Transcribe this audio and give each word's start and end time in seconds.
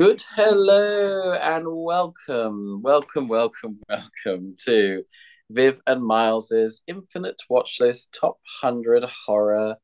Good 0.00 0.24
hello 0.34 1.34
and 1.34 1.66
welcome, 1.68 2.80
welcome, 2.82 3.28
welcome, 3.28 3.80
welcome 3.86 4.54
to 4.64 5.04
Viv 5.50 5.82
and 5.86 6.02
Miles's 6.02 6.80
Infinite 6.86 7.42
Watchlist 7.50 8.18
Top 8.18 8.38
100 8.62 9.04
Horror 9.26 9.76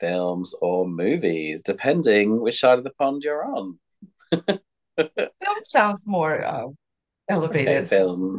Films 0.00 0.54
or 0.62 0.88
Movies, 0.88 1.60
depending 1.60 2.40
which 2.40 2.60
side 2.60 2.78
of 2.78 2.84
the 2.84 2.94
pond 2.98 3.24
you're 3.24 3.44
on. 3.44 3.78
Film 4.32 5.58
sounds 5.60 6.06
more 6.06 6.42
uh, 6.42 6.68
elevated. 7.28 7.68
Okay, 7.76 7.84
film, 7.84 8.38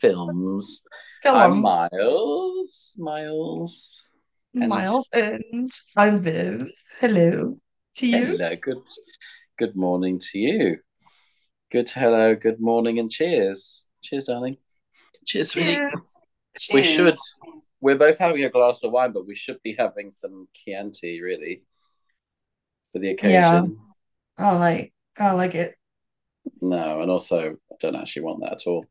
films. 0.00 0.82
Film. 1.22 1.36
I'm 1.36 1.60
Miles, 1.60 2.96
Miles. 2.98 4.08
and- 4.54 4.70
Miles 4.70 5.10
and 5.12 5.70
I'm 5.94 6.20
Viv. 6.20 6.70
Hello 7.00 7.54
to 7.96 8.06
you. 8.06 8.24
Hello, 8.28 8.56
good, 8.62 8.78
good 9.58 9.76
morning 9.76 10.18
to 10.30 10.38
you. 10.38 10.78
Good 11.70 11.90
hello, 11.90 12.34
good 12.34 12.60
morning, 12.60 12.98
and 12.98 13.10
cheers. 13.10 13.88
Cheers, 14.02 14.24
darling. 14.24 14.54
Cheers, 15.26 15.52
sweetie. 15.52 15.74
Cheers. 16.58 16.74
We 16.74 16.82
should. 16.82 17.16
We're 17.80 17.96
both 17.98 18.18
having 18.18 18.44
a 18.44 18.50
glass 18.50 18.84
of 18.84 18.92
wine, 18.92 19.12
but 19.12 19.26
we 19.26 19.34
should 19.34 19.58
be 19.62 19.74
having 19.78 20.10
some 20.10 20.48
Chianti, 20.54 21.20
really, 21.22 21.62
for 22.92 22.98
the 22.98 23.10
occasion. 23.10 23.32
Yeah. 23.32 23.62
I 24.38 24.56
like 24.58 24.92
I 25.18 25.32
like 25.32 25.54
it. 25.54 25.74
No, 26.60 27.00
and 27.00 27.10
also, 27.10 27.52
I 27.52 27.74
don't 27.80 27.96
actually 27.96 28.22
want 28.22 28.40
that 28.42 28.52
at 28.52 28.66
all. 28.66 28.84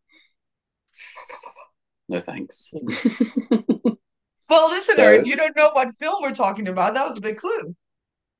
No 2.09 2.19
thanks. 2.19 2.71
Well, 4.49 4.67
listener, 4.69 4.95
So- 4.97 5.11
if 5.13 5.27
you 5.27 5.37
don't 5.37 5.55
know 5.55 5.69
what 5.71 5.95
film 5.95 6.21
we're 6.21 6.33
talking 6.33 6.67
about, 6.67 6.93
that 6.93 7.07
was 7.07 7.17
a 7.17 7.21
big 7.21 7.37
clue. 7.37 7.73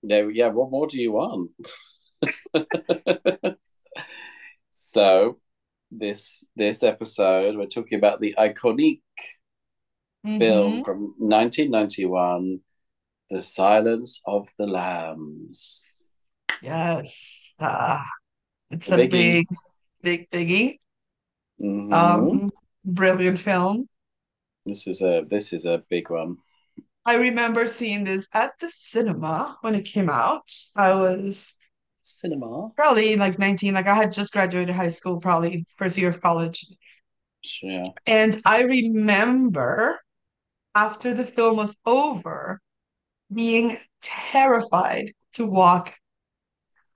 no, 0.04 0.28
yeah. 0.28 0.50
What 0.50 0.70
more 0.70 0.86
do 0.86 1.00
you 1.02 1.14
want? 1.14 1.52
So, 4.70 5.40
this 5.92 6.46
this 6.56 6.84
episode, 6.84 7.58
we're 7.58 7.66
talking 7.68 7.98
about 7.98 8.22
the 8.22 8.36
iconic 8.38 9.02
film 10.38 10.82
Mhm. 10.82 10.86
from 10.86 11.16
1991, 11.20 12.62
The 13.30 13.42
Silence 13.42 14.22
of 14.26 14.48
the 14.58 14.68
Lambs. 14.68 16.08
Yes. 16.62 17.54
Ah, 17.60 18.06
it's 18.72 18.92
A 18.92 18.94
a 18.94 19.08
big, 19.08 19.48
big 20.02 20.30
biggie. 20.32 20.78
Mhm. 21.62 21.94
Um, 21.94 22.52
brilliant 22.86 23.40
film. 23.40 23.88
this 24.66 24.88
is 24.88 25.02
a 25.02 25.26
this 25.30 25.54
is 25.54 25.66
a 25.66 25.84
big 25.90 26.10
one. 26.10 26.38
I 27.06 27.18
remember 27.18 27.68
seeing 27.68 28.04
this 28.04 28.28
at 28.34 28.52
the 28.60 28.70
cinema 28.70 29.58
when 29.62 29.76
it 29.76 29.86
came 29.86 30.10
out. 30.10 30.50
I 30.76 30.94
was 30.96 31.56
Cinema. 32.20 32.72
probably 32.76 33.16
like 33.16 33.40
19, 33.40 33.74
like 33.74 33.88
I 33.88 33.96
had 33.96 34.12
just 34.12 34.34
graduated 34.34 34.76
high 34.76 34.90
school, 34.90 35.20
probably 35.20 35.66
first 35.78 35.98
year 35.98 36.10
of 36.10 36.22
college. 36.22 36.66
Yeah. 37.62 37.84
And 38.06 38.40
I 38.46 38.64
remember 38.64 40.00
after 40.76 41.14
the 41.14 41.24
film 41.26 41.58
was 41.58 41.80
over 41.86 42.62
being 43.34 43.76
terrified 44.02 45.12
to 45.34 45.46
walk 45.50 45.94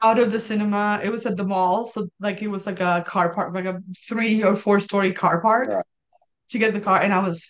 out 0.04 0.20
of 0.20 0.32
the 0.32 0.40
cinema. 0.40 1.00
It 1.04 1.10
was 1.12 1.26
at 1.26 1.38
the 1.38 1.46
mall, 1.46 1.86
so 1.86 2.08
like 2.20 2.42
it 2.42 2.48
was 2.50 2.66
like 2.68 2.80
a 2.82 3.04
car 3.08 3.34
park, 3.34 3.54
like 3.54 3.66
a 3.66 3.82
three 3.98 4.44
or 4.44 4.56
four 4.56 4.80
story 4.80 5.14
car 5.14 5.42
park 5.42 5.70
Right. 5.72 5.86
to 6.50 6.60
get 6.60 6.74
the 6.74 6.82
car, 6.82 7.02
and 7.02 7.14
I 7.14 7.20
was 7.20 7.48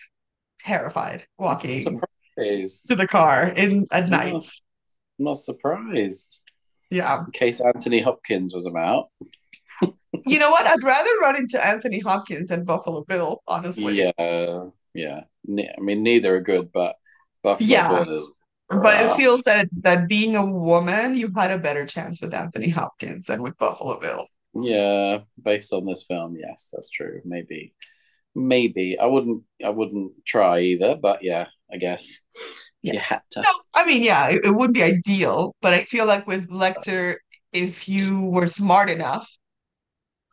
terrified 0.59 1.25
walking 1.38 1.80
Surprised. 1.80 2.88
to 2.88 2.95
the 2.95 3.08
car 3.08 3.47
in 3.47 3.86
at 3.91 4.09
night. 4.09 4.33
I'm 4.33 5.25
not 5.25 5.38
surprised. 5.38 6.41
Yeah. 6.89 7.25
In 7.25 7.31
case 7.31 7.61
Anthony 7.61 8.02
Hopkins 8.02 8.53
was 8.53 8.66
about. 8.66 9.09
You 10.25 10.39
know 10.39 10.50
what? 10.50 10.66
I'd 10.66 10.81
rather 10.81 11.09
run 11.22 11.36
into 11.36 11.64
Anthony 11.64 12.00
Hopkins 12.00 12.47
than 12.47 12.64
Buffalo 12.64 13.03
Bill, 13.03 13.44
honestly. 13.47 14.00
Yeah, 14.00 14.61
yeah. 14.94 15.22
I 15.45 15.82
mean, 15.82 16.04
neither 16.04 16.37
are 16.37 16.42
good, 16.42 16.71
but 16.71 16.95
Buffalo 17.43 17.67
Yeah. 17.70 18.04
Bill 18.05 18.17
is 18.20 18.32
But 18.70 18.95
it 19.05 19.15
feels 19.17 19.43
that 19.43 19.67
that 19.83 20.08
being 20.08 20.36
a 20.36 20.45
woman, 20.45 21.15
you 21.15 21.32
had 21.36 21.52
a 21.52 21.59
better 21.59 21.86
chance 21.86 22.21
with 22.21 22.33
Anthony 22.33 22.70
Hopkins 22.70 23.26
than 23.26 23.43
with 23.43 23.58
Buffalo 23.58 23.99
Bill. 23.99 24.26
Yeah, 24.55 25.20
based 25.43 25.73
on 25.73 25.86
this 25.86 26.04
film, 26.04 26.38
yes, 26.39 26.70
that's 26.71 26.89
true. 26.89 27.21
Maybe, 27.26 27.76
maybe 28.33 28.98
I 28.98 29.05
wouldn't. 29.05 29.43
I 29.64 29.70
wouldn't 29.70 30.26
try 30.26 30.61
either, 30.61 30.95
but 30.95 31.23
yeah, 31.23 31.48
I 31.71 31.77
guess 31.77 32.21
Yeah. 32.85 32.93
you 32.93 32.99
had 32.99 33.21
to. 33.31 33.41
No, 33.41 33.49
I 33.73 33.85
mean, 33.85 34.03
yeah, 34.03 34.29
it, 34.29 34.45
it 34.45 34.51
wouldn't 34.55 34.75
be 34.75 34.83
ideal, 34.83 35.55
but 35.61 35.73
I 35.73 35.81
feel 35.83 36.05
like 36.07 36.27
with 36.27 36.49
Lecter, 36.49 37.15
if 37.51 37.87
you 37.89 38.21
were 38.21 38.47
smart 38.47 38.89
enough 38.89 39.27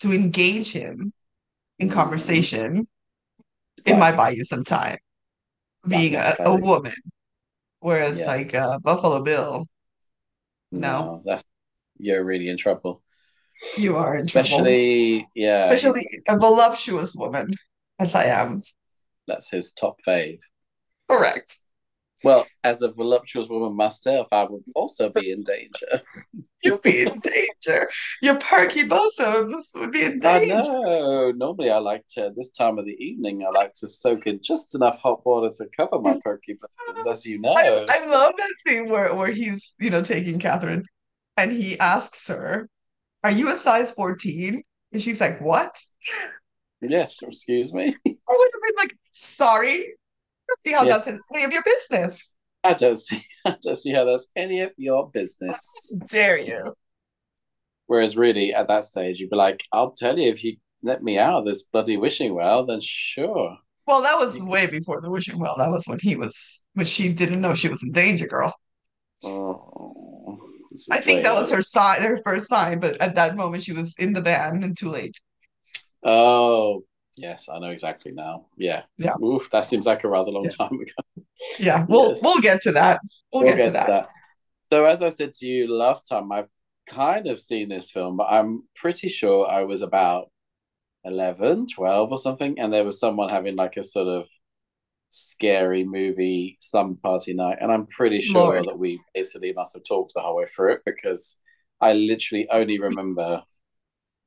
to 0.00 0.12
engage 0.12 0.72
him 0.72 1.12
in 1.78 1.88
conversation, 1.88 2.86
it 3.86 3.92
Right. 3.92 3.98
might 3.98 4.16
buy 4.16 4.30
you 4.30 4.44
some 4.44 4.64
time 4.64 4.98
being 5.88 6.14
a, 6.14 6.34
a 6.40 6.54
woman. 6.54 6.92
Whereas 7.80 8.20
Yeah. 8.20 8.26
like 8.26 8.54
uh, 8.54 8.78
Buffalo 8.80 9.22
Bill, 9.24 9.66
no, 10.70 11.22
that's 11.24 11.44
you're 11.98 12.24
really 12.24 12.48
in 12.48 12.56
trouble. 12.56 13.02
you 13.76 13.96
are 13.96 14.16
in 14.16 14.26
trouble. 14.26 14.46
Especially, 14.48 15.28
yeah, 15.34 15.70
Especially 15.70 16.02
a 16.28 16.38
voluptuous 16.38 17.14
woman, 17.16 17.48
as 17.98 18.14
I 18.14 18.24
am. 18.24 18.62
that's 19.26 19.50
his 19.50 19.72
top 19.72 20.00
fave. 20.06 20.40
Correct. 21.08 21.56
Well, 22.25 22.47
as 22.62 22.83
a 22.83 22.91
voluptuous 22.91 23.49
woman 23.49 23.77
myself, 23.77 24.28
I 24.33 24.44
would 24.44 24.62
also 24.75 25.10
be 25.10 25.31
in 25.31 25.43
danger. 25.43 26.03
You'd 26.62 26.83
be 26.83 27.03
in 27.03 27.21
danger. 27.21 27.88
Your 28.22 28.38
perky 28.38 28.87
bosoms 28.87 29.69
would 29.75 29.91
be 29.91 30.05
in 30.05 30.21
danger. 30.21 30.55
I 30.55 30.62
know. 30.62 31.32
Normally, 31.32 31.71
I 31.71 31.78
like 31.78 32.05
to 32.15 32.31
this 32.37 32.50
time 32.50 32.78
of 32.78 32.84
the 32.84 32.93
evening. 32.93 33.44
I 33.44 33.50
like 33.50 33.72
to 33.75 33.88
soak 33.88 34.27
in 34.27 34.41
just 34.43 34.75
enough 34.77 35.00
hot 35.03 35.27
water 35.27 35.50
to 35.59 35.66
cover 35.77 36.00
my 36.00 36.19
perky 36.22 36.55
bosoms, 36.55 37.06
as 37.06 37.27
you 37.27 37.41
know. 37.41 37.53
I, 37.56 37.84
I 37.88 38.06
love 38.06 38.34
that 38.38 38.55
scene 38.66 38.88
where, 38.88 39.12
where 39.15 39.32
he's, 39.32 39.75
you 39.81 39.91
know, 39.91 40.03
taking 40.03 40.38
Catherine 40.38 40.84
and 41.37 41.50
he 41.50 41.78
asks 41.78 42.28
her, 42.28 42.69
Are 43.25 43.32
you 43.32 43.53
a 43.53 43.56
size 43.56 43.93
14? 43.93 44.62
And 44.93 45.03
she's 45.03 45.21
like, 45.21 45.41
What? 45.41 45.77
Yeah, 46.81 47.09
excuse 47.22 47.72
me. 47.72 47.87
I 47.87 47.88
would 48.05 48.50
have 48.55 48.62
been 48.62 48.75
like, 48.78 48.94
Sorry. 49.11 49.82
See 50.60 50.72
how 50.72 50.84
Yeah. 50.84 50.98
that's 50.98 51.08
any 51.34 51.44
of 51.44 51.52
your 51.52 51.62
business. 51.62 52.36
I 52.64 52.74
don't 52.74 52.98
see. 52.98 53.24
I 53.44 53.56
don't 53.62 53.76
see 53.76 53.92
how 53.92 54.04
that's 54.04 54.28
any 54.36 54.60
of 54.60 54.72
your 54.76 55.10
business. 55.10 55.92
Dare 56.06 56.38
you? 56.38 56.74
Whereas, 57.86 58.16
really, 58.16 58.54
at 58.54 58.68
that 58.68 58.84
stage, 58.84 59.18
you'd 59.20 59.30
be 59.30 59.36
like, 59.36 59.64
"I'll 59.72 59.90
tell 59.90 60.18
you 60.18 60.30
if 60.30 60.44
you 60.44 60.56
let 60.82 61.02
me 61.02 61.18
out 61.18 61.40
of 61.40 61.44
this 61.44 61.64
bloody 61.64 61.96
wishing 61.96 62.34
well, 62.34 62.64
then 62.64 62.78
sure." 62.80 63.56
Well, 63.86 64.02
that 64.02 64.14
was 64.14 64.38
way 64.38 64.68
before 64.68 65.00
the 65.00 65.10
wishing 65.10 65.38
well. 65.38 65.56
That 65.58 65.70
was 65.70 65.84
when 65.86 65.98
he 66.00 66.14
was, 66.14 66.64
when 66.74 66.86
she 66.86 67.12
didn't 67.12 67.40
know 67.40 67.54
she 67.54 67.69
was 67.69 67.82
in 67.82 67.90
danger, 67.90 68.28
girl. 68.28 68.54
Oh, 69.24 70.38
I 70.90 71.00
think 71.00 71.24
that 71.24 71.34
was 71.34 71.50
her 71.50 71.62
sign, 71.62 72.00
her 72.02 72.20
first 72.22 72.48
sign, 72.48 72.78
but 72.80 73.00
at 73.02 73.16
that 73.16 73.34
moment 73.36 73.64
she 73.64 73.72
was 73.72 73.96
in 73.98 74.12
the 74.12 74.20
van 74.22 74.62
and 74.62 74.76
too 74.76 74.88
late. 74.88 75.16
Oh, 76.04 76.84
yes, 77.17 77.49
I 77.49 77.59
know 77.59 77.71
exactly 77.71 78.12
now. 78.12 78.47
Yeah. 78.56 78.83
Yeah. 78.99 79.15
Oof, 79.23 79.50
that 79.50 79.65
seems 79.65 79.87
like 79.87 80.05
a 80.05 80.09
rather 80.09 80.31
long 80.31 80.45
Yeah. 80.45 80.50
time 80.69 80.75
ago. 80.81 81.25
Yeah, 81.59 81.87
we'll 81.89 82.11
Yes. 82.12 82.21
we'll 82.23 82.41
get 82.41 82.62
to 82.62 82.73
that. 82.73 83.00
We'll, 83.33 83.43
We'll 83.45 83.56
get, 83.56 83.67
to 83.67 83.71
that. 83.73 84.09
So, 84.73 84.84
as 84.84 85.03
I 85.03 85.09
said 85.11 85.34
to 85.34 85.47
you 85.47 85.73
last 85.73 86.05
time, 86.09 86.31
I've 86.33 86.49
kind 86.87 87.27
of 87.27 87.39
seen 87.41 87.69
this 87.69 87.91
film, 87.91 88.17
but 88.17 88.28
I'm 88.31 88.62
pretty 88.77 89.09
sure 89.09 89.49
I 89.49 89.65
was 89.65 89.83
about 89.83 90.31
11, 91.05 91.67
12 91.75 92.11
or 92.12 92.19
something, 92.19 92.59
and 92.59 92.73
there 92.73 92.84
was 92.84 92.99
someone 93.00 93.29
having 93.29 93.56
like 93.56 93.77
a 93.77 93.83
sort 93.83 94.09
of 94.09 94.27
scary 95.09 95.84
movie 95.84 96.56
slumber 96.61 96.99
party 97.03 97.34
night, 97.34 97.59
and 97.61 97.71
I'm 97.73 97.87
pretty 97.87 98.21
sure 98.21 98.53
Lord. 98.55 98.65
that 98.67 98.79
we 98.79 99.00
basically 99.15 99.53
must 99.53 99.75
have 99.75 99.84
talked 99.84 100.12
the 100.15 100.21
whole 100.23 100.37
way 100.37 100.47
through 100.47 100.75
it 100.75 100.81
because 100.87 101.39
I 101.81 101.93
literally 101.93 102.49
only 102.50 102.79
remember 102.79 103.43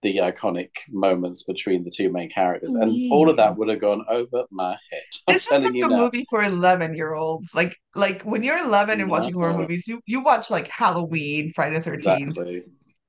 the 0.06 0.18
iconic 0.20 0.70
moments 0.90 1.44
between 1.44 1.84
the 1.84 1.92
two 1.92 2.12
main 2.12 2.30
characters, 2.30 2.76
and 2.76 2.92
all 3.12 3.30
of 3.30 3.38
that 3.38 3.58
would 3.58 3.70
have 3.70 3.82
gone 3.82 4.06
over 4.10 4.46
my 4.52 4.78
head. 4.92 5.04
I'm 5.28 5.36
This 5.36 5.48
is 5.48 5.64
like 5.64 5.74
you 5.76 5.86
a 5.86 5.90
now. 5.90 5.98
movie 5.98 6.26
for 6.30 6.42
11 6.44 6.96
year 6.96 7.14
olds. 7.14 7.54
Like 7.56 7.76
like 7.96 8.22
when 8.24 8.44
you're 8.44 8.58
11 8.64 9.02
and 9.02 9.10
watching 9.10 9.34
horror 9.36 9.54
No. 9.54 9.58
movies, 9.58 9.88
you 9.88 10.02
you 10.06 10.24
watch 10.24 10.50
like 10.52 10.68
Halloween, 10.68 11.52
Friday 11.56 11.76
the 11.78 11.82
13th. 11.82 12.38
Exactly. 12.38 12.64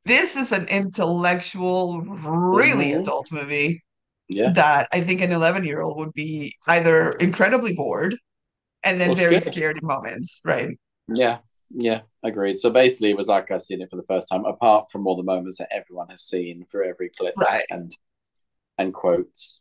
This 0.06 0.37
is 0.37 0.52
an 0.52 0.69
intellectual, 0.69 2.02
really 2.52 2.93
Mhm. 2.93 3.00
adult 3.00 3.28
movie 3.32 3.82
Yeah. 4.28 4.52
that 4.54 4.88
I 4.93 5.00
think 5.02 5.20
an 5.22 5.32
11 5.32 5.64
year 5.64 5.82
old 5.82 5.98
would 5.98 6.14
be 6.14 6.54
either 6.69 7.12
incredibly 7.14 7.75
bored 7.75 8.16
and 8.84 9.00
then 9.00 9.10
Or 9.10 9.16
very 9.16 9.40
scared. 9.40 9.54
scared 9.54 9.78
in 9.82 9.88
moments, 9.88 10.43
right? 10.44 10.70
Yeah, 11.08 11.38
yeah, 11.70 12.02
agreed. 12.22 12.58
So 12.58 12.70
basically, 12.70 13.10
it 13.10 13.16
was 13.16 13.26
like 13.28 13.50
I've 13.50 13.62
seen 13.62 13.80
it 13.82 13.90
for 13.90 13.96
the 13.96 14.04
first 14.08 14.28
time, 14.30 14.44
apart 14.44 14.90
from 14.90 15.06
all 15.06 15.16
the 15.16 15.22
moments 15.22 15.58
that 15.58 15.68
everyone 15.72 16.08
has 16.08 16.22
seen 16.22 16.64
through 16.70 16.88
every 16.88 17.10
clip 17.16 17.34
Right. 17.36 17.64
and 17.70 17.90
and 18.78 18.92
quotes. 18.92 19.60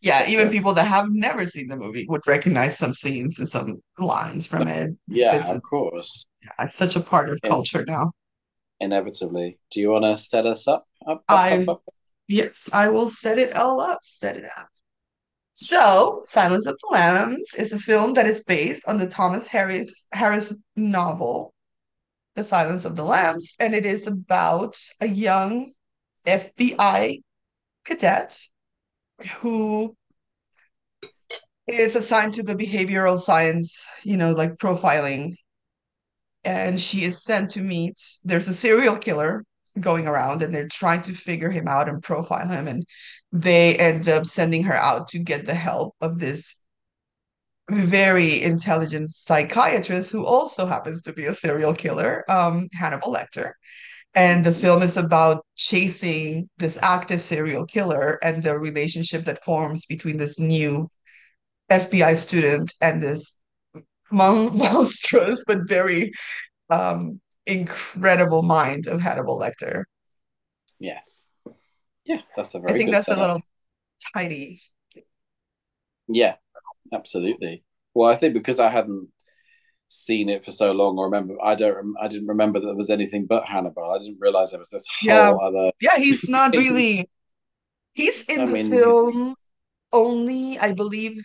Yeah, 0.00 0.28
even 0.28 0.50
people 0.50 0.74
that 0.74 0.88
have 0.88 1.06
never 1.10 1.46
seen 1.46 1.68
the 1.68 1.76
movie 1.76 2.06
would 2.08 2.26
recognize 2.26 2.76
some 2.76 2.92
scenes 2.92 3.38
and 3.38 3.48
some 3.48 3.78
lines 4.00 4.48
from 4.48 4.66
it. 4.66 4.96
Yeah, 5.06 5.48
of 5.54 5.62
course. 5.62 6.26
Yeah, 6.42 6.66
it's 6.66 6.76
such 6.76 6.96
a 6.96 7.00
part 7.00 7.30
of 7.30 7.38
Yeah. 7.44 7.50
culture 7.50 7.84
now. 7.86 8.10
Inevitably. 8.80 9.60
Do 9.70 9.80
you 9.80 9.90
want 9.90 10.04
to 10.04 10.16
set 10.16 10.44
us 10.44 10.66
up? 10.66 10.82
Up, 11.06 11.22
up, 11.28 11.38
up, 11.52 11.68
I 11.68 11.70
up. 11.70 11.82
yes, 12.26 12.68
I 12.72 12.88
will 12.88 13.08
set 13.08 13.38
it 13.38 13.54
all 13.54 13.80
up, 13.80 14.00
set 14.02 14.36
it 14.36 14.44
up. 14.58 14.68
So, 15.62 16.22
Silence 16.24 16.66
of 16.66 16.76
the 16.80 16.88
Lambs 16.90 17.54
is 17.54 17.72
a 17.72 17.78
film 17.78 18.14
that 18.14 18.26
is 18.26 18.42
based 18.42 18.82
on 18.88 18.98
the 18.98 19.08
Thomas 19.08 19.46
Harris 19.46 20.08
Harris 20.12 20.56
novel, 20.74 21.54
The 22.34 22.42
Silence 22.42 22.84
of 22.84 22.96
the 22.96 23.04
Lambs, 23.04 23.54
and 23.60 23.72
it 23.72 23.86
is 23.86 24.08
about 24.08 24.76
a 25.00 25.06
young 25.06 25.72
FBI 26.26 27.18
cadet 27.84 28.36
who 29.36 29.94
is 31.68 31.94
assigned 31.94 32.34
to 32.34 32.42
the 32.42 32.56
behavioral 32.56 33.18
science, 33.18 33.86
you 34.02 34.16
know, 34.16 34.32
like 34.32 34.56
profiling. 34.56 35.34
And 36.42 36.80
she 36.80 37.04
is 37.04 37.22
sent 37.22 37.52
to 37.52 37.60
meet, 37.60 38.00
there's 38.24 38.48
a 38.48 38.54
serial 38.54 38.98
killer 38.98 39.44
going 39.78 40.08
around 40.08 40.42
and 40.42 40.52
they're 40.52 40.66
trying 40.66 41.02
to 41.02 41.12
figure 41.12 41.50
him 41.50 41.68
out 41.68 41.88
and 41.88 42.02
profile 42.02 42.48
him. 42.48 42.66
And 42.66 42.84
they 43.32 43.76
end 43.76 44.08
up 44.08 44.26
sending 44.26 44.64
her 44.64 44.74
out 44.74 45.08
to 45.08 45.18
get 45.18 45.46
the 45.46 45.54
help 45.54 45.94
of 46.00 46.18
this 46.18 46.62
very 47.70 48.42
intelligent 48.42 49.10
psychiatrist 49.10 50.12
who 50.12 50.26
also 50.26 50.66
happens 50.66 51.02
to 51.02 51.12
be 51.12 51.24
a 51.24 51.34
serial 51.34 51.74
killer, 51.74 52.30
um, 52.30 52.68
Hannibal 52.74 53.14
Lecter. 53.14 53.52
And 54.14 54.44
the 54.44 54.52
film 54.52 54.82
is 54.82 54.98
about 54.98 55.44
chasing 55.56 56.48
this 56.58 56.78
active 56.82 57.22
serial 57.22 57.64
killer 57.64 58.18
and 58.22 58.42
the 58.42 58.58
relationship 58.58 59.24
that 59.24 59.42
forms 59.42 59.86
between 59.86 60.18
this 60.18 60.38
new 60.38 60.86
FBI 61.70 62.16
student 62.16 62.74
and 62.82 63.02
this 63.02 63.40
mon- 64.10 64.56
monstrous 64.58 65.44
but 65.46 65.66
very 65.66 66.12
um, 66.68 67.20
incredible 67.46 68.42
mind 68.42 68.86
of 68.86 69.00
Hannibal 69.00 69.40
Lecter. 69.40 69.84
Yes. 70.78 71.28
Yeah, 72.04 72.22
that's 72.36 72.54
a 72.54 72.60
very 72.60 72.68
I 72.68 72.72
think 72.74 72.90
good 72.90 72.92
that's 72.92 73.10
a 73.10 73.16
little 73.16 73.40
tidy. 74.14 74.60
Yeah, 76.08 76.36
absolutely. 76.92 77.64
Well, 77.94 78.10
I 78.10 78.16
think 78.16 78.34
because 78.34 78.60
I 78.60 78.70
hadn't 78.70 79.10
seen 79.88 80.28
it 80.28 80.44
for 80.44 80.52
so 80.52 80.72
long, 80.72 80.98
or 80.98 81.06
remember, 81.06 81.36
I 81.42 81.54
don't, 81.56 81.94
I 82.00 82.08
didn't 82.08 82.28
remember 82.28 82.60
that 82.60 82.66
there 82.66 82.76
was 82.76 82.90
anything 82.90 83.26
but 83.26 83.46
Hannibal. 83.46 83.92
I 83.92 83.98
didn't 83.98 84.20
realize 84.20 84.50
there 84.52 84.60
was 84.60 84.70
this 84.70 84.88
whole 85.06 85.30
Yeah. 85.30 85.40
other 85.42 85.72
Yeah, 85.80 85.96
he's 85.98 86.28
not 86.28 86.54
thing. 86.54 86.56
really. 86.56 87.08
He's 87.94 88.24
in 88.24 88.44
I 88.44 88.46
the 88.46 88.56
mean, 88.56 88.70
film 88.70 89.34
only, 89.92 90.58
I 90.58 90.72
believe. 90.72 91.22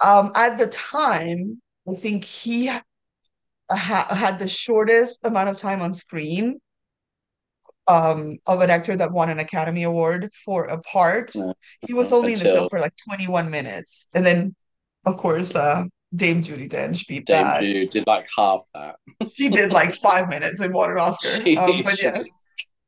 Um, 0.00 0.32
at 0.34 0.58
the 0.58 0.66
time, 0.68 1.60
I 1.88 1.94
think 1.94 2.24
he 2.24 2.66
ha- 3.70 4.14
had 4.14 4.38
the 4.38 4.48
shortest 4.48 5.24
amount 5.26 5.48
of 5.50 5.56
time 5.58 5.82
on 5.82 5.94
screen 5.94 6.60
um 7.86 8.36
of 8.46 8.60
an 8.60 8.70
actor 8.70 8.96
that 8.96 9.12
won 9.12 9.30
an 9.30 9.38
Academy 9.38 9.82
Award 9.82 10.28
for 10.44 10.64
a 10.64 10.80
part. 10.80 11.32
He 11.80 11.94
was 11.94 12.12
only 12.12 12.32
in 12.32 12.38
the 12.38 12.46
film 12.46 12.68
for 12.68 12.80
like 12.80 12.94
21 13.08 13.50
minutes. 13.50 14.08
And 14.14 14.24
then 14.24 14.54
of 15.06 15.16
course 15.16 15.54
uh 15.54 15.84
Dame 16.14 16.42
Judi 16.42 16.68
Dench 16.68 17.06
beat 17.08 17.26
Dame 17.26 17.46
that. 17.46 17.60
Did 17.90 18.06
like 18.06 18.26
half 18.36 18.62
that. 18.74 18.96
She 19.34 19.48
did 19.48 19.72
like 19.72 19.94
five 19.94 20.28
minutes 20.28 20.60
and 20.60 20.72
won 20.72 20.90
an 20.90 20.98
Oscar. 20.98 21.40
She, 21.40 21.56
Um, 21.56 21.82
but 21.82 21.98
she 21.98 22.06
just 22.06 22.30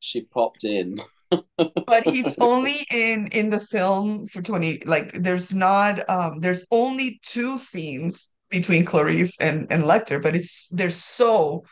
she 0.00 0.22
popped 0.22 0.64
in. 0.64 1.00
but 1.86 2.04
he's 2.04 2.36
only 2.40 2.76
in 2.90 3.28
in 3.32 3.50
the 3.50 3.60
film 3.60 4.26
for 4.26 4.42
20 4.42 4.80
like 4.86 5.12
there's 5.14 5.52
not 5.52 5.98
um 6.10 6.40
there's 6.40 6.66
only 6.70 7.20
two 7.22 7.58
scenes 7.58 8.36
between 8.50 8.84
Clarice 8.84 9.36
and 9.40 9.66
and 9.70 9.84
Lecter, 9.84 10.22
but 10.22 10.34
it's 10.36 10.68
they're 10.70 10.90
so 10.90 11.64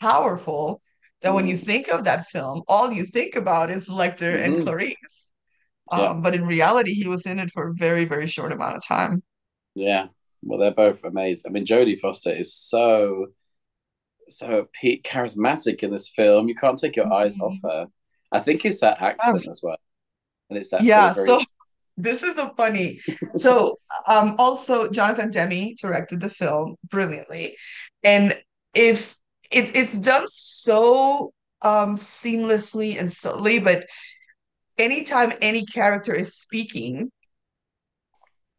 powerful 0.00 0.82
that 1.22 1.34
when 1.34 1.46
you 1.46 1.56
Mm. 1.56 1.64
think 1.66 1.88
of 1.88 2.04
that 2.04 2.26
film, 2.28 2.62
all 2.68 2.90
you 2.92 3.04
think 3.04 3.36
about 3.36 3.70
is 3.70 3.88
Lecter 3.88 4.42
and 4.42 4.58
Mhm. 4.58 4.64
Clarice. 4.64 5.32
Yeah, 5.92 6.10
Um, 6.10 6.22
but 6.22 6.34
in 6.34 6.46
reality, 6.46 6.94
he 6.94 7.08
was 7.08 7.26
in 7.26 7.38
it 7.38 7.50
for 7.52 7.68
a 7.68 7.74
very, 7.74 8.04
very 8.04 8.26
short 8.26 8.52
amount 8.52 8.76
of 8.76 8.86
time. 8.86 9.22
yeah. 9.74 10.08
Well, 10.42 10.58
they're 10.58 10.70
both 10.70 11.04
amazing. 11.04 11.50
I 11.50 11.52
mean, 11.52 11.66
Jodie 11.66 12.00
Foster 12.00 12.30
is 12.32 12.54
so 12.54 13.28
so 14.28 14.68
charismatic 15.04 15.82
in 15.82 15.90
this 15.90 16.08
film. 16.10 16.48
You 16.48 16.54
can't 16.54 16.78
take 16.78 16.96
your 16.96 17.12
eyes 17.12 17.38
off 17.40 17.54
Mhm. 17.54 17.68
her. 17.70 17.86
I 18.32 18.40
think 18.40 18.64
it's 18.64 18.80
that 18.80 19.02
accent 19.02 19.46
as 19.48 19.60
well, 19.62 19.76
and 20.48 20.58
it's 20.58 20.70
that 20.70 20.78
sort 20.80 20.88
yeah, 20.88 21.10
of 21.10 21.16
very 21.16 21.26
so 21.26 21.40
this 21.96 22.22
is 22.22 22.38
a 22.38 22.54
funny. 22.56 23.00
So, 23.36 23.76
um, 24.08 24.36
also 24.38 24.88
Jonathan 24.90 25.30
Demme 25.30 25.74
directed 25.80 26.20
the 26.20 26.30
film 26.30 26.76
brilliantly, 26.88 27.56
and 28.04 28.40
if 28.74 29.16
it, 29.50 29.76
it's 29.76 29.98
done 29.98 30.26
so 30.28 31.32
um 31.62 31.96
seamlessly 31.96 32.98
and 32.98 33.12
subtly, 33.12 33.58
but 33.58 33.84
anytime 34.78 35.32
any 35.42 35.64
character 35.66 36.14
is 36.14 36.36
speaking, 36.36 37.10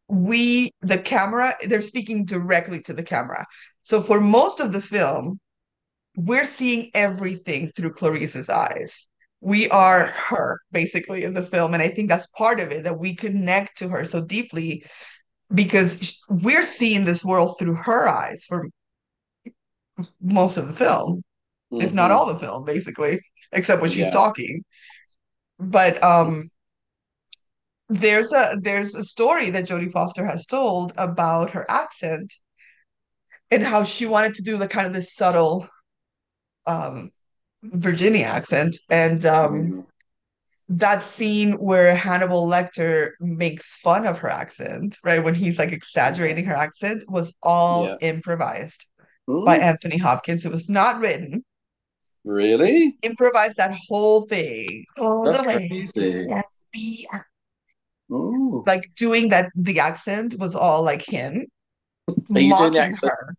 we 0.08 0.70
the 0.82 0.98
camera 0.98 1.54
they're 1.68 1.82
speaking 1.82 2.24
directly 2.24 2.80
to 2.82 2.92
the 2.92 3.02
camera. 3.02 3.46
So 3.82 4.00
for 4.00 4.20
most 4.20 4.60
of 4.60 4.72
the 4.72 4.80
film, 4.80 5.40
we're 6.16 6.44
seeing 6.44 6.90
everything 6.94 7.68
through 7.68 7.94
Clarice's 7.94 8.50
eyes. 8.50 9.08
We 9.40 9.68
are 9.70 10.06
her 10.06 10.60
basically 10.70 11.24
in 11.24 11.34
the 11.34 11.42
film, 11.42 11.74
and 11.74 11.82
I 11.82 11.88
think 11.88 12.08
that's 12.08 12.28
part 12.28 12.60
of 12.60 12.70
it 12.70 12.84
that 12.84 12.98
we 12.98 13.14
connect 13.14 13.78
to 13.78 13.88
her 13.88 14.04
so 14.04 14.24
deeply 14.24 14.84
because 15.52 16.22
we're 16.28 16.62
seeing 16.62 17.04
this 17.04 17.24
world 17.24 17.56
through 17.58 17.76
her 17.76 18.08
eyes 18.08 18.44
for 18.44 18.68
most 20.20 20.56
of 20.56 20.66
the 20.66 20.72
film, 20.74 21.22
if 21.70 21.92
not 21.92 22.10
Mhm. 22.10 22.14
all 22.16 22.26
the 22.32 22.38
film, 22.38 22.64
basically, 22.64 23.20
except 23.52 23.82
when 23.82 23.90
she's 23.90 24.06
Yeah. 24.06 24.10
talking. 24.10 24.62
But 25.58 26.02
um, 26.02 26.50
there's 27.88 28.32
a 28.32 28.56
there's 28.60 28.94
a 28.94 29.04
story 29.04 29.50
that 29.50 29.64
Jodie 29.64 29.92
Foster 29.92 30.24
has 30.26 30.46
told 30.46 30.92
about 30.96 31.50
her 31.50 31.70
accent 31.70 32.32
and 33.50 33.62
how 33.62 33.84
she 33.84 34.06
wanted 34.06 34.34
to 34.34 34.42
do 34.42 34.56
the 34.56 34.68
kind 34.68 34.86
of 34.86 34.92
this 34.94 35.14
subtle 35.14 35.68
um 36.66 37.10
Virginia 37.62 38.26
accent, 38.26 38.76
and 38.90 39.24
um. 39.26 39.52
Mhm. 39.52 39.86
that 40.68 41.02
scene 41.02 41.52
where 41.54 41.94
Hannibal 41.94 42.46
Lecter 42.48 43.10
makes 43.20 43.76
fun 43.76 44.06
of 44.06 44.18
her 44.20 44.30
accent, 44.30 44.96
right? 45.04 45.22
When 45.22 45.34
he's 45.34 45.58
like 45.58 45.70
exaggerating 45.72 46.46
her 46.46 46.54
accent, 46.54 47.04
was 47.08 47.36
all 47.42 47.84
Yeah. 47.88 47.96
improvised 48.00 48.86
by 49.44 49.58
Mm, 49.58 49.62
Anthony 49.62 49.98
Hopkins. 49.98 50.44
It 50.44 50.52
was 50.52 50.68
not 50.68 51.00
written. 51.00 51.42
really? 52.24 52.96
Improvised 53.02 53.56
that 53.56 53.72
whole 53.88 54.26
thing. 54.26 54.84
All 54.98 55.24
That's 55.24 55.38
the 55.42 55.44
crazy. 55.44 56.26
Let's 56.28 56.64
be 56.72 57.08
Ooh. 58.10 58.64
like 58.66 58.94
doing 58.96 59.30
that. 59.30 59.50
The 59.56 59.80
accent 59.80 60.36
was 60.38 60.54
all 60.54 60.82
like 60.82 61.02
him 61.02 61.46
Are 62.08 62.14
you 62.14 62.22
doing 62.26 62.48
the 62.48 62.48
mocking 62.48 62.76
accent? 62.80 63.12
her. 63.12 63.34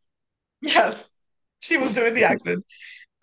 Yes, 0.62 1.10
she 1.62 1.78
was 1.78 1.94
doing 1.94 2.14
the 2.14 2.24
accent, 2.32 2.64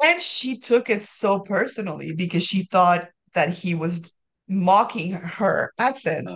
and 0.03 0.21
she 0.21 0.59
took 0.59 0.91
it 0.91 1.03
so 1.03 1.41
personally 1.41 2.13
because 2.15 2.45
she 2.45 2.63
thought 2.65 3.09
that 3.35 3.49
he 3.51 3.75
was 3.75 4.13
mocking 4.49 5.13
her 5.13 5.73
accent. 5.79 6.29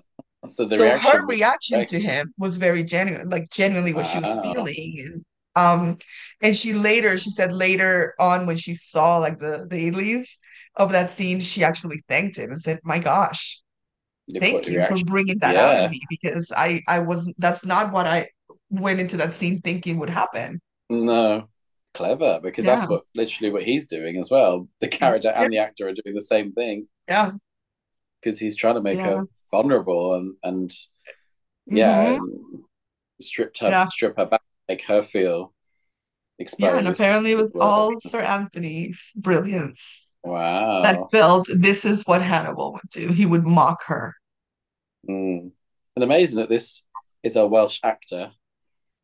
So 0.47 0.65
the 0.67 0.77
so 0.77 0.85
reaction 0.85 1.11
her 1.11 1.27
reaction 1.27 1.77
correct. 1.79 1.91
to 1.91 2.01
him 2.01 2.35
was 2.39 2.57
very 2.59 2.85
genuine, 2.85 3.29
like 3.31 3.49
genuinely 3.51 3.95
what 3.95 4.07
she 4.07 4.19
was 4.19 4.39
feeling. 4.43 4.95
And 5.07 5.25
um, 5.57 5.99
and 6.43 6.55
she 6.57 6.73
later, 6.75 7.19
she 7.19 7.31
said 7.31 7.53
later 7.53 8.15
on 8.21 8.47
when 8.47 8.57
she 8.57 8.75
saw 8.75 9.19
like 9.19 9.39
the 9.39 9.67
the 9.69 9.91
dailies 9.91 10.39
of 10.77 10.93
that 10.93 11.11
scene, 11.11 11.41
she 11.41 11.65
actually 11.65 12.03
thanked 12.09 12.37
him 12.39 12.51
and 12.51 12.61
said, 12.61 12.81
"My 12.85 12.99
gosh, 12.99 13.61
thank 14.41 14.69
you 14.69 14.85
for 14.87 14.99
bringing 15.05 15.39
that 15.41 15.57
out 15.57 15.77
Yeah. 15.77 15.85
of 15.85 15.91
me 15.91 16.01
because 16.09 16.53
I 16.57 16.81
I 16.89 17.01
wasn't. 17.01 17.37
That's 17.39 17.67
not 17.67 17.93
what 17.93 18.07
I 18.07 18.29
went 18.71 19.01
into 19.01 19.17
that 19.19 19.35
scene 19.35 19.61
thinking 19.61 19.99
would 20.01 20.11
happen." 20.11 20.61
No. 20.89 21.49
Clever, 21.95 22.41
because 22.43 22.65
Yeah, 22.65 22.75
that's 22.75 22.89
what 22.89 23.05
literally 23.15 23.53
what 23.53 23.63
he's 23.63 23.87
doing 23.87 24.17
as 24.19 24.29
well. 24.31 24.69
The 24.81 24.89
character 24.89 25.29
yeah, 25.37 25.45
and 25.45 25.53
the 25.53 25.59
actor 25.59 25.87
are 25.89 25.93
doing 25.93 26.15
the 26.15 26.21
same 26.21 26.53
thing 26.53 26.89
yeah, 27.09 27.33
because 28.21 28.39
he's 28.39 28.57
trying 28.57 28.75
to 28.77 28.81
make 28.83 29.03
her 29.03 29.25
vulnerable 29.51 30.15
and 30.15 30.35
and 30.43 30.73
yeah, 31.67 32.01
hmm 32.01 32.17
and 32.17 32.65
stripped 33.21 33.61
her 33.61 33.81
strip 33.89 34.17
her 34.17 34.27
back, 34.27 34.41
make 34.69 34.83
her 34.85 35.03
feel 35.03 35.53
yeah. 36.59 36.77
And 36.79 36.89
apparently 36.89 37.31
it 37.31 37.37
was 37.37 37.53
all 37.55 37.93
Sir 37.99 38.21
Anthony's 38.21 39.13
brilliance 39.17 40.11
Wow. 40.25 40.83
that 40.83 40.99
felt 41.13 41.47
this 41.55 41.85
is 41.85 42.03
what 42.07 42.23
Hannibal 42.23 42.73
would 42.73 42.89
do. 42.91 43.13
He 43.13 43.25
would 43.25 43.45
mock 43.45 43.85
her. 43.87 44.15
Mm. 45.09 45.53
And 45.95 46.03
amazing 46.03 46.41
that 46.41 46.49
this 46.49 46.83
is 47.23 47.37
a 47.37 47.47
Welsh 47.47 47.79
actor 47.85 48.33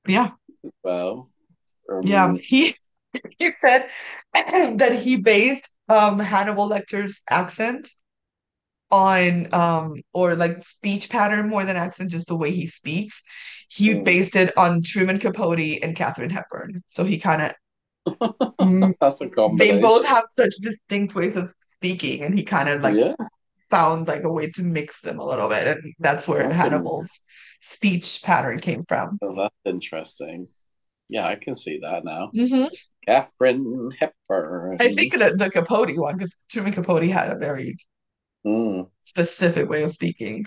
Yeah. 0.09 0.33
as 0.65 0.73
well. 0.83 1.31
Yeah, 2.03 2.25
Um, 2.25 2.37
he 2.37 2.75
he 3.39 3.51
said 3.61 3.89
that 4.79 4.99
he 5.01 5.17
based 5.17 5.77
um 5.89 6.19
Hannibal 6.19 6.69
Lecter's 6.69 7.23
accent 7.31 7.91
on 8.91 9.53
um 9.55 9.95
or 10.13 10.35
like 10.35 10.59
speech 10.59 11.11
pattern 11.11 11.49
more 11.49 11.65
than 11.65 11.77
accent, 11.77 12.11
just 12.11 12.29
the 12.29 12.37
way 12.37 12.51
he 12.53 12.67
speaks. 12.67 13.23
He 13.69 13.95
mm, 13.95 14.03
based 14.03 14.37
it 14.37 14.57
on 14.59 14.83
Truman 14.83 15.19
Capote 15.19 15.59
and 15.83 15.97
Katharine 15.97 16.31
Hepburn. 16.31 16.83
So 16.87 17.05
he 17.05 17.19
kind 17.19 17.43
of 17.43 17.53
That's 19.01 19.21
a 19.21 19.31
They 19.49 19.79
both 19.79 20.07
have 20.07 20.25
such 20.31 20.55
distinct 20.63 21.15
ways 21.15 21.37
of 21.37 21.53
speaking, 21.77 22.23
and 22.25 22.37
he 22.39 22.45
kind 22.45 22.69
of 22.69 22.83
like 22.83 22.99
Yeah, 22.99 23.15
found 23.71 24.09
like 24.09 24.25
a 24.25 24.33
way 24.33 24.51
to 24.53 24.63
mix 24.65 25.01
them 25.03 25.19
a 25.21 25.25
little 25.27 25.49
bit, 25.51 25.67
and 25.67 25.95
that's 26.01 26.29
where. 26.29 26.53
Hannibal's 26.53 27.21
speech 27.61 28.23
pattern 28.25 28.61
came 28.61 28.85
from. 28.85 29.21
Oh, 29.23 29.35
that's 29.35 29.55
interesting. 29.65 30.49
Yeah, 31.09 31.27
I 31.27 31.37
can 31.37 31.55
see 31.55 31.79
that 31.81 32.05
now. 32.05 32.35
hmm 32.35 32.71
Katharine 33.07 33.93
Hepburn. 33.99 34.81
I 34.81 34.89
think 34.89 35.13
that 35.19 35.39
the 35.39 35.51
Capote 35.51 35.91
one, 35.97 36.17
because 36.17 36.35
Truman 36.51 36.73
Capote 36.73 37.05
had 37.05 37.31
a 37.31 37.39
very 37.39 37.77
Mm, 38.47 38.89
specific 39.03 39.69
way 39.69 39.83
of 39.83 39.91
speaking. 39.91 40.47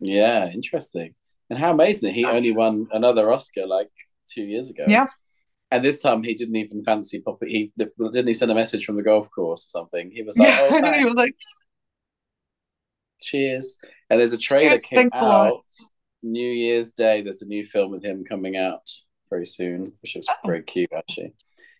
yeah, 0.00 0.48
interesting. 0.50 1.12
And 1.48 1.58
how 1.58 1.72
amazing 1.72 2.08
that 2.08 2.14
he 2.14 2.24
only 2.24 2.52
won 2.52 2.88
another 2.92 3.32
Oscar 3.32 3.66
like 3.66 3.88
two 4.28 4.42
years 4.42 4.70
ago. 4.70 4.84
Yeah, 4.86 5.06
And 5.70 5.84
this 5.84 6.02
time 6.02 6.22
he 6.22 6.34
didn't 6.34 6.56
even 6.56 6.82
fancy 6.84 7.20
pop 7.20 7.40
He 7.44 7.72
didn't 7.78 8.26
he 8.26 8.34
send 8.34 8.50
a 8.52 8.54
message 8.54 8.84
from 8.84 8.96
the 8.96 9.02
golf 9.02 9.28
course 9.30 9.66
or 9.66 9.80
something. 9.80 10.10
He 10.12 10.22
was 10.22 10.38
like, 10.38 10.48
yeah. 10.48 10.68
"Oh, 10.70 10.92
he 10.98 11.04
was 11.04 11.14
like, 11.14 11.34
cheers." 13.20 13.78
And 14.08 14.20
there's 14.20 14.32
a 14.32 14.38
trailer 14.38 14.70
"Cheers, 14.70 14.82
came 14.82 14.98
thanks 14.98 15.20
a 15.20 15.24
lot." 15.24 15.46
out 15.48 15.64
New 16.22 16.50
Year's 16.50 16.92
Day. 16.92 17.22
There's 17.22 17.42
a 17.42 17.46
new 17.46 17.64
film 17.64 17.90
with 17.90 18.04
him 18.04 18.24
coming 18.24 18.56
out 18.56 18.88
very 19.30 19.46
soon, 19.46 19.80
which 20.02 20.16
looks 20.16 20.26
Oh, 20.28 20.34
very 20.46 20.62
cute 20.62 20.90
actually. 20.94 21.34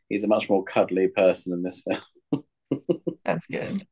He's 0.08 0.24
a 0.24 0.28
much 0.28 0.48
more 0.50 0.64
cuddly 0.64 1.08
person 1.08 1.52
in 1.52 1.62
this 1.62 1.82
film. 1.82 2.00
that's 3.24 3.46
good. 3.46 3.86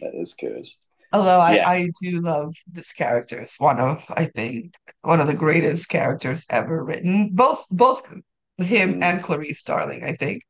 That 0.00 0.14
is 0.14 0.34
good. 0.34 0.66
Although 1.12 1.40
I, 1.40 1.54
Yes. 1.54 1.66
I 1.66 1.90
do 2.02 2.20
love 2.20 2.54
this 2.70 2.92
character. 2.92 3.38
It's 3.40 3.58
one 3.58 3.80
of, 3.80 4.04
I 4.10 4.26
think, 4.26 4.74
one 5.02 5.20
of 5.20 5.26
the 5.26 5.34
greatest 5.34 5.88
characters 5.88 6.44
ever 6.50 6.84
written. 6.84 7.30
Both 7.34 7.66
both 7.70 8.12
him 8.58 9.00
Mm. 9.00 9.02
and 9.02 9.22
Clarice 9.22 9.58
Starling, 9.60 10.04
I 10.04 10.12
think. 10.12 10.42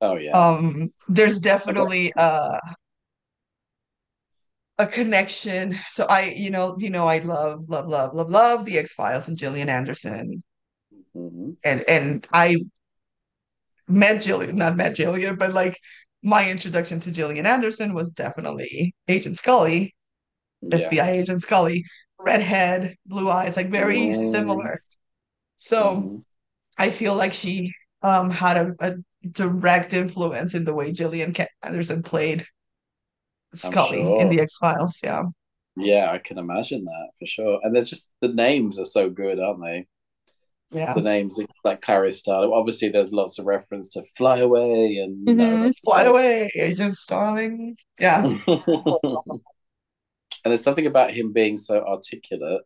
Oh 0.00 0.16
yeah. 0.16 0.32
Um, 0.32 0.90
there's 1.08 1.38
definitely 1.40 2.12
a 2.16 2.58
a 4.78 4.86
connection. 4.86 5.78
So 5.88 6.06
I, 6.08 6.32
you 6.36 6.50
know, 6.50 6.76
you 6.78 6.90
know, 6.90 7.06
I 7.06 7.18
love, 7.18 7.68
love, 7.68 7.86
love, 7.86 8.14
love, 8.14 8.30
love 8.30 8.64
the 8.64 8.78
X-Files 8.78 9.28
and 9.28 9.36
Gillian 9.38 9.68
Anderson. 9.68 10.42
Mhm. 11.16 11.56
And 11.64 11.84
and 11.88 12.26
I 12.32 12.56
met 13.88 14.22
Gillian, 14.22 14.56
not 14.56 14.76
met 14.76 14.94
Gillian, 14.96 15.36
but 15.36 15.52
like 15.52 15.76
my 16.22 16.50
introduction 16.50 17.00
to 17.00 17.12
Gillian 17.12 17.46
Anderson 17.46 17.94
was 17.94 18.12
definitely 18.12 18.94
Agent 19.08 19.36
Scully, 19.36 19.94
Yeah. 20.62 20.78
FBI 20.78 21.08
Agent 21.10 21.42
Scully, 21.42 21.84
redhead, 22.20 22.96
blue 23.06 23.30
eyes, 23.30 23.56
like 23.56 23.68
very 23.70 23.98
Mm. 23.98 24.30
similar. 24.32 24.78
So 25.56 25.96
Mhm. 25.96 26.22
I 26.78 26.90
feel 26.90 27.14
like 27.16 27.32
she 27.34 27.72
um 28.02 28.30
had 28.30 28.56
a, 28.58 28.74
a 28.80 28.96
direct 29.30 29.92
influence 29.94 30.54
in 30.54 30.64
the 30.64 30.74
way 30.74 30.92
Gillian 30.92 31.34
Anderson 31.62 32.02
played 32.02 32.46
Scully 33.54 34.00
in 34.00 34.28
the 34.30 34.40
X-Files. 34.40 35.00
Yeah. 35.02 35.22
Yeah, 35.76 36.10
I 36.12 36.18
can 36.18 36.38
imagine 36.38 36.84
that 36.84 37.08
for 37.18 37.26
sure. 37.26 37.60
And 37.62 37.74
there's 37.74 37.88
just 37.90 38.10
the 38.20 38.28
names 38.28 38.78
are 38.78 38.84
so 38.84 39.08
good, 39.08 39.40
aren't 39.40 39.62
they? 39.62 39.86
Yeah. 40.72 40.94
The 40.94 41.02
names 41.02 41.38
like 41.64 41.80
Clarice 41.82 42.20
Starling. 42.20 42.52
Obviously, 42.54 42.88
there's 42.90 43.12
lots 43.12 43.38
of 43.38 43.46
reference 43.46 43.92
to 43.94 44.04
Fly 44.16 44.38
Away, 44.40 44.96
and 44.98 45.36
hmm 45.36 45.36
that's 45.38 45.84
Fly 45.84 46.04
away, 46.04 46.50
Agent 46.56 46.94
Starling. 46.94 47.76
Yeah. 47.98 48.28
and 48.48 49.42
there's 50.44 50.62
something 50.62 50.86
about 50.86 51.12
him 51.12 51.32
being 51.32 51.56
so 51.56 51.84
articulate 51.84 52.62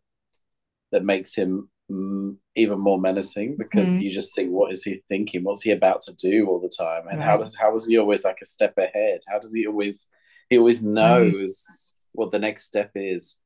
that 0.91 1.03
makes 1.05 1.35
him 1.35 1.69
mm, 1.91 2.35
even 2.55 2.79
more 2.79 2.99
menacing 2.99 3.57
because 3.57 3.99
hmm 3.99 4.01
you 4.01 4.11
just 4.13 4.35
think, 4.35 4.51
what 4.51 4.71
is 4.71 4.83
he 4.83 5.03
thinking? 5.09 5.43
What's 5.43 5.63
he 5.63 5.71
about 5.71 6.01
to 6.03 6.15
do 6.15 6.47
all 6.47 6.59
the 6.61 6.69
time? 6.75 7.07
And 7.09 7.21
how 7.21 7.37
Right. 7.37 7.39
does 7.39 7.55
how 7.55 7.75
is 7.77 7.87
he 7.87 7.97
always 7.97 8.25
like 8.25 8.39
a 8.41 8.45
step 8.45 8.77
ahead? 8.77 9.21
How 9.29 9.39
does 9.39 9.55
he 9.55 9.67
always 9.67 10.09
he 10.49 10.57
always 10.57 10.83
Right. 10.99 11.37
knows 11.37 11.93
what 12.13 12.31
the 12.31 12.39
next 12.39 12.65
step 12.65 12.91
is? 12.95 13.41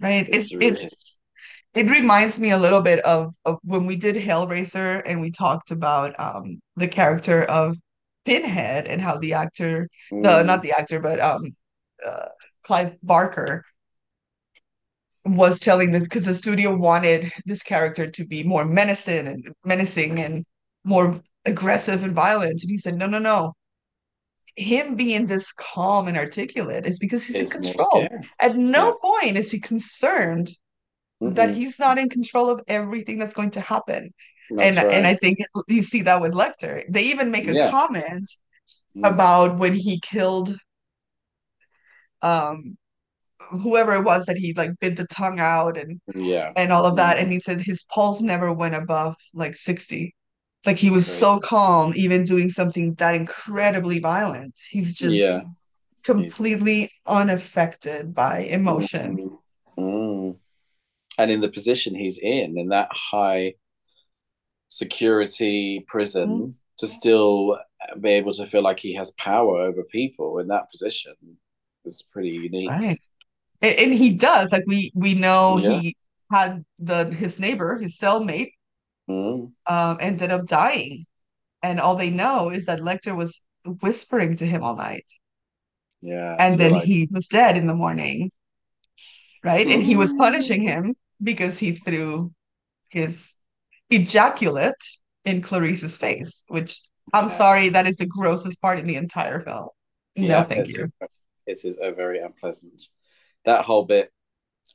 Right. 0.00 0.28
It's 0.28 0.52
It 0.52 0.52
really 0.52 0.78
it's 0.78 1.18
it 1.74 1.90
reminds 1.90 2.38
me 2.38 2.50
a 2.50 2.58
little 2.58 2.80
bit 2.80 3.00
of, 3.00 3.34
of 3.44 3.58
when 3.64 3.86
we 3.86 3.96
did 3.96 4.16
Hellraiser 4.16 5.02
and 5.06 5.20
we 5.20 5.30
talked 5.30 5.70
about 5.70 6.18
um 6.20 6.60
the 6.76 6.88
character 6.88 7.42
of 7.44 7.76
Pinhead 8.24 8.86
and 8.86 9.00
how 9.00 9.18
the 9.18 9.34
actor, 9.34 9.88
the 10.16 10.42
not 10.44 10.60
mm, 10.60 10.62
the 10.62 10.72
actor, 10.72 11.00
but 11.00 11.20
um 11.20 11.42
uh, 12.06 12.28
Clive 12.62 12.96
Barker 13.02 13.64
was 15.24 15.58
telling 15.60 15.90
this 15.90 16.04
because 16.04 16.26
the 16.26 16.34
studio 16.34 16.74
wanted 16.76 17.32
this 17.46 17.62
character 17.62 18.10
to 18.10 18.26
be 18.26 18.42
more 18.42 18.64
menacing 18.64 19.26
and 19.26 19.48
menacing 19.64 20.20
and 20.20 20.44
more 20.84 21.18
aggressive 21.46 22.04
and 22.04 22.14
violent. 22.14 22.62
And 22.62 22.70
he 22.70 22.78
said, 22.78 22.96
no, 22.96 23.06
no, 23.06 23.18
no. 23.18 23.54
Him 24.56 24.94
being 24.94 25.26
this 25.26 25.52
calm 25.52 26.08
and 26.08 26.16
articulate 26.16 26.86
is 26.86 26.98
because 26.98 27.26
he's 27.26 27.36
in 27.36 27.42
it's 27.42 27.52
more 27.54 27.74
control. 27.74 28.08
At 28.40 28.56
Yeah. 28.56 28.62
no 28.70 28.98
point 29.00 29.36
is 29.36 29.50
he 29.50 29.60
concerned 29.60 30.50
that 31.30 31.50
Mm-mm. 31.50 31.54
he's 31.54 31.78
not 31.78 31.98
in 31.98 32.08
control 32.08 32.50
of 32.50 32.62
everything 32.68 33.18
that's 33.18 33.34
going 33.34 33.50
to 33.52 33.60
happen. 33.60 34.10
That's 34.48 34.72
And 34.72 34.78
and 34.90 35.06
I 35.06 35.14
think 35.14 35.38
you 35.68 35.82
see 35.82 36.02
that 36.02 36.20
with 36.20 36.32
Lecter. 36.34 36.82
They 36.88 37.04
even 37.04 37.30
make 37.30 37.48
a 37.48 37.56
Yeah. 37.56 37.70
comment 37.70 38.30
Mm, 38.96 39.24
about 39.24 39.58
when 39.58 39.74
he 39.74 40.00
killed 40.00 40.56
um 42.22 42.76
whoever 43.50 43.94
it 43.94 44.04
was 44.04 44.26
that 44.26 44.36
he 44.38 44.54
like 44.54 44.70
bit 44.80 44.96
the 44.96 45.06
tongue 45.08 45.40
out 45.40 45.78
and 45.78 46.00
yeah. 46.14 46.54
and 46.56 46.72
all 46.72 46.86
of 46.86 46.96
that. 46.96 47.18
Mm, 47.18 47.22
And 47.22 47.32
he 47.32 47.40
said 47.40 47.60
his 47.62 47.84
pulse 47.94 48.20
never 48.22 48.52
went 48.52 48.74
above 48.74 49.16
like 49.34 49.54
60. 49.56 50.14
Like 50.66 50.78
he 50.78 50.90
was 50.90 51.06
very 51.06 51.18
so 51.18 51.40
calm, 51.40 51.92
even 51.96 52.24
doing 52.24 52.50
something 52.50 52.94
that 52.96 53.14
incredibly 53.16 54.00
violent. 54.00 54.54
He's 54.70 54.94
just 54.94 55.40
yeah. 55.40 55.44
He's 56.16 56.40
completely 56.40 56.90
unaffected 57.06 58.14
by 58.14 58.40
emotion. 58.40 59.18
mm, 59.18 59.38
mm. 59.78 60.38
And 61.18 61.30
in 61.30 61.40
the 61.40 61.48
position 61.48 61.94
he's 61.94 62.18
in, 62.18 62.58
in 62.58 62.68
that 62.68 62.88
high 62.92 63.54
security 64.68 65.84
prison, 65.86 66.52
to 66.78 66.86
still 66.86 67.58
be 68.00 68.10
able 68.10 68.32
to 68.32 68.46
feel 68.46 68.62
like 68.62 68.80
he 68.80 68.94
has 68.94 69.14
power 69.18 69.58
over 69.60 69.82
people 69.84 70.38
in 70.38 70.48
that 70.48 70.70
position 70.70 71.14
is 71.84 72.02
pretty 72.12 72.30
unique. 72.30 72.70
Right. 72.70 73.00
And, 73.62 73.78
and 73.78 73.92
he 73.92 74.16
does. 74.16 74.50
Like 74.50 74.64
we 74.66 74.90
we 74.94 75.14
know 75.14 75.58
Yeah. 75.58 75.78
he 75.80 75.96
had 76.32 76.64
the 76.78 77.04
his 77.14 77.38
neighbor, 77.38 77.78
his 77.78 77.98
cellmate, 77.98 78.50
Mm, 79.08 79.52
um, 79.66 79.98
ended 80.00 80.30
up 80.30 80.46
dying. 80.46 81.04
And 81.62 81.78
all 81.78 81.94
they 81.96 82.10
know 82.10 82.48
is 82.50 82.66
that 82.66 82.80
Lecter 82.80 83.14
was 83.16 83.46
whispering 83.82 84.34
to 84.36 84.46
him 84.46 84.62
all 84.62 84.76
night. 84.76 85.04
yeah. 86.00 86.36
And 86.38 86.58
then 86.58 86.72
like, 86.72 86.84
he 86.84 87.08
was 87.12 87.28
dead 87.28 87.56
in 87.56 87.66
the 87.66 87.74
morning, 87.74 88.30
right? 89.44 89.66
And 89.66 89.82
he 89.82 89.94
was 89.96 90.14
punishing 90.14 90.62
him 90.62 90.94
because 91.22 91.58
he 91.58 91.72
threw 91.72 92.32
his 92.90 93.34
ejaculate 93.90 94.74
in 95.24 95.42
Clarice's 95.42 95.96
face, 95.96 96.44
which 96.48 96.80
I'm 97.12 97.28
sorry, 97.28 97.68
that 97.70 97.86
is 97.86 97.96
the 97.96 98.06
grossest 98.06 98.60
part 98.60 98.80
in 98.80 98.86
the 98.86 98.96
entire 98.96 99.40
film. 99.40 99.68
No, 100.16 100.26
Yeah, 100.26 100.42
thank 100.44 100.68
you. 100.68 100.88
it 101.46 101.60
is 101.64 101.78
a 101.80 101.92
very 101.92 102.18
unpleasant. 102.20 102.82
That 103.44 103.64
whole 103.64 103.84
bit, 103.84 104.10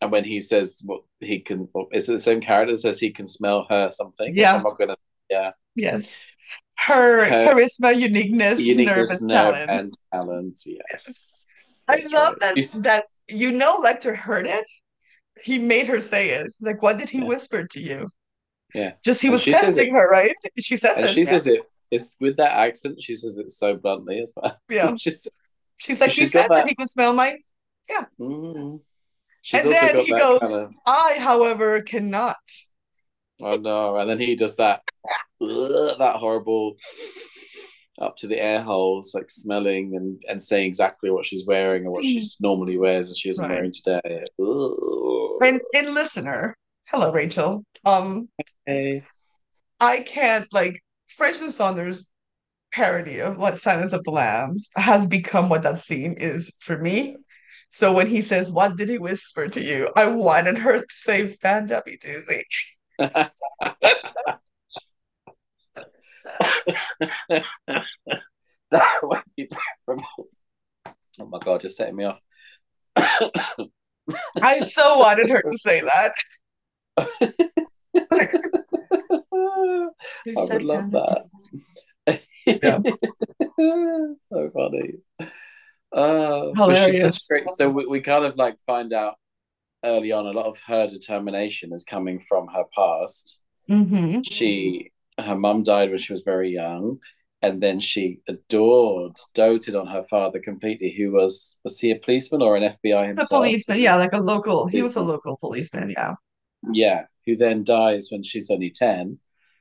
and 0.01 0.11
when 0.11 0.23
he 0.23 0.39
says 0.39 0.81
what 0.85 1.01
he 1.19 1.39
can, 1.39 1.67
is 1.91 2.07
it 2.07 2.13
the 2.13 2.19
same 2.19 2.41
character 2.41 2.75
says 2.75 2.99
he 2.99 3.11
can 3.11 3.25
smell 3.25 3.65
her 3.69 3.89
something? 3.89 4.35
Yeah, 4.35 4.57
I'm 4.57 4.63
not 4.63 4.77
gonna. 4.77 4.95
Yeah, 5.29 5.51
yes. 5.75 6.25
Her 6.77 7.25
her 7.25 7.41
charisma, 7.41 7.99
uniqueness, 7.99 8.59
nerve, 8.59 8.59
uniqueness, 8.59 9.11
and 9.11 9.27
nerve, 9.27 9.55
and 9.55 9.69
talent. 9.69 9.95
talent. 10.13 10.59
Yes, 10.65 11.83
I 11.89 12.03
love 12.13 12.33
right. 12.33 12.39
that 12.41 12.55
She's 12.55 12.81
that 12.83 13.05
you 13.27 13.51
know 13.51 13.81
Lecter 13.81 14.15
heard 14.15 14.45
it. 14.45 14.65
He 15.43 15.57
made 15.57 15.87
her 15.87 15.99
say 15.99 16.29
it. 16.29 16.51
Like, 16.61 16.81
what 16.81 16.97
did 16.97 17.09
he 17.09 17.19
yeah, 17.19 17.25
whisper 17.25 17.65
to 17.65 17.79
you? 17.79 18.07
yeah, 18.75 18.93
Just 19.03 19.21
he 19.21 19.27
and 19.29 19.33
was 19.33 19.45
testing 19.45 19.93
her, 19.93 20.07
right? 20.09 20.33
She 20.59 20.77
says 20.77 20.95
and 20.97 21.05
it. 21.05 21.09
she 21.13 21.21
Yeah. 21.23 21.29
says 21.29 21.47
it. 21.47 21.61
It's 21.91 22.15
with 22.19 22.37
that 22.37 22.51
accent. 22.51 23.01
She 23.01 23.15
says 23.15 23.37
it 23.39 23.49
so 23.51 23.75
bluntly 23.77 24.19
as 24.19 24.33
well. 24.35 24.55
Yeah. 24.69 24.95
She's 24.97 25.27
She's 25.77 26.01
like, 26.01 26.11
she's 26.11 26.31
said 26.31 26.43
that 26.49 26.55
that. 26.55 26.67
he 26.69 26.75
could 26.75 26.89
smell 26.89 27.13
my. 27.13 27.33
Yeah. 27.89 28.03
Mm, 28.19 28.81
she's 29.41 29.63
And 29.63 29.73
then 29.73 30.05
he 30.05 30.11
goes, 30.11 30.39
kind 30.39 30.53
of. 30.65 30.75
I, 30.85 31.15
however, 31.19 31.81
cannot. 31.81 32.35
Oh 33.41 33.55
no! 33.55 33.95
And 33.95 34.09
then 34.09 34.19
he 34.19 34.35
does 34.35 34.57
that. 34.57 34.81
that 35.39 36.15
horrible 36.17 36.75
up 38.01 38.15
to 38.17 38.27
the 38.27 38.37
air 38.41 38.61
holes, 38.61 39.13
like 39.15 39.29
smelling 39.29 39.95
and, 39.95 40.21
and 40.29 40.43
saying 40.43 40.67
exactly 40.67 41.09
what 41.09 41.25
she's 41.25 41.45
wearing 41.47 41.83
and 41.83 41.91
what 41.91 42.03
she 42.03 42.21
normally 42.41 42.77
wears 42.77 43.09
and 43.09 43.17
she 43.17 43.29
isn't 43.29 43.41
Right. 43.43 43.55
wearing 43.55 43.71
today. 43.71 44.23
Ugh. 44.41 44.73
And 45.41 45.61
and 45.73 45.93
listener, 45.93 46.57
hello 46.87 47.11
Rachel. 47.11 47.63
Um, 47.85 48.29
Hey. 48.65 49.03
I 49.79 50.01
can't 50.01 50.51
like 50.53 50.83
French 51.07 51.39
and 51.41 51.53
Saunders 51.53 52.11
parody 52.73 53.19
of 53.19 53.37
like 53.37 53.55
Silence 53.55 53.93
of 53.93 54.03
the 54.03 54.11
Lambs 54.11 54.69
has 54.75 55.07
become 55.07 55.49
what 55.49 55.63
that 55.63 55.79
scene 55.79 56.15
is 56.17 56.53
for 56.59 56.77
me. 56.77 57.15
So 57.69 57.93
when 57.93 58.07
he 58.07 58.21
says, 58.21 58.51
"What 58.51 58.77
did 58.77 58.89
he 58.89 58.97
whisper 58.97 59.47
to 59.47 59.61
you?" 59.63 59.89
I 59.95 60.07
wanted 60.07 60.57
her 60.57 60.79
to 60.79 60.85
say 60.89 61.27
"Fan 61.27 61.67
Debbie 61.67 61.97
Doozy." 61.97 62.43
that 68.71 68.99
would 69.03 69.21
be 69.37 69.49
from. 69.85 70.01
Oh 71.19 71.25
my 71.27 71.39
god, 71.39 71.63
you're 71.63 71.69
setting 71.69 71.95
me 71.95 72.05
off. 72.05 72.19
I 74.41 74.61
so 74.61 74.97
wanted 74.99 75.29
her 75.29 75.41
to 75.41 75.57
say 75.57 75.81
that. 75.81 76.11
I 80.37 80.43
would 80.43 80.63
love 80.63 80.91
that. 80.91 81.25
Yeah. 82.45 82.79
so 84.29 84.49
funny. 84.53 84.93
Uh, 85.91 86.51
but 86.55 86.75
she's 86.75 87.01
such 87.01 87.17
Hilarious. 87.17 87.27
great. 87.27 87.49
So 87.51 87.69
we, 87.69 87.85
we 87.85 88.01
kind 88.01 88.25
of 88.25 88.37
like 88.37 88.57
find 88.65 88.93
out 88.93 89.15
early 89.83 90.11
on 90.11 90.25
a 90.25 90.31
lot 90.31 90.45
of 90.45 90.59
her 90.67 90.87
determination 90.87 91.73
is 91.73 91.83
coming 91.83 92.19
from 92.19 92.47
her 92.47 92.63
past. 92.75 93.39
hmm 93.67 94.21
She, 94.21 94.91
her 95.19 95.35
mum 95.37 95.63
died 95.63 95.89
when 95.89 95.97
she 95.97 96.13
was 96.13 96.23
very 96.23 96.49
young, 96.49 96.99
and 97.41 97.61
then 97.61 97.79
she 97.79 98.19
adored, 98.27 99.15
doted 99.33 99.75
on 99.75 99.87
her 99.87 100.03
father 100.03 100.39
completely, 100.39 100.91
who 100.91 101.11
was 101.11 101.57
was 101.63 101.79
he 101.79 101.91
a 101.91 101.95
policeman 101.99 102.41
or 102.41 102.55
an 102.57 102.63
FBI 102.63 103.07
himself? 103.07 103.29
policeman, 103.29 103.79
yeah, 103.79 103.95
like 103.95 104.13
a 104.13 104.19
local. 104.21 104.67
He 104.67 104.81
was 104.81 104.95
a 104.95 105.01
local 105.01 105.37
policeman, 105.37 105.89
yeah. 105.91 106.15
Yeah, 106.71 107.03
who 107.25 107.35
then 107.37 107.63
dies 107.63 108.09
when 108.11 108.23
she's 108.23 108.49
only 108.51 108.69
10. 108.71 109.17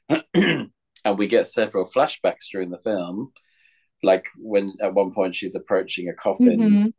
and 0.35 1.19
we 1.19 1.27
get 1.29 1.47
several 1.47 1.89
flashbacks 1.89 2.49
during 2.51 2.71
the 2.71 2.79
film. 2.79 3.33
Like 4.03 4.27
when 4.37 4.75
at 4.83 4.95
one 4.95 5.13
point 5.13 5.35
she's 5.35 5.55
approaching 5.55 6.09
a 6.09 6.15
coffin 6.15 6.59
Mhm. 6.61 6.93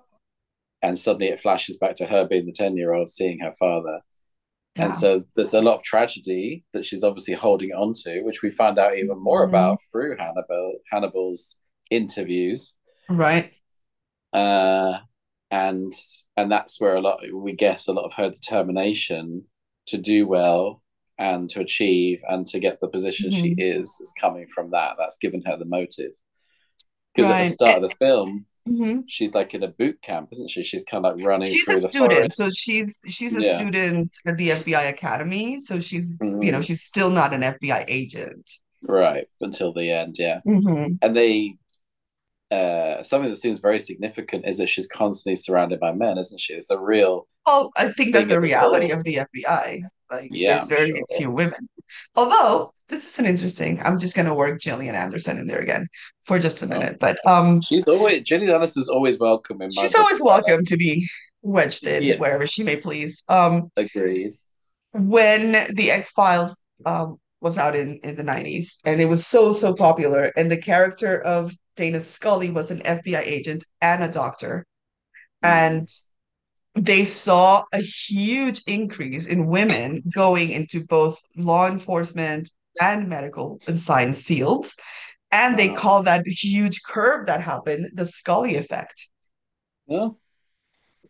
and 0.82 0.98
suddenly 1.00 1.28
it 1.28 1.40
flashes 1.40 1.78
back 1.78 1.96
to 1.96 2.06
her 2.06 2.26
being 2.28 2.46
the 2.46 2.52
10 2.54 2.78
year 2.78 2.94
old 2.94 3.10
seeing 3.10 3.40
her 3.40 3.54
father. 3.60 4.00
Yeah. 4.80 4.86
And 4.86 4.94
so 4.94 5.24
there's 5.36 5.54
a 5.54 5.62
lot 5.62 5.78
of 5.78 5.84
tragedy 5.84 6.64
that 6.74 6.86
she's 6.86 7.04
obviously 7.04 7.34
holding 7.36 7.72
on 7.72 7.94
to, 8.04 8.22
which 8.22 8.42
we 8.42 8.50
find 8.52 8.80
out 8.80 8.98
even 8.98 9.22
more 9.22 9.46
Mhm. 9.46 9.50
about 9.50 9.80
through 9.92 10.16
Hannibal 10.18 10.74
Hannibal's 10.92 11.60
interviews. 11.92 12.76
Right. 13.10 13.54
Uh, 14.34 15.00
and 15.52 15.92
and 16.38 16.52
that's 16.52 16.80
where 16.80 16.96
a 16.96 17.02
lot 17.02 17.20
we 17.34 17.54
guess 17.54 17.88
a 17.88 17.94
lot 17.94 18.06
of 18.06 18.14
her 18.14 18.30
determination 18.30 19.46
to 19.88 19.98
do 19.98 20.28
well 20.28 20.82
and 21.18 21.50
to 21.50 21.60
achieve 21.62 22.22
and 22.30 22.46
to 22.48 22.60
get 22.60 22.80
the 22.80 22.88
position 22.88 23.32
she 23.32 23.52
Mhm. 23.56 23.56
is 23.58 23.88
is 24.00 24.14
coming 24.20 24.48
from 24.54 24.72
that. 24.72 24.96
That's 24.98 25.18
given 25.18 25.42
her 25.46 25.58
the 25.58 25.66
motive. 25.66 26.12
Because 27.16 27.30
at 27.32 27.38
the 27.38 27.44
Right. 27.44 27.52
start 27.52 27.84
of 27.84 27.90
the 27.90 27.96
film, 27.96 28.46
Mhm. 28.70 29.04
she's 29.08 29.34
like 29.34 29.54
in 29.54 29.64
a 29.64 29.68
boot 29.68 30.02
camp, 30.02 30.30
isn't 30.32 30.50
she? 30.50 30.64
She's 30.64 30.84
kind 30.84 31.06
of 31.06 31.18
like 31.18 31.26
running 31.26 31.48
She's 31.48 31.64
through 31.64 31.78
a 31.78 31.80
the 31.82 31.90
student, 31.90 32.34
so 32.34 32.50
she's 32.52 33.00
she's 33.08 33.36
a 33.36 33.42
Yeah. 33.42 33.56
student 33.58 34.12
at 34.28 34.38
the 34.38 34.50
FBI 34.52 34.90
Academy. 34.90 35.60
So 35.60 35.80
she's, 35.80 36.18
you 36.22 36.52
know, 36.52 36.60
Mhm. 36.60 36.64
she's 36.68 36.82
still 36.82 37.10
not 37.10 37.34
an 37.34 37.42
FBI 37.44 37.84
agent. 37.88 38.50
Right, 38.84 39.28
until 39.42 39.74
the 39.74 39.92
end, 39.92 40.18
yeah. 40.20 40.42
hmm 40.46 40.86
And 41.02 41.16
they 41.16 41.56
uh 42.52 43.04
something 43.04 43.30
that 43.30 43.36
seems 43.38 43.60
very 43.60 43.80
significant 43.80 44.46
is 44.48 44.58
that 44.58 44.68
she's 44.70 44.88
constantly 44.88 45.36
surrounded 45.36 45.80
by 45.80 45.92
men, 45.94 46.18
isn't 46.18 46.40
she? 46.40 46.54
It's 46.54 46.72
a 46.72 46.80
real 46.80 47.28
Oh, 47.46 47.72
I 47.78 47.90
think 47.94 48.14
that's 48.14 48.28
the 48.28 48.40
reality 48.42 48.92
of 48.92 49.04
the 49.04 49.16
FBI. 49.20 49.80
Like, 50.12 50.30
Yeah, 50.32 50.56
there's 50.56 50.68
very 50.68 50.92
sure. 50.92 51.18
few 51.18 51.32
women. 51.32 51.60
Although 52.16 52.74
this 52.88 53.08
is 53.14 53.20
an 53.20 53.26
interesting. 53.26 53.80
I'm 53.84 54.00
just 54.00 54.16
gonna 54.16 54.34
work 54.36 54.60
Gillian 54.60 54.96
Anderson 54.96 55.38
in 55.38 55.48
there 55.48 55.60
again 55.60 55.88
for 56.24 56.40
just 56.40 56.62
a 56.64 56.66
Oh. 56.66 56.70
minute, 56.70 56.98
but 57.00 57.18
um, 57.28 57.62
She's 57.62 57.88
always 57.88 58.24
Gillian 58.28 58.52
Anderson 58.54 58.82
is 58.82 58.90
always 58.90 59.20
welcome 59.20 59.62
in 59.62 59.70
my 59.76 59.82
she's 59.82 59.92
book 59.94 60.02
always 60.02 60.22
welcome 60.22 60.66
to 60.66 60.78
be 60.78 61.08
wedged 61.42 61.86
in 61.88 62.04
Yeah. 62.04 62.18
wherever 62.18 62.46
she 62.48 62.64
may 62.64 62.78
please. 62.78 63.24
Um, 63.30 63.72
Agreed. 63.78 64.34
when 64.94 65.52
the 65.76 65.92
X-Files 65.92 66.66
um 66.86 67.18
was 67.42 67.58
out 67.58 67.76
in 67.76 68.00
in 68.04 68.16
the 68.16 68.24
90s 68.24 68.78
and 68.86 69.00
it 69.00 69.06
was 69.06 69.26
so 69.26 69.54
so 69.54 69.74
popular 69.74 70.32
and 70.36 70.52
the 70.52 70.60
character 70.62 71.22
of 71.22 71.54
Dana 71.78 72.02
Scully 72.02 72.50
was 72.52 72.72
an 72.72 72.80
FBI 72.80 73.22
agent 73.26 73.64
and 73.82 74.04
a 74.04 74.12
doctor 74.12 74.66
and 75.44 75.88
they 76.80 77.06
saw 77.06 77.64
a 77.74 77.80
huge 77.80 78.62
increase 78.68 79.28
in 79.28 79.48
women 79.48 80.04
going 80.14 80.52
into 80.52 80.86
both 80.86 81.20
law 81.36 81.68
enforcement 81.68 82.50
and 82.82 83.10
medical 83.10 83.60
and 83.68 83.80
science 83.80 84.24
fields. 84.24 84.78
And 85.32 85.60
they 85.60 85.74
call 85.74 86.04
that 86.04 86.26
huge 86.26 86.82
curve 86.84 87.28
that 87.28 87.42
happened 87.42 87.92
the 87.94 88.08
Scully 88.08 88.56
effect. 88.56 89.10
Oh, 89.90 90.18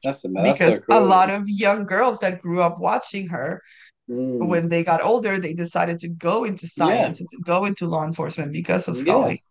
that's 0.03 0.25
a 0.25 0.29
that's 0.29 0.59
so 0.59 0.71
because 0.71 0.81
a 0.91 0.99
lot 0.99 1.29
of 1.29 1.43
young 1.47 1.85
girls 1.85 2.19
that 2.19 2.41
grew 2.41 2.61
up 2.61 2.79
watching 2.79 3.27
her 3.29 3.61
Mm, 4.09 4.47
when 4.47 4.69
they 4.69 4.83
got 4.83 5.03
older, 5.03 5.37
they 5.37 5.53
decided 5.53 5.99
to 5.99 6.09
go 6.09 6.43
into 6.43 6.65
yeah, 6.65 6.85
science 6.85 7.19
and 7.19 7.29
to 7.29 7.37
go 7.45 7.65
into 7.65 7.85
law 7.85 8.05
enforcement 8.05 8.51
because 8.51 8.87
of 8.87 8.95
yeah, 8.97 9.03
Scully. 9.03 9.43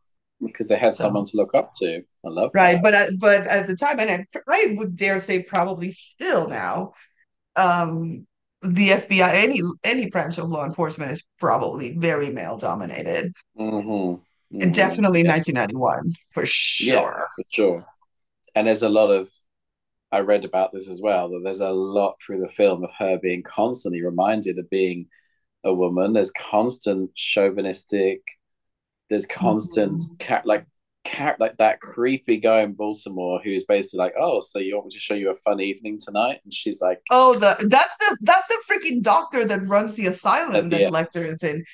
Because 0.44 0.68
they 0.68 0.79
had 0.79 0.94
So, 0.94 1.03
someone 1.03 1.24
to 1.27 1.37
look 1.37 1.55
up 1.55 1.72
to. 1.77 2.03
I 2.24 2.29
love 2.29 2.53
right, 2.55 2.79
that. 2.79 2.83
but 2.83 2.94
at, 2.94 3.11
but 3.20 3.46
at 3.46 3.66
the 3.66 3.77
time, 3.77 4.01
and 4.01 4.11
I, 4.11 4.27
I 4.48 4.74
would 4.79 4.96
dare 4.96 5.20
say 5.20 5.42
probably 5.42 5.90
still 5.92 6.48
now, 6.48 6.92
um, 7.57 8.27
the 8.62 8.92
FBI, 8.92 9.31
any 9.35 9.61
any 9.85 10.11
branch 10.11 10.38
of 10.38 10.48
law 10.48 10.64
enforcement 10.66 11.12
is 11.12 11.27
probably 11.38 11.96
very 11.98 12.31
male 12.31 12.59
dominated, 12.59 13.33
Mm-hmm. 13.59 14.57
Mm-hmm. 14.57 14.72
definitely 14.72 15.22
Yeah, 15.22 15.24
1991 15.24 16.14
for 16.31 16.46
sure. 16.46 16.87
yeah, 16.87 17.01
sure. 17.01 17.27
for 17.37 17.44
sure. 17.48 17.87
And 18.55 18.66
there's 18.66 18.83
a 18.83 18.88
lot 18.88 19.11
of 19.11 19.31
I 20.12 20.20
read 20.20 20.44
about 20.44 20.72
this 20.72 20.88
as 20.88 21.03
well, 21.03 21.31
that 21.31 21.42
there's 21.44 21.61
a 21.61 21.70
lot 21.70 22.16
through 22.24 22.40
the 22.40 22.48
film 22.48 22.85
of 22.85 22.90
her 22.98 23.18
being 23.18 23.42
constantly 23.42 24.03
reminded 24.03 24.59
of 24.59 24.70
being 24.70 25.09
a 25.64 25.74
woman. 25.74 26.14
There's 26.14 26.33
constant 26.33 27.14
chauvinistic, 27.16 28.22
there's 29.11 29.27
constant 29.27 30.03
Mhm. 30.03 30.18
cat 30.18 30.47
like 30.47 30.66
cat 31.05 31.37
like 31.40 31.57
that 31.57 31.81
creepy 31.81 32.37
guy 32.38 32.61
in 32.61 32.73
Baltimore 32.75 33.40
who's 33.42 33.64
basically 33.64 33.99
like, 34.05 34.14
Oh, 34.21 34.40
so 34.40 34.59
you 34.59 34.75
want 34.75 34.87
me 34.87 34.92
to 34.92 34.99
show 34.99 35.14
you 35.14 35.31
a 35.31 35.37
fun 35.37 35.61
evening 35.61 35.99
tonight? 35.99 36.40
And 36.44 36.53
she's 36.53 36.83
like, 36.83 37.01
Oh, 37.11 37.33
the 37.35 37.66
that's 37.71 37.97
the 37.99 38.18
that's 38.23 38.47
the 38.49 38.62
freaking 38.68 39.03
doctor 39.03 39.44
that 39.47 39.61
runs 39.68 39.94
the 39.97 40.07
asylum 40.07 40.68
that 40.68 40.77
the 40.77 40.85
end. 40.85 40.94
Lecter 40.94 41.25
is 41.25 41.42
in, 41.42 41.64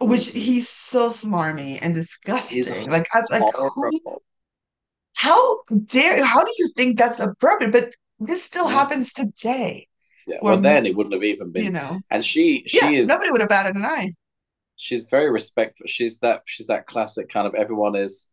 which 0.00 0.32
he's 0.32 0.68
so 0.68 1.08
smarmy 1.08 1.78
and 1.80 1.96
He's 1.96 2.06
disgusting. 2.06 2.90
Like, 2.90 3.06
I, 3.14 3.22
like 3.30 3.42
who. 3.56 4.18
How 5.14 5.60
dare, 5.86 6.24
how 6.24 6.44
do 6.44 6.52
you 6.58 6.68
think 6.76 6.98
that's 6.98 7.18
appropriate? 7.20 7.72
But 7.72 7.90
this 8.20 8.44
still 8.44 8.66
Yeah. 8.66 8.72
happens 8.74 9.12
today, 9.12 9.88
Yeah. 10.26 10.38
Well 10.42 10.58
then 10.58 10.84
it 10.86 10.94
wouldn't 10.94 11.14
have 11.14 11.24
even 11.24 11.50
been. 11.52 11.64
you 11.64 11.70
know, 11.70 12.00
and 12.10 12.24
she 12.24 12.66
yeah, 12.72 12.88
she 12.88 12.96
is 12.98 13.08
nobody 13.08 13.30
would 13.30 13.40
have 13.40 13.48
batted 13.48 13.76
an 13.76 13.82
eye. 13.84 14.10
She's 14.78 15.04
very 15.04 15.30
respectful. 15.30 15.86
She's 15.86 16.20
that 16.20 16.42
she's 16.46 16.68
that 16.68 16.86
classic 16.86 17.28
kind 17.30 17.46
of 17.46 17.54
everyone 17.54 17.96
is 17.96 18.28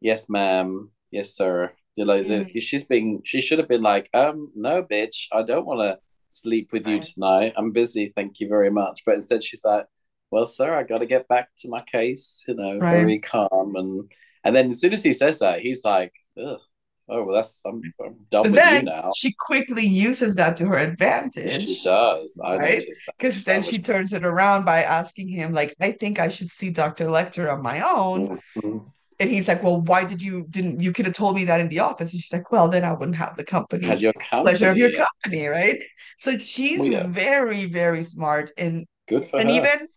yes, 0.00 0.28
ma'am, 0.28 0.90
yes, 1.10 1.34
sir. 1.34 1.72
You 1.96 2.04
know, 2.04 2.22
the, 2.22 2.44
Mm, 2.44 2.60
she's 2.60 2.84
being 2.84 3.22
she 3.24 3.40
should 3.40 3.58
have 3.58 3.68
been 3.68 3.82
like, 3.82 4.08
um, 4.14 4.52
no, 4.54 4.82
bitch, 4.84 5.26
I 5.32 5.42
don't 5.42 5.66
want 5.66 5.80
to 5.80 5.98
sleep 6.28 6.70
with 6.72 6.86
you 6.86 6.96
right, 6.96 7.02
tonight. 7.02 7.54
I'm 7.56 7.72
busy, 7.72 8.12
thank 8.14 8.40
you 8.40 8.48
very 8.48 8.70
much. 8.70 9.02
But 9.06 9.16
instead, 9.16 9.42
she's 9.42 9.64
like, 9.64 9.86
well, 10.30 10.46
sir, 10.46 10.74
I 10.74 10.82
got 10.84 10.98
to 11.00 11.06
get 11.06 11.28
back 11.28 11.48
to 11.58 11.68
my 11.70 11.80
case. 11.80 12.44
You 12.46 12.54
know, 12.56 12.78
right. 12.78 13.00
very 13.00 13.18
calm 13.20 13.74
and 13.76 14.10
and 14.44 14.54
then 14.54 14.70
as 14.70 14.80
soon 14.80 14.92
as 14.92 15.02
he 15.02 15.12
says 15.12 15.40
that, 15.40 15.60
he's 15.60 15.84
like, 15.84 16.12
Ugh, 16.40 16.60
oh 17.08 17.24
well, 17.24 17.34
that's 17.34 17.62
I'm, 17.66 17.80
I'm 18.04 18.16
done 18.30 18.44
But 18.44 18.52
with 18.52 18.54
you 18.54 18.60
then 18.60 18.84
now. 18.84 19.10
she 19.10 19.34
quickly 19.38 19.86
uses 19.86 20.34
that 20.36 20.56
to 20.58 20.66
her 20.66 20.76
advantage 20.78 21.68
She 21.68 21.80
does. 21.84 22.38
I 22.44 22.56
right? 22.56 22.82
Because 23.18 23.44
then 23.44 23.62
she 23.62 23.78
was 23.78 23.86
turns 23.86 24.12
it 24.12 24.24
around 24.24 24.64
by 24.64 24.80
asking 24.82 25.28
him, 25.28 25.52
like, 25.52 25.74
I 25.80 25.92
think 25.92 26.18
I 26.18 26.28
should 26.28 26.48
see 26.48 26.70
Dr. 26.70 27.06
Lecter 27.06 27.52
on 27.52 27.62
my 27.62 27.80
own. 27.80 28.40
Mhm. 28.56 28.92
And 29.18 29.30
he's 29.30 29.48
like, 29.48 29.62
Well, 29.62 29.80
why 29.80 30.04
did 30.04 30.20
you 30.22 30.46
didn't 30.50 30.80
you 30.82 30.92
could 30.92 31.06
have 31.06 31.14
told 31.14 31.36
me 31.36 31.44
that 31.44 31.60
in 31.60 31.68
the 31.70 31.80
office? 31.80 32.12
And 32.12 32.20
she's 32.20 32.32
like, 32.32 32.50
Well, 32.52 32.68
then 32.68 32.84
I 32.84 32.92
wouldn't 32.92 33.16
have 33.16 33.36
the 33.36 33.44
company, 33.44 33.86
had 33.86 34.00
your 34.02 34.12
company 34.12 34.42
pleasure 34.42 34.70
of 34.70 34.76
your 34.76 34.92
company. 34.92 35.46
Right? 35.46 35.82
So 36.18 36.32
Well, 36.32 36.38
she's 36.38 36.86
yeah, 36.86 37.06
very, 37.06 37.64
very 37.66 38.02
smart 38.04 38.50
and 38.58 38.86
good 39.08 39.24
for 39.26 39.40
and 39.40 39.48
her. 39.48 39.56
even 39.56 39.88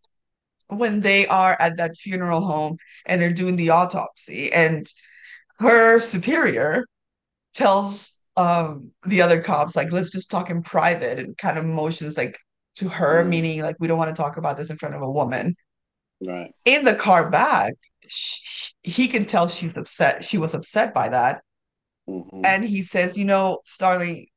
when 0.69 0.99
they 1.01 1.27
are 1.27 1.57
at 1.59 1.77
that 1.77 1.97
funeral 1.97 2.41
home 2.41 2.77
and 3.05 3.21
they're 3.21 3.33
doing 3.33 3.55
the 3.55 3.71
autopsy 3.71 4.51
and 4.53 4.87
her 5.59 5.99
superior 5.99 6.85
tells 7.53 8.19
um 8.38 8.91
the 9.05 9.21
other 9.21 9.41
cops 9.41 9.75
like 9.75 9.91
let's 9.91 10.12
just 10.12 10.31
talk 10.31 10.49
in 10.49 10.62
private 10.63 11.19
and 11.19 11.38
kind 11.38 11.57
of 11.57 11.65
motions 11.65 12.17
like 12.17 12.38
to 12.75 12.89
her 12.89 13.25
Mm, 13.25 13.25
meaning 13.25 13.62
like 13.62 13.75
we 13.79 13.88
don't 13.88 13.97
want 13.97 14.13
to 14.15 14.21
talk 14.21 14.38
about 14.38 14.57
this 14.57 14.69
in 14.69 14.77
front 14.77 14.95
of 14.95 15.01
a 15.01 15.12
woman. 15.12 15.55
Right. 16.21 16.53
in 16.65 16.85
the 16.85 16.95
car 16.95 17.29
back 17.29 17.73
sh 18.07 18.71
he 18.83 19.07
can 19.07 19.25
tell 19.25 19.47
she's 19.47 19.77
upset 19.77 20.23
she 20.23 20.38
was 20.38 20.53
upset 20.53 20.93
by 20.93 21.09
that. 21.09 21.41
Hmm 22.07 22.29
and 22.43 22.63
he 22.63 22.81
says 22.81 23.17
you 23.17 23.25
know 23.25 23.59
Starling 23.63 24.27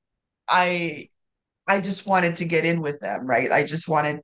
I 0.48 1.08
I 1.68 1.80
just 1.80 2.06
wanted 2.06 2.36
to 2.36 2.46
get 2.46 2.64
in 2.64 2.82
with 2.82 3.00
them 3.00 3.26
right? 3.26 3.50
I 3.52 3.64
just 3.64 3.88
wanted 3.88 4.20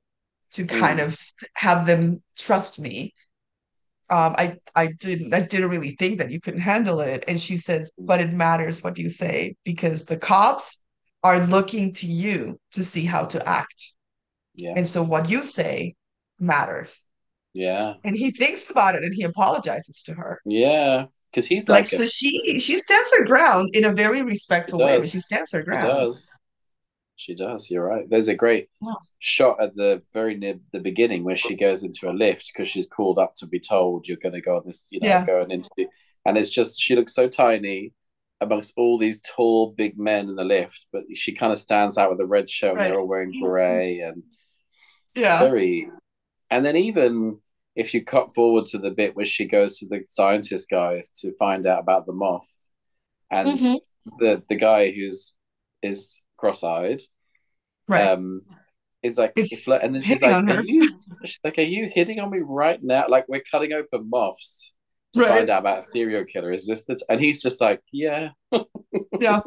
to 0.53 0.67
kind 0.67 0.99
Mm, 0.99 1.01
of 1.01 1.19
have 1.55 1.87
them 1.87 2.23
trust 2.37 2.79
me 2.79 3.13
um 4.09 4.35
I 4.37 4.57
I 4.75 4.89
didn't 4.99 5.33
I 5.33 5.41
didn't 5.41 5.69
really 5.69 5.91
think 5.99 6.19
that 6.19 6.31
you 6.31 6.39
couldn't 6.41 6.61
handle 6.61 6.99
it 7.01 7.23
and 7.27 7.39
she 7.39 7.57
says 7.57 7.91
but 7.97 8.21
it 8.21 8.33
matters 8.33 8.83
what 8.83 8.97
you 8.97 9.09
say 9.09 9.55
because 9.63 10.05
the 10.05 10.17
cops 10.17 10.83
are 11.23 11.39
looking 11.45 11.93
to 11.93 12.07
you 12.07 12.59
to 12.73 12.83
see 12.83 13.05
how 13.05 13.25
to 13.25 13.47
act 13.47 13.93
yeah, 14.55 14.73
and 14.75 14.87
so 14.87 15.03
what 15.03 15.29
you 15.29 15.41
say 15.43 15.95
matters 16.39 17.05
Yeah. 17.53 17.95
And 18.03 18.15
he 18.15 18.31
thinks 18.31 18.69
about 18.69 18.95
it 18.95 19.03
and 19.03 19.13
he 19.13 19.23
apologizes 19.23 20.03
to 20.03 20.13
her. 20.13 20.39
Yeah. 20.45 21.07
Because 21.31 21.47
he's 21.47 21.69
Like, 21.69 21.83
like 21.83 21.87
so 21.87 22.03
a, 22.03 22.07
she 22.07 22.59
she 22.59 22.73
stands 22.79 23.11
her 23.17 23.25
ground 23.25 23.69
in 23.75 23.85
a 23.85 23.93
very 23.93 24.23
respectful 24.23 24.81
way, 24.83 24.97
but 24.97 25.09
she 25.09 25.19
stands 25.19 25.51
her 25.51 25.63
ground. 25.63 25.99
does. 25.99 26.38
She 27.19 27.35
does. 27.35 27.69
You're 27.69 27.83
right. 27.83 28.09
There's 28.09 28.29
a 28.29 28.33
great 28.33 28.69
Yeah. 28.81 28.93
shot 29.19 29.61
at 29.61 29.75
the 29.75 30.01
very 30.13 30.37
near 30.37 30.57
the 30.71 30.79
beginning 30.79 31.25
where 31.25 31.35
she 31.35 31.53
goes 31.53 31.83
into 31.83 32.09
a 32.09 32.13
lift 32.13 32.49
because 32.53 32.69
she's 32.69 32.87
called 32.87 33.19
up 33.19 33.33
to 33.35 33.45
be 33.47 33.59
told 33.59 34.07
you're 34.07 34.15
going 34.15 34.35
to 34.35 34.39
go 34.41 34.55
on 34.55 34.63
this, 34.65 34.87
you 34.89 35.01
know, 35.01 35.07
Yeah. 35.09 35.25
go 35.25 35.41
and 35.41 35.51
interview. 35.51 35.87
And 36.25 36.37
it's 36.37 36.49
just 36.49 36.79
she 36.81 36.95
looks 36.95 37.13
so 37.13 37.27
tiny 37.27 37.93
amongst 38.39 38.73
all 38.77 38.97
these 38.97 39.19
tall, 39.19 39.71
big 39.73 39.99
men 39.99 40.29
in 40.29 40.37
the 40.37 40.45
lift, 40.45 40.85
but 40.93 41.03
she 41.13 41.33
kind 41.35 41.51
of 41.51 41.57
stands 41.57 41.97
out 41.97 42.09
with 42.09 42.21
a 42.21 42.25
red 42.25 42.49
shirt 42.49 42.71
and 42.71 42.79
they're 42.79 42.97
all 42.97 43.05
wearing 43.05 43.33
beret 43.41 43.99
and 43.99 44.23
it's 45.13 45.23
Yeah. 45.25 45.39
very. 45.39 45.91
And 46.49 46.63
then 46.65 46.77
even 46.77 47.41
if 47.75 47.93
you 47.93 48.01
cut 48.05 48.33
forward 48.33 48.65
to 48.67 48.77
the 48.77 48.91
bit 48.91 49.17
where 49.17 49.25
she 49.25 49.43
goes 49.45 49.77
to 49.79 49.87
the 49.87 50.03
scientist 50.05 50.69
guys 50.69 51.11
to 51.19 51.33
find 51.37 51.67
out 51.67 51.79
about 51.81 52.05
the 52.05 52.13
moth, 52.13 52.47
and 53.29 53.49
Mhm. 53.49 53.79
the 54.19 54.41
the 54.47 54.55
guy 54.55 54.91
who's 54.91 55.33
is 55.83 56.21
cross-eyed 56.39 57.01
Right. 57.87 58.07
um 58.07 58.41
is 59.01 59.17
like 59.17 59.33
Is 59.35 59.51
if, 59.51 59.67
and 59.67 59.95
then 59.95 60.01
she's 60.03 60.21
like 60.21 60.43
are 60.49 60.61
you 60.61 60.87
she's 61.25 61.39
like 61.43 61.57
are 61.57 61.61
you 61.75 61.89
hitting 61.93 62.19
on 62.19 62.29
me 62.29 62.39
right 62.43 62.79
now 62.83 63.05
like 63.07 63.25
we're 63.27 63.43
cutting 63.51 63.73
open 63.73 64.09
moths 64.09 64.73
to 65.13 65.21
Right. 65.21 65.29
find 65.29 65.49
out 65.49 65.61
about 65.61 65.79
a 65.79 65.83
serial 65.83 66.23
killer 66.25 66.51
is 66.51 66.67
this 66.67 66.85
the 66.85 66.95
t-? 66.95 67.05
and 67.09 67.19
he's 67.19 67.41
just 67.41 67.59
like 67.61 67.81
yeah 67.91 68.29
Yeah. 69.19 69.39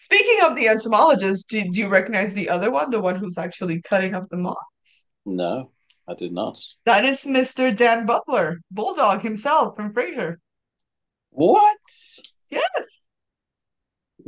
Speaking 0.00 0.38
of 0.46 0.54
the 0.54 0.68
entomologist, 0.68 1.50
do, 1.50 1.60
do 1.72 1.80
you 1.80 1.88
recognize 1.88 2.32
the 2.32 2.48
other 2.48 2.70
one, 2.70 2.92
the 2.92 3.00
one 3.00 3.16
who's 3.16 3.36
actually 3.36 3.82
cutting 3.82 4.14
up 4.14 4.28
the 4.30 4.36
moths? 4.38 5.08
no 5.26 5.70
i 6.08 6.14
did 6.14 6.32
not 6.32 6.56
That 6.86 7.04
is 7.04 7.24
Mr. 7.24 7.74
Dan 7.76 8.06
Butler, 8.06 8.60
Bulldog 8.70 9.20
himself 9.22 9.74
from 9.76 9.92
Frasier. 9.92 10.36
what 11.30 11.76
Yes, 12.50 12.84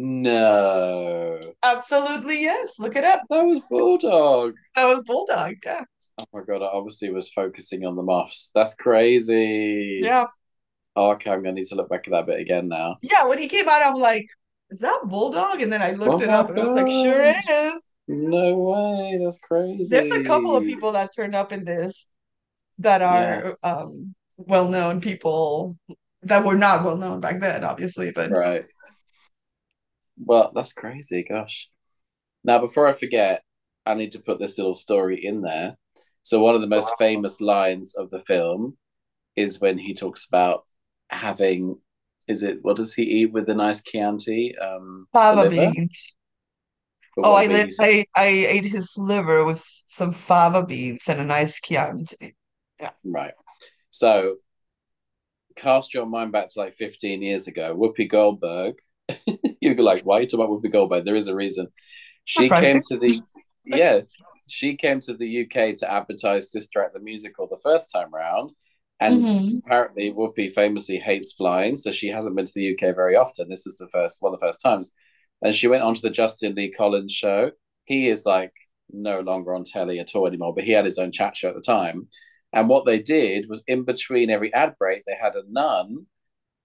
no 0.03 1.39
absolutely 1.65 2.43
yes. 2.43 2.79
Look 2.79 2.97
it 2.97 3.05
up. 3.05 3.21
that 3.31 3.45
was 3.45 3.61
bulldog 3.71 4.55
That 4.77 4.87
was 4.87 5.05
Bulldog. 5.05 5.55
Yeah. 5.65 5.83
oh 6.21 6.25
my 6.33 6.41
god 6.43 6.63
i 6.63 6.67
obviously 6.67 7.11
was 7.11 7.31
focusing 7.31 7.85
on 7.85 7.97
the 7.97 8.03
moths 8.03 8.51
that's 8.55 8.75
crazy 8.75 10.01
Yeah. 10.03 10.27
oh, 10.97 11.11
okay 11.13 11.31
i'm 11.31 11.43
gonna 11.43 11.55
need 11.55 11.67
to 11.67 11.75
look 11.75 11.89
back 11.91 12.07
at 12.07 12.13
that 12.13 12.27
bit 12.27 12.41
again 12.41 12.69
now 12.69 12.95
Yeah. 13.03 13.27
When 13.27 13.39
he 13.39 13.49
came 13.49 13.69
out, 13.69 13.83
I'm 13.85 13.95
like, 13.97 14.27
is 14.71 14.81
that 14.81 15.01
Bulldog? 15.05 15.61
And 15.63 15.73
then 15.73 15.83
I 15.83 15.93
looked 15.93 16.23
Oh 16.23 16.25
it 16.25 16.29
up 16.29 16.49
and 16.51 16.59
I 16.61 16.65
was 16.65 16.83
like, 16.83 16.91
sure 16.91 17.23
God. 17.23 17.75
is. 17.75 17.85
no 18.09 18.57
way 18.57 19.21
that's 19.23 19.39
crazy 19.41 19.85
There's 19.89 20.11
a 20.11 20.25
couple 20.25 20.57
of 20.57 20.65
people 20.65 20.93
that 20.93 21.11
turned 21.15 21.35
up 21.35 21.53
in 21.53 21.65
this 21.65 22.07
that 22.79 23.03
are 23.03 23.57
um 23.63 23.91
well-known 24.37 25.01
people 25.01 25.75
that 26.23 26.45
were 26.45 26.55
not 26.57 26.85
well 26.85 26.97
known 26.99 27.21
back 27.21 27.41
then, 27.41 27.65
obviously, 27.65 28.11
but 28.15 28.31
Right. 28.31 28.65
Well, 30.25 30.53
that's 30.55 30.73
crazy. 30.73 31.25
Gosh. 31.29 31.69
Now, 32.45 32.59
before 32.59 32.87
I 32.87 32.93
forget, 32.93 33.43
I 33.87 33.95
need 33.95 34.13
to 34.13 34.23
put 34.23 34.39
this 34.39 34.59
little 34.59 34.75
story 34.75 35.25
in 35.25 35.43
there. 35.43 35.77
So, 36.23 36.41
one 36.41 36.55
of 36.55 36.61
the 36.61 36.67
most 36.67 36.93
famous 36.99 37.41
lines 37.41 37.95
of 37.95 38.11
the 38.11 38.23
film 38.25 38.77
is 39.37 39.61
when 39.61 39.79
he 39.79 39.95
talks 39.95 40.27
about 40.27 40.67
having, 41.09 41.79
is 42.29 42.43
it, 42.43 42.59
what 42.63 42.77
does 42.77 42.95
he 42.95 43.03
eat 43.03 43.33
with 43.33 43.47
the 43.47 43.55
nice 43.55 43.83
Chianti? 43.83 44.55
Um, 44.59 45.07
fava 45.13 45.49
beans. 45.49 46.17
Oh, 47.19 47.35
I, 47.35 47.47
li 47.47 47.71
I 47.81 48.05
I 48.17 48.27
ate 48.27 48.65
his 48.65 48.95
liver 48.97 49.45
with 49.45 49.63
some 49.87 50.13
fava 50.13 50.65
beans 50.65 51.09
and 51.09 51.21
a 51.21 51.25
nice 51.25 51.61
Chianti. 51.61 52.37
Yeah. 52.81 52.91
Right. 53.05 53.35
So, 53.91 54.37
cast 55.57 55.93
your 55.95 56.07
mind 56.07 56.33
back 56.33 56.49
to 56.49 56.59
like 56.59 56.75
15 56.75 57.23
years 57.23 57.47
ago. 57.49 57.77
Whoopi 57.77 58.09
Goldberg. 58.09 58.77
You're 59.61 59.77
like, 59.77 60.03
why 60.05 60.19
are 60.19 60.21
you 60.23 60.27
talking 60.27 60.45
about 60.45 60.57
Whoopi 60.57 60.73
Goldberg? 60.73 61.05
There 61.05 61.17
is 61.17 61.29
a 61.29 61.35
reason. 61.35 61.69
She 62.25 62.49
came 62.49 62.81
to 62.89 62.99
the, 62.99 63.21
yes, 63.65 64.11
she 64.49 64.77
came 64.77 65.01
to 65.03 65.15
the 65.15 65.27
UK 65.27 65.77
to 65.77 65.91
advertise 65.91 66.51
Sister 66.51 66.83
Act 66.83 66.95
the 66.95 67.01
musical 67.01 67.47
the 67.47 67.59
first 67.63 67.93
time 67.93 68.13
round. 68.13 68.53
And 69.01 69.23
Mhm. 69.23 69.63
apparently, 69.65 70.13
Whoopi 70.13 70.53
famously 70.53 70.99
hates 70.99 71.33
flying, 71.33 71.77
so 71.77 71.91
she 71.91 72.09
hasn't 72.09 72.37
been 72.37 72.45
to 72.45 72.53
the 72.55 72.77
UK 72.77 72.93
very 72.93 73.17
often. 73.17 73.49
This 73.49 73.65
was 73.65 73.79
the 73.79 73.89
first 73.89 74.21
one 74.21 74.35
of 74.35 74.41
the 74.41 74.47
first 74.47 74.61
times. 74.61 74.95
And 75.43 75.55
she 75.55 75.69
went 75.69 75.83
on 75.83 75.95
to 75.95 76.03
the 76.03 76.11
Justin 76.11 76.55
Lee 76.55 76.71
Collins 76.71 77.13
show. 77.13 77.53
He 77.87 78.09
is 78.09 78.27
like 78.27 78.53
no 78.93 79.21
longer 79.21 79.55
on 79.55 79.65
telly 79.65 79.99
at 79.99 80.15
all 80.15 80.27
anymore, 80.27 80.55
but 80.55 80.65
he 80.65 80.73
had 80.73 80.85
his 80.85 80.99
own 80.99 81.13
chat 81.13 81.37
show 81.37 81.49
at 81.49 81.55
the 81.55 81.63
time. 81.63 82.09
And 82.53 82.69
what 82.69 82.85
they 82.85 82.99
did 83.01 83.49
was 83.49 83.65
in 83.67 83.85
between 83.85 84.29
every 84.29 84.53
ad 84.53 84.75
break, 84.79 85.05
they 85.07 85.15
had 85.15 85.35
a 85.35 85.45
nun 85.49 86.07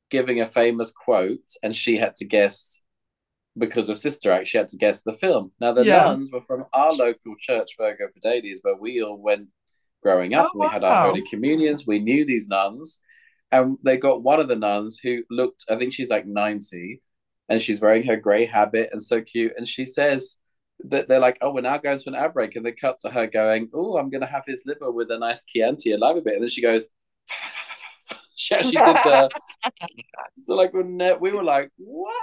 giving 0.10 0.39
a 0.41 0.48
famous 0.48 0.91
quote, 0.91 1.52
and 1.63 1.76
she 1.76 1.98
had 1.98 2.15
to 2.15 2.26
guess 2.26 2.84
because 3.58 3.89
of 3.89 3.98
Sister 3.98 4.32
Act, 4.32 4.48
she 4.48 4.58
had 4.58 4.70
to 4.70 4.78
guess 4.78 5.02
the 5.04 5.18
film. 5.18 5.52
Now 5.62 5.72
the 5.72 5.86
Yeah. 5.86 6.04
nuns 6.04 6.32
were 6.32 6.41
from 6.41 6.65
our 6.74 6.91
local 6.91 7.36
church, 7.39 7.78
Virgo 7.78 8.10
Fidelis, 8.10 8.60
where 8.63 8.76
we 8.76 9.02
all 9.02 9.18
went 9.18 9.48
growing 10.04 10.34
up. 10.34 10.52
Oh, 10.54 10.60
we 10.60 10.68
had 10.68 10.84
our 10.84 11.08
Holy 11.08 11.24
Communions. 11.30 11.88
We 11.88 12.00
knew 12.00 12.26
these 12.26 12.48
nuns, 12.50 13.00
and 13.52 13.78
they 13.82 13.98
got 13.98 14.24
one 14.24 14.39
of 14.39 14.48
the 14.50 14.56
nuns 14.56 15.00
who 15.00 15.24
looked. 15.30 15.63
I 15.70 15.78
think 15.78 15.94
she's 15.94 16.10
like 16.10 16.26
ninety, 16.28 17.02
and 17.48 17.62
she's 17.62 17.80
wearing 17.82 18.04
her 18.04 18.18
grey 18.18 18.46
habit 18.46 18.89
and 18.91 19.02
so 19.02 19.22
cute. 19.22 19.54
And 19.58 19.68
she 19.68 19.86
says 19.86 20.38
that 20.84 21.08
they're 21.08 21.20
like, 21.20 21.38
"Oh, 21.41 21.54
we're 21.54 21.62
now 21.62 21.78
going 21.78 22.00
to 22.00 22.10
an 22.10 22.15
ad 22.15 22.34
break," 22.34 22.56
and 22.58 22.65
they 22.65 22.74
cut 22.74 23.00
to 23.00 23.10
her 23.10 23.26
going, 23.26 23.70
"Oh, 23.74 23.98
I'm 23.98 24.10
going 24.10 24.22
to 24.22 24.28
have 24.28 24.44
his 24.46 24.63
liver 24.65 24.91
with 24.91 25.10
a 25.12 25.18
nice 25.18 25.44
Chianti 25.46 25.94
a 25.94 25.98
bit," 25.98 26.34
and 26.34 26.41
then 26.41 26.50
she 26.50 26.62
goes. 26.62 26.89
She 28.36 28.54
actually 28.56 28.71
did 28.74 28.95
the 28.98 29.30
so 30.38 30.56
like 30.56 30.71
uh, 30.76 31.15
we 31.19 31.32
were 31.32 31.43
like, 31.43 31.71
what? 31.78 32.13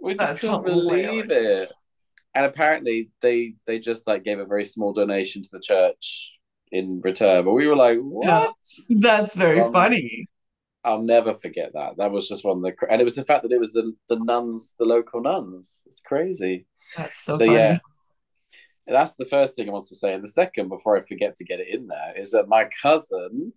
We 0.00 0.14
just 0.14 0.40
couldn't 0.40 0.64
believe 0.64 1.30
it. 1.30 1.68
And 2.34 2.46
apparently 2.46 3.10
they 3.20 3.54
they 3.66 3.78
just 3.78 4.06
like 4.06 4.24
gave 4.24 4.38
a 4.38 4.46
very 4.46 4.64
small 4.64 4.92
donation 4.92 5.42
to 5.42 5.48
the 5.52 5.60
church 5.60 6.38
in 6.72 7.00
return. 7.02 7.44
But 7.44 7.52
we 7.52 7.66
were 7.66 7.76
like, 7.76 7.98
what? 8.00 8.54
That's 8.88 9.36
very 9.36 9.60
Um, 9.60 9.72
funny. 9.72 10.28
I'll 10.84 11.02
never 11.02 11.34
forget 11.34 11.72
that. 11.74 11.96
That 11.96 12.10
was 12.10 12.28
just 12.28 12.44
one 12.44 12.58
of 12.58 12.62
the 12.62 12.74
and 12.90 13.00
it 13.00 13.04
was 13.04 13.14
the 13.16 13.24
fact 13.24 13.42
that 13.42 13.52
it 13.52 13.60
was 13.60 13.72
the 13.72 13.94
the 14.08 14.16
nuns, 14.16 14.74
the 14.78 14.84
local 14.84 15.22
nuns. 15.22 15.84
It's 15.86 16.00
crazy. 16.00 16.66
That's 16.96 17.22
so, 17.22 17.36
So, 17.36 17.44
yeah. 17.44 17.78
That's 18.86 19.14
the 19.14 19.24
first 19.24 19.56
thing 19.56 19.68
I 19.68 19.72
want 19.72 19.86
to 19.86 19.94
say. 19.94 20.12
And 20.12 20.22
the 20.22 20.28
second, 20.28 20.68
before 20.68 20.98
I 20.98 21.00
forget 21.00 21.34
to 21.36 21.44
get 21.44 21.58
it 21.60 21.68
in 21.68 21.86
there, 21.86 22.12
is 22.20 22.32
that 22.32 22.48
my 22.48 22.68
cousin, 22.82 23.54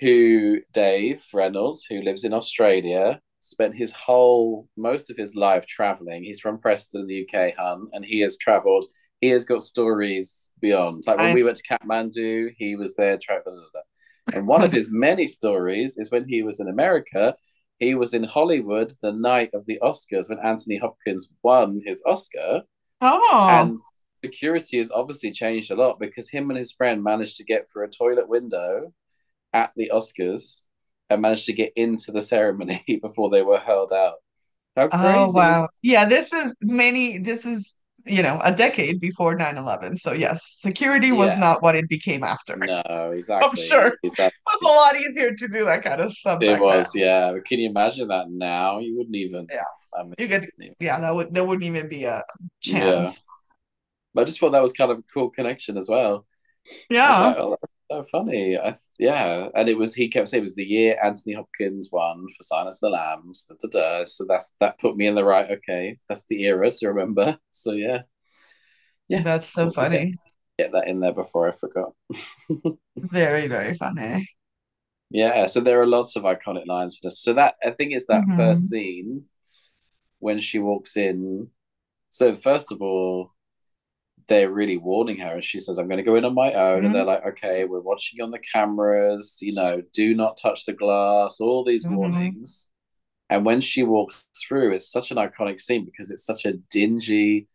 who 0.00 0.60
Dave 0.72 1.24
Reynolds, 1.32 1.86
who 1.88 2.02
lives 2.02 2.24
in 2.24 2.32
Australia, 2.32 3.20
spent 3.40 3.76
his 3.76 3.92
whole 3.92 4.68
most 4.76 5.10
of 5.10 5.16
his 5.16 5.34
life 5.34 5.66
traveling. 5.66 6.24
He's 6.24 6.40
from 6.40 6.58
Preston, 6.58 7.06
the 7.06 7.26
UK, 7.26 7.54
hun, 7.56 7.88
and 7.92 8.04
he 8.04 8.20
has 8.20 8.36
traveled. 8.36 8.86
He 9.20 9.28
has 9.28 9.44
got 9.44 9.62
stories 9.62 10.52
beyond. 10.60 11.04
Like 11.06 11.18
when 11.18 11.34
we 11.34 11.42
went 11.42 11.56
to 11.56 11.62
Kathmandu, 11.62 12.50
he 12.56 12.76
was 12.76 12.96
there 12.96 13.18
traveling. 13.20 13.64
And 14.34 14.46
one 14.46 14.62
of 14.62 14.72
his 14.72 14.88
many 14.92 15.26
stories 15.26 15.96
is 15.96 16.10
when 16.10 16.28
he 16.28 16.42
was 16.42 16.60
in 16.60 16.68
America. 16.68 17.34
He 17.78 17.94
was 17.94 18.12
in 18.12 18.24
Hollywood 18.24 18.94
the 19.00 19.12
night 19.12 19.50
of 19.54 19.64
the 19.66 19.78
Oscars 19.82 20.28
when 20.28 20.38
Anthony 20.40 20.78
Hopkins 20.78 21.32
won 21.42 21.80
his 21.84 22.02
Oscar. 22.06 22.62
Oh, 23.00 23.48
And 23.48 23.78
security 24.24 24.78
has 24.78 24.90
obviously 24.90 25.30
changed 25.30 25.70
a 25.70 25.76
lot 25.76 25.98
because 26.00 26.30
him 26.30 26.48
and 26.50 26.56
his 26.56 26.72
friend 26.72 27.02
managed 27.02 27.36
to 27.36 27.44
get 27.44 27.70
through 27.70 27.84
a 27.84 27.88
toilet 27.90 28.28
window 28.28 28.92
at 29.60 29.70
the 29.76 29.90
Oscars 29.98 30.64
and 31.10 31.22
managed 31.22 31.46
to 31.46 31.52
get 31.62 31.72
into 31.76 32.12
the 32.12 32.22
ceremony 32.22 32.82
before 33.02 33.30
they 33.30 33.42
were 33.42 33.58
hurled 33.58 33.92
out. 33.92 34.16
How 34.76 34.88
oh, 34.92 34.98
crazy 35.00 35.26
oh 35.28 35.30
wow. 35.32 35.68
Yeah, 35.82 36.04
this 36.06 36.32
is 36.32 36.54
many, 36.62 37.18
this 37.18 37.46
is, 37.46 37.76
you 38.04 38.22
know, 38.22 38.38
a 38.44 38.52
decade 38.54 39.00
before 39.00 39.36
9/11. 39.36 39.96
So 39.98 40.12
yes, 40.12 40.38
security 40.60 41.12
was 41.12 41.32
Yeah. 41.34 41.40
not 41.46 41.62
what 41.62 41.74
it 41.80 41.88
became 41.88 42.22
after. 42.22 42.56
No, 42.56 42.80
exactly. 43.18 43.48
I'm 43.48 43.56
sure. 43.56 43.88
Exactly. 44.02 44.38
It 44.46 44.52
was 44.60 44.62
a 44.72 44.74
lot 44.82 44.94
easier 45.04 45.30
to 45.34 45.48
do 45.48 45.64
that 45.64 45.82
kind 45.82 46.00
of 46.00 46.12
stuff 46.12 46.42
It 46.42 46.60
was, 46.60 46.94
yeah. 46.94 47.32
But 47.32 47.44
can 47.46 47.58
you 47.60 47.68
imagine 47.70 48.08
that 48.08 48.26
now? 48.30 48.78
You 48.80 48.96
wouldn't 48.98 49.16
even. 49.16 49.46
Yeah. 49.50 49.70
I 49.98 50.02
mean. 50.04 50.14
You 50.18 50.28
could, 50.28 50.44
yeah, 50.80 51.00
that 51.00 51.14
would 51.14 51.34
there 51.34 51.44
wouldn't 51.44 51.64
even 51.64 51.88
be 51.88 52.04
a 52.04 52.22
Yeah. 52.62 52.78
chance. 52.78 53.22
but 54.14 54.22
I 54.22 54.24
just 54.24 54.40
thought 54.40 54.52
that 54.52 54.62
was 54.62 54.72
kind 54.72 54.90
of 54.92 54.98
a 54.98 55.02
cool 55.12 55.30
connection 55.30 55.76
as 55.76 55.88
well. 55.88 56.26
Yeah. 56.90 57.20
like, 57.20 57.36
oh, 57.38 57.56
so 57.90 58.04
funny. 58.10 58.56
I, 58.58 58.76
yeah, 58.98 59.48
and 59.54 59.68
it 59.68 59.76
was 59.78 59.94
he 59.94 60.08
kept 60.08 60.28
saying 60.28 60.42
it 60.42 60.44
was 60.44 60.56
the 60.56 60.64
year 60.64 60.98
Anthony 61.02 61.34
Hopkins 61.34 61.90
won 61.92 62.26
for 62.36 62.42
Silence 62.42 62.82
of 62.82 62.90
the 62.90 62.96
Lambs. 62.96 63.44
Da, 63.48 63.54
da, 63.60 63.68
da. 64.00 64.04
So 64.04 64.24
that's 64.28 64.54
that 64.60 64.78
put 64.78 64.96
me 64.96 65.06
in 65.06 65.14
the 65.14 65.24
right. 65.24 65.50
Okay, 65.50 65.94
that's 66.08 66.26
the 66.26 66.44
era 66.44 66.70
to 66.70 66.88
remember. 66.88 67.38
So 67.50 67.72
yeah, 67.72 68.02
yeah. 69.08 69.22
That's 69.22 69.48
so 69.48 69.64
just 69.64 69.76
wanted 69.76 69.98
to 69.98 69.98
funny. 70.00 70.14
Get 70.58 70.72
that 70.72 70.88
in 70.88 71.00
there 71.00 71.12
before 71.12 71.48
I 71.48 71.52
forgot. 71.52 71.92
Very, 72.96 73.46
very 73.46 73.74
funny. 73.74 74.28
Yeah, 75.10 75.46
so 75.46 75.60
there 75.60 75.80
are 75.80 75.86
lots 75.86 76.16
of 76.16 76.24
iconic 76.24 76.66
lines 76.66 76.96
for 76.98 77.06
this. 77.08 77.22
So 77.22 77.32
that 77.34 77.54
I 77.64 77.70
think 77.70 77.92
it's 77.92 78.06
that 78.08 78.24
Mhm. 78.24 78.36
first 78.36 78.68
scene 78.68 79.24
when 80.20 80.38
she 80.40 80.58
walks 80.60 80.96
in. 80.96 81.50
So 82.10 82.36
first 82.36 82.72
of 82.72 82.82
all, 82.82 83.32
they're 84.28 84.50
really 84.50 84.76
warning 84.76 85.16
her 85.18 85.34
and 85.34 85.44
she 85.44 85.60
says 85.60 85.78
i'm 85.78 85.86
going 85.88 85.98
to 85.98 86.02
go 86.10 86.16
in 86.16 86.24
on 86.24 86.34
my 86.34 86.52
own 86.52 86.80
Mhm. 86.80 86.86
and 86.86 86.94
they're 86.94 87.04
like 87.04 87.24
okay 87.26 87.64
we're 87.64 87.80
watching 87.80 88.18
you 88.18 88.24
on 88.24 88.30
the 88.32 88.38
cameras 88.40 89.38
you 89.40 89.54
know 89.54 89.82
do 89.92 90.14
not 90.14 90.36
touch 90.40 90.64
the 90.66 90.72
glass 90.72 91.40
all 91.40 91.64
these 91.64 91.84
Mhm. 91.86 91.96
warnings 91.96 92.70
and 93.30 93.44
when 93.44 93.60
she 93.60 93.82
walks 93.82 94.28
through 94.36 94.72
it's 94.72 94.90
such 94.90 95.10
an 95.10 95.16
iconic 95.16 95.60
scene 95.60 95.84
because 95.84 96.10
it's 96.10 96.24
such 96.26 96.44
a 96.44 96.54
dingy 96.70 97.46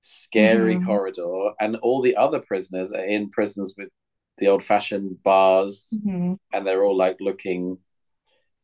scary 0.00 0.76
Mhm. 0.76 0.86
corridor 0.86 1.52
and 1.60 1.76
all 1.76 2.02
the 2.02 2.16
other 2.16 2.40
prisoners 2.40 2.92
are 2.92 3.04
in 3.04 3.30
prisons 3.30 3.74
with 3.78 3.88
the 4.38 4.46
old-fashioned 4.48 5.22
bars 5.22 5.98
Mhm. 6.06 6.36
and 6.52 6.66
they're 6.66 6.84
all 6.84 6.96
like 6.96 7.16
looking 7.20 7.78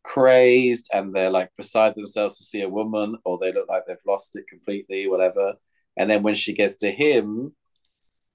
crazed 0.02 0.88
and 0.92 1.14
they're 1.14 1.30
like 1.30 1.50
beside 1.56 1.94
themselves 1.94 2.36
to 2.38 2.44
see 2.44 2.60
a 2.60 2.68
woman 2.68 3.16
or 3.24 3.38
they 3.38 3.52
look 3.52 3.68
like 3.68 3.84
they've 3.86 3.96
lost 4.06 4.36
it 4.36 4.46
completely 4.48 5.08
whatever 5.08 5.54
and 5.96 6.10
then 6.10 6.22
when 6.22 6.34
she 6.34 6.52
gets 6.52 6.76
to 6.78 6.90
him 6.90 7.54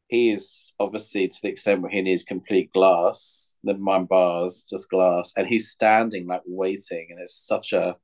he 0.08 0.32
is 0.32 0.76
obviously 0.80 1.28
to 1.28 1.38
the 1.44 1.50
extent 1.50 1.82
where 1.82 1.92
he 1.92 2.02
needs 2.02 2.24
complete 2.24 2.72
glass 2.74 3.58
never 3.64 3.80
mind 3.80 4.08
bars 4.10 4.66
just 4.70 4.90
glass 4.90 5.34
and 5.38 5.48
he's 5.48 5.70
standing 5.70 6.28
like 6.28 6.42
waiting 6.46 7.08
and 7.12 7.20
it's 7.22 7.36
such 7.36 7.74
a 7.74 7.96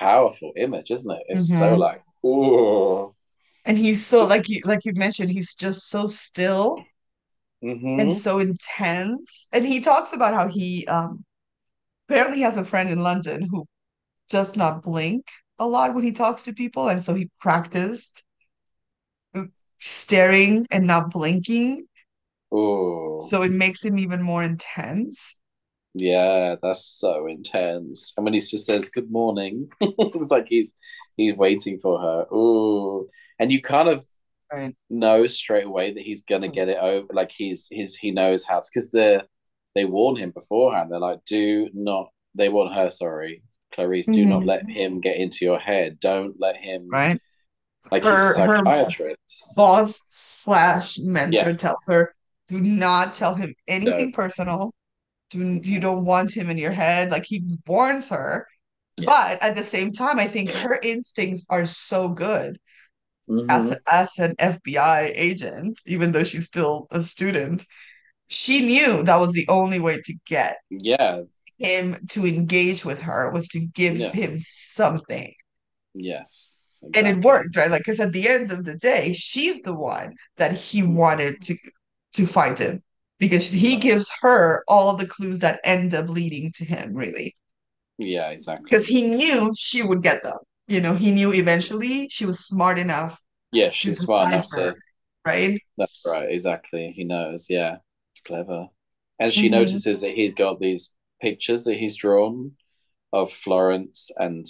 powerful 0.00 0.52
image 0.56 0.90
isn't 0.90 1.12
it 1.12 1.24
it's 1.28 1.56
so 1.56 1.74
Mhm. 1.74 1.76
like 1.76 2.02
oh 2.24 3.14
And 3.64 3.76
he's 3.76 4.04
so 4.06 4.24
like 4.26 4.48
you 4.48 4.60
like 4.64 4.84
you 4.84 4.92
mentioned, 4.94 5.30
he's 5.32 5.54
just 5.54 5.88
so 5.88 6.06
still 6.06 6.86
and 7.98 8.12
mm-hmm. 8.12 8.12
so 8.12 8.38
intense. 8.38 9.48
And 9.52 9.64
he 9.66 9.80
talks 9.80 10.12
about 10.14 10.34
how 10.34 10.48
he 10.48 10.86
um 10.86 11.24
apparently 12.08 12.40
has 12.42 12.58
a 12.58 12.64
friend 12.64 12.90
in 12.90 13.00
London 13.00 13.42
who 13.50 13.66
does 14.30 14.56
not 14.56 14.82
blink 14.82 15.26
a 15.58 15.66
lot 15.66 15.94
when 15.94 16.04
he 16.04 16.12
talks 16.12 16.44
to 16.44 16.52
people, 16.54 16.88
and 16.88 17.02
so 17.02 17.14
he 17.14 17.30
practiced 17.40 18.24
staring 19.82 20.66
and 20.70 20.86
not 20.86 21.10
blinking, 21.10 21.86
oh 22.52 23.32
so 23.32 23.42
it 23.42 23.52
makes 23.52 23.82
him 23.84 23.98
even 23.98 24.22
more 24.22 24.42
intense. 24.42 25.40
Yeah, 25.94 26.56
that's 26.62 26.84
so 26.86 27.26
intense. 27.26 28.14
And 28.16 28.24
when 28.24 28.32
he 28.34 28.40
just 28.40 28.64
says 28.66 28.88
good 28.88 29.10
morning, 29.10 29.68
it's 29.80 30.30
like 30.30 30.46
he's 30.48 30.74
he's 31.16 31.36
waiting 31.36 31.78
for 31.80 32.00
her. 32.00 32.26
Ooh. 32.34 33.08
And 33.38 33.52
you 33.52 33.60
kind 33.60 33.88
of 33.88 34.06
Right. 34.52 34.76
know 34.90 35.26
straight 35.26 35.66
away 35.66 35.94
that 35.94 36.02
he's 36.02 36.22
gonna 36.24 36.48
get 36.48 36.68
it 36.70 36.78
over. 36.78 37.08
Like 37.12 37.32
he's 37.32 37.68
he's 37.68 37.96
he 37.96 38.12
knows 38.12 38.44
how 38.46 38.60
because 38.62 38.90
they 38.92 39.22
they 39.74 39.84
warn 39.86 40.16
him 40.16 40.30
beforehand. 40.32 40.92
They're 40.92 41.00
like, 41.00 41.24
do 41.26 41.70
not 41.74 42.10
they 42.34 42.48
want 42.50 42.74
her, 42.74 42.90
sorry, 42.90 43.42
Clarice, 43.74 44.08
do 44.10 44.26
not 44.26 44.44
Mhm. 44.44 44.46
let 44.46 44.70
him 44.70 45.00
get 45.00 45.16
into 45.18 45.44
your 45.44 45.58
head. 45.60 46.00
Don't 46.00 46.40
let 46.40 46.56
him 46.56 46.90
Right. 46.92 47.20
Like 47.90 48.04
Her 48.04 48.40
her 48.42 48.62
boss 49.56 50.02
slash 50.08 50.98
mentor 50.98 51.52
Yeah, 51.52 51.54
tells 51.54 51.84
her, 51.86 52.14
do 52.48 52.60
not 52.60 53.14
tell 53.14 53.34
him 53.34 53.54
anything 53.68 54.12
don't. 54.12 54.12
personal. 54.12 54.72
Do 55.30 55.60
you 55.64 55.80
don't 55.80 56.04
want 56.06 56.36
him 56.36 56.50
in 56.50 56.58
your 56.58 56.72
head. 56.72 57.10
Like 57.10 57.24
he 57.26 57.44
warns 57.66 58.10
her, 58.10 58.46
Yeah. 58.96 59.06
but 59.06 59.42
at 59.42 59.56
the 59.56 59.64
same 59.64 59.92
time, 59.92 60.18
I 60.20 60.28
think 60.28 60.52
her 60.52 60.78
instincts 60.82 61.46
are 61.50 61.66
so 61.66 62.10
good 62.10 62.58
as 63.48 63.72
hmm 63.72 63.82
as 63.92 64.10
an 64.18 64.34
FBI 64.38 65.12
agent, 65.16 65.80
even 65.86 66.12
though 66.12 66.24
she's 66.24 66.46
still 66.46 66.88
a 66.92 67.02
student. 67.02 67.64
She 68.28 68.62
knew 68.66 69.04
that 69.04 69.18
was 69.20 69.32
the 69.34 69.46
only 69.48 69.80
way 69.80 70.00
to 70.04 70.14
get 70.26 70.58
Yeah, 70.70 71.22
him 71.58 71.96
to 72.10 72.26
engage 72.26 72.84
with 72.84 73.02
her 73.02 73.30
was 73.32 73.48
to 73.48 73.60
give 73.74 73.98
yeah, 73.98 74.12
him 74.12 74.38
something. 74.40 75.32
yes, 75.94 76.61
And 76.94 77.06
it 77.06 77.24
worked, 77.24 77.56
right? 77.56 77.70
Like, 77.70 77.80
because 77.82 78.00
at 78.00 78.12
the 78.12 78.28
end 78.28 78.50
of 78.52 78.64
the 78.64 78.76
day, 78.78 79.12
she's 79.14 79.62
the 79.62 79.74
one 79.74 80.14
that 80.36 80.52
he 80.52 80.82
wanted 80.82 81.40
to 81.42 81.56
to 82.14 82.26
find 82.26 82.58
him 82.58 82.82
because 83.18 83.50
he 83.50 83.76
gives 83.78 84.10
her 84.20 84.62
all 84.68 84.96
the 84.96 85.06
clues 85.08 85.38
that 85.40 85.60
end 85.64 85.94
up 85.94 86.08
leading 86.10 86.52
to 86.56 86.64
him, 86.64 86.94
really. 86.94 87.34
Yeah, 87.98 88.30
exactly. 88.30 88.68
Because 88.68 88.86
he 88.86 89.08
knew 89.08 89.52
she 89.56 89.82
would 89.82 90.02
get 90.02 90.22
them. 90.22 90.38
You 90.66 90.80
know, 90.80 90.94
he 90.94 91.10
knew 91.10 91.32
eventually 91.32 92.08
she 92.10 92.24
was 92.26 92.40
smart 92.44 92.78
enough 92.78 93.20
Yeah, 93.52 93.70
to 93.82 93.94
she's 93.94 94.00
smart 94.02 94.28
enough 94.28 94.46
to. 94.54 94.76
right? 95.26 95.60
That's 95.76 96.00
right, 96.04 96.30
exactly. 96.30 96.92
He 96.92 97.04
knows. 97.04 97.48
Yeah, 97.50 97.78
it's 98.12 98.20
clever. 98.22 98.68
And 99.18 99.32
she 99.32 99.48
hmm 99.48 99.48
notices 99.48 100.00
that 100.02 100.12
he's 100.14 100.34
got 100.34 100.60
these 100.60 100.94
pictures 101.20 101.64
that 101.64 101.76
he's 101.76 101.96
drawn 101.96 102.52
of 103.12 103.32
Florence 103.32 104.10
and 104.18 104.46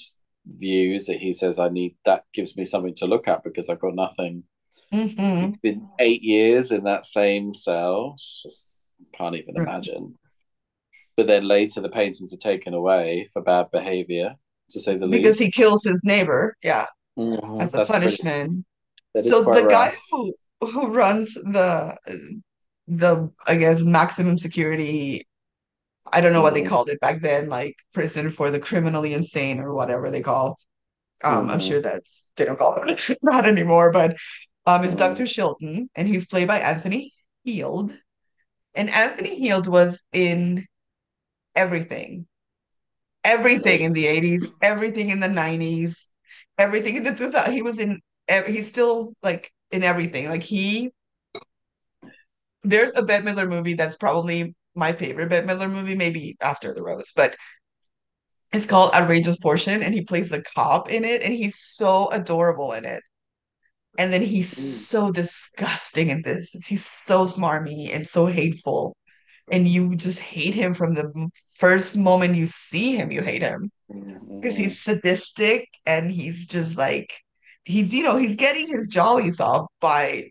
views 0.46 1.07
that 1.07 1.18
he 1.18 1.33
says, 1.33 1.59
I 1.59 1.68
need 1.68 1.96
that 2.05 2.24
gives 2.35 2.57
me 2.57 2.64
something 2.64 2.94
to 2.94 3.07
look 3.07 3.28
at 3.28 3.44
because 3.44 3.68
I've 3.68 3.81
got 3.81 3.94
nothing. 3.94 4.44
hmm 4.92 5.48
It's 5.48 5.59
been 5.59 5.88
eight 6.00 6.22
years 6.22 6.72
in 6.72 6.85
that 6.85 7.05
same 7.05 7.55
cell. 7.55 8.16
Just 8.42 8.94
can't 9.16 9.37
even 9.37 9.57
imagine. 9.57 10.14
But 11.16 11.26
then 11.26 11.46
later 11.46 11.81
the 11.81 11.88
paintings 11.90 12.33
are 12.33 12.38
taken 12.38 12.74
away 12.74 13.28
for 13.33 13.42
bad 13.42 13.70
behavior, 13.70 14.37
to 14.70 14.81
say 14.81 14.96
the 14.96 15.07
least. 15.07 15.22
Because 15.22 15.38
he 15.38 15.50
kills 15.50 15.85
his 15.85 16.00
neighbor, 16.05 16.57
yeah, 16.62 16.87
Mhm, 17.18 17.61
as 17.61 17.74
a 17.74 17.78
That's 17.78 17.90
pretty. 17.90 18.09
punishment. 18.09 18.64
Is 19.14 19.28
So 19.28 19.42
the 19.42 19.66
guy 19.68 19.92
who 20.11 20.35
who 20.62 20.94
runs 20.94 21.35
the 21.35 21.96
the 22.88 23.31
I 23.46 23.57
guess 23.57 23.83
maximum 23.83 24.38
security, 24.38 25.22
I 26.12 26.20
don't 26.20 26.33
know 26.33 26.42
what 26.42 26.55
they 26.55 26.62
Mhm, 26.62 26.64
called 26.64 26.90
it 26.90 27.01
back 27.01 27.22
then, 27.22 27.48
like 27.48 27.77
prison 27.94 28.31
for 28.31 28.51
the 28.51 28.61
criminally 28.61 29.14
insane 29.14 29.61
or 29.61 29.75
whatever 29.75 30.11
they 30.11 30.22
call. 30.22 30.59
Um, 31.25 31.51
I'm 31.51 31.61
sure 31.61 31.81
that's 31.83 32.33
they 32.37 32.44
don't 32.46 32.59
call 32.59 32.77
it 32.88 33.18
that 33.22 33.46
anymore, 33.46 33.92
but 33.92 34.16
um, 34.66 34.85
it's 34.85 34.96
mhm. 34.96 34.96
Dr. 34.96 35.27
Chilton, 35.27 35.88
and 35.96 36.09
he's 36.09 36.27
played 36.27 36.48
by 36.48 36.61
Anthony 36.61 37.12
Heald. 37.44 37.92
And 38.75 38.90
Anthony 38.90 39.37
Heald 39.38 39.68
was 39.68 40.05
in 40.12 40.66
everything, 41.57 42.27
everything 43.25 43.83
in 43.83 43.92
the 43.92 44.07
80s, 44.07 44.55
everything 44.62 45.11
in 45.11 45.20
the 45.20 45.29
90s, 45.29 46.09
everything 46.59 46.96
in 46.96 47.03
the 47.05 47.14
2000s. 47.14 47.55
He 47.55 47.62
was 47.62 47.79
in, 47.79 48.01
he's 48.46 48.68
still 48.68 49.14
like 49.22 49.53
in 49.70 49.83
everything. 49.85 50.29
Like 50.29 50.42
he, 50.42 50.90
there's 52.62 52.92
a 52.96 53.03
Bette 53.03 53.25
Midler 53.25 53.48
movie 53.48 53.75
that's 53.75 53.96
probably 53.96 54.55
my 54.74 54.92
favorite 54.92 55.30
Bette 55.30 55.46
Midler 55.46 55.70
movie, 55.70 55.94
maybe 55.94 56.37
After 56.40 56.72
the 56.72 56.82
Rose, 56.82 57.12
but 57.14 57.37
it's 58.52 58.66
called 58.66 58.92
Outrageous 58.92 59.38
Fortune, 59.38 59.82
and 59.82 59.94
he 59.94 60.02
plays 60.02 60.28
the 60.28 60.42
cop 60.54 60.90
in 60.90 61.04
it, 61.04 61.22
and 61.22 61.32
he's 61.32 61.58
so 61.58 62.11
adorable 62.11 62.72
in 62.72 62.85
it. 62.85 63.02
And 63.98 64.12
then 64.12 64.22
he's 64.22 64.50
mm, 64.50 64.54
so 64.54 65.11
disgusting 65.11 66.08
in 66.11 66.22
this. 66.22 66.52
He's 66.66 66.85
so 66.85 67.26
smarmy 67.26 67.94
and 67.94 68.06
so 68.06 68.26
hateful. 68.26 68.96
And 69.50 69.68
you 69.68 69.96
just 69.96 70.18
hate 70.18 70.54
him 70.54 70.72
from 70.72 70.94
the 70.94 71.30
first 71.54 71.96
moment 71.96 72.37
you 72.37 72.46
see 72.46 72.96
him, 72.96 73.11
you 73.11 73.22
hate 73.22 73.42
him. 73.42 73.70
Because 73.88 74.56
mhm. 74.56 74.62
he's 74.62 74.80
sadistic 74.80 75.68
and 75.85 76.11
he's 76.11 76.46
just 76.46 76.78
like 76.78 77.12
he's 77.64 77.92
you 77.92 78.02
know, 78.02 78.16
he's 78.16 78.37
getting 78.37 78.66
his 78.68 78.87
jollies 78.87 79.40
off 79.40 79.66
by 79.80 80.30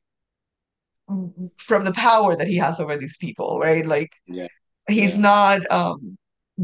from 1.57 1.85
the 1.85 1.93
power 1.93 2.35
that 2.35 2.47
he 2.47 2.57
has 2.57 2.79
over 2.79 2.97
these 2.97 3.17
people, 3.17 3.59
right? 3.59 3.85
Like 3.85 4.09
Yeah, 4.27 4.47
he's 4.87 5.15
yeah, 5.15 5.21
not 5.21 5.71
um 5.71 6.17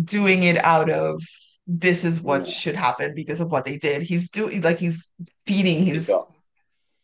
doing 0.03 0.43
it 0.43 0.63
out 0.65 0.89
of 0.89 1.21
this 1.67 2.05
is 2.05 2.21
what 2.21 2.43
no. 2.43 2.45
should 2.47 2.75
happen 2.75 3.13
because 3.15 3.41
of 3.41 3.51
what 3.51 3.65
they 3.65 3.77
did. 3.77 4.01
He's 4.01 4.29
doing 4.29 4.61
like 4.61 4.79
he's 4.79 5.11
feeding 5.45 5.83
his 5.83 6.07
got, 6.07 6.31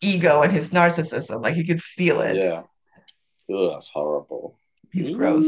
ego 0.01 0.41
and 0.41 0.51
his 0.51 0.71
narcissism. 0.71 1.41
Like 1.41 1.55
you 1.57 1.65
could 1.65 1.81
feel 1.81 2.21
it. 2.21 2.37
yeah. 2.37 2.63
Ugh, 3.53 3.71
that's 3.71 3.91
horrible. 3.91 4.57
He's 4.91 5.11
gross. 5.11 5.45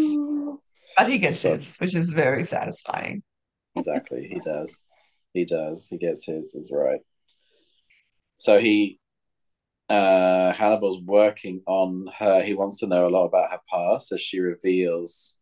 But 0.97 1.09
he 1.09 1.17
gets 1.19 1.39
So 1.41 1.55
his, 1.55 1.77
which 1.79 1.95
is 1.95 2.11
very 2.13 2.43
satisfying. 2.43 3.23
exactly, 3.75 4.27
he 4.27 4.39
does. 4.39 4.81
He 5.33 5.45
does. 5.45 5.87
He 5.89 5.97
gets 5.97 6.25
his. 6.25 6.55
Is 6.55 6.71
right. 6.73 7.01
So 8.35 8.59
he, 8.59 8.99
uh, 9.89 10.51
Hannibal's 10.53 10.99
working 11.03 11.61
on 11.67 12.07
her. 12.19 12.43
He 12.43 12.53
wants 12.53 12.79
to 12.79 12.87
know 12.87 13.07
a 13.07 13.09
lot 13.09 13.25
about 13.25 13.51
her 13.51 13.59
past 13.71 14.11
as 14.11 14.21
she 14.21 14.39
reveals 14.39 15.39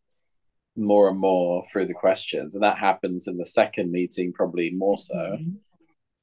more 0.76 1.08
and 1.10 1.20
more 1.20 1.64
through 1.72 1.86
the 1.88 1.94
questions, 1.94 2.56
and 2.56 2.64
that 2.64 2.78
happens 2.78 3.28
in 3.28 3.38
the 3.38 3.46
second 3.46 3.92
meeting, 3.92 4.34
probably 4.34 4.72
more 4.72 4.98
so. 4.98 5.16
Mhm. 5.16 5.58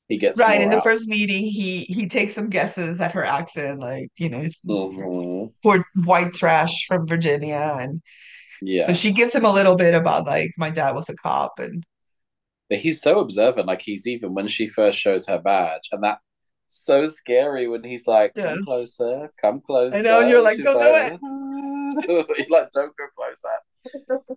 He 0.08 0.18
gets 0.18 0.40
Right. 0.40 0.60
In 0.60 0.70
the 0.70 0.78
out. 0.78 0.82
first 0.82 1.08
meeting, 1.08 1.44
he 1.44 1.84
he 1.88 2.08
takes 2.08 2.34
some 2.34 2.50
guesses 2.50 3.00
at 3.00 3.12
her 3.12 3.24
accent, 3.24 3.78
like, 3.78 4.08
you 4.18 4.28
know, 4.28 4.44
Mhm. 4.66 5.52
poor 5.62 5.84
white 6.04 6.34
trash 6.34 6.84
from 6.88 7.06
Virginia. 7.06 7.76
And 7.78 8.00
yeah. 8.60 8.86
so 8.88 8.92
she 8.92 9.12
gives 9.12 9.34
him 9.34 9.44
a 9.44 9.52
little 9.52 9.76
bit 9.76 9.94
about 9.94 10.26
like 10.26 10.50
my 10.58 10.70
dad 10.70 10.94
was 10.96 11.08
a 11.08 11.14
cop 11.16 11.58
and 11.58 11.84
but 12.68 12.78
he's 12.78 13.00
so 13.00 13.18
observant. 13.20 13.66
Like 13.68 13.82
he's 13.82 14.06
even 14.06 14.34
when 14.34 14.46
she 14.48 14.68
first 14.68 14.98
shows 14.98 15.26
her 15.28 15.38
badge, 15.38 15.88
and 15.92 16.02
that 16.02 16.18
so 16.70 17.04
scary 17.06 17.66
when 17.68 17.82
he's 17.84 18.06
like, 18.06 18.34
"Come 18.34 18.56
yes. 18.56 18.64
closer, 18.64 19.30
come 19.40 19.60
closer." 19.60 19.98
I 19.98 20.02
know, 20.02 20.20
and 20.20 20.30
you're 20.30 20.42
like, 20.42 20.58
don't 20.62 20.78
do 20.78 20.92
like, 20.92 21.12
it. 21.12 22.38
"You're 22.38 22.46
like, 22.48 22.70
don't 22.70 22.94
go 22.96 23.06
closer." 23.16 24.24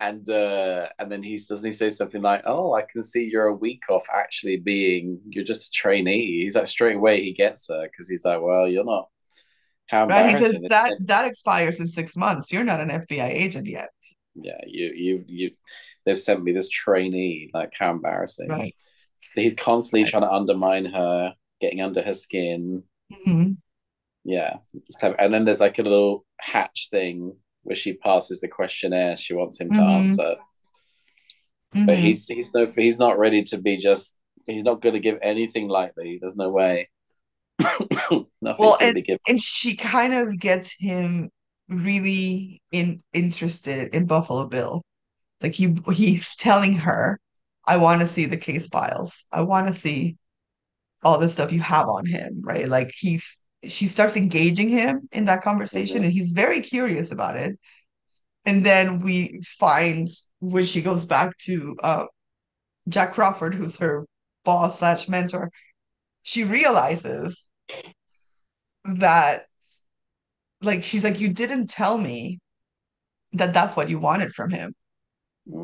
And 0.00 0.30
uh, 0.30 0.86
and 1.00 1.10
then 1.10 1.24
he 1.24 1.34
doesn't 1.34 1.66
he 1.66 1.72
say 1.72 1.90
something 1.90 2.22
like, 2.22 2.42
"Oh, 2.46 2.72
I 2.72 2.82
can 2.82 3.02
see 3.02 3.24
you're 3.24 3.48
a 3.48 3.54
week 3.56 3.82
off 3.90 4.04
actually 4.14 4.58
being 4.58 5.18
you're 5.28 5.42
just 5.42 5.66
a 5.66 5.70
trainee." 5.72 6.42
He's 6.44 6.54
like 6.54 6.68
straight 6.68 6.96
away 6.96 7.20
he 7.24 7.32
gets 7.32 7.68
her 7.68 7.82
because 7.82 8.08
he's 8.08 8.24
like, 8.24 8.40
"Well, 8.40 8.68
you're 8.68 8.84
not 8.84 9.08
How 9.88 10.06
Right? 10.06 10.30
He 10.30 10.36
says 10.36 10.60
that 10.68 10.92
that 11.06 11.24
expires 11.24 11.80
in 11.80 11.88
six 11.88 12.16
months. 12.16 12.52
You're 12.52 12.62
not 12.62 12.78
an 12.80 12.90
FBI 12.90 13.28
agent 13.28 13.66
yet. 13.66 13.88
Yeah, 14.36 14.60
you 14.66 14.92
you 14.94 15.24
you 15.26 15.50
they've 16.04 16.16
sent 16.16 16.44
me 16.44 16.52
this 16.52 16.68
trainee. 16.68 17.50
Like 17.52 17.72
how 17.76 17.90
embarrassing. 17.90 18.48
Right. 18.48 18.74
So 19.32 19.40
he's 19.40 19.54
constantly 19.56 20.04
Right. 20.04 20.10
trying 20.10 20.22
to 20.22 20.32
undermine 20.32 20.84
her, 20.86 21.34
getting 21.60 21.80
under 21.80 22.02
her 22.02 22.12
skin. 22.12 22.84
Mhm. 23.12 23.56
Yeah. 24.24 24.58
It's 24.74 24.96
kind 24.96 25.14
of, 25.14 25.20
and 25.20 25.32
then 25.32 25.44
there's 25.44 25.60
like 25.60 25.78
a 25.78 25.82
little 25.82 26.24
hatch 26.40 26.88
thing 26.90 27.36
where 27.62 27.76
she 27.76 27.94
passes 27.94 28.40
the 28.40 28.48
questionnaire 28.48 29.16
she 29.16 29.34
wants 29.34 29.60
him 29.60 29.70
to 29.70 29.76
Mhm. 29.76 29.96
answer. 30.04 30.36
But 31.72 31.96
Mhm. 31.96 32.00
he's 32.00 32.26
he's 32.28 32.54
no 32.54 32.66
he's 32.76 32.98
not 32.98 33.18
ready 33.18 33.42
to 33.44 33.58
be 33.60 33.76
just 33.76 34.18
he's 34.46 34.62
not 34.62 34.80
going 34.80 34.94
to 34.94 35.00
give 35.00 35.18
anything 35.22 35.68
lightly. 35.68 36.18
There's 36.20 36.36
no 36.36 36.48
way. 36.50 36.88
Well, 38.10 38.78
going 38.78 38.78
to 38.78 38.94
be 38.94 39.02
given. 39.02 39.20
and 39.28 39.40
she 39.42 39.76
kind 39.76 40.14
of 40.14 40.38
gets 40.38 40.74
him 40.78 41.30
really 41.68 42.62
in 42.72 43.02
interested 43.12 43.94
in 43.94 44.06
Buffalo 44.06 44.48
Bill. 44.48 44.82
Like 45.42 45.54
he 45.54 45.76
he's 45.92 46.34
telling 46.36 46.74
her, 46.76 47.18
I 47.66 47.76
want 47.76 48.00
to 48.00 48.06
see 48.06 48.24
the 48.26 48.36
case 48.38 48.68
files. 48.68 49.26
I 49.30 49.42
want 49.42 49.68
to 49.68 49.74
see 49.74 50.16
all 51.04 51.18
the 51.18 51.28
stuff 51.28 51.52
you 51.52 51.60
have 51.60 51.88
on 51.88 52.06
him, 52.06 52.40
right? 52.44 52.68
Like 52.68 52.90
he's 52.96 53.42
she 53.64 53.86
starts 53.86 54.16
engaging 54.16 54.68
him 54.68 55.08
in 55.12 55.24
that 55.24 55.42
conversation 55.42 55.98
Mhm. 56.02 56.04
and 56.04 56.12
he's 56.12 56.30
very 56.30 56.60
curious 56.60 57.10
about 57.10 57.36
it. 57.36 57.58
And 58.44 58.64
then 58.64 59.00
we 59.00 59.42
find 59.44 60.08
when 60.40 60.64
she 60.64 60.80
goes 60.82 61.04
back 61.04 61.36
to 61.38 61.76
uh 61.82 62.06
Jack 62.88 63.12
Crawford, 63.14 63.54
who's 63.54 63.78
her 63.78 64.06
boss 64.44 64.78
slash 64.78 65.08
mentor, 65.08 65.50
she 66.22 66.44
realizes 66.44 67.50
that 68.84 69.42
like 70.62 70.82
she's 70.82 71.04
like, 71.04 71.20
you 71.20 71.32
didn't 71.32 71.68
tell 71.68 71.98
me 71.98 72.38
that 73.32 73.52
that's 73.54 73.76
what 73.76 73.88
you 73.88 73.98
wanted 73.98 74.32
from 74.32 74.50
him. 74.50 74.72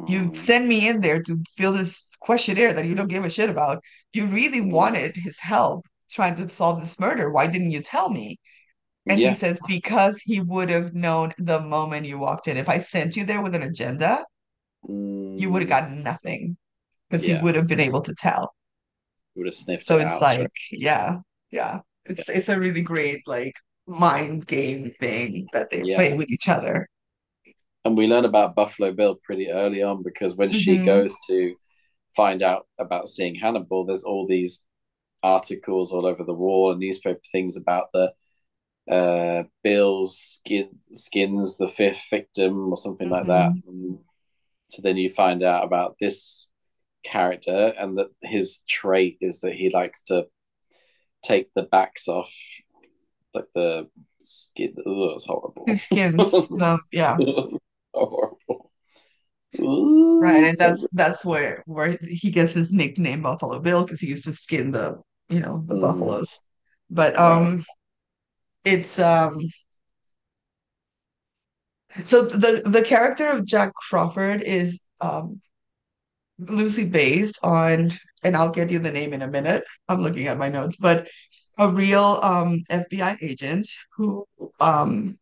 You 0.06 0.30
Mm. 0.30 0.36
send 0.36 0.68
me 0.68 0.88
in 0.88 1.00
there 1.00 1.22
to 1.22 1.42
fill 1.56 1.72
this 1.72 2.14
questionnaire 2.20 2.72
that 2.74 2.86
you 2.86 2.94
don't 2.94 3.08
give 3.08 3.24
a 3.24 3.30
shit 3.30 3.50
about. 3.50 3.82
You 4.14 4.26
really 4.28 4.62
Mm. 4.70 4.72
wanted 4.72 5.16
his 5.16 5.38
help 5.40 5.86
trying 6.10 6.36
to 6.36 6.48
solve 6.48 6.80
this 6.80 6.98
murder. 7.00 7.30
Why 7.30 7.46
didn't 7.48 7.72
you 7.72 7.82
tell 7.82 8.10
me? 8.10 8.38
And 9.08 9.20
he 9.20 9.34
says, 9.34 9.60
because 9.68 10.20
he 10.24 10.40
would 10.40 10.70
have 10.70 10.94
known 10.94 11.32
the 11.38 11.60
moment 11.60 12.06
you 12.06 12.18
walked 12.18 12.48
in. 12.48 12.56
If 12.58 12.68
I 12.68 12.78
sent 12.78 13.16
you 13.16 13.24
there 13.26 13.42
with 13.42 13.54
an 13.54 13.62
agenda, 13.62 14.24
you 15.36 15.50
would 15.50 15.62
have 15.62 15.68
Mm. 15.68 15.68
gotten 15.68 16.02
nothing 16.02 16.56
because 17.10 17.26
he 17.26 17.34
would 17.34 17.54
have 17.54 17.68
been 17.68 17.80
able 17.80 18.02
to 18.02 18.14
tell. 18.16 18.54
Would 19.36 19.46
have 19.46 19.54
sniffed 19.54 19.86
So 19.86 19.98
it 19.98 20.02
it's 20.02 20.12
out 20.12 20.22
like, 20.22 20.38
straight. 20.38 20.50
yeah, 20.70 21.18
yeah. 21.50 21.80
It's 22.06 22.28
it's 22.28 22.48
a 22.48 22.58
really 22.58 22.82
great 22.82 23.26
like 23.26 23.54
mind 23.86 24.46
game 24.46 24.90
thing 24.90 25.46
that 25.52 25.70
they 25.70 25.84
Yeah. 25.84 25.96
play 25.96 26.16
with 26.16 26.30
each 26.30 26.48
other. 26.48 26.86
And 27.84 27.96
we 27.96 28.06
learn 28.06 28.24
about 28.24 28.54
Buffalo 28.54 28.92
Bill 28.92 29.16
pretty 29.22 29.50
early 29.50 29.82
on 29.82 30.02
because 30.02 30.36
when 30.36 30.52
she 30.52 30.78
Mhm. 30.78 30.86
goes 30.86 31.14
to 31.26 31.54
find 32.16 32.42
out 32.42 32.66
about 32.78 33.08
seeing 33.08 33.34
Hannibal, 33.34 33.84
there's 33.84 34.04
all 34.04 34.26
these 34.26 34.64
articles 35.22 35.92
all 35.92 36.06
over 36.06 36.22
the 36.22 36.34
wall 36.34 36.70
and 36.70 36.80
newspaper 36.80 37.20
things 37.32 37.56
about 37.56 37.86
the 37.94 38.12
uh 38.90 39.44
Bill 39.62 40.06
skin 40.06 40.68
skins 40.92 41.56
the 41.56 41.68
fifth 41.68 42.04
victim 42.10 42.70
or 42.70 42.76
something 42.76 43.08
like 43.08 43.26
that. 43.26 43.52
And 43.66 44.00
so 44.68 44.82
then 44.82 44.98
you 44.98 45.08
find 45.10 45.42
out 45.42 45.64
about 45.64 45.96
this 45.98 46.50
character 47.04 47.72
and 47.78 47.96
that 47.96 48.08
his 48.22 48.62
trait 48.68 49.18
is 49.20 49.40
that 49.40 49.54
he 49.54 49.70
likes 49.70 50.02
to 50.04 50.26
take 51.22 51.48
the 51.54 51.62
backs 51.62 52.08
off 52.08 52.32
like 53.34 53.46
the 53.54 53.88
skin. 54.20 54.74
Oh, 54.86 55.14
it's 55.14 55.26
horrible. 55.26 55.64
His 55.66 55.82
skins, 55.82 56.16
the 56.16 56.78
yeah. 56.92 57.16
Ooh, 59.60 60.20
Right, 60.20 60.44
and 60.44 60.56
so 60.56 60.64
that's 60.64 60.88
that's 60.92 61.24
where 61.24 61.62
where 61.66 61.96
he 62.02 62.30
gets 62.30 62.52
his 62.52 62.72
nickname 62.72 63.22
Buffalo 63.22 63.60
Bill 63.60 63.84
because 63.84 64.00
he 64.00 64.08
used 64.08 64.24
to 64.24 64.32
skin 64.32 64.70
the 64.70 65.00
you 65.28 65.40
know 65.40 65.64
the 65.66 65.74
Mhm. 65.74 65.80
buffaloes. 65.80 66.40
But 66.90 67.18
um, 67.18 67.64
it's 68.64 68.98
um, 68.98 69.34
so 72.02 72.22
the 72.22 72.62
the 72.64 72.82
character 72.84 73.28
of 73.28 73.46
Jack 73.46 73.72
Crawford 73.74 74.42
is 74.42 74.80
um 75.00 75.40
loosely 76.38 76.88
based 76.88 77.38
on, 77.42 77.92
and 78.24 78.36
I'll 78.36 78.50
get 78.50 78.70
you 78.70 78.78
the 78.78 78.90
name 78.90 79.12
in 79.12 79.22
a 79.22 79.28
minute. 79.28 79.64
I'm 79.88 80.00
looking 80.00 80.26
at 80.26 80.38
my 80.38 80.48
notes, 80.48 80.76
but 80.76 81.08
a 81.58 81.68
real 81.68 82.18
um 82.22 82.58
FBI 82.70 83.16
agent 83.22 83.68
who 83.96 84.26
um 84.60 85.16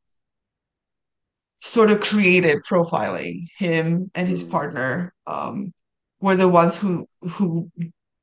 sort 1.63 1.91
of 1.93 2.01
created 2.01 2.59
profiling. 2.69 3.43
Him 3.57 4.11
and 4.17 4.29
his 4.29 4.43
Mm. 4.45 4.51
partner 4.51 5.13
um 5.27 5.73
were 6.21 6.37
the 6.37 6.49
ones 6.49 6.77
who 6.77 7.07
who 7.23 7.71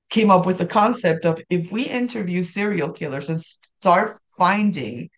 came 0.10 0.30
up 0.32 0.46
with 0.46 0.58
the 0.58 0.66
concept 0.68 1.26
of 1.26 1.42
if 1.50 1.72
we 1.72 1.84
interview 1.86 2.44
serial 2.44 2.92
killers 2.92 3.30
and 3.30 3.42
start 3.42 4.18
finding 4.38 5.10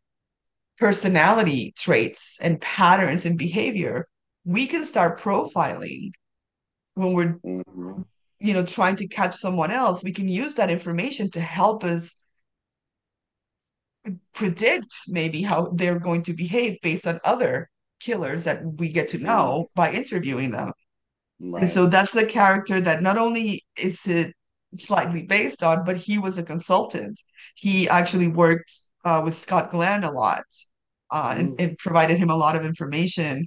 personality 0.77 1.73
traits 1.77 2.37
and 2.41 2.61
patterns 2.61 3.25
in 3.25 3.37
behavior, 3.37 4.07
we 4.45 4.67
can 4.67 4.85
start 4.85 5.19
profiling 5.19 6.11
when 6.95 7.13
we're, 7.13 7.33
Mhm. 7.39 8.05
you 8.39 8.53
know, 8.53 8.65
trying 8.65 8.97
to 8.97 9.07
catch 9.07 9.33
someone 9.33 9.71
else. 9.71 10.03
We 10.03 10.13
can 10.13 10.27
use 10.27 10.55
that 10.55 10.69
information 10.69 11.29
to 11.31 11.41
help 11.41 11.83
us 11.83 12.25
predict 14.33 14.93
maybe 15.07 15.41
how 15.41 15.69
they're 15.75 15.99
going 15.99 16.23
to 16.23 16.33
behave 16.33 16.77
based 16.81 17.07
on 17.07 17.19
other 17.23 17.69
killers 18.03 18.43
that 18.45 18.63
we 18.79 18.91
get 18.91 19.07
to 19.09 19.17
Mm. 19.17 19.23
know 19.23 19.67
by 19.75 19.91
interviewing 19.93 20.51
them. 20.51 20.71
And 21.39 21.67
so 21.67 21.87
that's 21.87 22.13
the 22.13 22.25
character 22.25 22.79
that 22.81 23.01
not 23.01 23.17
only 23.17 23.63
is 23.75 24.05
it 24.07 24.35
slightly 24.75 25.25
based 25.25 25.63
on, 25.63 25.83
but 25.85 25.97
he 25.97 26.19
was 26.19 26.37
a 26.37 26.43
consultant. 26.43 27.19
He 27.55 27.89
actually 27.89 28.27
worked 28.27 28.71
uh, 29.03 29.21
with 29.25 29.33
Scott 29.35 29.71
Glenn 29.71 30.03
a 30.03 30.11
lot 30.11 30.43
uh, 31.09 31.33
and, 31.37 31.49
Mm. 31.57 31.61
and 31.61 31.77
provided 31.79 32.17
him 32.19 32.29
a 32.29 32.35
lot 32.35 32.55
of 32.55 32.63
information 32.63 33.45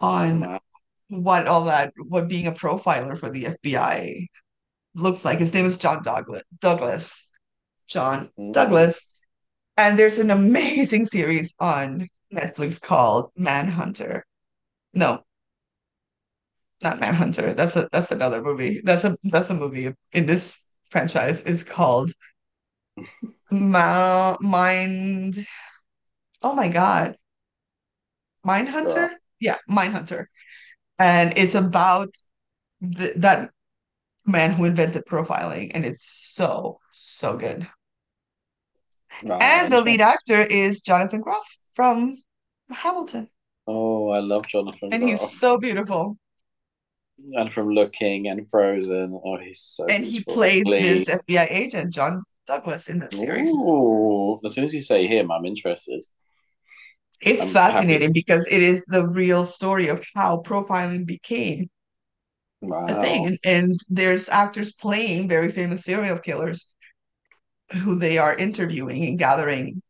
on 0.00 0.40
Wow. 0.40 0.60
what 1.08 1.46
all 1.46 1.64
that, 1.64 1.92
what 1.96 2.28
being 2.28 2.46
a 2.46 2.52
profiler 2.52 3.18
for 3.18 3.30
the 3.30 3.44
FBI 3.46 4.26
looks 4.94 5.24
like. 5.24 5.38
His 5.38 5.54
name 5.54 5.64
is 5.64 5.76
John 5.78 6.02
Douglas. 6.02 6.42
Douglas. 6.60 7.30
John 7.86 8.30
Mm. 8.38 8.52
Douglas. 8.52 9.06
And 9.78 9.98
there's 9.98 10.18
an 10.18 10.30
amazing 10.30 11.04
series 11.06 11.54
on 11.58 12.06
Netflix 12.32 12.80
called 12.80 13.30
Manhunter. 13.36 14.24
No, 14.94 15.24
not 16.82 17.00
Manhunter. 17.00 17.54
That's 17.54 17.76
a 17.76 17.88
that's 17.92 18.10
another 18.10 18.42
movie. 18.42 18.80
That's 18.84 19.04
a 19.04 19.16
that's 19.24 19.50
a 19.50 19.54
movie 19.54 19.94
in 20.12 20.26
this 20.26 20.62
franchise. 20.84 21.42
It's 21.42 21.62
called 21.62 22.12
Ma 23.50 24.36
Mind. 24.40 25.36
Oh 26.42 26.54
my 26.54 26.68
God, 26.68 27.16
Mindhunter. 28.46 28.94
Girl. 28.94 29.10
Yeah, 29.40 29.56
Mindhunter, 29.70 30.26
and 30.98 31.36
it's 31.36 31.54
about 31.54 32.10
th 32.82 33.14
that 33.16 33.50
man 34.26 34.52
who 34.52 34.64
invented 34.64 35.04
profiling, 35.06 35.70
and 35.74 35.84
it's 35.86 36.04
so 36.04 36.78
so 36.92 37.36
good. 37.36 37.68
Wow. 39.22 39.38
And 39.40 39.72
the 39.72 39.80
lead 39.80 40.00
actor 40.00 40.42
is 40.42 40.80
Jonathan 40.80 41.20
Groff 41.20 41.56
from 41.78 42.16
Hamilton, 42.70 43.28
Oh, 43.70 44.08
I 44.10 44.20
love 44.20 44.46
Jonathan 44.46 44.92
and 44.92 45.02
he's 45.02 45.20
so 45.20 45.58
beautiful. 45.58 46.18
And 47.34 47.52
from 47.52 47.68
Looking 47.70 48.28
and 48.28 48.48
Frozen. 48.48 49.20
Oh, 49.24 49.38
he's 49.38 49.60
so 49.60 49.86
And 49.90 50.04
he 50.04 50.24
plays 50.24 50.64
Glee. 50.64 50.80
this 50.80 51.08
FBI 51.08 51.46
agent, 51.50 51.92
John 51.92 52.22
Douglas, 52.46 52.88
in 52.88 53.00
the 53.00 53.10
series. 53.10 53.48
Ooh. 53.48 54.40
As 54.44 54.54
soon 54.54 54.64
as 54.64 54.72
you 54.74 54.80
say 54.82 55.06
him, 55.06 55.30
I'm 55.30 55.44
interested. 55.44 56.02
It's 57.20 57.42
I'm 57.42 57.48
fascinating 57.48 58.10
happy. 58.10 58.12
because 58.14 58.46
it 58.50 58.62
is 58.62 58.84
the 58.86 59.08
real 59.08 59.44
story 59.44 59.88
of 59.88 60.04
how 60.14 60.42
profiling 60.42 61.06
became 61.06 61.68
a 62.62 62.94
thing. 63.02 63.26
And, 63.26 63.38
and 63.44 63.78
there's 63.90 64.28
actors 64.28 64.72
playing 64.72 65.28
very 65.28 65.50
famous 65.52 65.84
serial 65.84 66.18
killers 66.18 66.72
who 67.82 67.98
they 67.98 68.18
are 68.18 68.36
interviewing 68.36 69.04
and 69.06 69.18
gathering 69.18 69.82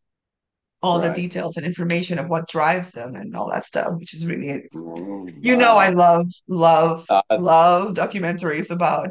all 0.81 1.01
the 1.01 1.13
details 1.13 1.57
and 1.57 1.67
information 1.67 2.19
of 2.19 2.29
what 2.29 2.47
drives 2.49 2.93
them 2.93 3.15
and 3.15 3.35
all 3.35 3.51
that 3.51 3.65
stuff, 3.65 3.99
which 3.99 4.15
is 4.15 4.27
really, 4.27 4.63
Mm, 4.73 5.45
you 5.45 5.57
know, 5.57 5.77
I 5.77 5.89
love, 5.91 6.27
love, 6.49 7.05
Uh, 7.11 7.23
love 7.33 7.95
documentaries 7.95 8.71
about 8.71 9.09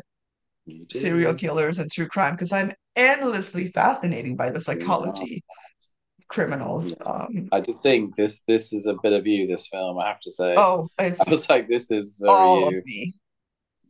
serial 0.92 1.34
killers 1.34 1.80
and 1.80 1.92
true 1.92 2.08
crime 2.08 2.34
because 2.34 2.52
I'm 2.52 2.72
endlessly 2.96 3.70
fascinated 3.70 4.38
by 4.38 4.50
the 4.50 4.62
psychology 4.62 5.44
of 6.20 6.28
criminals. 6.30 6.96
Yeah. 7.00 7.06
Um, 7.06 7.50
I 7.52 7.60
did 7.60 7.80
think 7.82 8.16
this 8.16 8.42
this 8.48 8.72
is 8.74 8.88
a 8.88 8.96
bit 9.02 9.14
of 9.14 9.28
you, 9.28 9.48
this 9.48 9.68
film, 9.68 10.00
I 10.00 10.08
have 10.08 10.20
to 10.22 10.32
say. 10.32 10.56
oh, 10.58 10.88
I 11.00 11.12
was 11.30 11.50
like, 11.50 11.68
this 11.68 11.92
is 11.92 12.22
very 12.24 12.34
all 12.34 12.68
of 12.70 12.86
me. 12.86 13.14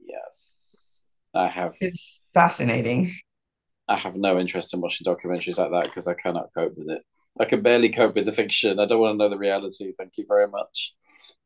Yes. 0.06 1.06
I 1.34 1.48
have 1.48 1.74
It's 1.80 2.22
fascinating. 2.34 3.16
I 3.88 3.96
have 3.96 4.16
no 4.16 4.40
interest 4.40 4.74
in 4.74 4.82
watching 4.82 5.06
documentaries 5.06 5.58
like 5.58 5.72
that 5.72 5.86
because 5.86 6.08
I 6.08 6.14
cannot 6.14 6.50
cope 6.56 6.76
with 6.78 6.90
it. 6.90 7.04
I 7.40 7.46
can 7.46 7.62
barely 7.62 7.90
cope 7.90 8.16
with 8.16 8.26
the 8.26 8.34
fiction. 8.34 8.80
I 8.80 8.86
don't 8.86 9.00
want 9.00 9.14
to 9.14 9.18
know 9.18 9.30
the 9.30 9.38
reality. 9.38 9.94
Thank 9.98 10.18
you 10.18 10.26
very 10.28 10.48
much. 10.48 10.96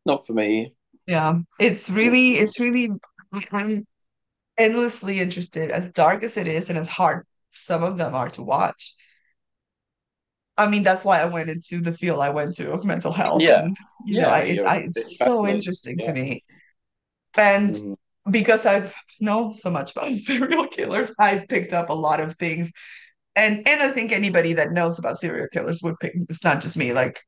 Not 0.05 0.27
for 0.27 0.33
me. 0.33 0.75
Yeah, 1.07 1.39
it's 1.59 1.89
really, 1.89 2.33
it's 2.33 2.59
really, 2.59 2.89
I'm 3.51 3.85
endlessly 4.57 5.19
interested, 5.19 5.71
as 5.71 5.91
dark 5.91 6.23
as 6.23 6.37
it 6.37 6.47
is 6.47 6.69
and 6.69 6.79
as 6.79 6.89
hard 6.89 7.25
some 7.51 7.83
of 7.83 7.97
them 7.97 8.15
are 8.15 8.29
to 8.31 8.43
watch. 8.43 8.95
I 10.57 10.67
mean, 10.69 10.83
that's 10.83 11.03
why 11.05 11.19
I 11.21 11.25
went 11.25 11.49
into 11.49 11.79
the 11.81 11.93
field 11.93 12.19
I 12.21 12.29
went 12.29 12.55
to 12.57 12.71
of 12.71 12.85
mental 12.85 13.11
health, 13.11 13.47
Yeah. 13.47 13.57
and 13.57 13.75
you 14.03 14.21
know, 14.21 14.27
Yeah, 14.27 14.29
I 14.29 14.39
it, 14.41 14.61
I 14.65 14.77
it's 14.87 15.23
so 15.23 15.47
interesting 15.47 16.01
to 16.01 16.13
me, 16.13 16.41
and 17.37 17.75
Mm, 17.75 17.95
because 18.31 18.65
I've 18.65 18.95
know 19.21 19.53
so 19.53 19.71
much 19.71 19.93
about 19.93 20.11
serial 20.15 20.67
killers, 20.67 21.13
I 21.19 21.45
picked 21.49 21.73
up 21.73 21.89
a 21.89 21.93
lot 21.95 22.19
of 22.21 22.35
things, 22.37 22.71
and 23.35 23.57
and 23.67 23.81
I 23.81 23.89
think 23.89 24.11
anybody 24.11 24.53
that 24.53 24.71
knows 24.71 24.99
about 24.99 25.17
serial 25.17 25.47
killers 25.51 25.81
would 25.83 25.99
pick. 25.99 26.13
It's 26.29 26.43
not 26.43 26.61
just 26.61 26.77
me. 26.77 26.93
Like 26.93 27.21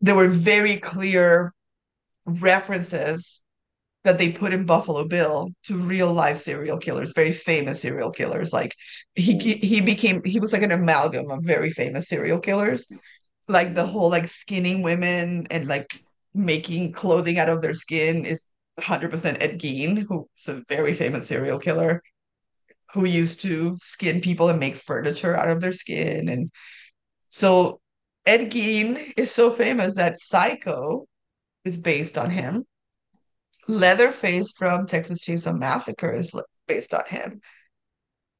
there 0.00 0.14
were 0.14 0.28
very 0.28 0.76
clear 0.76 1.52
references 2.26 3.44
that 4.04 4.18
they 4.18 4.32
put 4.32 4.52
in 4.52 4.66
Buffalo 4.66 5.06
Bill 5.06 5.50
to 5.64 5.76
real 5.76 6.12
life 6.12 6.36
serial 6.38 6.78
killers, 6.78 7.12
very 7.14 7.32
famous 7.32 7.80
serial 7.80 8.10
killers. 8.10 8.52
Like 8.52 8.74
he 9.14 9.38
he 9.38 9.80
became 9.80 10.20
he 10.24 10.40
was 10.40 10.52
like 10.52 10.62
an 10.62 10.72
amalgam 10.72 11.30
of 11.30 11.44
very 11.44 11.70
famous 11.70 12.08
serial 12.08 12.40
killers. 12.40 12.90
Like 13.48 13.74
the 13.74 13.86
whole 13.86 14.10
like 14.10 14.26
skinning 14.26 14.82
women 14.82 15.46
and 15.50 15.66
like 15.66 15.94
making 16.34 16.92
clothing 16.92 17.38
out 17.38 17.48
of 17.48 17.62
their 17.62 17.74
skin 17.74 18.24
is 18.24 18.46
100% 18.80 19.42
Ed 19.42 19.60
Gein, 19.60 20.04
who's 20.08 20.48
a 20.48 20.62
very 20.68 20.92
famous 20.94 21.28
serial 21.28 21.60
killer 21.60 22.02
who 22.94 23.04
used 23.04 23.42
to 23.42 23.76
skin 23.78 24.20
people 24.20 24.48
and 24.48 24.60
make 24.60 24.76
furniture 24.76 25.36
out 25.36 25.50
of 25.50 25.60
their 25.60 25.72
skin. 25.72 26.28
And 26.28 26.50
so 27.28 27.80
Ed 28.24 28.52
Gein 28.52 29.12
is 29.16 29.32
so 29.32 29.50
famous 29.50 29.96
that 29.96 30.20
Psycho 30.20 31.06
is 31.64 31.76
based 31.76 32.16
on 32.16 32.30
him. 32.30 32.64
Leatherface 33.66 34.52
from 34.56 34.86
Texas 34.86 35.24
Chainsaw 35.24 35.58
Massacre 35.58 36.12
is 36.12 36.32
based 36.68 36.94
on 36.94 37.02
him. 37.08 37.40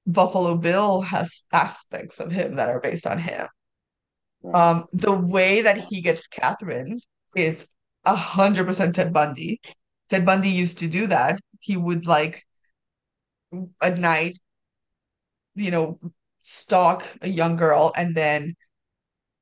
Buffalo 0.07 0.57
Bill 0.57 1.00
has 1.00 1.46
aspects 1.52 2.20
of 2.20 2.30
him 2.30 2.55
that 2.55 2.68
are 2.68 2.80
based 2.80 3.07
on 3.07 3.18
him. 3.18 3.46
Um, 4.52 4.84
the 4.92 5.14
way 5.14 5.62
that 5.62 5.78
he 5.78 6.02
gets 6.02 6.26
Catherine 6.26 7.00
is 7.34 7.68
a 8.05 8.14
hundred 8.14 8.66
percent 8.66 8.94
Ted 8.94 9.12
Bundy. 9.12 9.61
Ted 10.11 10.26
Bundy 10.26 10.50
used 10.50 10.78
to 10.78 10.88
do 10.88 11.07
that. 11.07 11.40
He 11.61 11.76
would 11.76 12.07
like 12.07 12.44
at 13.82 13.98
night, 13.98 14.38
you 15.55 15.70
know, 15.70 15.98
stalk 16.40 17.05
a 17.22 17.28
young 17.28 17.57
girl 17.57 17.92
and 17.96 18.14
then 18.14 18.55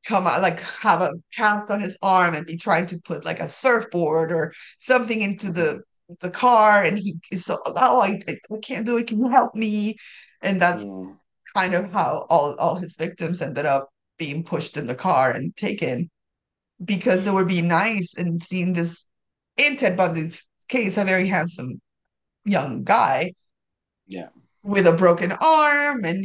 come 0.06 0.26
out 0.26 0.42
like 0.42 0.60
have 0.60 1.00
a 1.00 1.12
cast 1.34 1.70
on 1.70 1.80
his 1.80 1.96
arm 2.02 2.34
and 2.34 2.46
be 2.46 2.56
trying 2.56 2.86
to 2.86 2.98
put 3.04 3.24
like 3.24 3.40
a 3.40 3.48
surfboard 3.48 4.32
or 4.32 4.52
something 4.78 5.22
into 5.22 5.52
the 5.52 5.82
the 6.20 6.30
car 6.30 6.82
and 6.84 6.98
he 6.98 7.14
is 7.30 7.44
so 7.44 7.56
oh 7.66 8.00
I, 8.02 8.22
I 8.28 8.56
can't 8.62 8.84
do 8.86 8.96
it. 8.98 9.06
Can 9.06 9.18
you 9.18 9.28
help 9.28 9.54
me? 9.54 9.96
And 10.42 10.60
that's 10.60 10.84
mm, 10.84 11.16
kind 11.56 11.74
of 11.74 11.92
how 11.92 12.26
all 12.30 12.56
all 12.58 12.76
his 12.76 12.96
victims 12.96 13.42
ended 13.42 13.66
up 13.66 13.88
being 14.18 14.44
pushed 14.44 14.76
in 14.76 14.86
the 14.86 14.94
car 14.94 15.32
and 15.32 15.56
taken 15.56 16.10
because 16.84 17.24
they 17.24 17.30
were 17.30 17.44
being 17.46 17.68
nice 17.68 18.14
and 18.18 18.42
seeing 18.42 18.72
this 18.74 19.08
in 19.56 19.76
Ted 19.76 19.96
Bundy's 19.96 20.48
case 20.68 20.98
a 20.98 21.04
very 21.04 21.28
handsome 21.28 21.80
young 22.44 22.84
guy 22.84 23.32
yeah. 24.06 24.28
With 24.62 24.86
a 24.86 24.96
broken 24.96 25.32
arm 25.32 26.04
and 26.04 26.24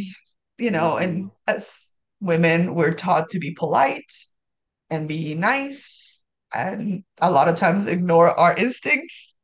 you 0.58 0.72
know 0.72 0.98
and 0.98 1.30
as 1.48 1.92
women 2.20 2.76
we're 2.76 2.94
taught 2.94 3.30
to 3.30 3.40
be 3.40 3.52
polite 3.52 4.14
and 4.90 5.08
be 5.08 5.36
nice 5.36 6.08
and 6.54 7.04
a 7.22 7.32
lot 7.32 7.48
of 7.48 7.56
times 7.56 7.88
ignore 7.88 8.38
our 8.40 8.56
instincts. 8.56 9.38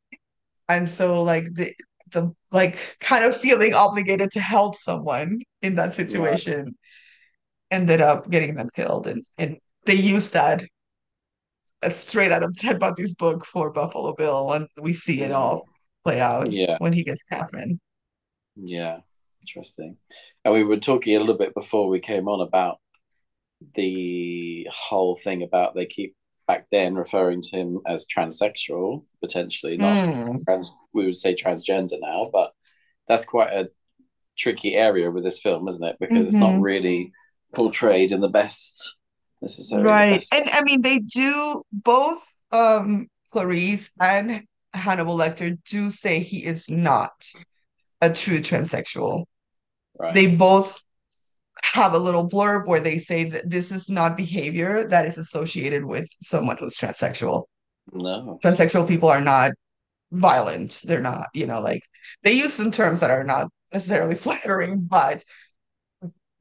And 0.69 0.87
so 0.87 1.23
like 1.23 1.45
the 1.53 1.73
the 2.11 2.33
like 2.51 2.97
kind 2.99 3.25
of 3.25 3.35
feeling 3.35 3.73
obligated 3.73 4.31
to 4.31 4.39
help 4.39 4.75
someone 4.75 5.39
in 5.61 5.75
that 5.75 5.93
situation 5.93 6.73
ended 7.71 8.01
up 8.01 8.29
getting 8.29 8.55
them 8.55 8.69
killed 8.75 9.07
and 9.07 9.23
and 9.37 9.57
they 9.85 9.95
used 9.95 10.33
that 10.33 10.63
straight 11.89 12.31
out 12.31 12.43
of 12.43 12.55
Ted 12.57 12.79
Bundy's 12.79 13.15
book 13.15 13.45
for 13.45 13.71
Buffalo 13.71 14.13
Bill 14.13 14.53
and 14.53 14.67
we 14.81 14.93
see 14.93 15.21
it 15.21 15.31
all 15.31 15.67
play 16.03 16.21
out 16.21 16.51
yeah. 16.51 16.77
when 16.79 16.93
he 16.93 17.03
gets 17.03 17.23
Catherine. 17.23 17.79
Yeah. 18.55 18.99
Interesting. 19.41 19.97
And 20.45 20.53
we 20.53 20.63
were 20.63 20.77
talking 20.77 21.15
a 21.15 21.19
little 21.19 21.37
bit 21.37 21.53
before 21.53 21.89
we 21.89 21.99
came 21.99 22.27
on 22.27 22.41
about 22.41 22.79
the 23.75 24.67
whole 24.71 25.15
thing 25.15 25.43
about 25.43 25.75
they 25.75 25.85
keep 25.85 26.15
back 26.47 26.67
then 26.71 26.95
referring 26.95 27.41
to 27.41 27.57
him 27.57 27.79
as 27.87 28.07
transsexual, 28.07 29.03
potentially 29.21 29.77
not 29.77 29.99
Mm, 30.05 30.45
trans. 30.45 30.71
We 30.93 31.05
would 31.05 31.17
say 31.17 31.35
transgender 31.35 31.99
now, 32.01 32.29
but 32.31 32.53
that's 33.07 33.25
quite 33.25 33.53
a 33.53 33.69
tricky 34.37 34.75
area 34.75 35.11
with 35.11 35.23
this 35.23 35.39
film, 35.41 35.67
isn't 35.67 35.87
it? 35.87 35.97
Because 35.99 36.27
it's 36.27 36.41
not 36.41 36.55
hmm 36.55 36.61
really 36.61 37.11
portrayed 37.55 38.11
in 38.11 38.21
the 38.21 38.29
best, 38.29 38.97
necessarily 39.41 40.03
Right. 40.03 40.09
best 40.09 40.33
And 40.33 40.45
I 40.53 40.63
mean 40.63 40.81
they 40.81 40.99
do 40.99 41.63
both 41.71 42.35
um 42.51 43.07
Clarice 43.31 43.91
and 44.01 44.45
Hannibal 44.73 45.17
Lecter 45.17 45.57
do 45.65 45.89
say 45.91 46.19
he 46.19 46.45
is 46.45 46.69
not 46.69 47.11
a 48.03 48.13
true 48.13 48.39
transsexual. 48.39 49.25
right? 49.99 50.13
They 50.13 50.35
both 50.35 50.81
have 51.63 51.93
a 51.93 51.99
little 51.99 52.29
blurb 52.29 52.67
where 52.67 52.81
they 52.81 52.97
say 52.97 53.23
that 53.25 53.49
this 53.49 53.71
is 53.71 53.89
not 53.89 54.17
behavior 54.17 54.87
that 54.89 55.05
is 55.05 55.17
associated 55.17 55.85
with 55.85 56.07
someone 56.19 56.57
who's 56.59 56.77
transsexual. 56.77 57.43
No. 57.91 58.39
Transsexual 58.43 58.87
people 58.87 59.09
are 59.09 59.21
not 59.21 59.51
violent. 60.11 60.81
They're 60.83 60.99
not, 60.99 61.27
you 61.33 61.47
know, 61.47 61.61
like 61.61 61.81
they 62.23 62.33
use 62.33 62.53
some 62.53 62.71
terms 62.71 62.99
that 62.99 63.11
are 63.11 63.23
not 63.23 63.47
necessarily 63.71 64.15
flattering, 64.25 64.81
but 64.81 65.23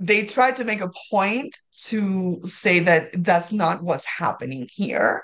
they 0.01 0.27
try 0.27 0.51
to 0.53 0.65
make 0.65 0.81
a 0.81 0.91
point 1.11 1.57
to 1.87 2.41
say 2.45 2.81
that 2.81 3.11
that's 3.25 3.53
not 3.53 3.83
what's 3.85 4.05
happening 4.05 4.67
here. 4.73 5.23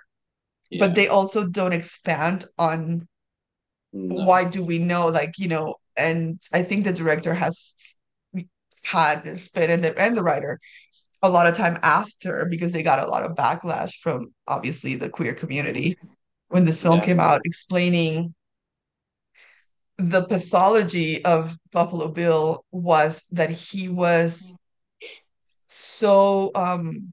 But 0.78 0.94
they 0.94 1.08
also 1.08 1.48
don't 1.48 1.72
expand 1.72 2.44
on 2.58 3.08
No. 3.92 4.24
why 4.24 4.44
do 4.44 4.62
we 4.62 4.78
know, 4.78 5.06
like, 5.06 5.38
you 5.38 5.48
know, 5.48 5.76
and 5.98 6.40
I 6.52 6.62
think 6.62 6.84
the 6.84 6.92
director 6.92 7.34
has 7.34 7.96
had 8.84 9.38
spent 9.38 9.70
and 9.70 9.84
the, 9.84 10.00
and 10.00 10.16
the 10.16 10.22
writer 10.22 10.58
a 11.22 11.28
lot 11.28 11.46
of 11.46 11.56
time 11.56 11.78
after 11.82 12.46
because 12.48 12.72
they 12.72 12.82
got 12.82 13.02
a 13.04 13.10
lot 13.10 13.24
of 13.24 13.36
backlash 13.36 13.98
from 14.00 14.32
obviously 14.46 14.94
the 14.94 15.08
queer 15.10 15.34
community 15.34 15.96
when 16.48 16.64
this 16.64 16.80
film 16.80 17.00
Yeah. 17.00 17.06
came 17.06 17.20
out 17.20 17.40
explaining 17.44 18.34
the 19.96 20.24
pathology 20.26 21.24
of 21.24 21.56
Buffalo 21.72 22.08
Bill 22.08 22.64
was 22.70 23.24
that 23.32 23.50
he 23.50 23.88
was 23.88 24.54
so 25.66 26.52
um 26.54 27.12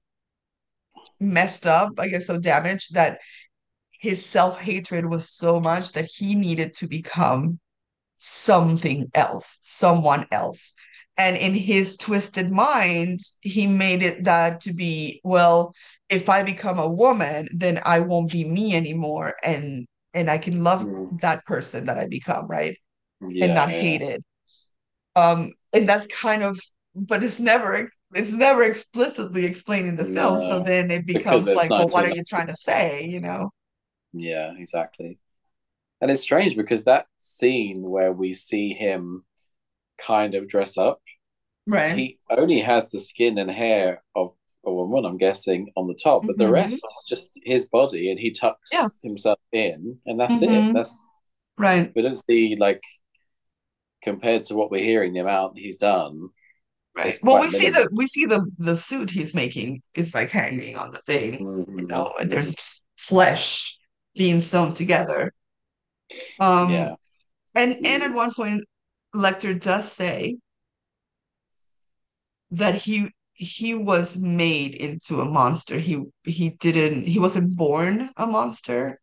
messed 1.19 1.65
up, 1.65 1.93
I 1.97 2.07
guess 2.07 2.27
so 2.27 2.39
damaged 2.39 2.93
that 2.93 3.19
his 3.91 4.23
self-hatred 4.23 5.09
was 5.09 5.29
so 5.29 5.59
much 5.59 5.93
that 5.93 6.05
he 6.05 6.35
needed 6.35 6.75
to 6.75 6.87
become 6.87 7.59
something 8.17 9.09
else, 9.13 9.59
someone 9.63 10.25
else. 10.31 10.73
And 11.17 11.37
in 11.37 11.53
his 11.55 11.97
twisted 11.97 12.51
mind, 12.51 13.19
he 13.41 13.67
made 13.67 14.01
it 14.03 14.25
that 14.25 14.61
to 14.61 14.73
be, 14.73 15.21
well, 15.23 15.73
if 16.09 16.29
I 16.29 16.43
become 16.43 16.77
a 16.79 16.89
woman, 16.89 17.47
then 17.55 17.79
I 17.85 17.99
won't 18.01 18.31
be 18.31 18.43
me 18.47 18.75
anymore 18.75 19.33
and 19.43 19.85
and 20.13 20.29
I 20.29 20.37
can 20.37 20.63
love 20.63 20.87
Mm. 20.87 21.09
that 21.11 21.43
person 21.45 21.85
that 21.87 21.97
I 21.97 22.07
become, 22.07 22.47
right? 22.47 22.77
And 23.41 23.53
not 23.53 23.69
Yeah. 23.69 23.77
Yeah. 23.77 23.79
hate 23.79 24.01
it. 24.01 24.23
Um, 25.15 25.51
and 25.73 25.87
that's 25.87 26.07
kind 26.07 26.43
of 26.43 26.59
but 26.95 27.23
it's 27.23 27.39
never 27.39 27.89
it's 28.13 28.31
never 28.31 28.63
explicitly 28.63 29.45
explained 29.45 29.87
in 29.87 29.95
the 29.97 30.05
film. 30.05 30.39
So 30.41 30.61
then 30.61 30.91
it 30.91 31.05
becomes 31.05 31.53
like, 31.55 31.73
well, 31.77 31.89
what 31.89 32.05
are 32.05 32.09
you 32.11 32.23
trying 32.27 32.47
to 32.47 32.55
say, 32.55 33.03
you 33.05 33.21
know? 33.21 33.49
Yeah, 34.13 34.53
exactly. 34.57 35.19
And 36.05 36.11
it's 36.11 36.21
strange 36.21 36.55
because 36.55 36.83
that 36.83 37.07
scene 37.17 37.81
where 37.81 38.13
we 38.13 38.31
see 38.33 38.73
him 38.73 39.25
kind 39.97 40.35
of 40.35 40.47
dress 40.47 40.77
up, 40.77 41.01
Right. 41.67 42.05
he 42.05 42.19
only 42.29 42.59
has 42.61 42.91
the 42.91 42.99
skin 42.99 43.39
and 43.39 43.51
hair 43.51 44.03
of 44.15 44.33
a 44.65 44.73
woman, 44.73 45.05
I'm 45.05 45.17
guessing, 45.17 45.71
on 45.77 45.87
the 45.87 45.95
top, 46.03 46.25
but 46.27 46.37
the 46.37 46.47
hmm 46.47 46.49
rest 46.49 46.85
is 46.85 47.05
just 47.07 47.39
his 47.45 47.69
body 47.69 48.11
and 48.11 48.19
he 48.19 48.31
Yeah. 48.71 48.89
tucks 48.89 49.01
himself 49.03 49.39
in 49.51 49.99
and 50.05 50.19
that's 50.19 50.41
it. 50.43 50.67
hmm 50.67 50.73
That's 50.73 51.13
Right. 51.57 51.95
we 51.95 52.03
don't 52.03 52.15
see 52.15 52.55
like 52.59 52.83
compared 54.01 54.43
to 54.43 54.55
what 54.55 54.71
we're 54.71 54.83
hearing, 54.83 55.13
the 55.13 55.19
amount 55.19 55.57
he's 55.57 55.77
done, 55.77 56.29
Right. 56.95 57.17
Well, 57.21 57.39
we 57.39 57.49
see 57.51 57.69
the 57.69 57.89
we 57.91 58.07
see 58.07 58.25
the 58.25 58.49
the 58.57 58.77
suit 58.77 59.09
he's 59.09 59.33
making 59.33 59.81
is 59.95 60.13
like 60.15 60.29
hanging 60.29 60.77
on 60.77 60.91
the 60.91 60.99
thing, 60.99 61.45
you 61.77 61.85
Mm-hmm. 61.87 61.89
know, 61.89 62.13
and 62.19 62.31
there's 62.31 62.55
just 62.55 62.87
flesh 62.97 63.75
being 64.15 64.39
sewn 64.39 64.73
together. 64.73 65.31
Um, 66.39 66.69
Yeah. 66.69 66.95
and 67.55 67.85
and 67.85 68.03
at 68.03 68.13
one 68.13 68.33
point, 68.35 68.63
Lecter 69.15 69.59
does 69.59 69.91
say 69.91 70.37
that 72.51 72.75
he 72.75 73.09
he 73.33 73.73
was 73.75 74.17
made 74.17 74.73
into 74.75 75.19
a 75.21 75.25
monster. 75.25 75.79
He 75.79 76.03
he 76.23 76.51
didn't 76.51 77.05
he 77.07 77.19
wasn't 77.19 77.55
born 77.57 78.09
a 78.17 78.25
monster. 78.25 78.99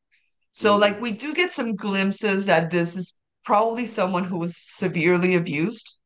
So 0.53 0.77
like 0.79 0.97
Mm. 0.97 1.03
we 1.03 1.13
do 1.13 1.35
get 1.35 1.53
some 1.53 1.77
glimpses 1.77 2.47
that 2.47 2.71
this 2.71 2.97
is 2.97 3.21
probably 3.45 3.87
someone 3.87 4.25
who 4.25 4.39
was 4.39 4.57
severely 4.59 5.35
abused, 5.37 6.01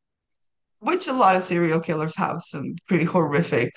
which 0.79 1.07
a 1.07 1.13
lot 1.13 1.35
of 1.37 1.43
serial 1.43 1.81
killers 1.81 2.17
have 2.17 2.41
some 2.43 2.75
pretty 2.87 3.05
horrific 3.05 3.73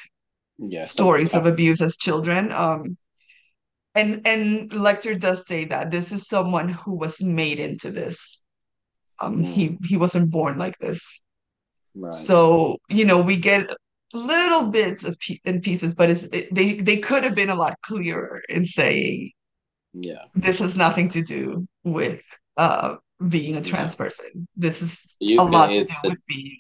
Yeah, 0.59 0.87
stories 0.87 1.35
of 1.35 1.47
abuse 1.47 1.81
as 1.83 1.97
children. 1.97 2.53
Um 2.53 2.97
and 3.95 4.23
and 4.27 4.71
Lecter 4.71 5.19
does 5.21 5.47
say 5.47 5.65
that 5.67 5.91
this 5.91 6.13
is 6.13 6.27
someone 6.29 6.69
who 6.69 6.97
was 6.97 7.23
made 7.23 7.59
into 7.59 7.91
this. 7.91 8.45
Um 9.21 9.45
mm, 9.45 9.45
he 9.45 9.79
he 9.85 9.97
wasn't 9.97 10.31
born 10.33 10.59
like 10.59 10.79
this. 10.79 11.23
right. 11.95 12.15
So, 12.15 12.79
you 12.89 13.05
know, 13.05 13.21
we 13.23 13.37
get 13.37 13.71
little 14.13 14.71
bits 14.71 15.05
of 15.05 15.19
pe 15.21 15.39
and 15.45 15.63
pieces, 15.63 15.95
but 15.95 16.11
it's 16.11 16.25
it, 16.25 16.53
they 16.55 16.75
they 16.75 16.99
could 16.99 17.25
have 17.25 17.35
been 17.35 17.51
a 17.51 17.55
lot 17.55 17.75
clearer 17.83 18.43
in 18.49 18.65
saying 18.67 19.33
Yeah. 19.93 20.25
this 20.35 20.59
has 20.61 20.77
nothing 20.77 21.11
to 21.11 21.23
do 21.23 21.67
with 21.85 22.23
uh 22.57 22.97
being 23.29 23.57
a 23.57 23.63
trans 23.63 23.95
person. 23.95 24.47
This 24.57 24.83
is 24.83 25.17
You 25.21 25.39
a 25.39 25.45
lot 25.45 25.69
to 25.75 25.85
do 25.85 25.93
the, 26.03 26.09
with 26.09 26.21
being 26.27 26.59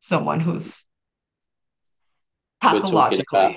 someone 0.00 0.40
who's 0.40 0.86
we're 2.70 2.80
talking 2.80 3.20
about 3.32 3.52
pathologically, 3.52 3.56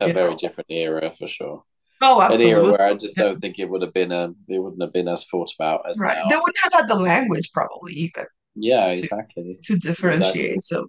a 0.00 0.08
you 0.08 0.12
very 0.12 0.30
know. 0.30 0.36
different 0.36 0.70
era 0.70 1.12
for 1.18 1.28
sure. 1.28 1.64
Oh, 2.00 2.20
An 2.28 2.40
era 2.40 2.66
where 2.66 2.82
I 2.82 2.94
just 2.94 3.18
don't 3.18 3.38
think 3.40 3.58
it 3.58 3.68
would 3.68 3.82
have 3.82 3.92
been 3.94 4.12
a 4.12 4.34
it 4.48 4.58
wouldn't 4.60 4.82
have 4.82 4.92
been 4.92 5.08
as 5.08 5.26
thought 5.26 5.52
about 5.54 5.88
as 5.88 6.02
right. 6.02 6.16
They 6.28 6.36
wouldn't 6.36 6.58
have 6.64 6.72
had 6.74 6.88
the 6.88 6.94
language 6.96 7.50
probably 7.52 7.92
even 7.94 8.24
Yeah, 8.54 8.88
to 8.96 9.08
exactly. 9.08 9.58
to 9.64 9.76
Exactly. 10.02 10.48
differentiate. 10.48 10.64
So, 10.64 10.86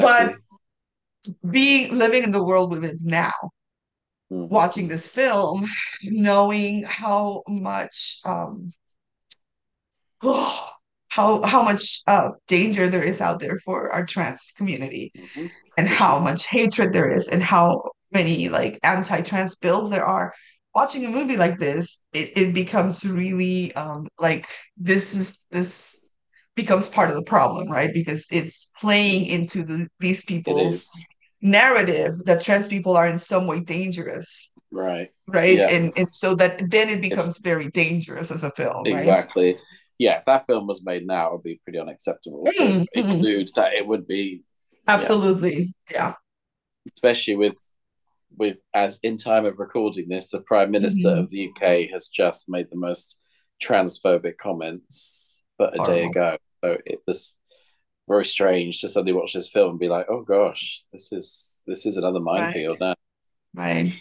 but 0.00 0.34
being 1.50 1.96
living 1.98 2.22
in 2.24 2.30
the 2.32 2.44
world 2.44 2.70
we 2.70 2.78
live 2.78 2.98
now, 3.02 3.32
hmm 4.30 4.48
watching 4.50 4.88
this 4.88 5.08
film, 5.08 5.64
knowing 6.04 6.84
how 6.84 7.42
much 7.48 8.20
um 8.24 8.72
how 11.08 11.42
how 11.42 11.62
much 11.62 12.02
uh 12.06 12.30
danger 12.46 12.88
there 12.88 13.02
is 13.02 13.20
out 13.20 13.40
there 13.40 13.58
for 13.64 13.90
our 13.92 14.04
trans 14.04 14.52
community 14.56 15.10
hmm 15.14 15.48
and 15.76 15.88
how 15.88 16.20
much 16.20 16.46
hatred 16.48 16.92
there 16.94 17.08
is 17.08 17.28
and 17.28 17.42
how 17.42 17.82
many 18.12 18.48
like 18.48 18.78
anti-trans 18.82 19.56
bills 19.56 19.90
there 19.90 20.04
are. 20.04 20.32
Watching 20.74 21.04
a 21.06 21.08
movie 21.08 21.36
like 21.36 21.58
this, 21.58 22.02
it, 22.12 22.36
it 22.36 22.54
becomes 22.54 23.04
really 23.04 23.72
um 23.74 24.06
like 24.20 24.46
this 24.76 25.14
is 25.14 25.44
this 25.50 26.00
becomes 26.56 26.88
part 26.88 27.10
of 27.10 27.16
the 27.16 27.22
problem, 27.24 27.70
right? 27.70 27.90
Because 27.92 28.26
it's 28.30 28.70
playing 28.80 29.26
into 29.26 29.64
the, 29.64 29.88
these 30.00 30.24
people's 30.24 30.90
narrative 31.40 32.24
that 32.24 32.42
trans 32.42 32.66
people 32.68 32.96
are 32.96 33.06
in 33.06 33.18
some 33.18 33.46
way 33.46 33.60
dangerous 33.60 34.52
Right. 34.70 35.08
right? 35.28 35.58
Yeah. 35.58 35.68
And 35.70 35.92
and 35.96 36.10
so 36.12 36.34
that 36.36 36.58
then 36.70 36.88
it 36.88 37.00
It's 37.00 37.02
becomes 37.02 37.38
very 37.38 37.68
dangerous 37.70 38.30
as 38.30 38.44
a 38.44 38.50
film, 38.52 38.90
right? 38.90 38.96
exactly. 38.96 39.56
Yeah, 39.98 40.18
if 40.18 40.24
that 40.26 40.46
film 40.46 40.66
was 40.66 40.84
made 40.84 41.06
now, 41.06 41.28
it 41.28 41.32
would 41.32 41.42
be 41.42 41.60
pretty 41.64 41.78
unacceptable 41.78 42.44
to 42.46 42.62
Mm, 42.62 42.84
mm, 42.96 43.10
include 43.20 43.48
that. 43.56 43.74
It 43.74 43.86
would 43.86 44.06
be, 44.06 44.42
yeah, 44.92 44.94
absolutely. 44.94 45.72
Yeah. 45.90 46.14
especially 46.86 47.36
with 47.36 47.56
with 48.36 48.58
as 48.74 48.98
in 49.02 49.16
time 49.16 49.44
of 49.46 49.58
recording 49.58 50.08
this, 50.08 50.30
the 50.30 50.40
Prime 50.42 50.70
Minister 50.70 51.08
hmm 51.08 51.20
of 51.20 51.30
the 51.30 51.38
UK 51.38 51.88
has 51.92 52.08
just 52.08 52.48
made 52.48 52.68
the 52.70 52.76
most 52.76 53.20
transphobic 53.62 54.36
comments 54.38 55.42
but 55.58 55.76
a 55.76 55.80
day 55.80 56.06
ago. 56.06 56.36
So 56.64 56.78
it 56.86 57.00
was 57.06 57.36
very 58.08 58.24
strange 58.26 58.80
to 58.82 58.88
suddenly 58.88 59.12
watch 59.14 59.34
this 59.34 59.50
film 59.50 59.72
and 59.72 59.80
be 59.80 59.88
like, 59.88 60.06
oh 60.10 60.22
gosh, 60.22 60.84
this 60.92 61.12
is 61.12 61.62
this 61.66 61.86
is 61.86 61.96
another 61.98 62.20
Right. 62.32 62.58
minefield 62.60 62.78
now. 62.80 62.94
Right. 63.54 63.94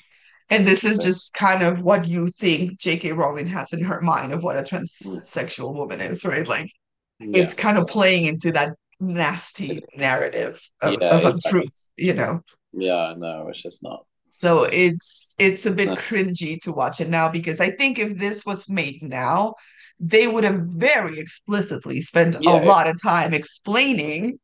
And 0.49 0.67
this 0.67 0.85
is 0.85 0.99
So 0.99 1.03
just 1.03 1.33
kind 1.33 1.63
of 1.63 1.81
what 1.81 2.07
you 2.07 2.29
think 2.29 2.79
J.K. 2.79 3.13
Rowling 3.13 3.47
has 3.47 3.73
in 3.73 3.83
her 3.85 4.01
mind 4.01 4.33
of 4.33 4.43
what 4.43 4.57
a 4.57 4.63
transsexual 4.63 5.75
woman 5.75 6.01
is, 6.01 6.25
right? 6.25 6.47
Like 6.47 6.71
yeah, 7.19 7.31
it's 7.33 7.55
kind 7.55 7.77
of 7.79 7.87
playing 7.87 8.25
into 8.25 8.51
that 8.53 8.75
nasty 8.99 9.85
narrative 9.95 10.61
of, 10.81 11.01
yeah, 11.01 11.11
of 11.11 11.25
exactly. 11.25 11.25
untruth, 11.25 11.83
you 11.97 12.15
know? 12.15 12.41
Yeah, 12.73 13.15
no, 13.17 13.49
it's 13.49 13.63
just 13.63 13.83
not. 13.83 14.06
So 14.41 14.63
it's 14.71 15.35
it's 15.39 15.65
a 15.65 15.71
bit 15.73 15.97
cringy 15.99 16.59
to 16.61 16.71
watch 16.73 17.01
it 17.01 17.09
now 17.09 17.29
because 17.29 17.59
I 17.59 17.71
think 17.71 17.99
if 17.99 18.17
this 18.17 18.45
was 18.45 18.69
made 18.69 19.01
now, 19.03 19.55
they 19.99 20.27
would 20.27 20.43
have 20.43 20.61
very 20.67 21.19
explicitly 21.19 22.01
spent 22.01 22.35
a 22.35 22.39
Yeah, 22.39 22.61
it, 22.63 22.79
lot 22.79 22.87
of 22.87 23.01
time 23.01 23.33
explaining 23.33 24.39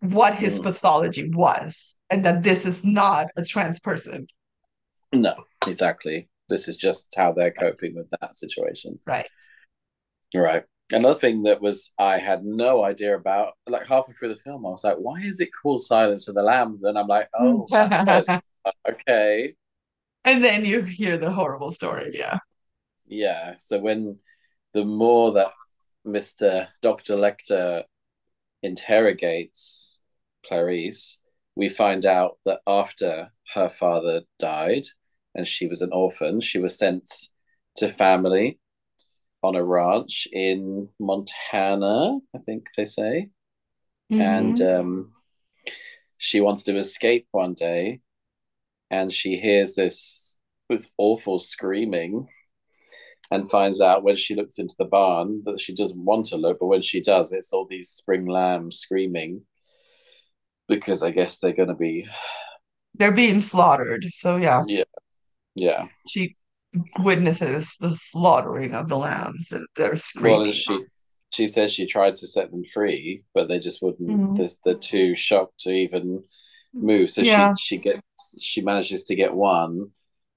what 0.00 0.34
his 0.36 0.58
mm, 0.58 0.60
pathology 0.60 1.30
was 1.34 1.98
and 2.10 2.24
that 2.24 2.42
this 2.44 2.66
is 2.66 2.84
not 2.84 3.28
a 3.36 3.44
trans 3.44 3.80
person. 3.80 4.26
no, 5.12 5.34
exactly. 5.66 6.28
This 6.48 6.68
is 6.68 6.76
just 6.76 7.14
how 7.16 7.32
they're 7.32 7.52
coping 7.52 7.94
with 7.94 8.10
that 8.20 8.34
situation. 8.36 8.98
Right. 9.06 9.28
Right. 10.34 10.64
Another 10.92 11.18
thing 11.18 11.44
that 11.44 11.60
was 11.60 11.92
I 11.98 12.18
had 12.18 12.44
no 12.44 12.84
idea 12.84 13.16
about, 13.16 13.54
like 13.66 13.86
halfway 13.86 14.14
through 14.14 14.34
the 14.34 14.40
film, 14.40 14.66
I 14.66 14.70
was 14.70 14.84
like, 14.84 14.96
why 14.96 15.20
is 15.20 15.40
it 15.40 15.50
called 15.62 15.82
Silence 15.82 16.28
of 16.28 16.34
the 16.34 16.42
Lambs? 16.42 16.82
And 16.82 16.98
I'm 16.98 17.06
like, 17.06 17.28
oh, 17.38 17.66
okay. 18.88 19.54
And 20.24 20.44
then 20.44 20.64
you 20.64 20.82
hear 20.82 21.16
the 21.16 21.30
horrible 21.30 21.72
story. 21.72 22.10
Yeah. 22.12 22.38
Yeah. 23.06 23.54
So 23.58 23.78
when 23.78 24.18
the 24.72 24.84
more 24.84 25.32
that 25.32 25.52
Mr. 26.06 26.68
Dr. 26.82 27.16
Lecter 27.16 27.84
interrogates 28.62 30.02
Clarice, 30.46 31.18
we 31.56 31.68
find 31.68 32.06
out 32.06 32.38
that 32.44 32.60
after 32.66 33.30
her 33.54 33.68
father 33.68 34.22
died 34.38 34.84
and 35.34 35.46
she 35.46 35.66
was 35.66 35.82
an 35.82 35.90
orphan, 35.92 36.40
she 36.40 36.58
was 36.58 36.78
sent 36.78 37.10
to 37.76 37.88
family 37.88 38.59
on 39.42 39.56
a 39.56 39.64
ranch 39.64 40.28
in 40.32 40.88
Montana, 40.98 42.18
I 42.34 42.38
think 42.38 42.66
they 42.76 42.84
say. 42.84 43.30
And 44.18 44.56
hmm 44.56 44.62
um, 44.62 45.12
she 46.18 46.40
wants 46.40 46.62
to 46.64 46.76
escape 46.76 47.26
one 47.32 47.54
day 47.54 48.00
and 48.90 49.12
she 49.12 49.36
hears 49.36 49.74
this 49.74 50.38
this 50.68 50.90
awful 50.98 51.38
screaming 51.38 52.28
and 53.30 53.50
finds 53.50 53.80
out 53.80 54.02
when 54.02 54.16
she 54.16 54.34
looks 54.34 54.58
into 54.58 54.74
the 54.78 54.84
barn 54.84 55.42
that 55.44 55.60
she 55.60 55.74
doesn't 55.74 56.04
want 56.04 56.26
to 56.26 56.36
look, 56.36 56.58
but 56.60 56.66
when 56.66 56.82
she 56.82 57.00
does, 57.00 57.32
it's 57.32 57.52
all 57.52 57.66
these 57.68 57.88
spring 57.88 58.26
lambs 58.26 58.78
screaming 58.78 59.42
because 60.68 61.02
I 61.02 61.10
guess 61.10 61.38
they're 61.38 61.52
going 61.52 61.68
to 61.68 61.74
be, 61.74 62.06
They're 62.94 63.12
being 63.12 63.40
slaughtered. 63.40 64.04
So 64.10 64.36
yeah, 64.36 64.62
yeah, 64.66 64.84
yeah. 65.54 65.88
she 66.08 66.36
witnesses 67.00 67.76
the 67.80 67.90
slaughtering 67.96 68.74
of 68.74 68.88
the 68.88 68.96
lambs 68.96 69.50
and 69.52 69.66
they're 69.76 69.90
Well, 69.90 69.98
screaming. 69.98 70.52
she 70.52 70.84
she 71.32 71.46
says 71.46 71.72
she 71.72 71.86
tried 71.86 72.16
to 72.16 72.26
set 72.26 72.50
them 72.50 72.64
free, 72.64 73.22
but 73.34 73.46
they 73.48 73.60
just 73.60 73.82
wouldn't. 73.82 74.08
Mhm. 74.10 74.36
They're, 74.36 74.48
they're 74.64 74.80
too 74.80 75.14
shocked 75.14 75.60
to 75.60 75.70
even 75.70 76.24
move. 76.74 77.10
So 77.12 77.22
Yeah. 77.22 77.54
she 77.54 77.76
she 77.76 77.82
gets 77.82 78.42
she 78.42 78.62
manages 78.62 79.04
to 79.04 79.14
get 79.14 79.34
one 79.34 79.92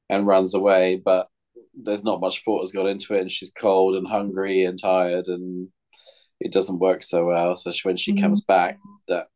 and 0.10 0.28
runs 0.28 0.54
away, 0.54 1.02
but 1.04 1.28
there's 1.76 2.04
not 2.04 2.22
much 2.22 2.44
thought 2.44 2.62
has 2.62 2.72
gone 2.72 2.88
into 2.88 3.16
it, 3.16 3.22
and 3.22 3.32
she's 3.32 3.52
cold 3.52 3.96
and 3.96 4.08
hungry 4.08 4.64
and 4.66 4.80
tired, 4.80 5.28
and 5.28 5.70
it 6.40 6.52
doesn't 6.52 6.78
work 6.80 7.02
so 7.02 7.26
well. 7.26 7.56
So 7.56 7.72
she, 7.72 7.88
when 7.88 7.98
she 7.98 8.14
Mhm. 8.14 8.22
comes 8.22 8.44
back, 8.44 8.78
that 9.08 9.28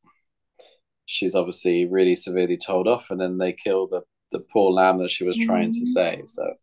she's 1.05 1.33
obviously 1.35 1.85
really 1.87 2.15
severely 2.15 2.57
told 2.57 2.87
off, 2.87 3.09
and 3.09 3.19
then 3.19 3.37
they 3.37 3.53
kill 3.53 3.87
the 3.87 4.01
the 4.31 4.39
poor 4.51 4.71
lamb 4.71 4.99
that 4.99 5.09
she 5.09 5.23
was 5.23 5.37
trying 5.37 5.71
to 5.71 5.81
Mhm. 5.81 5.85
save. 5.87 6.23
So 6.29 6.53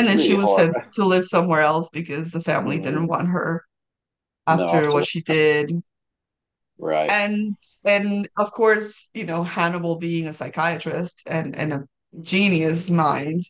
And 0.00 0.08
then 0.08 0.18
she 0.18 0.34
was 0.34 0.54
sent 0.54 0.74
to 0.94 1.04
live 1.04 1.26
somewhere 1.26 1.60
else 1.60 1.88
because 1.90 2.32
the 2.32 2.42
family 2.42 2.80
didn't 2.80 3.06
Mm, 3.06 3.08
want 3.08 3.28
her 3.28 3.64
no, 4.48 4.66
after 4.66 4.66
after 4.66 4.92
what 4.92 5.06
she 5.06 5.22
did. 5.22 5.72
right, 6.78 7.14
And 7.14 7.56
and 7.84 8.28
of 8.36 8.52
course, 8.52 9.10
you 9.14 9.24
know, 9.24 9.42
Hannibal 9.42 9.98
being 9.98 10.26
a 10.26 10.32
psychiatrist 10.34 11.22
and, 11.28 11.56
and 11.56 11.72
a 11.72 11.88
genius 12.20 12.88
mind 12.90 13.42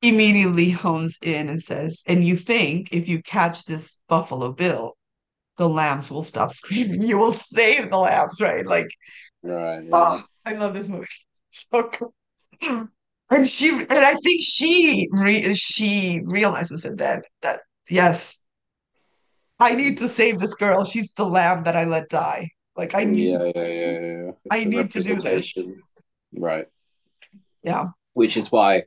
immediately 0.00 0.70
hones 0.70 1.18
in 1.22 1.48
and 1.48 1.62
says, 1.62 2.02
and 2.08 2.24
you 2.26 2.36
think 2.36 2.88
if 2.92 3.08
you 3.08 3.22
catch 3.22 3.64
this 3.66 3.98
Buffalo 4.08 4.52
Bill, 4.52 4.94
the 5.58 5.68
lambs 5.68 6.10
will 6.10 6.24
stop 6.24 6.52
screaming. 6.54 7.02
You 7.02 7.18
will 7.18 7.32
save 7.32 7.90
the 7.90 7.98
lambs, 7.98 8.40
right? 8.40 8.66
Like, 8.66 8.88
right, 9.42 9.84
yeah, 9.84 10.14
oh, 10.16 10.24
I 10.44 10.54
love 10.54 10.74
this 10.74 10.88
movie. 10.88 11.06
So 11.54 11.82
cool. 11.90 12.14
And 13.32 13.48
she 13.48 13.70
and 13.70 13.86
I 13.90 14.12
think 14.16 14.42
she 14.42 15.08
re 15.10 15.54
she 15.54 16.20
realizes 16.24 16.84
it 16.84 16.98
then 16.98 17.22
that 17.40 17.60
yes, 17.88 18.36
I 19.58 19.74
need 19.74 19.96
to 19.98 20.08
save 20.08 20.38
this 20.38 20.54
girl. 20.54 20.84
She's 20.84 21.14
the 21.14 21.24
lamb 21.24 21.64
that 21.64 21.74
I 21.74 21.84
let 21.84 22.10
die. 22.10 22.50
Like 22.76 22.94
I 22.94 23.04
need 23.04 23.30
yeah, 23.30 23.50
yeah, 23.54 23.66
yeah, 23.66 24.00
yeah. 24.00 24.30
It's 24.44 24.50
I 24.50 24.64
need 24.64 24.90
to 24.90 25.02
do 25.02 25.14
this. 25.16 25.54
right? 26.36 26.66
Yeah. 27.62 27.86
Which 28.12 28.36
is 28.36 28.52
why 28.52 28.82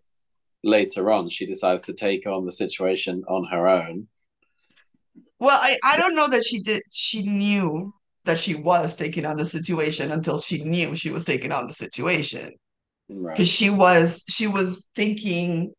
later 0.64 1.12
on 1.12 1.30
she 1.30 1.48
decides 1.48 1.82
to 1.84 1.94
take 1.94 2.28
on 2.28 2.46
the 2.46 2.52
situation 2.52 3.24
on 3.28 3.46
her 3.46 3.68
own. 3.68 4.08
Well, 5.40 5.58
I, 5.60 5.76
I 5.84 5.98
don't 5.98 6.14
know 6.14 6.28
that 6.28 6.46
she 6.46 6.62
did 6.62 6.84
she 6.92 7.24
knew 7.24 7.96
that 8.26 8.38
she 8.38 8.54
was 8.54 8.96
taking 8.96 9.26
on 9.26 9.38
the 9.38 9.46
situation 9.46 10.12
until 10.12 10.38
she 10.38 10.64
knew 10.64 10.96
she 10.96 11.10
was 11.10 11.26
taking 11.26 11.52
on 11.52 11.66
the 11.66 11.74
situation 11.74 12.52
because 13.34 13.48
Right. 13.48 13.50
she 13.50 13.70
was 13.70 14.24
she 14.30 14.48
was 14.48 14.90
thinking 14.96 15.74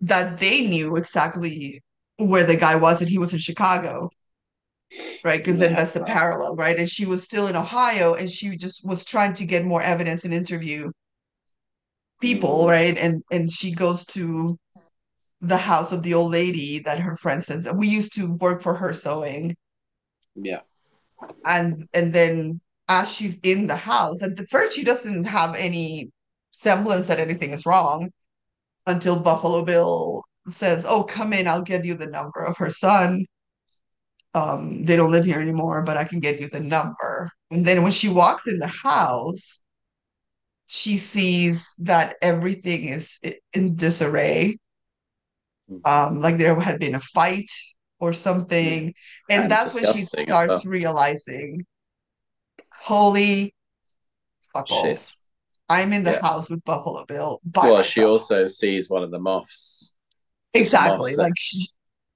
that 0.00 0.38
they 0.40 0.66
knew 0.66 0.96
exactly 0.96 1.82
where 2.16 2.44
the 2.44 2.56
guy 2.56 2.76
was 2.76 3.00
and 3.00 3.10
he 3.10 3.18
was 3.18 3.32
in 3.32 3.38
Chicago, 3.38 4.10
right? 5.24 5.38
Because 5.38 5.58
they 5.58 5.58
then 5.58 5.74
that's 5.74 5.92
the 5.94 6.00
that. 6.00 6.04
parallel, 6.04 6.56
right? 6.56 6.78
And 6.78 6.88
she 6.88 7.06
was 7.06 7.24
still 7.24 7.46
in 7.46 7.56
Ohio 7.56 8.14
and 8.14 8.30
she 8.30 8.56
just 8.56 8.86
was 8.86 9.04
trying 9.04 9.34
to 9.34 9.46
get 9.46 9.64
more 9.64 9.82
evidence 9.82 10.24
and 10.24 10.34
interview 10.34 10.90
people, 12.20 12.66
Mm, 12.66 12.68
right? 12.68 12.96
And 12.98 13.22
and 13.30 13.50
she 13.50 13.72
goes 13.74 14.04
to 14.06 14.56
the 15.42 15.58
house 15.58 15.92
of 15.92 16.02
the 16.04 16.14
old 16.14 16.32
lady 16.32 16.80
that 16.80 17.00
her 17.00 17.16
friend 17.18 17.44
says 17.44 17.68
we 17.76 17.88
used 17.88 18.14
to 18.14 18.34
work 18.36 18.62
for 18.62 18.74
her 18.74 18.92
sewing 18.94 19.56
yeah. 20.34 20.62
and 21.44 21.86
and 21.94 22.12
then 22.12 22.60
as 22.90 23.10
she's 23.10 23.38
in 23.40 23.68
the 23.68 23.76
house 23.76 24.22
at 24.22 24.36
the 24.36 24.46
first 24.46 24.74
she 24.74 24.84
doesn't 24.84 25.24
have 25.24 25.54
any 25.54 26.10
semblance 26.50 27.06
that 27.06 27.20
anything 27.20 27.50
is 27.50 27.64
wrong 27.64 28.10
until 28.86 29.22
Buffalo 29.22 29.64
Bill 29.64 30.22
says, 30.48 30.84
"Oh, 30.88 31.04
come 31.04 31.32
in, 31.32 31.46
I'll 31.46 31.62
get 31.62 31.84
you 31.84 31.94
the 31.94 32.08
number 32.08 32.42
of 32.44 32.56
her 32.58 32.70
son. 32.70 33.24
Um, 34.34 34.82
they 34.84 34.96
don't 34.96 35.12
live 35.12 35.24
here 35.24 35.40
anymore, 35.40 35.82
but 35.82 35.96
I 35.96 36.04
can 36.04 36.18
get 36.20 36.40
you 36.40 36.48
the 36.48 36.60
number." 36.60 37.30
And 37.50 37.64
then 37.64 37.82
when 37.82 37.92
she 37.92 38.08
walks 38.08 38.46
in 38.48 38.58
the 38.58 38.66
house, 38.66 39.62
she 40.66 40.96
sees 40.98 41.68
that 41.78 42.16
everything 42.22 42.86
is 42.86 43.18
in 43.52 43.76
disarray. 43.76 44.56
Mhm. 45.70 45.86
Um, 45.86 46.20
like 46.20 46.38
there 46.38 46.58
had 46.58 46.80
been 46.80 46.94
a 46.94 47.00
fight 47.00 47.50
or 47.98 48.12
something. 48.12 48.94
And 49.28 49.50
that's 49.50 49.74
when 49.74 49.84
she 49.94 50.02
starts 50.04 50.66
realizing, 50.66 51.64
holy. 52.80 53.54
Shit. 54.66 55.12
I'm 55.68 55.92
in 55.92 56.02
the 56.02 56.12
Yeah. 56.12 56.22
house 56.22 56.50
with 56.50 56.64
Buffalo 56.64 57.04
Bill 57.06 57.40
Well, 57.54 57.82
she 57.82 58.04
also 58.04 58.46
sees 58.46 58.90
one 58.90 59.04
of 59.04 59.10
the 59.12 59.20
moths. 59.20 59.94
Exactly. 60.52 60.98
Moths. 60.98 61.18
Like 61.18 61.34
she, 61.38 61.66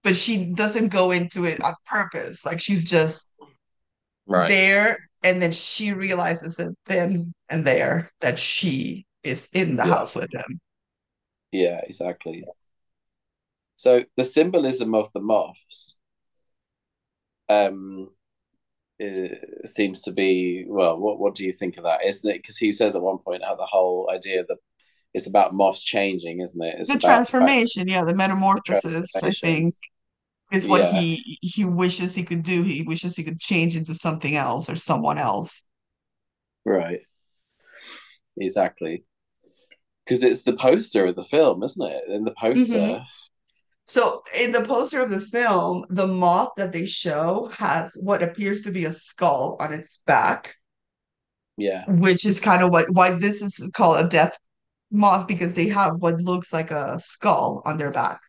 but 0.03 0.17
she 0.17 0.47
doesn't 0.47 0.89
go 0.89 1.13
into 1.13 1.45
it 1.45 1.63
on 1.63 1.75
purpose. 1.87 2.45
Like 2.45 2.61
she's 2.61 2.85
just 2.85 3.29
Right. 4.27 4.49
there, 4.49 4.99
and 5.23 5.41
then 5.41 5.53
she 5.53 5.93
realizes 5.93 6.59
it 6.59 6.77
then 6.87 7.33
and 7.49 7.65
there 7.65 8.11
that 8.21 8.39
she 8.39 9.07
is 9.23 9.49
in 9.53 9.77
the 9.77 9.85
Yeah. 9.85 9.95
house 9.95 10.17
with 10.17 10.33
him. 10.35 10.61
Yeah, 11.53 11.81
exactly. 11.87 12.45
So 13.77 14.05
the 14.17 14.25
symbolism 14.25 14.95
of 14.95 15.13
the 15.13 15.21
moths 15.21 15.97
um 17.49 18.11
uh, 19.13 19.67
seems 19.67 20.03
to 20.03 20.13
be 20.13 20.65
well 20.69 20.99
what 20.99 21.19
what 21.19 21.35
do 21.35 21.45
you 21.45 21.53
think 21.53 21.77
of 21.77 21.85
that? 21.85 22.05
Isn't 22.05 22.31
it 22.31 22.39
because 22.43 22.59
he 22.59 22.73
says 22.73 22.95
at 22.97 23.03
one 23.03 23.19
point 23.19 23.45
how 23.45 23.55
the 23.57 23.67
whole 23.67 24.11
idea 24.13 24.45
that 24.49 24.59
it's 25.15 25.27
about 25.27 25.55
moths 25.55 25.83
changing 25.83 26.41
isn't 26.41 26.63
it? 26.63 26.77
It's 26.81 26.91
The 26.91 26.99
about 26.99 27.01
the 27.01 27.07
transformation, 27.07 27.89
yeah, 27.89 28.05
the 28.05 28.13
the 28.13 28.15
metamorphosis, 28.15 29.11
I 29.23 29.31
think, 29.31 29.75
is 30.53 30.69
what 30.69 30.83
yeah. 30.83 30.93
he 30.93 31.39
he 31.43 31.65
wishes 31.65 32.15
he 32.15 32.25
could 32.25 32.43
do. 32.43 32.63
He 32.63 32.83
wishes 32.83 33.17
he 33.17 33.25
could 33.25 33.41
change 33.41 33.77
into 33.77 33.95
something 33.95 34.37
else 34.37 34.69
or 34.71 34.77
someone 34.77 35.19
else. 35.19 35.63
right. 36.65 37.01
Exactly. 38.37 39.05
Because 40.05 40.23
it's 40.23 40.43
the 40.43 40.57
poster 40.57 41.07
of 41.07 41.17
the 41.17 41.25
film 41.25 41.63
isn't 41.63 41.87
it? 41.87 42.03
In 42.09 42.25
the 42.25 42.35
poster 42.39 43.03
So 43.87 44.23
in 44.43 44.53
the 44.53 44.65
poster 44.65 45.01
of 45.01 45.11
the 45.11 45.21
film, 45.21 45.85
the 45.91 46.07
moth 46.07 46.51
that 46.57 46.73
they 46.73 46.87
show 46.87 47.51
has 47.57 47.97
what 48.01 48.23
appears 48.23 48.63
to 48.63 48.73
be 48.73 48.85
a 48.87 48.93
skull 48.93 49.57
on 49.61 49.73
its 49.73 49.99
back, 50.07 50.57
yeah 51.57 51.85
which 51.87 52.25
is 52.27 52.41
kind 52.41 52.63
of 52.63 52.71
what 52.71 52.91
why 52.91 53.13
this 53.19 53.43
is 53.43 53.71
called 53.75 54.05
a 54.05 54.09
death 54.09 54.39
moth 54.91 55.29
because 55.29 55.55
they 55.55 55.69
have 55.69 55.95
what 55.99 56.21
looks 56.21 56.53
like 56.53 56.71
a 56.71 56.99
skull 56.99 57.63
on 57.65 57.77
their 57.77 57.91
back. 57.91 58.21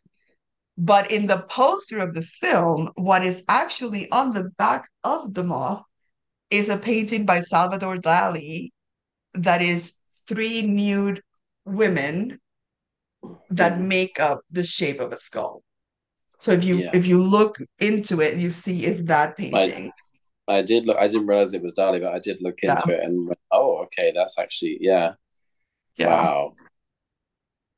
But 0.77 1.09
in 1.09 1.27
the 1.27 1.45
poster 1.49 1.99
of 1.99 2.13
the 2.13 2.21
film, 2.21 2.89
what 2.95 3.23
is 3.23 3.43
actually 3.47 4.09
on 4.11 4.33
the 4.33 4.49
back 4.57 4.89
of 5.03 5.33
the 5.33 5.43
moth 5.43 5.83
is 6.49 6.67
a 6.67 6.77
painting 6.77 7.25
by 7.25 7.39
Salvador 7.39 7.95
Dali 7.95 8.69
that 9.33 9.61
is 9.61 9.95
three 10.27 10.63
nude 10.63 11.21
women 11.65 12.39
that 13.49 13.79
make 13.79 14.19
up 14.19 14.41
the 14.51 14.63
shape 14.63 14.99
of 14.99 15.11
a 15.11 15.17
skull. 15.17 15.63
So 16.39 16.51
if 16.53 16.63
you 16.65 16.83
yeah 16.83 16.91
if 16.93 17.07
you 17.07 17.21
look 17.23 17.57
into 17.79 18.21
it, 18.21 18.37
you 18.37 18.51
see 18.51 18.85
is 18.85 19.05
that 19.05 19.37
I 19.53 19.73
painting. 19.73 19.93
I 20.47 20.61
did 20.63 20.85
look 20.87 20.97
I 20.97 21.07
didn't 21.07 21.27
realize 21.27 21.53
it 21.53 21.63
was 21.63 21.75
Dali 21.75 22.01
but 22.01 22.13
I 22.15 22.19
did 22.19 22.39
look 22.41 22.59
Yeah, 22.63 22.81
into 22.81 22.91
it 22.91 23.03
and 23.03 23.27
went, 23.27 23.39
oh 23.51 23.83
okay 23.85 24.11
that's 24.15 24.39
actually 24.39 24.77
yeah 24.81 25.15
yeah, 25.97 26.27
wow 26.27 26.55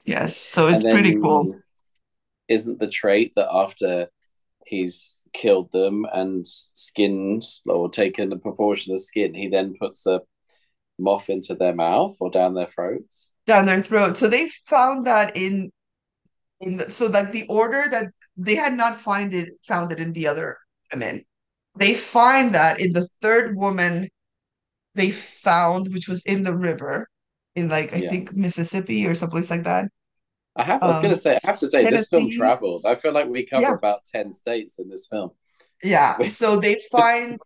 yes. 0.06 0.36
So 0.38 0.68
it's 0.68 0.84
pretty 0.84 1.16
cool. 1.16 1.62
isn't 2.48 2.80
the 2.80 2.88
trait 2.90 3.34
that 3.36 3.50
after 3.52 4.10
he's 4.66 5.24
killed 5.34 5.72
them 5.72 6.06
and 6.14 6.48
skinned 6.48 7.44
or 7.68 7.90
taken 7.90 8.32
a 8.32 8.38
proportion 8.38 8.94
of 8.94 9.02
skin, 9.02 9.34
he 9.34 9.48
then 9.48 9.76
puts 9.80 10.06
a 10.08 10.22
moth 11.00 11.30
into 11.30 11.56
their 11.56 11.76
mouth 11.76 12.18
or 12.20 12.30
down 12.32 12.54
their 12.56 12.68
throats. 12.74 13.34
Down 13.48 13.66
their 13.66 13.82
throat. 13.82 14.18
So 14.18 14.28
they 14.28 14.50
found 14.68 15.06
that 15.08 15.36
in 15.38 15.72
in 16.62 16.78
the, 16.78 16.90
so 16.92 17.08
like 17.08 17.32
the 17.32 17.46
order 17.50 17.86
that 17.92 18.12
they 18.38 18.56
had 18.56 18.74
not 18.74 18.96
find 18.98 19.34
it 19.34 19.50
found 19.66 19.92
it 19.92 20.00
in 20.00 20.14
the 20.14 20.28
other 20.28 20.58
women. 20.94 21.24
They 21.78 21.94
find 21.96 22.56
that 22.56 22.80
in 22.82 22.94
the 22.94 23.08
third 23.22 23.56
woman 23.58 24.10
they 24.96 25.12
found, 25.12 25.90
which 25.94 26.08
was 26.10 26.26
in 26.26 26.44
the 26.44 26.56
river, 26.56 27.08
in 27.56 27.70
like 27.70 27.94
I 27.94 28.02
Yeah. 28.02 28.10
think 28.10 28.34
Mississippi 28.36 29.08
or 29.08 29.16
someplace 29.16 29.52
like 29.52 29.66
that. 29.66 29.92
I 30.58 30.64
have 30.64 30.84
I 30.84 30.88
was 30.88 30.98
Um, 30.98 31.00
gonna 31.00 31.16
say 31.16 31.36
I 31.36 31.48
have 31.48 31.60
to 31.60 31.68
say 31.68 31.86
this 31.86 32.08
film 32.08 32.30
travels. 32.30 32.84
I 32.86 32.96
feel 32.96 33.14
like 33.14 33.28
we 33.30 33.46
cover 33.46 33.62
Yeah, 33.62 33.76
about 33.76 34.06
10 34.06 34.32
states 34.34 34.80
in 34.80 34.90
this 34.90 35.08
film. 35.08 35.32
yeah. 35.84 36.22
So 36.28 36.60
they 36.60 36.78
find 36.92 37.40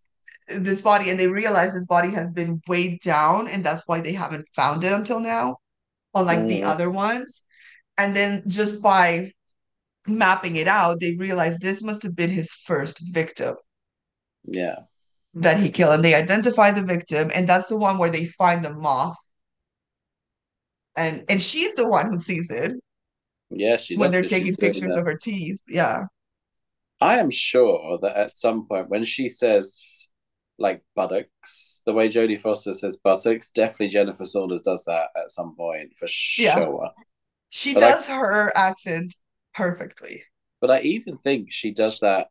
this 0.49 0.81
body 0.81 1.09
and 1.09 1.19
they 1.19 1.27
realize 1.27 1.73
this 1.73 1.85
body 1.87 2.11
has 2.13 2.31
been 2.31 2.61
weighed 2.67 3.01
down, 3.01 3.47
and 3.47 3.65
that's 3.65 3.87
why 3.87 4.01
they 4.01 4.13
haven't 4.13 4.47
found 4.55 4.83
it 4.83 4.93
until 4.93 5.19
now, 5.19 5.57
unlike 6.13 6.47
the 6.47 6.63
Mm, 6.63 6.63
other 6.63 6.89
ones. 6.89 7.45
And 7.97 8.15
then 8.15 8.43
just 8.47 8.81
by 8.81 9.31
mapping 10.07 10.57
it 10.57 10.67
out, 10.67 10.99
they 11.01 11.15
realize 11.17 11.59
this 11.59 11.83
must 11.83 12.03
have 12.03 12.15
been 12.15 12.31
his 12.31 12.53
first 12.53 12.99
victim 13.13 13.55
yeah. 14.47 14.83
that 15.33 15.59
he 15.59 15.69
killed. 15.71 15.95
And 15.95 16.03
they 16.05 16.13
identify 16.15 16.71
the 16.71 16.85
victim, 16.85 17.31
and 17.33 17.47
that's 17.47 17.67
the 17.67 17.77
one 17.77 17.97
where 17.97 18.09
they 18.09 18.25
find 18.27 18.63
the 18.63 18.73
moth. 18.73 19.17
And 20.95 21.25
and 21.29 21.41
she's 21.41 21.75
the 21.75 21.87
one 21.87 22.07
who 22.07 22.17
sees 22.17 22.49
it 22.49 22.73
Yeah, 23.49 23.77
she 23.77 23.97
when 23.97 24.11
they're 24.11 24.23
taking 24.23 24.55
pictures 24.55 24.95
of 24.95 25.05
her 25.05 25.15
teeth. 25.17 25.59
Yeah. 25.67 26.05
I 26.99 27.17
am 27.19 27.31
sure 27.31 27.97
that 28.01 28.15
at 28.15 28.37
some 28.37 28.67
point 28.67 28.89
when 28.89 29.03
she 29.03 29.27
says 29.27 30.09
like 30.61 30.83
buttocks, 30.95 31.81
the 31.85 31.93
way 31.93 32.07
Jodie 32.09 32.39
Foster 32.39 32.73
says 32.73 32.97
buttocks, 33.03 33.49
definitely 33.51 33.89
Jennifer 33.89 34.25
Saunders 34.25 34.61
does 34.61 34.85
that 34.85 35.07
at 35.15 35.31
some 35.31 35.55
point 35.55 35.93
for 35.97 36.07
Yeah. 36.37 36.55
sure. 36.55 36.89
She 37.49 37.73
But 37.73 37.83
I 37.83 37.91
does 37.91 38.07
her 38.07 38.51
accent 38.55 39.13
perfectly. 39.53 40.23
but 40.61 40.71
I 40.71 40.81
even 40.81 41.17
think 41.17 41.51
she 41.51 41.71
does 41.73 41.99
that. 41.99 42.27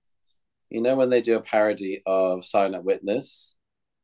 You 0.70 0.80
know 0.80 0.94
when 0.96 1.10
they 1.10 1.20
do 1.20 1.36
a 1.36 1.40
parody 1.42 2.00
of 2.06 2.44
Silent 2.44 2.84
Witness, 2.84 3.56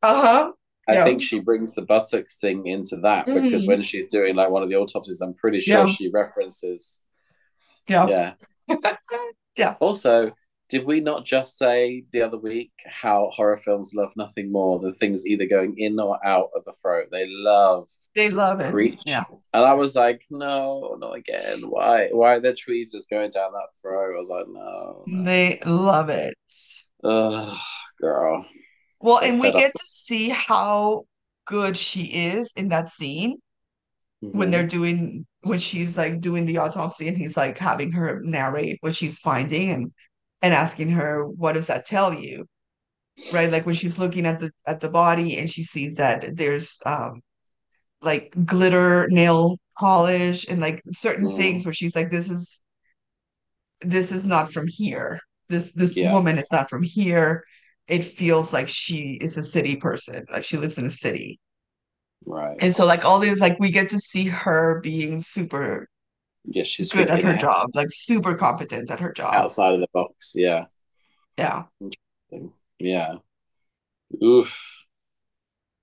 Uh-huh. 0.03 0.53
I 0.89 0.93
Yeah. 0.95 1.05
think 1.05 1.23
she 1.23 1.41
brings 1.41 1.75
the 1.75 1.83
buttocks 1.83 2.39
thing 2.39 2.67
into 2.67 2.97
that 2.99 3.27
because 3.27 3.65
Mhm. 3.65 3.69
when 3.69 3.83
she's 3.83 4.09
doing 4.09 4.35
like 4.37 4.51
one 4.51 4.63
of 4.63 4.69
the 4.69 4.77
autopsies, 4.77 5.21
I'm 5.21 5.35
pretty 5.35 5.59
sure 5.61 5.87
Yeah. 5.87 5.87
she 5.87 6.11
references. 6.13 7.03
Yeah. 7.89 8.07
Yeah. 8.09 8.35
Yeah. 9.57 9.77
Also, 9.81 10.33
did 10.69 10.85
we 10.85 11.01
not 11.01 11.25
just 11.25 11.57
say 11.57 12.05
the 12.13 12.23
other 12.23 12.39
week 12.39 12.73
how 12.87 13.31
horror 13.33 13.57
films 13.57 13.93
love 13.95 14.11
nothing 14.17 14.51
more 14.51 14.81
than 14.81 14.93
things 14.93 15.25
either 15.27 15.47
going 15.47 15.75
in 15.79 15.99
or 16.01 16.19
out 16.27 16.49
of 16.57 16.65
the 16.65 16.73
throat? 16.83 17.07
They 17.13 17.25
love 17.29 17.89
They 18.17 18.31
love 18.31 18.61
it. 18.61 18.73
preach. 18.73 18.99
Yeah. 19.07 19.25
And 19.55 19.65
I 19.65 19.75
was 19.75 19.95
like, 19.95 20.23
no, 20.31 20.97
not 20.99 21.15
again. 21.17 21.59
Why? 21.69 22.09
Why 22.11 22.35
are 22.35 22.41
there 22.41 22.55
tweezers 22.55 23.07
going 23.09 23.31
down 23.31 23.53
that 23.53 23.69
throat? 23.81 24.15
I 24.15 24.19
was 24.19 24.29
like, 24.29 24.47
no, 24.49 25.05
no. 25.07 25.23
They 25.25 25.61
love 25.65 26.09
it. 26.09 26.35
Ugh, 27.05 27.57
girl. 28.01 28.45
Well, 29.01 29.19
So 29.21 29.25
and 29.27 29.41
we 29.41 29.49
up. 29.49 29.55
get 29.55 29.73
to 29.73 29.85
see 29.87 30.31
how 30.31 31.05
good 31.47 31.77
she 31.77 32.05
is 32.07 32.51
in 32.57 32.71
that 32.71 32.89
scene 32.89 33.37
when 34.21 34.49
Mhm. 34.49 34.53
they're 34.53 34.67
doing 34.67 35.27
when 35.43 35.61
she's 35.61 35.97
like 35.97 36.21
doing 36.21 36.45
the 36.45 36.59
autopsy 36.59 37.07
and 37.07 37.17
he's 37.17 37.37
like 37.37 37.57
having 37.57 37.93
her 37.93 38.21
narrate 38.25 38.79
what 38.81 38.97
she's 38.97 39.21
finding 39.21 39.71
and 39.71 39.93
and 40.43 40.55
asking 40.55 40.91
her 40.91 41.27
what 41.27 41.55
does 41.55 41.67
that 41.69 41.87
tell 41.87 42.13
you 42.15 42.47
right 43.33 43.51
like 43.51 43.67
when 43.67 43.75
she's 43.75 43.99
looking 43.99 44.27
at 44.27 44.41
the 44.41 44.51
at 44.67 44.81
the 44.81 44.91
body 44.91 45.39
and 45.39 45.49
she 45.51 45.63
sees 45.63 45.97
that 45.97 46.25
there's 46.37 46.81
um 46.87 47.21
like 48.03 48.35
glitter 48.45 49.07
nail 49.11 49.59
polish 49.79 50.47
and 50.49 50.61
like 50.61 50.83
certain 50.89 51.27
Mm, 51.27 51.37
things 51.37 51.65
where 51.67 51.75
she's 51.75 51.97
like 51.97 52.11
this 52.11 52.31
is 52.31 52.63
this 53.83 54.13
is 54.13 54.27
not 54.27 54.53
from 54.53 54.67
here 54.69 55.21
this 55.49 55.73
this 55.73 55.97
yeah. 55.97 56.13
woman 56.13 56.39
is 56.39 56.51
not 56.53 56.69
from 56.69 56.83
here 56.83 57.45
it 57.89 58.05
feels 58.05 58.53
like 58.53 58.69
she 58.69 59.17
is 59.21 59.37
a 59.37 59.45
city 59.45 59.77
person, 59.77 60.25
like 60.33 60.43
she 60.45 60.57
lives 60.57 60.77
in 60.77 60.87
a 60.87 60.91
city. 60.91 61.39
Right. 62.27 62.57
And 62.61 62.75
so 62.75 62.87
like 62.87 63.05
all 63.05 63.19
these 63.19 63.41
like 63.41 63.59
we 63.61 63.71
get 63.71 63.91
to 63.91 63.99
see 63.99 64.27
her 64.29 64.81
being 64.81 65.21
super 65.21 65.89
Yeah, 66.49 66.63
she's 66.65 66.93
good 66.93 67.09
at 67.09 67.23
her 67.23 67.37
job, 67.37 67.71
like 67.75 67.89
super 67.91 68.37
competent 68.37 68.91
at 68.91 69.01
her 69.01 69.13
job. 69.13 69.35
outside 69.35 69.75
of 69.75 69.81
the 69.81 69.89
box. 69.93 70.35
Yeah. 70.37 70.67
Yeah. 71.39 71.65
Yeah. 72.79 73.17
Oof. 74.23 74.85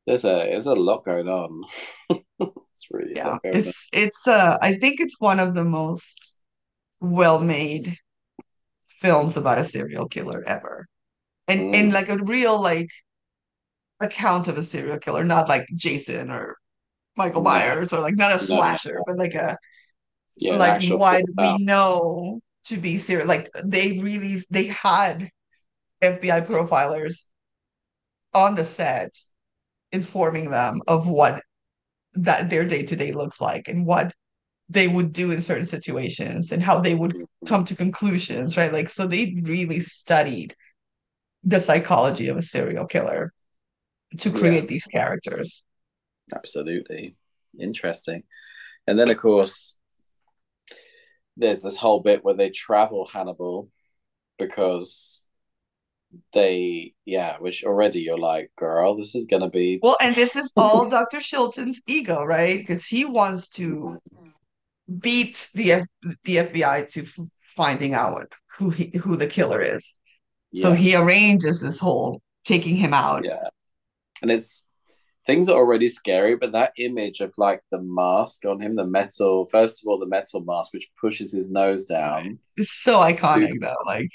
There's 0.06 0.26
a 0.26 0.28
there's 0.50 0.66
a 0.68 0.74
lot 0.74 1.06
going 1.06 1.28
on. 1.28 1.64
it's 2.40 2.88
really 2.92 3.14
Yeah. 3.16 3.30
on. 3.30 3.40
It's 3.44 3.90
it's 3.94 4.28
uh 4.28 4.58
I 4.62 4.76
think 4.76 5.00
it's 5.00 5.20
one 5.20 5.40
of 5.40 5.56
the 5.56 5.64
most 5.64 6.44
well-made 7.02 7.98
films 8.86 9.38
about 9.38 9.58
a 9.60 9.66
serial 9.66 10.08
killer 10.08 10.44
ever. 10.48 10.88
And 11.48 11.76
and 11.76 11.92
Mm. 11.92 11.94
like 11.94 12.10
a 12.10 12.24
real 12.24 12.62
like 12.62 12.90
account 14.00 14.48
of 14.48 14.58
a 14.58 14.64
serial 14.64 15.00
killer, 15.00 15.24
not 15.24 15.50
like 15.50 15.66
Jason 15.76 16.30
or 16.32 16.58
Michael 17.18 17.44
No, 17.44 17.50
Myers 17.52 17.94
or 17.94 18.00
like 18.02 18.16
not 18.18 18.32
a 18.32 18.36
no, 18.38 18.42
no, 18.42 18.46
slasher, 18.58 18.96
no. 18.96 19.04
but 19.08 19.18
like 19.18 19.34
a 19.36 19.58
Yeah, 20.38 20.58
like 20.58 20.84
what 20.86 21.24
thought 21.36 21.60
we 21.60 21.66
know 21.66 22.42
to 22.66 22.78
be 22.78 22.98
serial 22.98 23.28
like 23.28 23.50
they 23.66 24.00
really 24.00 24.38
they 24.50 24.66
had 24.68 25.30
FBI 26.02 26.46
profilers 26.46 27.26
on 28.34 28.56
the 28.56 28.64
set 28.64 29.18
informing 29.92 30.50
them 30.50 30.82
of 30.88 31.08
what 31.08 31.44
that 32.14 32.50
their 32.50 32.68
day-to-day 32.68 33.12
looks 33.12 33.40
like 33.42 33.68
and 33.68 33.86
what 33.86 34.14
they 34.70 34.88
would 34.88 35.14
do 35.14 35.32
in 35.32 35.42
certain 35.42 35.66
situations 35.66 36.52
and 36.52 36.62
how 36.64 36.80
they 36.80 36.96
would 36.96 37.12
mm-hmm. 37.12 37.48
come 37.48 37.64
to 37.66 37.76
conclusions, 37.76 38.58
right? 38.58 38.74
Like 38.74 38.90
so 38.90 39.08
they 39.08 39.36
really 39.44 39.80
studied 39.80 40.56
the 41.44 41.60
psychology 41.60 42.28
of 42.30 42.38
a 42.38 42.42
serial 42.42 42.88
killer 42.88 43.32
to 44.20 44.30
Yeah, 44.32 44.40
create 44.40 44.68
these 44.68 44.86
characters. 44.88 45.64
absolutely. 46.36 47.16
Interesting. 47.60 48.24
And 48.88 48.98
then 49.00 49.10
of 49.10 49.18
course 49.18 49.78
there's 51.38 51.62
this 51.62 51.78
whole 51.78 52.02
bit 52.02 52.24
where 52.24 52.36
they 52.36 52.50
travel 52.50 53.08
Hannibal 53.12 53.70
because 54.38 55.26
they 56.34 56.94
yeah, 57.06 57.38
which 57.40 57.64
already 57.64 58.02
you're 58.02 58.20
like, 58.20 58.52
girl, 58.58 58.96
this 58.96 59.16
is 59.16 59.26
gonna 59.26 59.50
be 59.50 59.80
Well, 59.82 59.98
and 60.02 60.16
this 60.16 60.36
is 60.36 60.52
all 60.56 60.90
Dr. 60.90 61.20
Chilton's 61.20 61.82
ego, 61.88 62.24
right? 62.24 62.60
Because 62.60 62.86
he 62.86 63.06
wants 63.06 63.50
to 63.52 63.98
beat 65.00 65.50
the 65.54 65.74
F 65.74 65.86
the 66.24 66.38
FBI 66.38 66.92
to 66.94 67.02
f 67.02 67.18
finding 67.42 67.94
out 67.94 68.34
who 68.58 68.70
he 68.70 68.92
who 69.02 69.16
the 69.16 69.28
killer 69.28 69.62
is. 69.62 69.94
So 70.56 70.74
he 70.74 70.96
arranges 70.96 71.62
this 71.62 71.80
whole 71.80 72.22
taking 72.46 72.76
him 72.76 72.94
out. 72.94 73.26
Yeah. 73.26 73.48
And 74.22 74.30
it's 74.30 74.68
things 75.26 75.50
are 75.50 75.58
already 75.58 75.88
scary, 75.88 76.36
but 76.38 76.52
that 76.54 76.74
image 76.78 77.20
of 77.22 77.34
like 77.38 77.62
the 77.72 77.82
mask 77.82 78.46
on 78.46 78.62
him, 78.62 78.76
the 78.76 78.86
metal, 78.86 79.48
first 79.52 79.84
of 79.84 79.88
all, 79.90 80.00
the 80.00 80.06
metal 80.08 80.42
mask, 80.44 80.74
which 80.74 80.90
pushes 81.00 81.34
his 81.34 81.52
nose 81.52 81.86
down, 81.86 82.40
It's 82.58 82.72
so 82.72 83.00
iconic 83.00 83.50
to, 83.50 83.60
though. 83.60 83.76
Like 83.86 84.10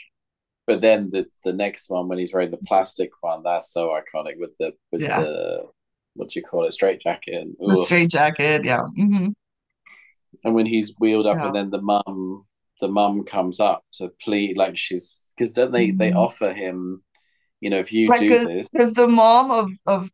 but 0.66 0.80
then 0.80 1.08
the 1.10 1.26
the 1.44 1.52
next 1.52 1.88
one 1.90 2.08
when 2.08 2.18
he's 2.18 2.32
wearing 2.32 2.50
the 2.50 2.58
plastic 2.66 3.10
one, 3.20 3.42
that's 3.42 3.72
so 3.72 3.88
iconic 3.88 4.34
with 4.38 4.50
the 4.58 4.72
with 4.92 5.02
yeah, 5.02 5.24
the 5.24 5.62
what 6.14 6.30
do 6.30 6.40
you 6.40 6.44
call 6.44 6.64
it, 6.64 6.72
straight 6.72 7.00
jacket, 7.00 7.46
the 7.58 7.76
straight 7.76 8.10
jacket. 8.10 8.64
Yeah. 8.64 8.82
hmm 8.96 9.28
and 10.44 10.54
when 10.54 10.66
he's 10.66 10.94
wheeled 10.98 11.26
up, 11.26 11.36
Yeah. 11.36 11.46
and 11.46 11.54
then 11.54 11.70
the 11.70 11.80
mum, 11.82 12.44
the 12.80 12.88
mum 12.88 13.24
comes 13.24 13.60
up 13.60 13.84
to 13.94 14.08
plead, 14.22 14.56
like 14.56 14.76
she's 14.76 15.32
because 15.36 15.52
don't 15.52 15.72
they 15.72 15.92
they 15.92 16.12
Mhm. 16.12 16.16
offer 16.16 16.52
him, 16.52 17.02
you 17.60 17.70
know, 17.70 17.78
if 17.78 17.92
you 17.92 18.12
do 18.14 18.30
because 18.30 18.44
this, 18.44 18.68
because 18.72 18.94
the 18.94 19.08
mom 19.08 19.50
of 19.50 19.70
of 19.86 20.10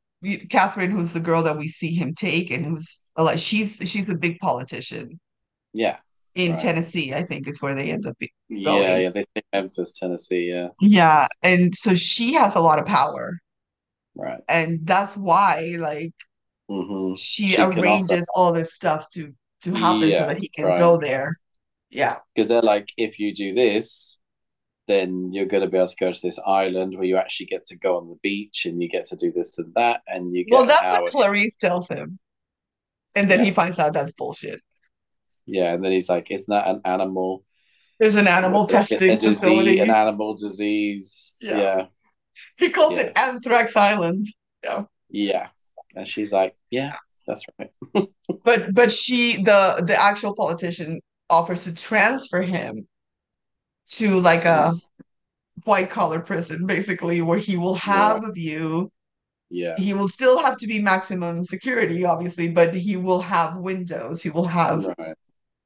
Catherine, 0.51 0.91
who's 0.91 1.13
the 1.13 1.21
girl 1.21 1.43
that 1.43 1.57
we 1.57 1.69
see 1.69 1.95
him 1.95 2.15
take, 2.15 2.51
and 2.51 2.65
who's 2.65 3.11
like 3.17 3.39
she's 3.39 3.79
she's 3.85 4.11
a 4.11 4.17
big 4.17 4.39
politician. 4.39 5.21
Yeah, 5.73 5.99
in 6.35 6.53
right, 6.53 6.61
Tennessee, 6.61 7.15
I 7.15 7.23
think 7.23 7.49
is 7.49 7.63
where 7.63 7.75
they 7.75 7.91
end 7.91 8.07
up 8.07 8.19
be- 8.19 8.33
yeah, 8.49 8.97
yeah, 8.97 9.11
they 9.11 9.23
say 9.23 9.43
Memphis, 9.53 9.99
Tennessee, 9.99 10.51
yeah, 10.51 10.69
Yeah, 10.81 11.27
and 11.43 11.75
so 11.75 11.95
she 11.95 12.35
has 12.35 12.55
a 12.57 12.61
lot 12.61 12.79
of 12.79 12.87
power, 12.87 13.39
right, 14.15 14.41
and 14.49 14.81
that's 14.87 15.17
why 15.17 15.77
like 15.79 16.13
mm-hmm. 16.71 17.15
she 17.15 17.53
She 17.53 17.63
arranges 17.63 18.29
all 18.35 18.53
this 18.53 18.75
stuff 18.75 19.09
to 19.11 19.33
to 19.63 19.75
happen 19.75 20.13
so 20.13 20.27
that 20.27 20.39
he 20.39 20.49
can 20.49 20.67
right, 20.67 20.79
go 20.79 20.99
there. 20.99 21.37
Yeah. 21.91 22.17
because 22.35 22.49
they're 22.49 22.61
like, 22.61 22.89
if 22.97 23.19
you 23.21 23.33
do 23.33 23.55
this, 23.55 24.19
then 24.87 25.33
you're 25.33 25.47
going 25.47 25.63
to 25.63 25.69
be 25.71 25.77
able 25.79 25.89
to 25.89 25.97
go 25.99 26.13
to 26.13 26.21
this 26.23 26.39
island 26.47 26.95
where 26.95 27.05
you 27.07 27.17
actually 27.17 27.47
get 27.47 27.65
to 27.67 27.79
go 27.79 27.97
on 27.97 28.09
the 28.09 28.17
beach 28.23 28.67
and 28.67 28.83
you 28.83 28.89
get 28.89 29.07
to 29.07 29.17
do 29.17 29.33
this 29.33 29.59
and 29.59 29.73
that, 29.75 30.03
and 30.07 30.35
you 30.35 30.45
Well, 30.51 30.65
get 30.67 30.71
an 30.85 30.93
that's 30.93 31.15
what 31.15 31.23
Clarice 31.25 31.57
tells 31.57 31.89
him, 31.89 32.19
and 33.17 33.31
then 33.31 33.45
he 33.45 33.51
finds 33.51 33.79
out 33.79 33.95
that's 33.95 34.13
bullshit. 34.13 34.61
yeah, 35.47 35.73
and 35.73 35.85
then 35.85 35.93
he's 35.93 36.09
like, 36.09 36.31
isn't 36.31 36.53
that 36.55 36.69
an 36.69 36.81
animal? 36.85 37.45
There's 38.01 38.17
an 38.17 38.27
animal 38.29 38.63
Like 38.63 38.73
a, 38.73 38.75
a 38.75 38.79
testing 38.79 39.19
disease, 39.19 39.41
facility. 39.41 39.79
an 39.79 39.91
animal 39.91 40.35
disease, 40.35 41.39
Yeah. 41.43 41.59
yeah. 41.59 41.87
He 42.57 42.71
calls 42.71 42.95
Yeah. 42.95 43.03
it 43.05 43.13
Anthrax 43.19 43.77
Island. 43.77 44.27
Yeah. 44.65 44.85
Yeah. 45.09 45.49
And 45.95 46.07
she's 46.09 46.33
like, 46.33 46.53
yeah, 46.71 46.95
that's 47.27 47.45
right. 47.59 47.71
But 48.45 48.75
but 48.75 48.91
she 48.93 49.43
the 49.43 49.85
the 49.87 49.95
actual 49.99 50.35
politician 50.35 51.01
offers 51.31 51.65
to 51.65 51.75
transfer 51.75 52.43
him 52.43 52.75
to 53.93 54.21
like 54.21 54.45
a 54.45 54.73
Mm, 54.73 54.81
white 55.65 55.91
collar 55.91 56.21
prison, 56.21 56.67
basically, 56.67 57.23
where 57.23 57.39
he 57.39 57.57
will 57.57 57.75
have 57.77 58.25
a 58.25 58.33
view. 58.33 58.91
Yeah. 59.51 59.81
He 59.81 59.95
will 59.95 60.09
still 60.09 60.41
have 60.43 60.57
to 60.59 60.67
be 60.69 60.81
maximum 60.81 61.45
security, 61.45 62.05
obviously, 62.05 62.51
but 62.51 62.75
he 62.75 62.97
will 62.97 63.21
have 63.23 63.59
windows. 63.59 64.23
He 64.23 64.31
will 64.31 64.47
have 64.47 64.87
Right. 64.99 65.17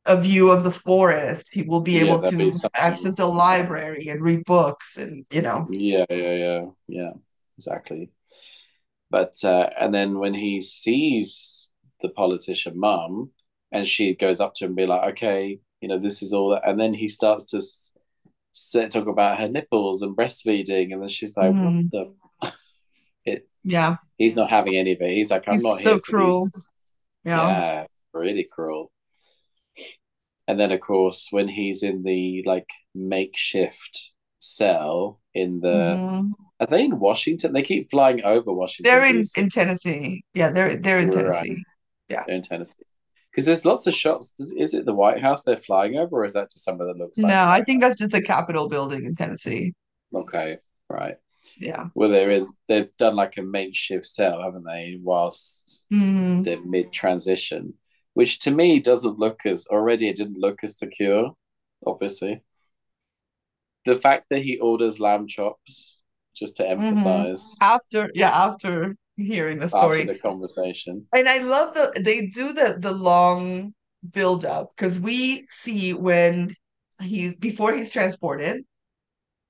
a 0.07 0.21
view 0.21 0.51
of 0.51 0.65
the 0.65 0.73
forest. 0.73 1.51
He 1.53 1.63
will 1.63 1.83
be 1.83 1.99
Yeah, 1.99 2.01
able 2.01 2.23
to 2.25 2.53
access 2.77 3.15
the 3.17 3.27
library 3.27 4.07
and 4.09 4.23
read 4.23 4.45
books 4.47 4.97
and 4.99 5.27
you 5.33 5.43
know. 5.43 5.67
Yeah, 5.69 6.07
yeah, 6.11 6.33
yeah, 6.35 6.65
yeah. 6.87 7.13
Exactly. 7.57 8.11
But 9.11 9.43
uh, 9.45 9.71
and 9.81 9.95
then 9.95 10.19
when 10.19 10.35
he 10.35 10.61
sees 10.61 11.73
the 12.03 12.09
politician 12.11 12.79
mum, 12.79 13.31
and 13.73 13.87
she 13.87 14.15
goes 14.15 14.41
up 14.41 14.55
to 14.57 14.65
him 14.65 14.71
and 14.71 14.77
be 14.77 14.87
like, 14.87 15.13
okay, 15.13 15.61
you 15.81 15.89
know, 15.89 15.99
this 15.99 16.23
is 16.23 16.33
all 16.33 16.51
that, 16.51 16.69
and 16.69 16.79
then 16.81 16.95
he 16.95 17.09
starts 17.09 17.51
to 17.53 17.61
talk 18.91 19.07
about 19.07 19.39
her 19.39 19.49
nipples 19.49 20.03
and 20.03 20.17
breastfeeding, 20.17 20.93
and 20.93 21.03
then 21.03 21.09
she's 21.09 21.37
like, 21.37 21.53
what 21.53 21.73
Mhm. 21.73 21.91
the? 21.91 22.15
It, 23.25 23.47
Yeah, 23.63 23.97
he's 24.17 24.35
not 24.37 24.49
having 24.51 24.75
any 24.77 24.93
of 24.93 25.01
it. 25.03 25.11
He's 25.13 25.31
like, 25.31 25.45
I'm 25.47 25.55
he's 25.55 25.63
not 25.63 25.79
so 25.79 25.91
here 25.95 26.01
cruel. 26.01 26.49
Yeah. 27.25 27.49
Yeah, 27.49 27.87
really 28.15 28.45
cruel. 28.51 28.91
And 30.47 30.59
then, 30.59 30.73
of 30.73 30.81
course, 30.81 31.29
when 31.31 31.49
he's 31.49 31.83
in 31.83 32.05
the 32.05 32.43
like 32.47 32.69
makeshift 32.95 34.13
cell 34.39 35.21
in 35.35 35.61
the, 35.61 35.69
Mhm. 35.69 36.31
are 36.61 36.67
they 36.67 36.85
in 36.87 36.99
Washington? 36.99 37.53
They 37.53 37.63
keep 37.63 37.91
flying 37.91 38.25
over 38.25 38.51
Washington 38.55 38.91
They're 38.91 39.05
in 39.15 39.23
in 39.37 39.49
Tennessee. 39.51 40.25
Yeah, 40.33 40.51
they're 40.51 40.77
they're 40.77 41.01
in 41.01 41.11
Right, 41.11 41.45
Tennessee. 41.45 41.63
Yeah. 42.09 42.25
they're 42.27 42.37
in 42.37 42.43
Tennessee. 42.43 42.83
Because 43.39 43.47
there's 43.47 43.65
lots 43.65 43.87
of 43.87 43.95
shots. 43.95 44.33
Does, 44.33 44.53
is 44.53 44.75
it 44.75 44.85
the 44.85 44.93
White 44.93 45.21
House 45.21 45.45
they're 45.45 45.57
flying 45.57 45.97
over, 45.97 46.17
or 46.17 46.25
is 46.25 46.33
that 46.33 46.51
just 46.51 46.65
somewhere 46.65 46.89
that 46.89 46.97
looks 46.97 47.19
like 47.19 47.31
No, 47.31 47.45
the 47.45 47.51
I 47.53 47.63
think 47.63 47.81
that's 47.81 47.97
just 47.97 48.11
the 48.11 48.21
Capitol 48.21 48.69
building 48.69 49.05
in 49.05 49.15
Tennessee. 49.15 49.75
Okay, 50.13 50.59
right. 50.91 51.19
Yeah. 51.57 51.85
Well, 51.95 52.09
they're 52.09 52.33
in. 52.33 52.49
They've 52.67 52.91
done 52.97 53.15
like 53.15 53.37
a 53.37 53.43
makeshift 53.43 54.07
cell, 54.07 54.43
haven't 54.43 54.65
they? 54.65 54.99
Whilst 55.01 55.87
Mhm. 55.93 56.43
they're 56.43 56.61
mid 56.67 56.93
transition, 56.93 57.75
which 58.15 58.41
to 58.41 58.51
me 58.51 58.81
doesn't 58.81 59.21
look 59.21 59.47
as 59.47 59.69
already. 59.69 60.09
It 60.09 60.17
didn't 60.17 60.41
look 60.41 60.65
as 60.65 60.77
secure. 60.77 61.37
Obviously, 61.87 62.43
the 63.85 64.01
fact 64.01 64.31
that 64.31 64.43
he 64.43 64.59
orders 64.59 64.99
lamb 64.99 65.29
chops 65.29 66.01
just 66.35 66.57
to 66.57 66.65
Mhm. 66.65 66.71
emphasize 66.71 67.55
After, 67.61 68.11
yeah, 68.15 68.31
after 68.31 68.97
hearing 69.19 69.59
the 69.59 69.65
after 69.65 69.79
story. 69.79 70.05
the 70.05 70.19
conversation. 70.19 71.07
And 71.13 71.29
I 71.29 71.39
love 71.39 71.75
the 71.75 72.01
they 72.05 72.27
do 72.27 72.53
the 72.53 72.79
the 72.81 72.93
long 72.93 73.73
build 74.13 74.45
up 74.45 74.69
because 74.77 75.01
we 75.01 75.47
see 75.51 75.93
when 75.93 76.55
he's 77.03 77.37
before 77.37 77.75
he's 77.75 77.91
transported, 77.91 78.65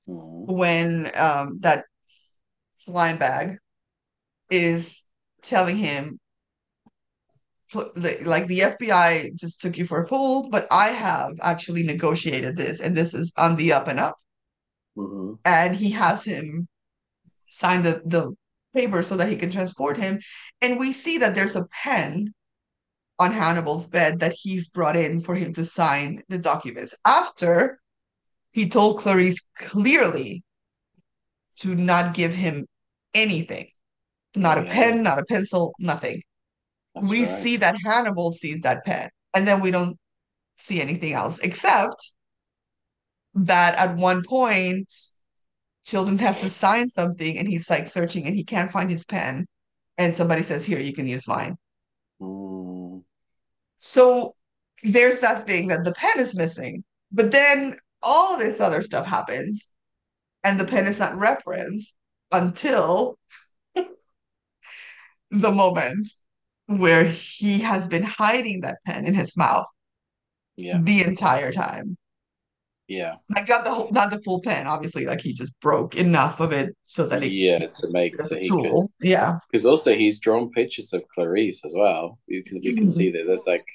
Mhm. 0.09 0.47
when 0.49 1.11
um 1.17 1.59
that 1.61 1.85
slime 2.75 3.19
bag 3.19 3.59
is 4.51 5.05
telling 5.43 5.77
him 5.77 6.19
like 8.25 8.47
the 8.47 8.61
FBI 8.61 9.31
just 9.37 9.61
took 9.61 9.77
you 9.77 9.85
for 9.85 10.03
a 10.03 10.09
fool, 10.09 10.49
but 10.49 10.67
I 10.71 10.89
have 10.89 11.33
actually 11.43 11.83
negotiated 11.83 12.57
this 12.57 12.81
and 12.81 12.97
this 12.97 13.13
is 13.13 13.33
on 13.37 13.57
the 13.57 13.75
up 13.75 13.89
and 13.89 14.01
up. 14.01 14.17
Mhm. 14.97 15.39
And 15.45 15.77
he 15.77 15.91
has 15.91 16.25
him 16.25 16.67
sign 17.49 17.83
the, 17.83 18.01
the 18.07 18.35
paper 18.75 19.03
so 19.03 19.17
that 19.17 19.29
he 19.29 19.37
can 19.37 19.51
transport 19.51 19.97
him. 19.97 20.21
And 20.61 20.79
we 20.79 20.93
see 20.93 21.19
that 21.19 21.35
there's 21.35 21.57
a 21.57 21.67
pen 21.67 22.33
on 23.19 23.33
Hannibal's 23.33 23.89
bed 23.89 24.21
that 24.21 24.35
he's 24.37 24.69
brought 24.69 24.97
in 24.97 25.23
for 25.23 25.35
him 25.35 25.53
to 25.55 25.65
sign 25.65 26.23
the 26.29 26.39
documents 26.39 26.95
after 27.05 27.81
he 28.51 28.69
told 28.69 29.01
Clarice 29.01 29.41
clearly 29.57 30.43
to 31.57 31.75
not 31.75 32.15
give 32.15 32.33
him 32.33 32.67
anything. 33.15 33.67
Not 34.37 34.59
a 34.59 34.63
pen, 34.63 35.03
not 35.03 35.19
a 35.19 35.25
pencil, 35.25 35.75
nothing. 35.81 36.23
That's 36.95 37.11
we 37.11 37.21
right. 37.21 37.29
see 37.29 37.57
that 37.59 37.77
Hannibal 37.85 38.31
sees 38.31 38.63
that 38.63 38.85
pen, 38.85 39.09
and 39.35 39.47
then 39.49 39.61
we 39.61 39.71
don't 39.71 39.99
see 40.57 40.81
anything 40.81 41.13
else 41.13 41.39
except 41.41 42.13
that 43.35 43.79
at 43.79 43.97
one 43.97 44.23
point, 44.23 44.93
Chilton 45.89 46.19
has 46.19 46.41
to 46.43 46.51
sign 46.51 46.87
something, 46.87 47.39
and 47.39 47.49
he's 47.49 47.71
like 47.71 47.87
searching, 47.87 48.27
and 48.27 48.35
he 48.35 48.45
can't 48.45 48.71
find 48.71 48.91
his 48.91 49.05
pen, 49.05 49.47
and 49.97 50.15
somebody 50.15 50.43
says, 50.43 50.67
"Here, 50.67 50.81
you 50.81 50.93
can 50.93 51.07
use 51.07 51.27
mine." 51.27 51.57
Mm, 52.21 53.05
So 53.79 54.35
there's 54.83 55.21
that 55.21 55.47
thing 55.47 55.69
that 55.69 55.85
the 55.85 55.93
pen 55.93 56.19
is 56.19 56.35
missing, 56.35 56.85
but 57.11 57.33
then 57.33 57.77
all 58.03 58.37
this 58.37 58.61
other 58.61 58.83
stuff 58.83 59.07
happens, 59.07 59.75
and 60.45 60.61
the 60.61 60.67
pen 60.67 60.87
is 60.87 61.01
not 61.01 61.17
referenced 61.17 61.97
until 62.33 63.19
the 65.31 65.51
moment 65.51 66.09
where 66.67 67.05
he 67.05 67.61
has 67.61 67.87
been 67.87 68.03
hiding 68.03 68.61
that 68.61 68.79
pen 68.85 69.07
in 69.07 69.15
his 69.15 69.37
mouth 69.37 69.67
yeah. 70.57 70.79
the 70.83 71.03
entire 71.03 71.51
time. 71.51 71.97
Yeah. 72.89 73.17
Like 73.37 73.49
not 73.49 73.65
the 73.65 73.71
whole, 73.75 73.91
not 73.93 74.11
the 74.11 74.19
full 74.23 74.41
pen, 74.43 74.67
obviously. 74.67 75.05
Like 75.07 75.21
he 75.21 75.35
just 75.35 75.59
broke 75.61 75.95
enough 75.97 76.41
of 76.41 76.53
it 76.53 76.75
so 76.85 77.07
that 77.09 77.23
it 77.23 77.33
Yeah, 77.33 77.59
to 77.59 77.89
make 77.91 78.19
as 78.19 78.31
so 78.31 78.37
a 78.37 78.39
he 78.39 78.49
could 78.49 78.65
tool. 78.65 78.91
Yeah. 79.03 79.39
because 79.53 79.67
also 79.67 79.95
he's 79.95 80.19
drawn 80.19 80.51
pictures 80.51 80.93
of 80.95 81.03
Clarice 81.15 81.65
as 81.67 81.75
well. 81.77 82.19
You 82.27 82.43
can 82.43 82.63
you 82.63 82.75
can 82.75 82.85
Mhm. 82.85 82.91
see 82.91 83.11
that 83.13 83.25
there's 83.27 83.47
like 83.47 83.67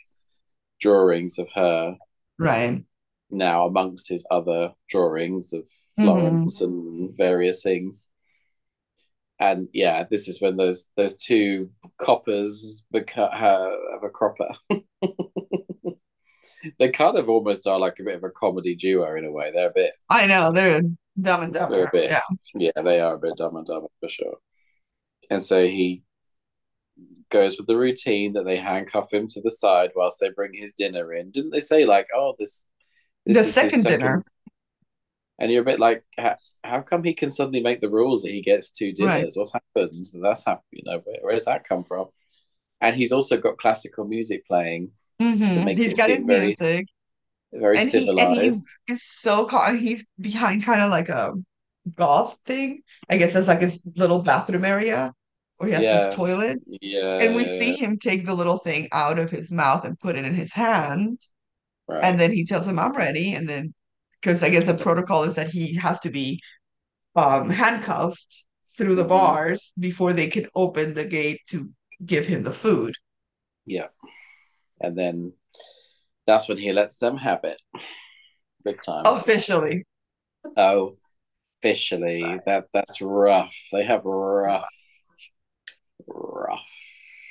drawings 0.82 1.38
of 1.38 1.48
her 1.54 1.96
Right. 2.40 2.84
now 3.30 3.68
amongst 3.68 4.10
his 4.10 4.26
other 4.32 4.74
drawings 4.90 5.54
of 5.54 5.62
Mhm. 6.00 6.04
Florence 6.06 6.60
and 6.62 7.16
various 7.16 7.62
things. 7.62 8.10
And 9.40 9.68
yeah, 9.74 10.06
this 10.10 10.28
is 10.28 10.42
when 10.42 10.58
those 10.58 10.90
those 10.98 11.16
two 11.18 11.70
coppers 12.00 12.84
beca- 12.94 13.34
have 13.34 14.04
a 14.04 14.10
cropper. 14.10 14.50
they 16.80 16.90
kind 16.90 17.18
of 17.18 17.30
almost 17.30 17.68
are 17.68 17.80
like 17.80 18.00
a 18.00 18.04
bit 18.04 18.16
of 18.16 18.24
a 18.24 18.30
comedy 18.30 18.76
duo 18.76 19.16
in 19.16 19.26
a 19.26 19.32
way. 19.32 19.52
They're 19.54 19.70
a 19.70 19.74
bit, 19.74 19.94
I 20.10 20.28
know 20.28 20.52
they're 20.52 20.82
dumb 21.20 21.44
and 21.44 21.54
they're 21.54 21.62
dumber. 21.64 21.86
a 21.86 21.90
bit, 21.92 22.12
Yeah. 22.12 22.20
yeah, 22.56 22.82
they 22.84 23.00
are 23.00 23.16
a 23.16 23.20
bit 23.20 23.38
dumb 23.38 23.56
and 23.56 23.66
dumber 23.66 23.88
for 24.00 24.10
sure. 24.10 24.38
And 25.30 25.42
so 25.42 25.66
he 25.68 26.04
goes 27.30 27.58
with 27.58 27.68
the 27.68 27.78
routine 27.78 28.34
that 28.34 28.44
they 28.46 28.58
handcuff 28.58 29.12
him 29.12 29.28
to 29.30 29.42
the 29.42 29.50
side 29.52 29.92
whilst 29.96 30.20
they 30.20 30.30
bring 30.30 30.54
his 30.54 30.74
dinner 30.74 31.14
in. 31.14 31.32
Didn't 31.32 31.52
they 31.52 31.60
say 31.60 31.86
like, 31.86 32.08
oh, 32.16 32.36
this, 32.38 32.68
this 33.26 33.36
The 33.38 33.40
is 33.42 33.46
his 33.46 33.84
second 33.84 33.84
dinner. 34.00 34.24
And 35.40 35.52
you're 35.52 35.64
a 35.64 35.66
bit 35.66 35.80
like, 35.80 36.04
how, 36.18 36.36
how 36.64 36.82
come 36.82 37.04
he 37.04 37.14
can 37.14 37.30
suddenly 37.32 37.60
make 37.62 37.82
the 37.82 37.90
rules 37.90 38.22
that 38.22 38.32
he 38.32 38.42
gets 38.42 38.70
two 38.70 38.94
Right. 39.00 39.18
dinners? 39.18 39.36
What's 39.36 39.54
happened? 39.54 39.94
That's 40.22 40.46
happened, 40.46 40.64
you 40.72 40.84
know, 40.86 41.00
where, 41.04 41.18
where 41.22 41.34
does 41.34 41.46
that 41.46 41.68
come 41.68 41.84
from? 41.84 42.08
And 42.82 42.96
he's 42.96 43.12
also 43.12 43.38
got 43.38 43.58
classical 43.58 44.06
music 44.06 44.46
playing 44.46 44.92
Mhm. 45.22 45.66
make 45.66 45.78
He's 45.78 45.94
got 45.94 46.10
his 46.10 46.26
very, 46.26 46.48
music. 46.48 46.88
very 47.54 47.78
And 47.78 47.90
he 47.90 48.10
and 48.10 48.36
he 48.36 48.54
civilized. 48.54 48.68
is 48.90 49.04
so 49.04 49.46
calm. 49.46 49.78
He's 49.78 50.08
behind 50.20 50.64
kind 50.64 50.82
of 50.82 50.90
like 50.90 51.10
a 51.10 51.34
gauze 51.96 52.36
thing. 52.46 52.82
I 53.10 53.18
guess 53.18 53.34
that's 53.34 53.48
like 53.48 53.62
his 53.62 53.82
little 53.96 54.24
bathroom 54.24 54.66
area 54.66 55.12
where 55.58 55.70
he 55.70 55.74
has 55.76 55.84
Yeah. 55.84 56.08
his 56.08 56.16
toilet. 56.16 56.60
Yeah, 56.82 57.20
And 57.22 57.36
we 57.36 57.46
see 57.46 57.74
him 57.76 57.98
take 57.98 58.26
the 58.26 58.34
little 58.36 58.58
thing 58.60 58.90
out 58.92 59.20
of 59.20 59.30
his 59.32 59.52
mouth 59.52 59.86
and 59.86 60.00
put 60.00 60.16
it 60.16 60.26
in 60.26 60.34
his 60.34 60.54
hand. 60.54 61.20
Right. 61.88 62.04
And 62.04 62.20
then 62.20 62.32
he 62.32 62.46
tells 62.46 62.68
him, 62.68 62.80
I'm 62.80 62.96
ready. 62.96 63.34
And 63.34 63.48
then, 63.48 63.74
because 64.22 64.44
I 64.44 64.50
guess 64.50 64.68
the 64.68 64.74
protocol 64.76 65.24
is 65.24 65.36
that 65.36 65.50
he 65.52 65.76
has 65.76 66.00
to 66.02 66.10
be 66.10 66.40
um, 67.16 67.50
handcuffed 67.52 68.48
through 68.78 68.96
the 68.96 69.04
Mhm. 69.04 69.10
bars 69.10 69.74
before 69.80 70.14
they 70.14 70.28
can 70.28 70.48
open 70.56 70.96
the 70.96 71.06
gate 71.06 71.42
to 71.50 71.70
give 72.06 72.26
him 72.26 72.42
the 72.44 72.54
food. 72.54 72.96
Yeah. 73.66 73.88
And 74.84 74.98
then 74.98 75.34
that's 76.28 76.48
when 76.48 76.58
he 76.58 76.72
lets 76.74 76.98
them 76.98 77.18
have 77.18 77.40
it. 77.44 77.58
Big 78.64 78.82
time. 78.82 79.04
Officially. 79.06 79.86
Oh, 80.58 80.98
officially. 81.62 82.40
That 82.46 82.66
that's 82.74 83.02
rough. 83.02 83.56
They 83.72 83.84
have 83.84 84.06
rough, 84.06 84.68
rough. 86.08 86.68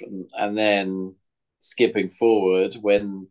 And, 0.01 0.27
and 0.37 0.59
then 0.59 1.15
skipping 1.61 2.11
forward 2.11 2.75
when 2.81 3.29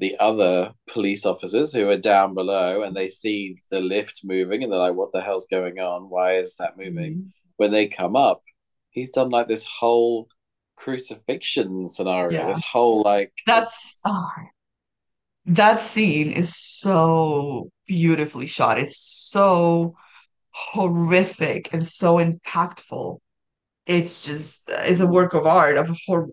the 0.00 0.16
other 0.18 0.72
police 0.88 1.24
officers 1.24 1.72
who 1.72 1.88
are 1.88 1.96
down 1.96 2.34
below 2.34 2.82
and 2.82 2.96
they 2.96 3.08
see 3.08 3.56
the 3.70 3.80
lift 3.80 4.20
moving 4.24 4.62
and 4.62 4.72
they're 4.72 4.78
like, 4.78 4.94
what 4.94 5.12
the 5.12 5.22
hell's 5.22 5.46
going 5.46 5.78
on? 5.78 6.10
Why 6.10 6.36
is 6.38 6.56
that 6.56 6.76
moving? 6.76 7.14
Mhm. 7.14 7.30
When 7.56 7.70
they 7.70 7.86
come 7.86 8.16
up, 8.16 8.42
he's 8.90 9.10
done 9.10 9.30
like 9.30 9.46
this 9.48 9.64
whole 9.64 10.28
crucifixion 10.76 11.88
scenario, 11.88 12.40
Yeah. 12.40 12.46
this 12.48 12.62
whole 12.64 13.02
like 13.02 13.32
That's 13.46 14.00
oh, 14.06 14.28
that 15.46 15.80
scene 15.80 16.32
is 16.32 16.56
so 16.56 17.70
beautifully 17.86 18.46
shot. 18.46 18.78
It's 18.78 18.96
so 18.98 19.94
horrific 20.50 21.72
and 21.72 21.82
so 21.84 22.16
impactful. 22.16 23.18
It's 23.86 24.24
just 24.24 24.70
it's 24.84 25.00
a 25.00 25.06
work 25.06 25.34
of 25.34 25.46
art 25.46 25.76
of 25.76 25.96
hor 26.06 26.28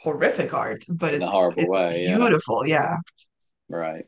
horrific 0.00 0.52
art, 0.54 0.84
but 0.88 1.14
in 1.14 1.22
a 1.22 1.24
it's 1.24 1.32
horrible 1.32 1.62
it's 1.62 1.70
way. 1.70 2.04
Yeah. 2.04 2.16
beautiful. 2.16 2.66
Yeah. 2.66 2.96
Right. 3.68 4.06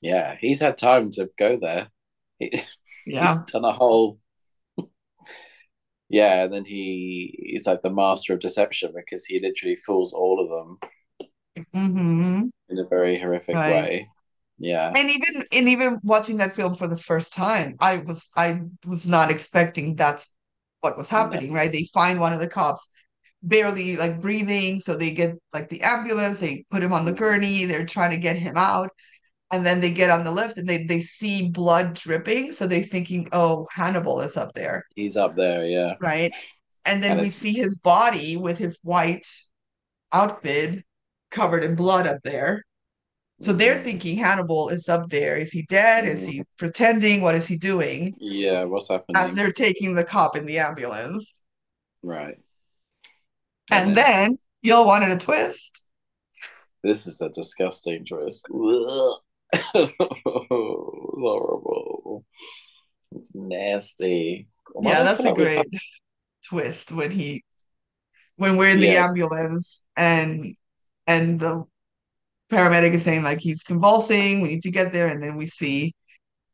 Yeah, 0.00 0.36
he's 0.38 0.60
had 0.60 0.76
time 0.76 1.10
to 1.12 1.30
go 1.38 1.56
there. 1.60 1.88
He, 2.38 2.52
Yeah. 3.06 3.28
he's 3.28 3.42
done 3.52 3.64
a 3.64 3.72
whole. 3.72 4.18
Yeah, 6.14 6.44
and 6.44 6.52
then 6.52 6.64
he 6.64 7.34
he's 7.42 7.66
like 7.66 7.82
the 7.82 7.90
master 7.90 8.32
of 8.34 8.40
deception 8.40 8.92
because 8.94 9.24
he 9.26 9.40
literally 9.40 9.76
fools 9.76 10.12
all 10.14 10.40
of 10.40 10.48
them 10.48 10.78
hmm 11.72 12.48
in 12.68 12.78
a 12.78 12.84
very 12.84 13.18
horrific 13.18 13.60
Right. 13.60 13.66
way. 13.66 14.10
Yeah. 14.58 14.96
And 14.96 15.10
even 15.10 15.44
and 15.52 15.68
even 15.68 16.00
watching 16.04 16.38
that 16.38 16.54
film 16.54 16.74
for 16.74 16.88
the 16.88 16.96
first 16.98 17.34
time, 17.34 17.76
I 17.80 17.98
was 17.98 18.30
I 18.36 18.62
was 18.86 19.08
not 19.08 19.30
expecting 19.30 19.96
that's 19.96 20.28
what 20.80 20.96
was 20.98 21.10
No. 21.16 21.40
happening, 21.40 21.52
right? 21.52 21.72
They 21.72 21.88
find 21.94 22.20
one 22.20 22.32
of 22.32 22.40
the 22.40 22.48
cops 22.48 22.88
barely 23.42 23.96
like 23.96 24.20
breathing, 24.20 24.80
so 24.80 24.96
they 24.96 25.12
get 25.12 25.36
like 25.54 25.68
the 25.70 25.82
ambulance, 25.82 26.40
they 26.40 26.64
put 26.70 26.82
him 26.82 26.92
on 26.92 27.04
the 27.06 27.12
Mhm. 27.12 27.14
gurney, 27.14 27.64
they're 27.66 27.86
trying 27.86 28.12
to 28.12 28.18
get 28.18 28.36
him 28.36 28.56
out, 28.56 28.90
and 29.52 29.64
then 29.66 29.80
they 29.80 29.92
get 29.92 30.10
on 30.10 30.24
the 30.24 30.32
lift 30.32 30.58
and 30.58 30.68
they 30.68 30.84
they 30.86 31.00
see 31.00 31.48
blood 31.50 31.94
dripping, 31.94 32.52
so 32.52 32.66
they're 32.66 32.82
thinking, 32.84 33.28
oh, 33.32 33.66
Hannibal 33.72 34.20
is 34.20 34.36
up 34.36 34.52
there, 34.54 34.84
He's 34.96 35.16
up 35.16 35.36
there, 35.36 35.64
yeah. 35.66 35.94
right? 36.00 36.32
And 36.86 37.02
then 37.02 37.18
And 37.18 37.20
we 37.20 37.30
see 37.30 37.52
his 37.54 37.78
body 37.80 38.36
with 38.36 38.58
his 38.58 38.78
white 38.82 39.26
outfit 40.12 40.84
covered 41.30 41.64
in 41.64 41.76
blood 41.76 42.06
up 42.06 42.18
there. 42.24 42.64
So 43.40 43.52
they're 43.52 43.78
mhm. 43.78 43.84
thinking 43.84 44.18
Hannibal 44.18 44.70
is 44.70 44.88
up 44.88 45.10
there. 45.10 45.36
Is 45.38 45.52
he 45.52 45.64
dead? 45.68 46.06
Is 46.06 46.24
Mhm. 46.24 46.32
he 46.32 46.44
pretending? 46.58 47.22
What 47.22 47.34
is 47.36 47.48
he 47.48 47.58
doing? 47.58 48.14
Yeah, 48.18 48.64
what's 48.64 48.88
happening? 48.88 49.16
As 49.16 49.34
they're 49.34 49.52
taking 49.52 49.94
the 49.94 50.04
cop 50.04 50.36
in 50.36 50.46
the 50.46 50.58
ambulance. 50.58 51.44
Right. 52.02 52.38
And 53.70 53.86
And 53.86 53.94
then 53.96 53.96
then 53.96 54.36
y'all 54.62 54.86
wanted 54.86 55.10
a 55.10 55.18
twist. 55.18 55.92
this 56.82 57.06
is 57.06 57.20
a 57.20 57.28
disgusting 57.30 58.04
twist. 58.04 58.46
Ugh. 58.54 59.20
It's 59.74 59.92
horrible. 61.22 62.24
It's 63.12 63.30
nasty. 63.34 64.48
Why 64.72 64.92
Yeah, 64.92 65.02
that's 65.02 65.24
a 65.24 65.32
great 65.32 65.66
twist 66.48 66.92
when 66.92 67.10
he 67.10 67.44
when 68.36 68.56
we're 68.56 68.70
in 68.70 68.80
the 68.80 68.88
yeah, 68.88 69.06
ambulance 69.06 69.82
and 69.96 70.56
and 71.06 71.38
the 71.40 71.64
paramedic 72.50 72.92
is 72.92 73.02
saying 73.02 73.22
like 73.22 73.40
he's 73.40 73.62
convulsing, 73.62 74.42
we 74.42 74.48
need 74.48 74.62
to 74.62 74.70
get 74.70 74.92
there, 74.92 75.08
and 75.08 75.22
then 75.22 75.36
we 75.36 75.46
see 75.46 75.94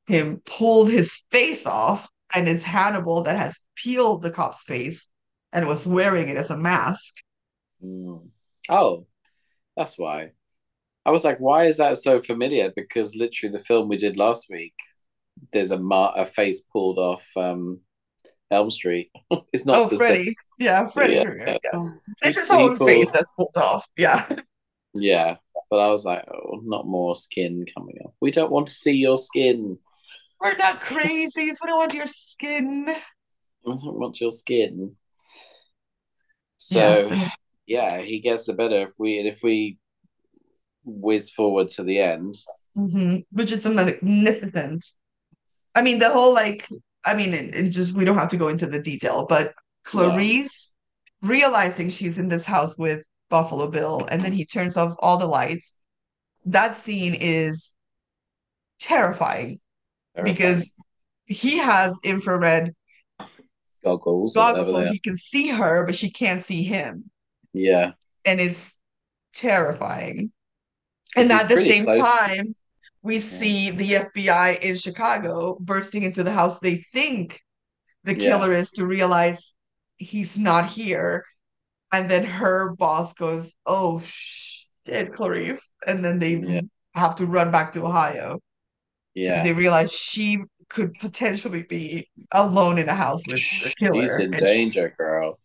him 0.06 0.42
pull 0.44 0.86
his 0.86 1.24
face 1.30 1.66
off, 1.66 2.08
and 2.34 2.48
it's 2.48 2.62
Hannibal 2.62 3.22
that 3.24 3.36
has 3.36 3.60
peeled 3.76 4.22
the 4.22 4.30
cop's 4.30 4.64
face 4.64 5.08
and 5.52 5.66
was 5.66 5.86
wearing 5.86 6.28
it 6.28 6.36
as 6.36 6.50
a 6.50 6.56
mask. 6.56 7.16
Mm. 7.82 8.28
Oh, 8.68 9.06
that's 9.76 9.98
why. 9.98 10.32
I 11.06 11.10
was 11.10 11.24
like, 11.24 11.38
why 11.38 11.64
is 11.64 11.78
that 11.78 11.96
so 11.96 12.20
familiar? 12.22 12.72
Because 12.74 13.16
literally 13.16 13.52
the 13.56 13.64
film 13.64 13.88
we 13.88 13.96
did 13.96 14.16
last 14.16 14.48
week, 14.50 14.74
there's 15.52 15.70
a 15.70 15.78
ma- 15.78 16.12
a 16.12 16.26
face 16.26 16.62
pulled 16.72 16.98
off 16.98 17.26
um 17.36 17.80
Elm 18.50 18.70
Street. 18.70 19.10
It's 19.52 19.64
Oh, 19.66 19.72
not 19.72 19.90
the 19.90 19.96
same. 19.96 20.06
Freddy. 20.08 20.34
Yeah, 20.58 20.86
Freddy 20.88 21.14
Yeah. 21.14 21.24
Krueger. 21.24 21.58
Yes. 21.64 21.98
He 22.22 22.28
It's 22.28 22.38
his 22.38 22.48
he 22.50 22.54
own 22.56 22.76
face 22.76 23.12
that's 23.12 23.32
pulled 23.32 23.56
off. 23.56 23.86
Yeah. 23.96 24.28
yeah. 24.94 25.36
But 25.70 25.78
I 25.78 25.88
was 25.88 26.04
like, 26.04 26.24
oh, 26.28 26.60
not 26.64 26.86
more 26.86 27.14
skin 27.14 27.64
coming 27.76 27.96
up. 28.04 28.12
We 28.20 28.30
don't 28.32 28.50
want 28.50 28.66
to 28.66 28.72
see 28.72 28.92
your 28.92 29.16
skin. 29.16 29.78
We're 30.40 30.56
not 30.56 30.80
crazies. 30.80 31.58
We 31.62 31.66
don't 31.66 31.78
want 31.78 31.94
your 31.94 32.06
skin. 32.08 32.86
We 33.64 33.76
don't 33.76 33.94
want 33.98 34.20
your 34.20 34.32
skin. 34.32 34.96
So 36.56 37.08
and- 37.10 37.30
yeah, 37.66 38.00
he 38.02 38.20
gets 38.20 38.46
the 38.46 38.52
better 38.54 38.82
if 38.88 38.94
we 38.98 39.18
if 39.20 39.40
we 39.42 39.78
whiz 41.00 41.30
forward 41.30 41.68
to 41.70 41.82
the 41.82 41.98
end. 42.00 42.34
mhm, 42.76 43.24
Which 43.32 43.52
is 43.52 43.66
a 43.66 43.70
magnificent. 43.70 44.84
I 45.74 45.82
mean, 45.82 45.98
the 45.98 46.10
whole 46.10 46.34
like 46.34 46.68
I 47.06 47.14
mean, 47.16 47.32
and, 47.34 47.54
and 47.54 47.72
just 47.72 47.94
we 47.94 48.04
don't 48.04 48.18
have 48.18 48.28
to 48.28 48.36
go 48.36 48.48
into 48.48 48.66
the 48.66 48.82
detail, 48.82 49.26
but 49.28 49.52
Clarice 49.84 50.74
realizing 51.22 51.88
she's 51.90 52.18
in 52.18 52.28
this 52.28 52.44
house 52.44 52.76
with 52.78 53.02
Buffalo 53.30 53.70
Bill, 53.70 54.06
and 54.10 54.22
then 54.22 54.32
he 54.32 54.44
turns 54.44 54.76
off 54.76 54.94
all 55.00 55.18
the 55.18 55.26
lights. 55.26 55.78
That 56.46 56.74
scene 56.76 57.14
is 57.18 57.74
terrifying 58.78 59.58
Terrifying. 60.14 60.34
because 60.36 60.72
he 61.26 61.58
has 61.58 61.98
infrared 62.04 62.74
goggles, 63.84 64.34
goggles 64.34 64.66
so 64.68 64.82
he 64.92 64.98
can 64.98 65.16
see 65.16 65.48
her, 65.48 65.86
but 65.86 65.94
she 65.94 66.10
can't 66.10 66.40
see 66.40 66.62
him. 66.64 67.10
Yeah, 67.52 67.92
And 68.24 68.40
it's 68.40 68.78
terrifying. 69.34 70.32
And 71.16 71.30
at 71.30 71.48
the 71.48 71.56
same 71.56 71.84
close 71.84 71.98
time, 71.98 72.44
we 73.02 73.18
see 73.20 73.70
the 73.70 73.94
FBI 74.14 74.60
in 74.62 74.76
Chicago 74.76 75.56
bursting 75.60 76.02
into 76.02 76.22
the 76.22 76.30
house 76.32 76.60
they 76.60 76.76
think 76.92 77.40
the 78.04 78.12
Yeah. 78.18 78.30
killer 78.38 78.52
is 78.52 78.70
to 78.72 78.86
realize 78.86 79.54
he's 79.96 80.36
not 80.38 80.66
here. 80.70 81.24
And 81.92 82.10
then 82.10 82.24
her 82.24 82.74
boss 82.76 83.14
goes, 83.14 83.56
Oh 83.66 84.00
shit, 84.04 85.12
Clarice. 85.12 85.72
And 85.86 86.04
then 86.04 86.18
they 86.18 86.36
Yeah. 86.36 86.60
have 86.94 87.14
to 87.16 87.26
run 87.26 87.50
back 87.50 87.72
to 87.72 87.84
Ohio 87.84 88.38
because 89.14 89.38
yeah. 89.38 89.42
they 89.42 89.52
realize 89.52 89.92
she 89.92 90.38
could 90.68 90.92
potentially 91.00 91.64
be 91.68 92.08
alone 92.32 92.78
in 92.78 92.88
a 92.88 92.94
house 92.94 93.22
with 93.26 93.40
a 93.66 93.74
killer. 93.78 94.02
She's 94.02 94.16
in 94.16 94.24
and 94.26 94.34
she, 94.36 94.40
danger, 94.44 94.94
girl. 94.96 95.38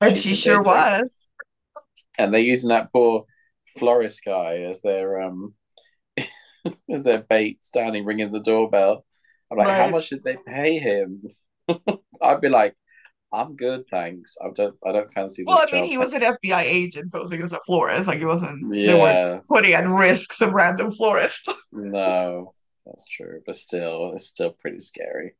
and 0.00 0.16
She's 0.16 0.24
she 0.24 0.34
sure 0.34 0.56
danger. 0.64 0.68
was. 0.70 1.30
And 2.18 2.32
they're 2.34 2.40
using 2.40 2.70
that 2.70 2.92
poor 2.92 3.24
florist 3.78 4.24
guy 4.24 4.58
as 4.62 4.82
their 4.82 5.20
um 5.22 5.54
as 6.90 7.04
their 7.04 7.22
bait, 7.22 7.64
standing 7.64 8.04
ringing 8.04 8.32
the 8.32 8.40
doorbell. 8.40 9.04
I'm 9.50 9.58
like, 9.58 9.70
how 9.70 9.86
much 9.88 10.08
did 10.10 10.24
they 10.24 10.36
pay 10.46 10.78
him? 10.78 11.22
I'd 12.22 12.40
be 12.40 12.48
like, 12.48 12.74
I'm 13.32 13.56
good, 13.56 13.88
thanks. 13.90 14.36
I 14.44 14.50
don't 14.54 14.76
I 14.86 14.92
don't 14.92 15.12
fancy 15.12 15.44
this 15.44 15.50
Well, 15.52 15.66
I 15.68 15.70
job. 15.70 15.72
mean, 15.72 15.84
he 15.90 15.98
was 15.98 16.12
an 16.14 16.22
FBI 16.22 16.62
agent 16.62 17.12
posing 17.12 17.42
as 17.42 17.52
a 17.52 17.60
florist. 17.66 18.06
Like, 18.06 18.18
he 18.18 18.24
wasn't, 18.24 18.66
they 18.86 18.94
weren't 18.94 19.20
yeah, 19.20 19.40
putting 19.48 19.72
at 19.74 19.86
risk 19.86 20.32
some 20.32 20.54
random 20.54 20.90
florist. 20.92 21.50
no, 21.72 22.54
that's 22.86 23.06
true, 23.06 23.42
but 23.46 23.56
still, 23.56 24.12
it's 24.14 24.26
still 24.26 24.52
pretty 24.52 24.80
scary. 24.80 25.34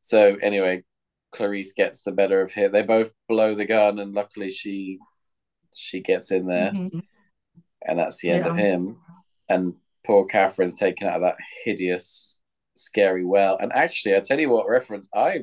So 0.00 0.36
anyway, 0.42 0.82
Clarice 1.30 1.72
gets 1.72 2.02
the 2.04 2.12
better 2.12 2.42
of 2.42 2.52
him. 2.52 2.72
They 2.72 2.82
both 2.82 3.12
blow 3.28 3.54
the 3.54 3.64
gun, 3.66 3.98
and 3.98 4.12
luckily 4.14 4.50
she 4.50 4.98
she 5.74 6.00
gets 6.00 6.32
in 6.32 6.46
there, 6.46 6.72
Mhm. 6.72 7.02
And 7.86 7.98
that's 7.98 8.20
the 8.20 8.30
end 8.30 8.46
of 8.46 8.56
him. 8.56 8.96
And 9.48 9.74
poor 10.06 10.24
Catherine's 10.26 10.74
taken 10.78 11.08
out 11.08 11.16
of 11.16 11.22
that 11.22 11.36
hideous, 11.64 12.40
scary 12.74 13.24
well. 13.24 13.58
And 13.60 13.72
actually, 13.72 14.16
I 14.16 14.20
tell 14.20 14.38
you 14.40 14.50
what, 14.50 14.68
reference 14.68 15.08
I 15.14 15.40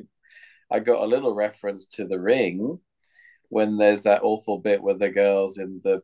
I 0.70 0.78
got 0.80 1.02
a 1.02 1.06
little 1.06 1.34
reference 1.34 1.88
to 1.88 2.06
the 2.06 2.20
ring 2.20 2.78
when 3.48 3.76
there's 3.76 4.04
that 4.04 4.22
awful 4.22 4.58
bit 4.58 4.82
with 4.82 4.98
the 5.00 5.08
girls 5.10 5.58
in 5.58 5.80
the 5.82 6.02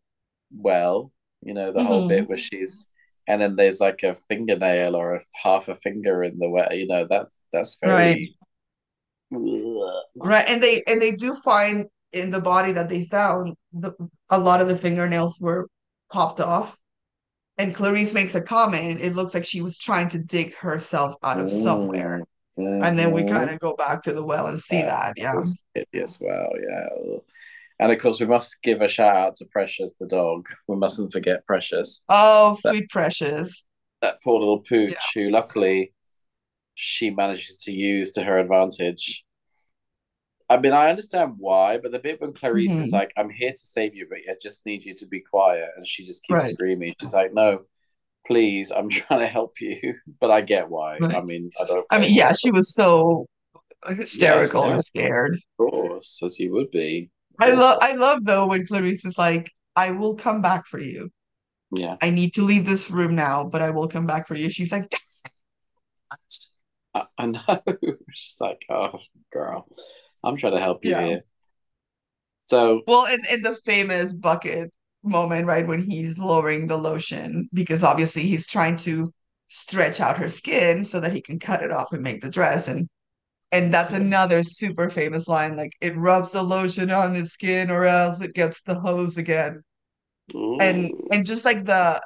well, 0.53 1.13
you 1.43 1.55
know, 1.55 1.73
the 1.73 1.85
whole 1.85 2.05
Mhm. 2.07 2.09
bit 2.09 2.29
where 2.29 2.39
she's 2.39 2.93
and 3.29 3.41
then 3.41 3.57
there's 3.57 3.81
like 3.81 4.03
a 4.05 4.15
fingernail 4.29 4.95
or 4.95 5.17
a 5.17 5.21
half 5.43 5.69
a 5.69 5.75
finger 5.75 6.23
in 6.23 6.39
the 6.39 6.49
well, 6.49 6.73
you 6.73 6.87
know, 6.87 7.07
that's 7.09 7.45
that's 7.53 7.77
very 7.81 8.37
Ugh. 9.35 10.03
Right. 10.17 10.45
And 10.49 10.63
they 10.63 10.83
and 10.87 11.01
they 11.03 11.13
do 11.17 11.35
find 11.45 11.87
in 12.13 12.31
the 12.31 12.41
body 12.41 12.73
that 12.73 12.89
they 12.89 13.05
found 13.07 13.57
the, 13.73 13.93
a 14.31 14.39
lot 14.39 14.61
of 14.61 14.69
the 14.69 14.77
fingernails 14.77 15.39
were 15.41 15.69
popped 16.11 16.41
off. 16.41 16.79
And 17.59 17.75
Clarice 17.75 18.13
makes 18.13 18.35
a 18.35 18.43
comment. 18.43 19.01
It 19.01 19.15
looks 19.15 19.33
like 19.35 19.45
she 19.45 19.63
was 19.63 19.79
trying 19.79 20.09
to 20.11 20.23
dig 20.23 20.55
herself 20.57 21.17
out 21.23 21.41
of 21.41 21.51
somewhere. 21.51 22.23
And 22.57 22.99
then 22.99 23.13
we 23.13 23.23
Mhm. 23.23 23.31
kind 23.31 23.51
of 23.51 23.59
go 23.59 23.75
back 23.75 24.03
to 24.05 24.13
the 24.15 24.25
well 24.25 24.47
and 24.47 24.59
see 24.59 24.79
Yeah. 24.79 24.87
that. 24.87 25.15
Yeah. 25.17 25.43
Hideous 25.75 26.21
well, 26.21 26.51
yeah. 26.59 27.19
And 27.79 27.93
of 27.93 27.99
course, 27.99 28.19
we 28.21 28.27
must 28.27 28.63
give 28.63 28.81
a 28.81 28.89
shout 28.89 29.15
out 29.15 29.35
to 29.37 29.45
Precious 29.47 29.93
the 29.95 30.07
dog. 30.07 30.49
We 30.67 30.77
mustn't 30.77 31.13
forget 31.13 31.45
Precious, 31.47 32.03
Oh, 32.09 32.57
sweet 32.59 32.89
precious. 32.89 33.69
that 34.01 34.23
poor 34.25 34.39
little 34.39 34.61
pooch 34.63 34.97
who 35.15 35.29
luckily 35.29 35.93
she 36.75 37.11
manages 37.11 37.59
to 37.65 37.73
use 37.73 38.13
to 38.13 38.23
her 38.23 38.39
advantage. 38.39 39.26
I 40.49 40.59
mean, 40.59 40.73
I 40.73 40.91
understand 40.91 41.35
why, 41.39 41.79
but 41.79 41.91
the 41.91 41.99
bit 41.99 42.21
when 42.21 42.33
Clarice 42.33 42.77
is 42.77 42.91
Mhm. 42.91 42.93
like, 42.93 43.11
I'm 43.17 43.31
here 43.31 43.51
to 43.51 43.57
save 43.57 43.95
you, 43.97 44.07
but 44.09 44.19
I 44.31 44.37
just 44.41 44.65
need 44.65 44.85
you 44.85 44.95
to 44.95 45.07
be 45.07 45.21
quiet. 45.21 45.71
And 45.77 45.87
she 45.87 46.05
just 46.05 46.23
keeps 46.25 46.45
Right. 46.45 46.53
screaming. 46.53 46.95
She's 47.01 47.15
like, 47.15 47.33
No, 47.35 47.65
please, 48.27 48.71
I'm 48.71 48.89
trying 48.89 49.21
to 49.21 49.27
help 49.27 49.61
you. 49.61 49.95
But 50.21 50.31
I 50.31 50.43
get 50.43 50.69
why. 50.71 50.99
Right. 50.99 51.15
I 51.15 51.23
mean, 51.23 51.51
I 51.61 51.65
don't. 51.65 51.87
I 51.91 51.99
mean, 51.99 52.15
yeah, 52.15 52.33
she 52.33 52.51
was 52.53 52.73
so 52.75 53.27
hysterical 53.87 54.63
hysterical. 54.63 54.73
and 54.73 54.85
scared. 54.85 55.35
Of 55.59 55.71
course, 55.71 56.23
as 56.25 56.39
you 56.39 56.53
would 56.53 56.71
be. 56.71 57.11
I 57.41 57.51
love 57.51 57.79
I 57.83 57.97
love 57.97 58.25
though 58.25 58.47
when 58.47 58.67
Clarice 58.67 59.05
is 59.05 59.19
like, 59.19 59.51
I 59.75 59.91
will 59.91 60.15
come 60.17 60.43
back 60.43 60.67
for 60.67 60.79
you. 60.79 61.11
Yeah. 61.73 61.97
I 62.01 62.11
need 62.11 62.35
to 62.35 62.43
leave 62.43 62.67
this 62.67 62.89
room 62.91 63.17
now, 63.17 63.43
but 63.45 63.61
I 63.63 63.71
will 63.71 63.89
come 63.89 64.07
back 64.07 64.27
for 64.29 64.37
you. 64.37 64.49
She's 64.49 64.71
like, 64.73 64.85
I, 66.95 67.03
I 67.19 67.27
know. 67.27 67.63
She's 68.15 68.41
like, 68.41 68.65
oh, 68.71 69.01
girl, 69.33 69.69
I'm 70.27 70.37
trying 70.37 70.55
to 70.55 70.61
help 70.61 70.85
you 70.85 70.91
Yeah. 70.91 71.07
here. 71.07 71.25
So, 72.41 72.83
well, 72.87 73.07
in, 73.07 73.21
in 73.33 73.43
the 73.43 73.57
famous 73.65 74.13
bucket 74.15 74.73
moment, 75.03 75.47
right, 75.47 75.67
when 75.67 75.83
he's 75.83 76.19
lowering 76.19 76.67
the 76.67 76.77
lotion, 76.77 77.49
because 77.53 77.83
obviously 77.83 78.23
he's 78.23 78.47
trying 78.47 78.77
to 78.79 79.13
stretch 79.49 80.01
out 80.01 80.17
her 80.19 80.29
skin 80.29 80.85
so 80.85 81.01
that 81.01 81.13
he 81.13 81.21
can 81.23 81.39
cut 81.39 81.63
it 81.63 81.71
off 81.71 81.93
and 81.93 82.03
make 82.03 82.21
the 82.23 82.31
dress. 82.31 82.69
And 82.69 82.89
and 83.53 83.73
that's 83.73 83.93
another 83.95 84.43
super 84.43 84.91
famous 84.91 85.29
line, 85.29 85.57
like 85.57 85.73
it 85.81 85.97
rubs 85.97 86.33
the 86.33 86.43
lotion 86.43 86.91
on 86.91 87.15
his 87.15 87.33
skin 87.33 87.71
or 87.71 87.85
else 87.85 88.21
it 88.21 88.35
gets 88.35 88.63
the 88.63 88.79
hose 88.81 89.19
again. 89.19 89.63
And 90.61 90.91
and 91.13 91.27
just 91.27 91.45
like 91.45 91.65
the 91.65 92.01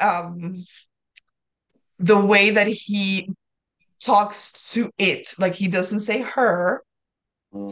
um 0.00 0.64
the 1.98 2.18
way 2.18 2.50
that 2.50 2.66
he 2.66 3.30
talks 4.04 4.72
to 4.74 4.90
it, 4.98 5.34
like 5.38 5.54
he 5.54 5.68
doesn't 5.68 6.00
say 6.00 6.22
her, 6.22 6.82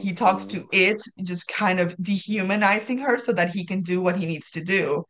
he 0.01 0.13
mm, 0.13 0.17
talks 0.17 0.45
mhm. 0.45 0.51
to 0.51 0.57
mm. 0.61 0.69
it, 0.73 1.03
just 1.25 1.49
kind 1.49 1.81
of 1.81 1.97
dehumanizing 1.99 2.99
her 2.99 3.19
so 3.19 3.33
that 3.33 3.51
he 3.51 3.65
can 3.65 3.83
do 3.83 4.03
what 4.03 4.17
he 4.17 4.27
needs 4.27 4.51
to 4.53 4.63
do. 4.63 5.05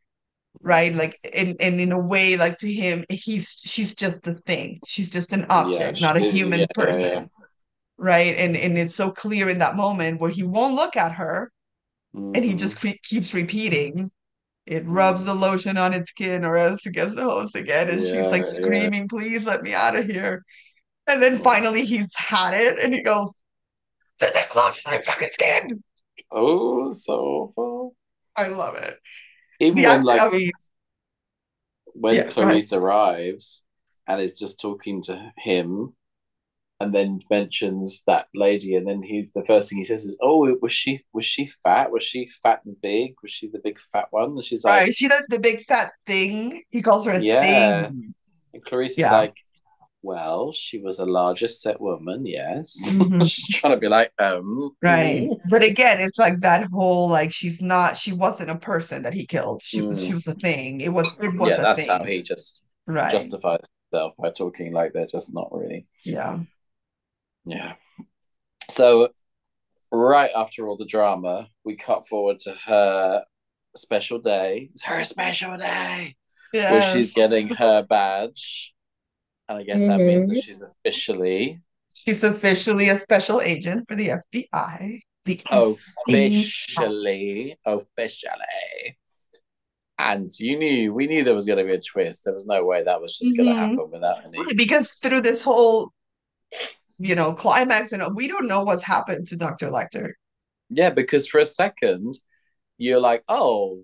Right? 0.60 0.92
Mm. 0.92 0.96
Like 0.98 1.18
and, 1.34 1.56
and 1.60 1.80
in 1.80 1.92
a 1.92 1.98
way, 1.98 2.36
like 2.36 2.58
to 2.58 2.72
him, 2.72 3.04
he's 3.10 3.62
she's 3.64 3.94
just 3.94 4.26
a 4.26 4.34
thing. 4.46 4.80
She's 4.86 5.10
just 5.10 5.32
an 5.32 5.46
object, 5.50 6.00
not 6.00 6.16
a 6.16 6.20
human 6.20 6.60
yeah, 6.60 6.66
yeah, 6.76 6.84
person. 6.84 7.22
yeah. 7.22 7.26
Right? 7.98 8.36
And 8.36 8.56
and 8.56 8.78
it's 8.78 8.94
so 8.94 9.10
clear 9.10 9.48
in 9.48 9.58
that 9.58 9.76
moment 9.76 10.20
where 10.20 10.30
he 10.30 10.42
won't 10.42 10.74
look 10.74 10.96
at 10.96 11.12
her 11.12 11.50
and 12.14 12.44
he 12.44 12.54
just 12.54 12.78
mm-hmm. 12.78 12.90
cre- 12.90 12.98
keeps 13.02 13.34
repeating. 13.34 14.10
It 14.66 14.86
rubs 14.86 15.26
the 15.26 15.34
lotion 15.34 15.76
on 15.76 15.92
its 15.92 16.10
skin 16.10 16.44
or 16.44 16.56
else 16.56 16.86
it 16.86 16.92
gets 16.92 17.14
the 17.14 17.24
hose 17.24 17.54
again. 17.54 17.90
And 17.90 18.00
she's 18.00 18.12
Yeah, 18.12 18.26
like 18.28 18.44
yeah. 18.44 18.50
screaming, 18.50 19.08
please 19.08 19.46
let 19.46 19.62
me 19.62 19.74
out 19.74 19.96
of 19.96 20.06
here. 20.06 20.42
And 21.06 21.22
then 21.22 21.38
finally 21.38 21.84
he's 21.84 22.14
had 22.16 22.54
it 22.54 22.78
and 22.82 22.94
he 22.94 23.02
goes, 23.02 23.34
It's 24.20 24.32
that 24.32 24.54
lotion 24.56 24.82
on 24.86 24.94
your 24.94 25.02
fucking 25.02 25.28
skin. 25.32 25.82
Oh, 26.30 26.92
so 26.92 27.52
awful. 27.56 27.96
I 28.36 28.48
love 28.48 28.76
it. 28.76 28.96
Even 29.60 29.76
The 29.76 29.82
when, 29.82 29.98
act- 29.98 30.06
like, 30.06 30.20
I 30.20 30.30
mean, 30.30 30.50
when 31.94 32.14
Yeah. 32.14 32.24
Clarice 32.30 32.72
arrives 32.72 33.64
and 34.06 34.20
is 34.20 34.38
just 34.38 34.60
talking 34.60 35.02
to 35.02 35.32
him 35.38 35.94
and 36.80 36.92
then 36.94 37.20
mentions 37.30 38.02
that 38.06 38.26
lady 38.34 38.74
and 38.74 38.86
then 38.86 39.02
he's 39.02 39.32
the 39.32 39.44
first 39.46 39.68
thing 39.70 39.78
he 39.78 39.84
says 39.84 40.04
is 40.04 40.18
oh 40.20 40.52
was 40.60 40.72
she 40.72 41.00
was 41.12 41.24
she 41.24 41.46
fat 41.46 41.90
was 41.92 42.02
she 42.02 42.26
fat 42.26 42.60
and 42.66 42.74
big 42.82 43.14
was 43.22 43.30
she 43.30 43.46
the 43.48 43.60
big 43.62 43.78
fat 43.92 44.08
one 44.10 44.30
and 44.30 44.44
she's 44.44 44.64
like 44.64 44.80
right. 44.80 44.94
She 44.94 45.06
does 45.08 45.22
the 45.28 45.38
big 45.38 45.60
fat 45.66 45.92
thing. 46.06 46.62
He 46.70 46.82
calls 46.82 47.06
her 47.06 47.12
a 47.12 47.20
Yeah. 47.20 47.86
thing. 47.86 48.12
and 48.52 48.64
Clarice 48.64 48.98
is 48.98 49.04
like 49.04 49.32
well 50.04 50.52
she 50.52 50.78
was 50.78 50.98
a 50.98 51.04
larger 51.04 51.48
set 51.48 51.80
woman 51.80 52.24
yes 52.26 52.92
Mhm. 52.92 53.22
she's 53.32 53.48
trying 53.56 53.74
to 53.74 53.80
be 53.80 53.88
like 53.88 54.12
um 54.18 54.76
Right. 54.82 55.28
mm, 55.30 55.40
But 55.50 55.64
again, 55.64 55.98
it's 56.00 56.18
like 56.18 56.40
that 56.40 56.68
whole 56.70 57.08
like 57.10 57.32
she's 57.32 57.60
not 57.62 57.96
she 57.96 58.12
wasn't 58.12 58.50
a 58.50 58.58
person 58.72 59.02
that 59.04 59.14
he 59.14 59.24
killed. 59.26 59.62
She 59.62 59.80
was 59.82 59.96
Mm. 60.02 60.06
she 60.06 60.14
was 60.14 60.26
a 60.28 60.34
thing. 60.34 60.80
It 60.80 60.92
was 60.92 61.08
it 61.20 61.32
was 61.38 61.48
yeah 61.48 61.62
that's 61.62 61.80
thing. 61.80 61.88
how 61.88 62.04
he 62.04 62.22
just 62.22 62.66
Right. 62.86 63.10
justifies 63.10 63.60
himself 63.90 64.12
by 64.18 64.30
talking 64.30 64.72
like 64.72 64.92
they're 64.92 65.06
just 65.18 65.32
not 65.34 65.48
really 65.52 65.86
Yeah. 66.04 66.40
Yeah. 67.46 67.74
So, 68.68 69.08
right 69.92 70.30
after 70.34 70.66
all 70.68 70.76
the 70.76 70.86
drama, 70.86 71.48
we 71.64 71.76
cut 71.76 72.08
forward 72.08 72.38
to 72.40 72.52
her 72.66 73.24
special 73.76 74.18
day. 74.18 74.70
It's 74.72 74.84
her 74.84 75.04
special 75.04 75.56
day 75.56 76.16
Yeah. 76.52 76.72
where 76.72 76.82
she's 76.92 77.12
getting 77.14 77.48
her 77.54 77.82
badge. 77.82 78.73
And 79.48 79.58
I 79.58 79.62
guess 79.62 79.80
that 79.86 80.00
means 80.00 80.28
that 80.28 80.36
Mhm. 80.36 80.44
she's 80.44 80.62
officially, 80.62 81.60
She's 81.96 82.24
officially 82.24 82.88
a 82.88 82.98
special 82.98 83.40
agent 83.40 83.86
for 83.88 83.94
the 83.96 84.10
FBI. 84.10 85.00
The 85.24 85.40
Oh, 85.50 85.74
FBI. 86.08 86.26
officially, 86.26 87.56
officially. 87.64 88.98
And 89.98 90.30
you 90.38 90.58
knew, 90.58 90.92
we 90.92 91.06
knew 91.06 91.22
there 91.24 91.34
was 91.34 91.46
going 91.46 91.60
to 91.60 91.64
be 91.64 91.72
a 91.72 91.80
twist. 91.80 92.24
There 92.24 92.34
was 92.34 92.46
no 92.46 92.64
way 92.66 92.82
that 92.82 93.00
was 93.00 93.16
just 93.16 93.36
going 93.36 93.48
to 93.48 93.54
happen 93.54 93.90
without 93.90 94.24
any. 94.24 94.54
Because 94.54 94.94
through 94.94 95.22
this 95.22 95.42
whole 95.42 95.92
you 96.98 97.14
know, 97.14 97.34
climax, 97.34 97.92
and 97.92 98.02
we 98.14 98.28
don't 98.28 98.46
know 98.46 98.62
what's 98.62 98.82
happened 98.82 99.26
to 99.26 99.36
Dr. 99.36 99.68
Lecter. 99.70 100.12
Yeah, 100.70 100.90
because 100.90 101.26
for 101.26 101.40
a 101.40 101.46
second, 101.46 102.14
you're 102.78 103.00
like, 103.00 103.24
oh, 103.28 103.82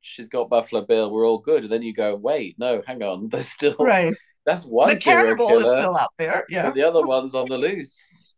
she's 0.00 0.28
got 0.28 0.50
Buffalo 0.50 0.84
Bill, 0.84 1.10
we're 1.10 1.26
all 1.26 1.38
good. 1.38 1.62
And 1.64 1.72
then 1.72 1.82
you 1.82 1.94
go, 1.94 2.14
wait, 2.14 2.58
no, 2.58 2.82
hang 2.86 3.02
on, 3.02 3.28
there's 3.30 3.48
still 3.48 3.76
right. 3.78 4.14
That's 4.44 4.66
one 4.66 4.88
the 4.88 5.00
cannibal 5.00 5.48
is 5.50 5.80
still 5.80 5.96
out 5.96 6.10
there. 6.18 6.44
Yeah, 6.48 6.70
the 6.70 6.82
other 6.82 7.06
one's 7.06 7.34
on 7.34 7.48
the 7.48 7.58
loose. 7.58 8.34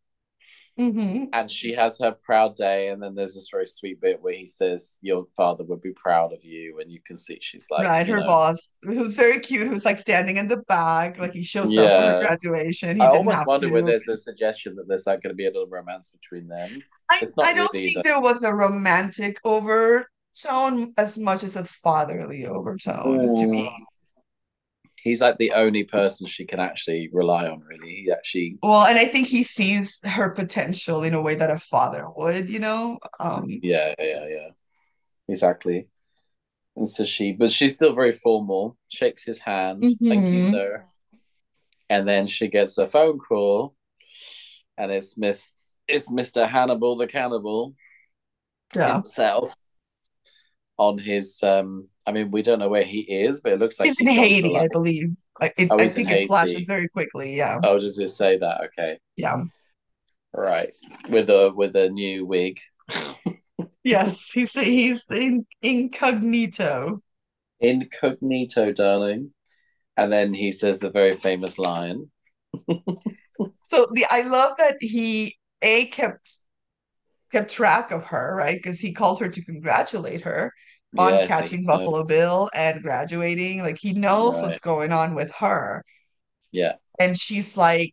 Mm-hmm. 0.78 1.26
And 1.32 1.48
she 1.48 1.72
has 1.74 2.00
her 2.00 2.11
proud 2.11 2.57
day, 2.57 2.88
and 2.88 3.00
then 3.00 3.14
there's 3.14 3.34
this 3.34 3.48
very 3.48 3.66
sweet 3.66 4.00
bit 4.00 4.20
where 4.20 4.34
he 4.34 4.46
says, 4.48 4.98
"Your 5.02 5.26
father 5.36 5.62
would 5.62 5.80
be 5.80 5.92
proud 5.92 6.32
of 6.32 6.44
you," 6.44 6.80
and 6.80 6.90
you 6.90 6.98
can 7.07 7.14
see 7.14 7.38
she's 7.40 7.68
like, 7.70 7.86
right, 7.86 8.09
her 8.09 8.18
know, 8.18 8.26
boss, 8.26 8.72
who's 8.82 9.14
very 9.14 9.38
cute, 9.38 9.68
who's 9.68 9.84
like 9.84 9.98
standing 9.98 10.36
in 10.36 10.48
the 10.48 10.64
back, 10.68 11.16
like 11.18 11.30
he 11.32 11.44
shows 11.44 11.76
up 11.76 11.86
for 11.86 12.07
her 12.16 12.20
graduation. 12.26 12.96
He 12.96 13.02
I 13.02 13.07
didn't 13.07 13.18
almost 13.18 13.38
have 13.38 13.46
wonder 13.46 13.68
to. 13.68 13.72
where 13.72 13.82
there's 13.82 14.09
a 14.09 14.16
suggestion 14.16 14.74
that 14.74 14.88
there's 14.88 15.07
like 15.07 15.22
going 15.22 15.30
to 15.30 15.36
be 15.36 15.46
a 15.46 15.50
little 15.50 15.68
romance 15.68 16.11
between 16.11 16.48
them. 16.48 16.82
I, 17.09 17.20
It's 17.22 17.36
not 17.36 17.46
I 17.46 17.55
don't 17.55 17.70
think 17.70 17.86
either. 17.92 18.02
there 18.02 18.20
was 18.20 18.42
a 18.42 18.52
romantic 18.52 19.38
overtone 19.44 20.92
as 20.98 21.16
much 21.16 21.44
as 21.44 21.55
a 21.55 21.64
fatherly 21.64 22.46
overtone 22.46 23.36
to 23.36 23.46
me. 23.46 23.70
He's 25.05 25.20
like 25.20 25.36
the 25.36 25.52
only 25.52 25.84
person 25.84 26.26
she 26.26 26.46
can 26.46 26.59
actually 26.59 27.11
rely 27.12 27.46
on, 27.46 27.61
really. 27.61 28.05
He 28.05 28.11
actually, 28.11 28.57
Well, 28.62 28.86
and 28.86 28.98
I 28.98 29.05
think 29.05 29.28
he 29.28 29.42
sees 29.42 30.00
her 30.05 30.30
potential 30.30 31.02
in 31.02 31.12
a 31.12 31.20
way 31.20 31.34
that 31.34 31.50
a 31.50 31.59
father 31.59 32.07
would, 32.16 32.48
you 32.48 32.59
know. 32.59 32.98
Um, 33.20 33.46
yeah, 33.46 33.94
yeah, 33.98 34.26
yeah, 34.26 34.48
exactly. 35.28 35.86
And 36.74 36.88
so 36.88 37.05
she, 37.05 37.34
but 37.38 37.52
she's 37.52 37.76
still 37.76 37.94
very 37.94 38.14
formal, 38.14 38.78
shakes 38.90 39.24
his 39.24 39.40
hand, 39.40 39.82
thank 40.09 40.32
you, 40.32 40.40
mhm. 40.40 40.50
sir. 40.50 40.84
And 41.90 42.09
then 42.09 42.26
she 42.26 42.48
gets 42.48 42.78
a 42.78 42.88
phone 42.88 43.18
call, 43.18 43.74
and 44.78 44.90
it's 44.90 45.18
Miss, 45.18 45.52
it's 45.86 46.11
Mr. 46.11 46.48
Hannibal 46.48 46.96
the 46.96 47.07
Cannibal 47.07 47.74
Yeah. 48.74 48.96
himself 48.96 49.55
on 50.78 50.98
his. 50.98 51.42
um 51.42 51.88
I 52.07 52.12
mean, 52.12 52.30
we 52.30 52.42
don't 52.42 52.59
know 52.59 52.68
where 52.68 52.84
he 52.84 53.00
is, 53.00 53.40
but 53.40 53.52
it 53.52 53.59
looks 53.59 53.80
like 53.80 53.86
He's 53.88 54.00
in 54.00 54.09
he's 54.09 54.18
gone 54.18 54.28
to, 54.28 54.34
Haiti, 54.34 54.57
I 54.59 54.68
believe. 54.72 55.09
Like 55.40 55.55
it, 55.57 55.68
Oh, 55.70 55.78
I 55.78 55.88
think 55.88 56.11
it 56.11 56.26
flashes 56.26 56.66
very 56.66 56.88
quickly. 56.88 57.36
Yeah. 57.36 57.59
Oh, 57.62 57.78
does 57.78 57.98
it 57.98 58.11
say 58.11 58.38
that? 58.38 58.61
Okay, 58.66 58.98
Yeah. 59.16 59.42
right. 60.34 60.70
With 61.09 61.30
a 61.30 61.52
with 61.55 61.74
a 61.76 61.88
new 61.88 62.26
wig. 62.26 62.61
Yes. 63.82 64.30
He's 64.32 64.52
he's 64.52 65.05
in 65.11 65.46
incognito. 65.61 67.02
Incognito, 67.61 68.72
darling. 68.72 69.32
And 69.96 70.12
then 70.12 70.32
he 70.34 70.52
says 70.52 70.78
the 70.78 70.90
very 70.90 71.12
famous 71.12 71.59
line. 71.59 72.11
So 73.64 73.86
the 73.92 74.07
I 74.11 74.22
love 74.22 74.57
that 74.59 74.76
he 74.80 75.36
A 75.62 75.86
kept 75.86 76.38
kept 77.32 77.50
track 77.50 77.90
of 77.90 78.05
her, 78.05 78.36
right? 78.36 78.57
Because 78.57 78.78
he 78.78 78.92
calls 78.92 79.18
her 79.20 79.28
to 79.28 79.44
congratulate 79.44 80.20
her 80.22 80.52
on 80.99 81.20
Yes, 81.20 81.28
catching 81.28 81.64
Buffalo 81.66 81.99
knows. 81.99 82.09
Bill 82.09 82.51
and 82.55 82.82
graduating. 82.82 83.62
Like 83.62 83.78
he 83.80 83.92
knows 83.92 84.40
Right. 84.40 84.49
what's 84.49 84.61
going 84.61 84.92
on 84.92 85.14
with 85.14 85.32
her. 85.38 85.84
Yeah, 86.53 86.74
And 87.01 87.18
she's 87.18 87.57
like 87.57 87.92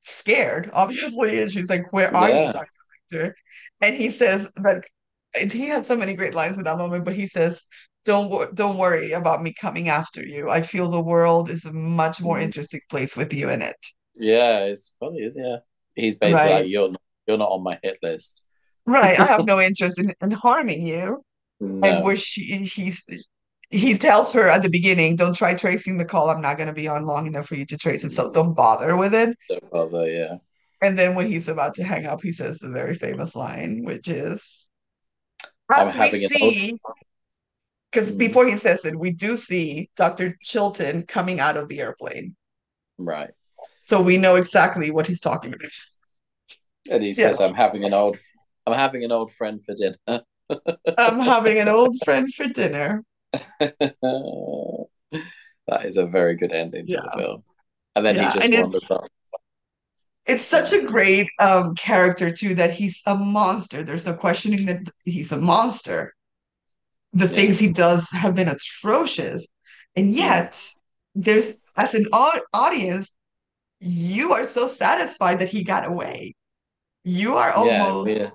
scared, 0.00 0.70
obviously. 0.72 1.40
And 1.42 1.50
she's 1.50 1.70
like, 1.70 1.92
Where 1.92 2.14
are 2.14 2.28
you, 2.30 2.52
Dr. 2.52 2.68
Lecter? 3.12 3.32
And 3.80 3.94
he 3.96 4.10
says 4.10 4.50
and 5.40 5.52
he 5.52 5.66
had 5.66 5.84
so 5.84 5.96
many 5.96 6.14
great 6.14 6.34
lines 6.34 6.56
in 6.58 6.64
that 6.64 6.78
moment, 6.78 7.04
but 7.04 7.14
he 7.14 7.26
says, 7.26 7.64
Don't 8.04 8.54
don't 8.54 8.78
worry 8.78 9.12
about 9.12 9.42
me 9.42 9.54
coming 9.60 9.88
after 9.88 10.24
you. 10.24 10.50
I 10.50 10.62
feel 10.62 10.90
the 10.90 11.00
world 11.02 11.50
is 11.50 11.64
a 11.64 11.72
much 11.72 12.20
more 12.20 12.38
Mm. 12.38 12.42
interesting 12.44 12.80
place 12.90 13.16
with 13.16 13.32
you 13.32 13.48
in 13.50 13.62
it. 13.62 13.76
yeah. 14.16 14.64
It's 14.64 14.92
funny, 15.00 15.18
is 15.20 15.36
yeah. 15.40 15.56
He's 15.94 16.16
basically 16.18 16.50
Right. 16.52 16.60
like, 16.62 16.68
you're 16.68 16.90
not, 16.92 17.00
you're 17.26 17.38
not 17.38 17.48
on 17.50 17.62
my 17.62 17.78
hit 17.82 17.98
list. 18.02 18.42
Right. 18.86 19.18
I 19.18 19.24
have 19.26 19.46
no 19.52 19.60
interest 19.60 19.98
in, 19.98 20.12
in 20.20 20.30
harming 20.32 20.86
you. 20.86 21.24
No. 21.64 21.88
And 21.88 22.04
where 22.04 22.16
she 22.16 22.42
he's 22.64 23.04
he 23.70 23.98
tells 23.98 24.32
her 24.32 24.48
at 24.48 24.62
the 24.62 24.68
beginning, 24.68 25.16
don't 25.16 25.34
try 25.34 25.54
tracing 25.54 25.98
the 25.98 26.04
call. 26.04 26.30
I'm 26.30 26.42
not 26.42 26.58
gonna 26.58 26.72
be 26.72 26.86
on 26.86 27.04
long 27.04 27.26
enough 27.26 27.46
for 27.46 27.56
you 27.56 27.66
to 27.66 27.78
trace 27.78 28.04
it, 28.04 28.12
so 28.12 28.30
don't 28.30 28.54
bother 28.54 28.96
with 28.96 29.14
it. 29.14 29.36
Don't 29.48 29.70
bother. 29.70 30.08
Yeah. 30.08 30.36
And 30.82 30.98
then 30.98 31.14
when 31.14 31.26
he's 31.26 31.48
about 31.48 31.74
to 31.76 31.84
hang 31.84 32.06
up, 32.06 32.20
he 32.22 32.30
says 32.32 32.58
the 32.58 32.70
very 32.70 32.94
famous 32.94 33.34
line, 33.34 33.82
which 33.84 34.06
is 34.08 34.70
I'm 35.70 35.86
we 35.86 35.92
having 35.92 36.24
an 36.24 36.30
old- 36.42 36.54
see, 36.54 36.76
because 37.90 38.12
Mm. 38.12 38.18
before 38.18 38.46
he 38.46 38.58
says 38.58 38.84
it, 38.84 38.98
we 38.98 39.12
do 39.12 39.36
see 39.36 39.90
Dr. 39.96 40.36
Chilton 40.42 41.06
coming 41.06 41.40
out 41.40 41.56
of 41.56 41.68
the 41.68 41.80
airplane. 41.80 42.36
Right. 42.98 43.30
So 43.80 44.02
we 44.02 44.18
know 44.18 44.36
exactly 44.36 44.90
what 44.90 45.06
he's 45.06 45.20
talking 45.20 45.54
about. 45.54 45.70
And 46.90 47.02
he 47.02 47.08
Yes. 47.08 47.16
says, 47.16 47.40
"I'm 47.40 47.54
having 47.54 47.84
an 47.84 47.94
old, 47.94 48.18
I'm 48.66 48.74
having 48.74 49.04
an 49.04 49.12
old 49.12 49.32
friend 49.32 49.64
for 49.64 49.74
dinner." 49.74 50.24
I'm 50.98 51.20
having 51.20 51.58
an 51.58 51.68
old 51.68 51.96
friend 52.04 52.32
for 52.32 52.46
dinner. 52.48 53.02
that 53.60 54.86
is 55.84 55.96
a 55.96 56.06
very 56.06 56.36
good 56.36 56.52
ending 56.52 56.86
to 56.86 56.96
the 56.96 57.10
film. 57.18 57.42
And 57.96 58.04
then 58.06 58.16
Yeah, 58.16 58.28
he 58.28 58.34
just 58.34 58.44
and 58.44 58.54
it's- 58.54 58.62
wanders 58.64 58.90
up. 58.90 59.04
It's 60.26 60.42
such 60.42 60.72
a 60.72 60.86
great 60.86 61.28
um 61.38 61.74
character 61.74 62.32
too 62.32 62.54
that 62.54 62.70
he's 62.70 63.02
a 63.06 63.14
monster. 63.14 63.82
There's 63.82 64.06
no 64.06 64.14
questioning 64.14 64.64
that 64.66 64.88
he's 65.04 65.32
a 65.32 65.36
monster. 65.38 66.14
The 67.12 67.26
Yeah. 67.26 67.30
things 67.36 67.58
he 67.58 67.68
does 67.68 68.10
have 68.10 68.34
been 68.34 68.48
atrocious, 68.48 69.46
and 69.96 70.12
yet 70.14 70.58
there's 71.14 71.56
as 71.76 71.94
an 71.94 72.06
audience, 72.54 73.14
you 73.80 74.32
are 74.32 74.46
so 74.46 74.66
satisfied 74.66 75.40
that 75.40 75.50
he 75.50 75.62
got 75.62 75.86
away. 75.86 76.34
You 77.04 77.36
are 77.36 77.50
Yeah, 77.50 77.82
almost 77.84 78.10
yeah, 78.10 78.30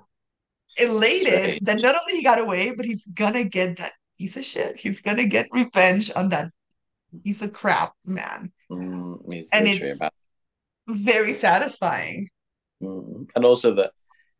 elated 0.81 1.27
Strange. 1.27 1.59
that 1.63 1.81
not 1.81 1.95
only 1.95 2.13
he 2.17 2.23
got 2.23 2.39
away, 2.39 2.71
but 2.75 2.85
he's 2.85 3.05
gonna 3.07 3.43
get 3.43 3.77
that 3.77 3.91
piece 4.17 4.37
of 4.37 4.43
shit. 4.45 4.77
He's 4.77 5.01
gonna 5.01 5.25
get 5.27 5.47
revenge 5.51 6.11
on 6.15 6.29
that 6.29 6.51
piece 7.23 7.41
of 7.41 7.53
crap, 7.53 7.93
man. 8.05 8.51
Mm, 8.71 9.21
And 9.53 9.67
it's 9.67 9.95
about. 9.97 10.13
very 10.87 11.33
satisfying. 11.33 12.29
Mm. 12.81 13.29
And 13.35 13.45
also 13.45 13.75
that 13.75 13.91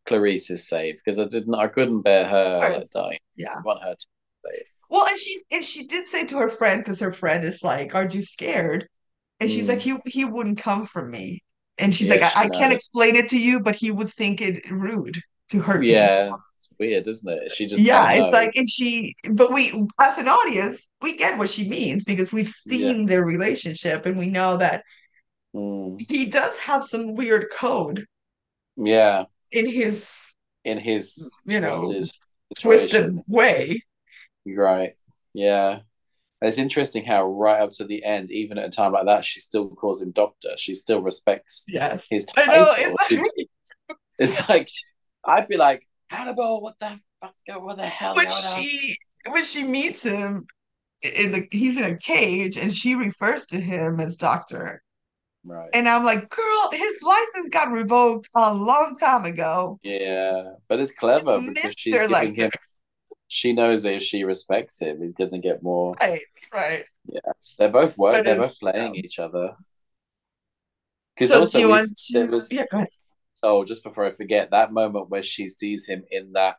Clarice 0.06 0.50
is 0.50 0.68
safe 0.68 0.96
because 0.98 1.20
I 1.20 1.26
didn't, 1.26 1.56
I 1.56 1.68
couldn't 1.68 2.02
bear 2.02 2.26
her 2.28 2.60
like 2.60 2.90
dying. 2.94 3.20
Yeah. 3.36 3.54
I 3.58 3.62
want 3.64 3.84
her 3.84 3.96
to 3.96 4.08
be 4.44 4.50
safe. 4.52 4.68
Well, 4.90 5.06
and 5.08 5.18
she 5.18 5.42
and 5.52 5.64
she 5.64 5.86
did 5.86 6.06
say 6.06 6.26
to 6.28 6.38
her 6.38 6.50
friend, 6.50 6.82
because 6.84 7.00
her 7.00 7.14
friend 7.14 7.44
is 7.44 7.64
like, 7.64 7.94
"Aren't 7.94 8.16
you 8.16 8.24
scared?" 8.24 8.88
And 9.40 9.50
she's 9.50 9.66
Mm. 9.66 9.70
like, 9.70 9.80
"He 9.82 9.98
he 10.08 10.26
wouldn't 10.26 10.58
come 10.58 10.86
for 10.88 11.06
me." 11.06 11.42
And 11.78 11.94
she's 11.94 12.08
Yeah, 12.08 12.16
like, 12.16 12.24
she 12.32 12.38
I, 12.40 12.44
"I 12.46 12.50
can't 12.50 12.74
explain 12.74 13.16
it 13.16 13.30
to 13.30 13.40
you, 13.40 13.62
but 13.62 13.76
he 13.76 13.92
would 13.92 14.10
think 14.10 14.42
it 14.42 14.70
rude 14.72 15.22
to 15.50 15.62
hurt 15.62 15.82
me." 15.82 15.92
Yeah, 15.92 16.32
it's 16.58 16.70
weird, 16.80 17.08
isn't 17.08 17.30
it? 17.30 17.52
She 17.52 17.68
just 17.68 17.82
Yeah, 17.82 18.14
it's 18.14 18.34
like, 18.34 18.52
and 18.56 18.70
she, 18.70 19.16
but 19.32 19.54
we, 19.54 19.70
as 20.00 20.18
an 20.18 20.28
audience, 20.28 20.90
we 21.02 21.18
get 21.18 21.38
what 21.38 21.50
she 21.50 21.68
means 21.70 22.04
because 22.04 22.32
we've 22.34 22.48
seen 22.48 23.06
their 23.08 23.26
relationship 23.26 24.06
and 24.06 24.18
we 24.18 24.28
know 24.28 24.58
that 24.58 24.84
Mm. 25.56 26.00
he 26.08 26.28
does 26.30 26.58
have 26.60 26.84
some 26.84 27.16
weird 27.16 27.48
code 27.52 28.06
Yeah, 28.78 29.26
in 29.52 29.68
his 29.68 30.22
in 30.64 30.78
his 30.78 31.30
You 31.46 31.60
know, 31.60 31.82
twisted 31.84 32.12
twisted 32.60 33.16
way. 33.28 33.82
Right. 34.46 34.96
Yeah. 35.34 35.80
It's 36.42 36.58
interesting 36.58 37.04
how 37.06 37.26
right 37.28 37.62
up 37.62 37.72
to 37.74 37.86
the 37.86 38.04
end, 38.04 38.32
even 38.32 38.58
at 38.58 38.66
a 38.68 38.70
time 38.70 38.94
like 38.94 39.06
that, 39.06 39.26
she 39.26 39.40
still 39.42 39.70
calls 39.70 40.02
him 40.02 40.12
doctor. 40.12 40.52
She 40.58 40.74
still 40.76 41.02
respects 41.02 41.66
Yes. 41.68 42.02
his 42.10 42.26
I 42.38 42.46
title. 42.46 42.66
know. 42.66 42.74
It's 42.78 43.12
like, 43.12 43.48
It's 44.20 44.50
like 44.50 44.68
I'd 45.26 45.48
be 45.48 45.58
like, 45.58 45.88
Hannibal, 46.10 46.62
what 46.62 46.78
the 46.80 47.00
fuck's 47.22 47.44
going 47.48 47.64
what 47.64 47.78
the 47.78 47.86
hell 47.86 48.16
when 48.16 48.26
going 48.26 48.36
on? 48.36 48.64
she 48.64 48.96
when 49.30 49.44
she 49.44 49.64
meets 49.64 50.04
him 50.04 50.46
in 51.18 51.32
the 51.34 51.48
he's 51.52 51.80
in 51.80 51.94
a 51.94 51.98
cage 51.98 52.58
and 52.58 52.74
she 52.74 52.96
refers 52.96 53.46
to 53.48 53.60
him 53.60 54.00
as 54.00 54.16
doctor 54.18 54.82
Right. 55.46 55.70
and 55.74 55.88
i'm 55.88 56.04
like 56.04 56.30
girl 56.30 56.70
his 56.72 57.02
license 57.02 57.50
got 57.52 57.72
revoked 57.72 58.30
a 58.36 58.54
long 58.54 58.98
time 59.00 59.24
ago 59.26 59.80
Yeah. 59.84 60.44
But 60.68 60.80
it's 60.82 60.92
clever 60.92 61.40
because 61.40 61.74
she's 61.78 61.94
giving 61.94 62.10
Lecter. 62.36 62.38
him 62.38 62.52
she 63.28 63.54
knows 63.54 63.84
that 63.84 63.94
if 63.96 64.04
she 64.04 64.24
respects 64.24 64.82
him, 64.82 65.02
he's 65.02 65.14
gonna 65.14 65.40
get 65.40 65.62
more. 65.64 65.96
right 66.02 66.20
right 66.54 66.84
Yeah, 67.06 67.20
They're 67.58 67.70
both 67.70 67.98
work 67.98 68.16
But 68.16 68.26
they're 68.26 68.38
both 68.38 68.60
playing 68.60 68.88
um, 68.90 68.96
each 68.96 69.20
other. 69.20 69.56
Because 71.16 71.30
so 71.30 71.40
also 71.42 71.60
we- 71.62 71.68
want 71.68 71.98
there 72.12 72.26
to 72.28 72.32
was 72.32 72.52
yeah 72.52 72.64
go 72.72 72.78
ahead 72.80 72.88
oh, 73.44 73.64
just 73.66 73.84
before 73.84 74.06
I 74.06 74.12
forget, 74.12 74.52
that 74.52 74.74
moment 74.74 75.10
where 75.10 75.24
she 75.24 75.48
sees 75.48 75.88
him 75.88 76.04
in 76.12 76.34
that 76.34 76.56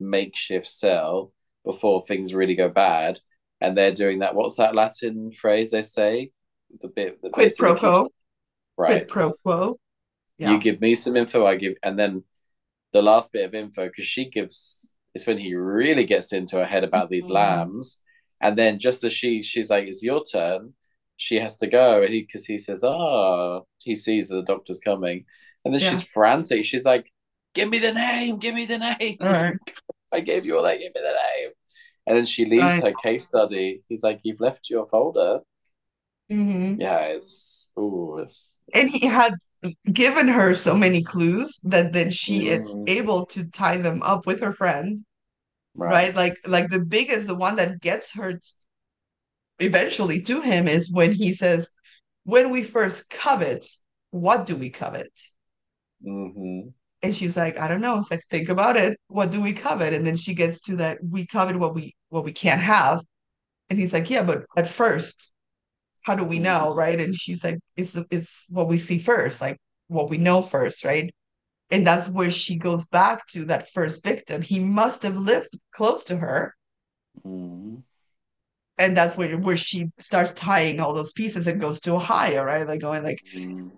makeshift 0.00 0.66
cell 0.66 1.32
before 1.64 2.04
things 2.06 2.34
really 2.34 2.54
go 2.56 2.68
bad, 2.68 3.20
and 3.60 3.76
they're 3.76 3.92
doing 3.94 4.20
that. 4.20 4.34
What's 4.34 4.56
that 4.56 4.74
Latin 4.74 5.32
phrase 5.32 5.70
they 5.70 5.82
say? 5.82 6.30
The 6.82 6.88
bit 6.88 7.20
that 7.22 7.32
quid 7.32 7.52
pro 7.56 7.76
quo 7.76 8.08
right? 8.76 8.96
quid 8.96 9.08
pro 9.08 9.32
quo 9.32 9.78
yeah 10.38 10.52
You 10.52 10.60
give 10.60 10.80
me 10.80 10.94
some 10.94 11.16
info, 11.16 11.46
I 11.46 11.56
give, 11.56 11.74
and 11.82 11.98
then 11.98 12.24
the 12.92 13.02
last 13.02 13.32
bit 13.32 13.44
of 13.44 13.54
info 13.54 13.86
because 13.86 14.06
she 14.06 14.30
gives. 14.30 14.94
It's 15.14 15.26
when 15.26 15.38
he 15.38 15.54
really 15.54 16.04
gets 16.06 16.32
into 16.32 16.58
her 16.58 16.66
head 16.66 16.84
about 16.84 17.08
these 17.10 17.26
Mhm. 17.26 17.34
lambs, 17.34 18.00
and 18.40 18.58
then 18.58 18.78
just 18.78 19.04
as 19.04 19.12
she 19.12 19.42
she's 19.42 19.70
like, 19.70 19.86
"It's 19.86 20.02
your 20.02 20.24
turn," 20.24 20.74
she 21.16 21.36
has 21.36 21.56
to 21.58 21.66
go, 21.68 22.02
and 22.02 22.12
he 22.12 22.22
because 22.22 22.46
he 22.46 22.58
says, 22.58 22.82
"Ah," 22.84 23.62
he 23.82 23.94
sees 23.94 24.28
that 24.28 24.36
the 24.36 24.42
doctor's 24.42 24.80
coming, 24.80 25.24
And 25.64 25.74
then 25.74 25.80
Yeah. 25.80 25.90
she's 25.90 26.02
frantic. 26.02 26.64
She's 26.64 26.84
like, 26.84 27.10
"Give 27.54 27.68
me 27.68 27.78
the 27.78 27.92
name. 27.92 28.38
Give 28.38 28.54
me 28.54 28.66
the 28.66 28.78
name. 28.78 29.16
Right. 29.20 29.54
I 30.12 30.20
gave 30.20 30.44
you 30.44 30.56
all 30.56 30.62
that. 30.64 30.78
Give 30.78 30.94
me 30.94 31.00
the 31.00 31.18
name." 31.40 31.50
And 32.06 32.16
then 32.18 32.24
she 32.24 32.44
leaves 32.44 32.62
Right. 32.64 32.84
her 32.84 32.92
case 33.02 33.26
study. 33.28 33.82
He's 33.88 34.02
like, 34.02 34.20
"You've 34.22 34.40
left 34.40 34.70
your 34.70 34.86
folder." 34.86 35.40
Mhm. 36.30 36.80
Yeah, 36.80 37.00
it's 37.16 37.70
ooh, 37.78 38.18
it's 38.18 38.56
And 38.72 38.88
he 38.90 39.06
had 39.06 39.32
given 39.90 40.28
her 40.28 40.54
so 40.54 40.74
many 40.74 41.02
clues 41.02 41.60
that 41.64 41.92
then 41.92 42.10
she 42.10 42.48
is 42.48 42.74
Mm. 42.74 42.88
able 42.88 43.26
to 43.26 43.48
tie 43.50 43.78
them 43.78 44.02
up 44.02 44.26
with 44.26 44.40
her 44.40 44.52
friend, 44.52 45.00
right. 45.74 45.90
right? 45.92 46.14
Like 46.14 46.38
like 46.46 46.70
the 46.70 46.84
biggest, 46.84 47.26
the 47.26 47.36
one 47.36 47.56
that 47.56 47.80
gets 47.80 48.12
her 48.14 48.38
eventually 49.58 50.20
to 50.22 50.40
him 50.40 50.68
is 50.68 50.92
when 50.92 51.12
he 51.12 51.32
says, 51.32 51.70
"When 52.24 52.50
we 52.50 52.62
first 52.62 53.10
covet, 53.10 53.66
what 54.10 54.46
do 54.46 54.56
we 54.56 54.70
covet?" 54.70 55.12
Hmm 56.04 56.68
And 57.02 57.14
she's 57.14 57.36
like, 57.36 57.58
"I 57.58 57.68
don't 57.68 57.80
know." 57.80 57.98
It's 58.00 58.10
like, 58.10 58.24
"Think 58.30 58.48
about 58.48 58.76
it. 58.76 58.98
What 59.08 59.30
do 59.30 59.40
we 59.42 59.52
covet?" 59.52 59.92
And 59.92 60.06
then 60.06 60.16
she 60.16 60.34
gets 60.34 60.60
to 60.62 60.76
that, 60.76 60.98
"We 61.04 61.26
covet 61.26 61.58
what 61.58 61.74
we 61.74 61.92
what 62.08 62.24
we 62.24 62.32
can't 62.32 62.60
have." 62.60 63.02
And 63.70 63.78
he's 63.78 63.92
like, 63.94 64.10
"Yeah, 64.10 64.24
but 64.24 64.46
at 64.56 64.68
first, 64.68 65.34
how 66.04 66.16
do 66.16 66.24
we 66.24 66.38
know, 66.40 66.74
right?" 66.74 67.00
And 67.00 67.14
she's 67.16 67.44
like, 67.44 67.60
"It's 67.76 67.96
it's 68.10 68.46
what 68.50 68.68
we 68.68 68.78
see 68.78 68.98
first, 69.00 69.40
like 69.42 69.58
what 69.88 70.10
we 70.10 70.18
know 70.18 70.42
first, 70.42 70.84
right?" 70.84 71.10
And 71.70 71.86
that's 71.86 72.08
where 72.08 72.30
she 72.32 72.56
goes 72.58 72.86
back 72.86 73.26
to 73.28 73.46
that 73.46 73.70
first 73.72 74.04
victim. 74.04 74.42
He 74.42 74.60
must 74.60 75.02
have 75.04 75.16
lived 75.16 75.58
close 75.72 76.04
to 76.06 76.18
her, 76.18 76.54
hmm 77.24 77.84
and 78.78 78.96
that's 78.96 79.16
where 79.16 79.38
where 79.38 79.56
she 79.56 79.90
starts 79.98 80.34
tying 80.34 80.80
all 80.80 80.94
those 80.94 81.12
pieces 81.12 81.46
and 81.46 81.60
goes 81.60 81.80
to 81.80 81.92
Ohio, 81.94 82.42
right? 82.44 82.66
Like 82.66 82.80
going 82.80 83.02
like, 83.04 83.18
mm 83.34 83.70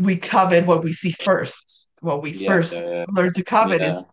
we 0.00 0.16
covet 0.16 0.66
what 0.66 0.82
we 0.82 0.92
see 0.92 1.12
first. 1.12 1.90
What 2.00 2.22
we 2.22 2.32
Yeah, 2.32 2.46
first 2.48 2.72
yeah, 2.74 3.04
learn 3.08 3.32
to 3.34 3.44
covet 3.44 3.80
Yeah. 3.80 3.88
is 3.88 4.04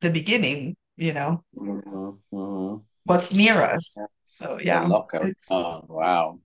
the 0.00 0.10
beginning, 0.10 0.76
you 0.96 1.12
know, 1.12 1.44
hmm 1.56 2.10
hmm 2.30 2.76
what's 3.04 3.32
near 3.34 3.62
us. 3.62 3.96
So 4.24 4.58
yeah, 4.60 4.86
a 4.86 4.88
lot 4.88 5.08
going 5.08 5.28
it's 5.28 5.50
on. 5.50 5.84
Wow. 5.88 6.38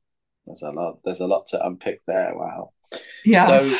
There's 0.45 0.61
a 0.63 0.71
lot. 0.71 0.99
There's 1.03 1.21
a 1.21 1.27
lot 1.27 1.47
to 1.47 1.65
unpick 1.65 2.01
there. 2.05 2.33
Wow. 2.35 2.71
yeah. 3.23 3.45
So 3.47 3.77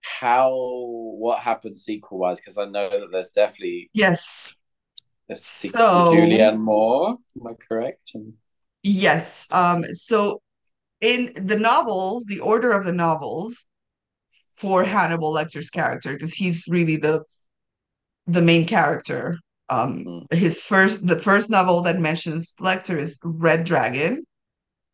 how 0.00 0.54
what 0.54 1.40
happened 1.40 1.76
sequel 1.78 2.18
wise? 2.18 2.38
Because 2.40 2.58
I 2.58 2.66
know 2.66 2.88
that 2.90 3.08
there's 3.10 3.30
definitely 3.30 3.90
Yes. 3.92 4.52
a 5.28 5.34
sequel 5.36 5.80
So- 5.80 6.12
Julianne 6.14 6.58
Moore. 6.60 7.18
Am 7.40 7.46
I 7.46 7.54
correct? 7.54 8.12
And, 8.14 8.34
Yes. 8.84 9.46
Um, 9.50 9.82
so 9.94 10.42
in 11.00 11.32
the 11.34 11.58
novels, 11.58 12.24
the 12.26 12.40
order 12.40 12.72
of 12.72 12.84
the 12.84 12.92
novels 12.92 13.66
for 14.54 14.84
Hannibal 14.84 15.32
Lecter's 15.34 15.70
character, 15.70 16.12
because 16.12 16.32
he's 16.34 16.64
really 16.68 16.96
the 16.96 17.24
the 18.26 18.42
main 18.42 18.66
character. 18.66 19.38
Um, 19.68 20.04
Mm. 20.04 20.32
his 20.34 20.62
first 20.62 21.06
the 21.06 21.18
first 21.18 21.48
novel 21.50 21.82
that 21.82 21.98
mentions 21.98 22.54
Lecter 22.60 22.96
is 22.98 23.18
Red 23.24 23.64
Dragon, 23.64 24.24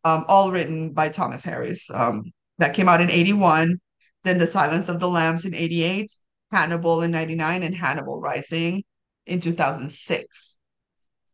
um, 0.04 0.24
all 0.28 0.50
written 0.52 0.92
by 0.92 1.08
Thomas 1.08 1.42
Harris. 1.44 1.90
Um, 1.90 2.24
that 2.58 2.74
came 2.74 2.88
out 2.88 3.00
in 3.00 3.10
81, 3.10 3.78
then 4.24 4.38
The 4.38 4.46
Silence 4.46 4.88
of 4.88 4.98
the 5.00 5.08
Lambs 5.08 5.44
in 5.44 5.54
88, 5.54 6.10
Hannibal 6.50 7.02
in 7.02 7.10
99, 7.12 7.62
and 7.62 7.74
Hannibal 7.74 8.20
Rising 8.20 8.82
in 9.26 9.40
2006. 9.40 10.58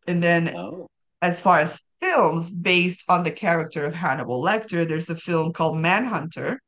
And 0.07 0.23
then 0.23 0.55
oh, 0.57 0.89
as 1.23 1.41
far 1.41 1.61
as 1.61 1.83
films 2.01 2.51
based 2.51 3.05
on 3.09 3.25
the 3.25 3.31
character 3.31 3.85
of 3.85 3.95
Hannibal 3.95 4.43
Lecter, 4.43 4.87
there's 4.87 5.09
a 5.11 5.17
film 5.17 5.53
called 5.53 5.79
Manhunter 5.79 6.61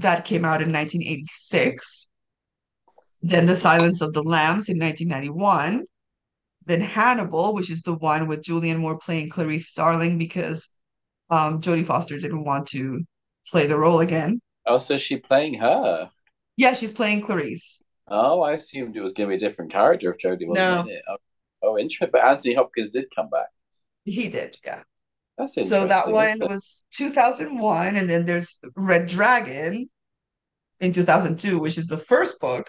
that 0.00 0.24
came 0.24 0.44
out 0.44 0.62
in 0.62 0.72
1986. 0.72 2.08
Then 3.22 3.46
The 3.46 3.56
Silence 3.56 4.00
of 4.02 4.12
the 4.12 4.22
Lambs 4.22 4.68
in 4.68 4.78
1991. 4.78 5.84
Then 6.66 6.80
Hannibal, 6.80 7.54
which 7.54 7.70
is 7.70 7.82
the 7.82 7.94
one 7.96 8.26
with 8.26 8.42
Julianne 8.42 8.78
Moore 8.78 8.98
playing 8.98 9.30
Clarice 9.30 9.68
Starling 9.68 10.18
because 10.18 10.68
um, 11.30 11.60
Jodie 11.60 11.84
Foster 11.84 12.18
didn't 12.18 12.44
want 12.44 12.66
to 12.68 13.02
play 13.48 13.66
the 13.66 13.78
role 13.78 14.00
again. 14.00 14.40
oh, 14.66 14.78
so 14.78 14.96
she 14.96 15.16
playing 15.16 15.54
her? 15.54 16.10
Yeah, 16.56 16.74
she's 16.74 16.92
playing 16.92 17.22
Clarice. 17.22 17.82
Oh, 18.08 18.42
I 18.42 18.52
assumed 18.52 18.96
it 18.96 19.02
was 19.02 19.12
going 19.12 19.28
to 19.28 19.36
be 19.36 19.36
a 19.36 19.48
different 19.48 19.70
character 19.72 20.12
if 20.12 20.18
Jodie 20.18 20.46
wasn't 20.46 20.54
No. 20.56 20.80
in 20.82 20.88
it. 20.88 21.02
Oh, 21.08 21.16
oh 21.62 21.78
interesting. 21.78 22.10
But 22.12 22.24
Anthony 22.24 22.54
Hopkins 22.54 22.90
did 22.90 23.06
come 23.14 23.28
back. 23.28 23.48
He 24.04 24.28
did, 24.28 24.58
yeah. 24.64 24.82
That's 25.38 25.68
So 25.68 25.86
that 25.86 26.08
one 26.08 26.38
was 26.40 26.84
2001, 26.92 27.96
and 27.96 28.08
then 28.08 28.24
there's 28.24 28.58
Red 28.76 29.08
Dragon 29.08 29.86
in 30.80 30.92
2002, 30.92 31.58
which 31.58 31.78
is 31.78 31.88
the 31.88 31.98
first 31.98 32.40
book. 32.40 32.68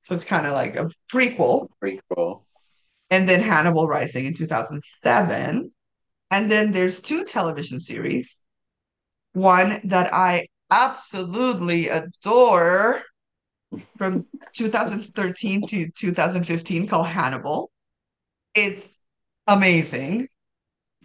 So 0.00 0.14
it's 0.14 0.24
kind 0.24 0.46
of 0.46 0.52
like 0.52 0.76
a 0.76 0.90
prequel. 1.12 1.68
prequel. 1.82 2.42
And 3.10 3.28
then 3.28 3.40
Hannibal 3.40 3.86
Rising 3.86 4.26
in 4.26 4.34
2007. 4.34 5.70
And 6.30 6.50
then 6.50 6.72
there's 6.72 7.00
two 7.00 7.24
television 7.24 7.80
series. 7.80 8.46
One 9.32 9.80
that 9.84 10.12
I 10.12 10.46
absolutely 10.70 11.88
adore 11.88 13.02
from 13.96 14.26
2013 14.52 15.66
to 15.68 15.90
2015 15.90 16.86
called 16.86 17.06
Hannibal. 17.06 17.70
It's 18.54 19.00
amazing. 19.46 20.28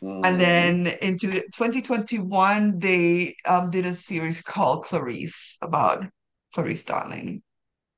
Mm. 0.01 0.21
And 0.25 0.39
then 0.39 0.87
into 1.01 1.31
2021, 1.31 2.79
they 2.79 3.35
um, 3.45 3.69
did 3.69 3.85
a 3.85 3.91
series 3.93 4.41
called 4.41 4.85
Clarice 4.85 5.57
about 5.61 6.03
Clarice 6.53 6.81
Starling. 6.81 7.41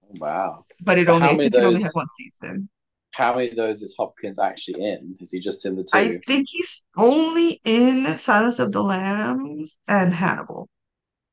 wow. 0.10 0.65
But 0.84 0.98
it 0.98 1.06
So 1.06 1.14
only, 1.14 1.28
how 1.28 1.34
I 1.34 1.38
many 1.38 1.49
think 1.49 1.56
it 1.56 1.65
only 1.65 1.73
those- 1.76 1.84
has 1.84 1.94
one 1.95 2.07
season. 2.18 2.69
How 3.14 3.36
many 3.36 3.49
of 3.49 3.57
those 3.57 3.82
is 3.82 3.94
Hopkins 3.99 4.40
actually 4.40 4.82
in? 4.86 5.18
Is 5.19 5.32
he 5.32 5.40
just 5.41 5.65
in 5.65 5.76
the 5.76 5.84
two? 5.84 5.98
I 5.98 6.18
think 6.26 6.48
he's 6.49 6.86
only 6.98 7.60
in 7.65 8.06
Silence 8.18 8.57
of 8.57 8.72
the 8.72 8.82
Lambs 8.82 9.78
and 9.88 10.14
Hannibal. 10.14 10.69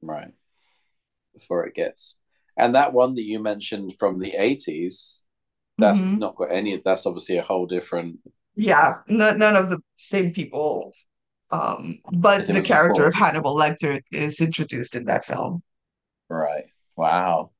Right. 0.03 0.33
Before 1.33 1.65
it 1.67 1.75
gets. 1.77 2.21
And 2.57 2.75
that 2.75 2.93
one 2.93 3.15
that 3.15 3.23
you 3.23 3.39
mentioned 3.39 3.95
from 3.97 4.19
the 4.19 4.33
80s, 4.37 5.25
that's 5.79 6.01
Mhm. 6.01 6.19
not 6.19 6.35
got 6.35 6.51
any, 6.51 6.77
that's 6.85 7.07
obviously 7.07 7.37
a 7.37 7.43
whole 7.43 7.67
different. 7.67 8.19
Yeah, 8.61 8.95
no, 9.07 9.31
none 9.35 9.55
of 9.55 9.71
the 9.71 9.79
same 9.97 10.33
people. 10.33 10.93
Um, 11.53 11.95
but 12.13 12.47
the 12.49 12.61
character 12.61 13.07
of. 13.07 13.15
Hannibal 13.15 13.55
Lecter 13.55 14.01
is 14.11 14.41
introduced 14.41 14.97
in 14.97 15.05
that 15.05 15.25
film. 15.25 15.63
Right. 16.29 16.65
Wow. 16.97 17.53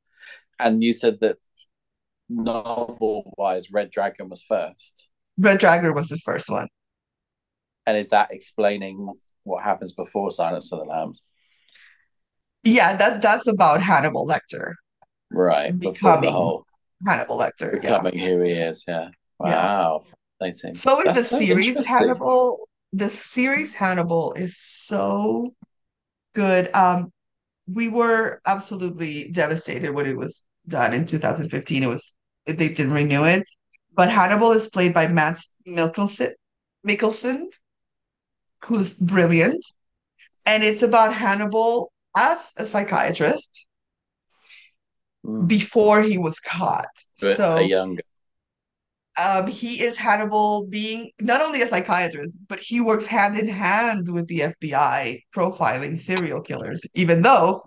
And 0.59 0.83
you 0.83 0.93
said 0.93 1.21
that 1.21 1.37
novel 2.29 3.33
wise, 3.39 3.71
Red 3.71 3.93
Dragon 3.93 4.29
was 4.29 4.43
first. 4.43 5.09
Red 5.39 5.61
Dragon 5.61 5.95
was 5.95 6.09
the 6.09 6.19
first 6.19 6.51
one. 6.51 6.67
And 7.87 7.97
is 7.97 8.11
that 8.11 8.33
explaining 8.33 9.09
what 9.45 9.63
happens 9.63 9.93
before 9.93 10.33
Silence 10.33 10.73
of 10.73 10.81
the 10.81 10.85
Lambs? 10.85 11.23
Yeah, 12.65 12.97
that 12.97 13.23
that's 13.23 13.47
about 13.47 13.81
Hannibal 13.81 14.27
Lecter. 14.27 14.75
Right. 15.31 15.79
Before 15.79 16.17
the 16.17 16.23
Becoming. 16.23 16.31
whole 16.33 16.67
Hannibal 17.07 17.39
Lecter, 17.39 17.75
yeah. 17.75 18.01
becoming 18.01 18.19
who 18.19 18.43
he 18.43 18.51
is. 18.51 18.85
Yeah. 18.89 19.11
Yeah. 19.45 19.99
Fascinating. 20.39 20.77
So 20.77 21.01
is 21.01 21.07
That's 21.07 21.19
the 21.19 21.25
so 21.25 21.39
series. 21.39 21.87
Hannibal. 21.87 22.69
The 22.93 23.11
series 23.11 23.75
Hannibal 23.75 24.33
is 24.35 24.57
so 24.57 25.55
good. 26.35 26.71
Um, 26.75 27.13
we 27.67 27.89
were 27.89 28.41
absolutely 28.47 29.31
devastated 29.33 29.93
when 29.95 30.07
it 30.07 30.17
was 30.17 30.47
done 30.69 30.95
in 30.95 31.07
2015. 31.07 31.83
It 31.83 31.87
was 31.87 32.17
they 32.47 32.55
didn't 32.55 32.93
renew 32.95 33.25
it, 33.25 33.45
but 33.95 34.11
Hannibal 34.11 34.53
is 34.53 34.69
played 34.71 34.95
by 34.95 35.07
Mads 35.07 35.55
Mikkelsen, 35.67 36.31
Mikkelsen, 36.87 37.47
who's 38.65 38.95
brilliant, 38.95 39.67
and 40.47 40.63
it's 40.63 40.83
about 40.83 41.13
Hannibal 41.13 41.93
as 42.17 42.53
a 42.57 42.65
psychiatrist 42.65 43.69
Mm. 45.27 45.49
before 45.49 46.01
he 46.01 46.17
was 46.17 46.41
caught. 46.41 46.87
But 47.21 47.37
So 47.37 47.57
a 47.57 47.63
young 47.63 47.99
um, 49.19 49.47
he 49.49 49.83
is 49.83 49.97
Hannibal 49.97 50.67
being 50.69 51.11
not 51.21 51.41
only 51.41 51.63
a 51.63 51.67
psychiatrist, 51.67 52.39
but 52.49 52.61
he 52.61 52.81
works 52.81 53.07
hand 53.07 53.39
in 53.39 53.49
hand 53.49 54.09
with 54.13 54.29
the 54.29 54.41
FBI 54.41 55.21
profiling 55.35 55.97
serial 55.97 56.41
killers, 56.41 56.83
even 56.95 57.23
though 57.23 57.63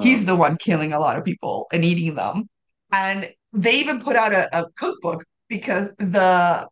he's 0.00 0.26
the 0.26 0.36
one 0.36 0.56
killing 0.56 0.92
a 0.92 1.00
lot 1.00 1.18
of 1.18 1.24
people 1.24 1.66
and 1.72 1.84
eating 1.84 2.14
them. 2.14 2.44
And 2.92 3.32
they 3.52 3.74
even 3.74 4.00
put 4.00 4.16
out 4.16 4.32
a, 4.32 4.48
a 4.52 4.66
cookbook 4.76 5.24
because 5.48 5.92
the 5.98 6.68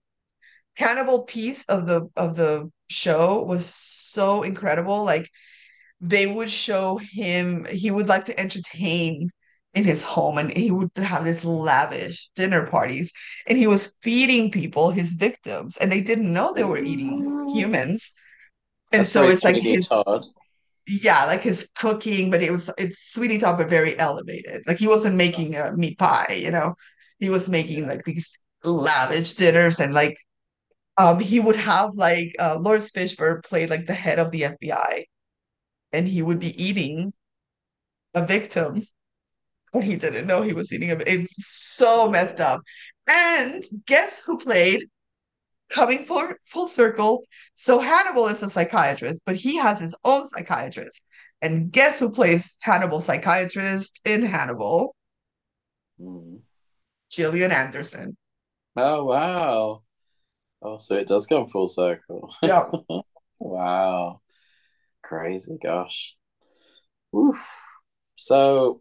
cannibal 0.77 1.25
piece 1.25 1.65
of 1.67 1.87
the 1.87 2.09
of 2.17 2.37
the 2.37 2.71
show 2.89 3.45
was 3.45 3.67
so 3.67 4.43
incredible. 4.43 5.05
Like 5.05 5.29
they 6.01 6.27
would 6.27 6.51
show 6.51 6.99
him, 6.99 7.67
he 7.71 7.91
would 7.91 8.09
like 8.09 8.25
to 8.27 8.41
entertain 8.41 9.31
in 9.75 9.85
his 9.85 10.03
home 10.03 10.39
and 10.39 10.57
he 10.57 10.71
would 10.71 10.91
have 10.97 11.25
this 11.25 11.45
lavish 11.45 12.29
dinner 12.35 12.67
parties 12.67 13.13
and 13.47 13.57
he 13.57 13.67
was 13.67 13.95
feeding 14.03 14.51
people 14.51 14.91
his 14.91 15.15
victims 15.15 15.77
and 15.77 15.93
they 15.93 16.03
didn't 16.03 16.33
know 16.33 16.53
they 16.53 16.65
were 16.65 16.79
eating 16.79 17.49
humans. 17.55 18.13
And 18.93 19.01
That's 19.01 19.11
so 19.11 19.29
it's 19.29 19.45
like 19.45 19.57
his 19.57 19.89
Todd. 19.89 20.25
yeah, 20.87 21.25
like 21.27 21.43
his 21.43 21.71
cooking, 21.77 22.31
but 22.31 22.43
it 22.43 22.51
was 22.51 22.73
it's 22.79 23.13
Sweeney 23.13 23.39
Todd, 23.39 23.59
but 23.59 23.69
very 23.71 23.99
elevated. 23.99 24.63
Like 24.67 24.79
he 24.79 24.89
wasn't 24.89 25.17
making 25.17 25.55
a 25.57 25.73
meat 25.77 25.99
pie, 25.99 26.37
you 26.39 26.51
know, 26.51 26.75
he 27.19 27.31
was 27.31 27.49
making 27.49 27.87
like 27.87 28.05
these 28.05 28.39
lavish 28.65 29.35
dinners 29.35 29.81
and 29.81 29.95
like 29.95 30.17
um 30.99 31.21
he 31.21 31.41
would 31.41 31.57
have 31.57 31.91
like 31.97 32.35
uh 32.41 32.59
Laurence 32.61 32.91
Fishburne 32.93 33.43
played 33.45 33.71
like 33.71 33.87
the 33.87 33.95
head 33.95 34.19
of 34.19 34.31
the 34.33 34.45
FBI 34.47 35.05
and 35.93 36.09
he 36.09 36.23
would 36.23 36.41
be 36.41 36.55
eating 36.63 37.13
a 38.15 38.25
victim 38.27 38.83
and 39.73 39.85
he 39.85 39.97
didn't 39.97 40.27
know 40.27 40.43
he 40.43 40.53
was 40.53 40.73
eating 40.73 40.91
a 40.91 40.97
it's 41.07 41.47
so 41.47 42.09
messed 42.09 42.41
up. 42.41 42.61
And 43.09 43.65
guess 43.87 44.21
who 44.21 44.39
played 44.39 44.81
coming 45.71 46.05
for 46.05 46.37
full 46.45 46.67
circle. 46.67 47.23
So 47.55 47.79
Hannibal 47.79 48.27
is 48.27 48.43
a 48.43 48.51
psychiatrist, 48.51 49.23
but 49.25 49.37
he 49.37 49.57
has 49.57 49.81
his 49.81 49.97
own 50.05 50.27
psychiatrist. 50.27 51.03
And 51.43 51.73
guess 51.73 51.99
who 51.99 52.11
plays 52.11 52.57
Hannibal's 52.61 53.07
psychiatrist 53.07 54.01
in 54.05 54.23
Hannibal? 54.23 54.95
Mm. 56.01 56.41
Gillian 57.11 57.51
Anderson. 57.53 58.17
Oh 58.77 59.05
wow. 59.05 59.83
Oh, 60.63 60.79
so 60.79 60.97
it 60.97 61.07
does 61.07 61.27
come 61.27 61.49
full 61.49 61.67
circle. 61.67 62.35
Yeah. 62.43 62.69
Wow. 63.43 64.21
Crazy, 65.03 65.59
gosh. 65.63 66.15
Oof. 67.17 67.65
So 68.17 68.77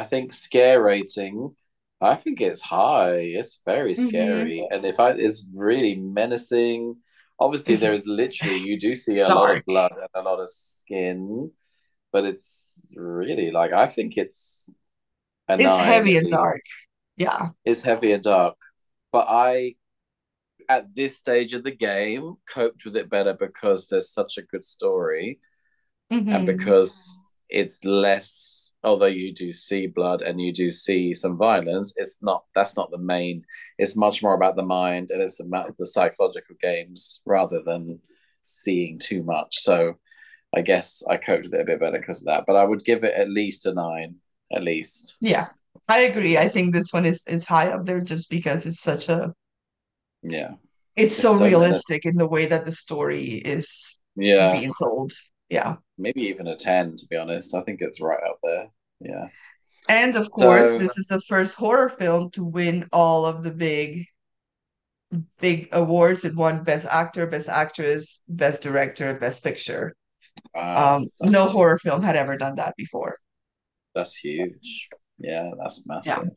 I 0.00 0.04
think 0.04 0.32
scare 0.32 0.82
rating, 0.82 1.56
I 2.00 2.14
think 2.16 2.40
it's 2.40 2.62
high. 2.62 3.16
It's 3.40 3.60
very 3.66 3.94
hmm 3.96 4.50
scary. 4.54 4.66
And 4.70 4.84
if 4.84 5.00
I 5.00 5.10
it's 5.12 5.48
really 5.54 5.96
menacing. 5.96 6.96
Obviously, 7.40 7.76
there 7.76 7.94
is 7.94 8.06
literally 8.06 8.58
you 8.58 8.78
do 8.78 8.94
see 8.94 9.20
a 9.20 9.30
lot 9.30 9.50
of 9.50 9.64
blood 9.66 9.92
and 9.96 10.08
a 10.14 10.22
lot 10.28 10.40
of 10.40 10.50
skin, 10.50 11.52
but 12.12 12.24
it's 12.26 12.92
really 12.96 13.50
like 13.52 13.72
I 13.72 13.86
think 13.88 14.16
it's 14.18 14.70
It's 15.58 15.76
nine 15.76 15.78
heavy 15.78 16.16
and 16.16 16.28
dark. 16.28 16.62
Yeah. 17.16 17.50
It's 17.64 17.82
heavy 17.82 18.12
and 18.12 18.22
dark. 18.22 18.56
But 19.12 19.26
I 19.28 19.76
at 20.68 20.94
this 20.94 21.18
stage 21.18 21.54
of 21.54 21.64
the 21.64 21.72
game 21.76 22.36
coped 22.48 22.84
with 22.84 22.96
it 22.96 23.10
better 23.10 23.34
because 23.34 23.88
there's 23.88 24.10
such 24.10 24.38
a 24.38 24.42
good 24.42 24.64
story 24.64 25.40
and 26.30 26.44
hmm 26.44 26.46
because 26.46 27.19
it's 27.50 27.84
less 27.84 28.74
although 28.84 29.06
you 29.06 29.34
do 29.34 29.52
see 29.52 29.86
blood 29.86 30.22
and 30.22 30.40
you 30.40 30.52
do 30.52 30.70
see 30.70 31.12
some 31.14 31.36
violence 31.36 31.92
it's 31.96 32.22
not 32.22 32.44
that's 32.54 32.76
not 32.76 32.90
the 32.90 32.98
main 32.98 33.44
it's 33.78 33.96
much 33.96 34.22
more 34.22 34.34
about 34.34 34.56
the 34.56 34.62
mind 34.62 35.10
and 35.10 35.20
it's 35.20 35.40
about 35.44 35.76
the 35.76 35.86
psychological 35.86 36.56
games 36.62 37.20
rather 37.26 37.60
than 37.62 37.98
seeing 38.42 38.98
too 39.00 39.22
much 39.22 39.58
so 39.58 39.94
i 40.54 40.60
guess 40.60 41.02
i 41.10 41.16
coped 41.16 41.44
with 41.44 41.54
it 41.54 41.60
a 41.60 41.64
bit 41.64 41.80
better 41.80 41.98
because 41.98 42.22
of 42.22 42.26
that 42.26 42.44
but 42.46 42.56
i 42.56 42.64
would 42.64 42.84
give 42.84 43.04
it 43.04 43.14
at 43.14 43.28
least 43.28 43.66
a 43.66 43.74
nine 43.74 44.14
at 44.52 44.62
least 44.62 45.16
Yeah. 45.20 45.48
I 45.88 46.00
agree. 46.02 46.36
I 46.38 46.48
think 46.48 46.72
this 46.72 46.92
one 46.92 47.04
is 47.04 47.24
is 47.26 47.44
high 47.44 47.68
up 47.68 47.84
there 47.84 48.00
just 48.00 48.30
because 48.30 48.64
it's 48.66 48.80
such 48.80 49.08
a 49.08 49.32
yeah 50.22 50.54
it's 50.96 51.14
it's 51.14 51.16
so 51.16 51.36
so 51.36 51.44
realistic 51.44 52.04
in 52.04 52.16
the 52.16 52.28
way 52.28 52.46
that 52.46 52.64
the 52.64 52.72
story 52.72 53.42
is 53.44 54.02
yeah 54.16 54.52
being 54.52 54.72
told. 54.78 55.12
Yeah. 55.50 55.76
maybe 55.98 56.22
even 56.22 56.46
a 56.46 56.56
10 56.56 56.96
to 56.96 57.06
be 57.06 57.16
honest 57.16 57.54
i 57.54 57.62
think 57.62 57.80
it's 57.82 58.00
right 58.00 58.22
up 58.28 58.38
there 58.42 58.68
yeah 59.00 59.28
And 59.88 60.14
of 60.16 60.30
course, 60.30 60.70
so 60.70 60.78
this 60.78 60.96
is 60.98 61.08
the 61.08 61.20
first 61.28 61.56
horror 61.56 61.88
film 61.88 62.30
to 62.32 62.44
win 62.44 62.86
all 62.92 63.26
of 63.26 63.42
the 63.42 63.50
big, 63.50 64.06
big 65.38 65.68
awards. 65.72 66.24
It 66.24 66.36
won 66.36 66.64
Best 66.64 66.86
Actor, 66.90 67.26
Best 67.26 67.48
Actress, 67.48 68.22
Best 68.28 68.62
Director, 68.62 69.14
Best 69.18 69.42
Picture. 69.42 69.94
wow 70.54 70.96
Um, 70.96 71.06
no 71.22 71.46
horror 71.48 71.78
film 71.78 72.02
had 72.02 72.16
ever 72.16 72.36
done 72.36 72.56
that 72.56 72.74
before. 72.76 73.16
That's 73.94 74.16
huge. 74.16 74.88
Yeah, 75.18 75.50
that's 75.58 75.82
Yeah. 75.86 75.92
massive. 75.94 76.32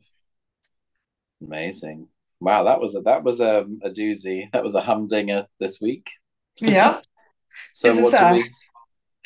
Amazing. 1.40 2.08
Wow, 2.40 2.64
that 2.64 2.80
was 2.80 2.96
a 2.96 3.00
that 3.02 3.22
was 3.22 3.40
a, 3.40 3.64
a 3.82 3.90
doozy. 3.90 4.50
That 4.52 4.62
was 4.62 4.74
a 4.74 4.80
humdinger 4.80 5.46
this 5.60 5.80
week. 5.80 6.10
Yeah. 6.60 7.00
So 7.72 7.94
what 8.02 8.18
do 8.18 8.34
we 8.34 8.50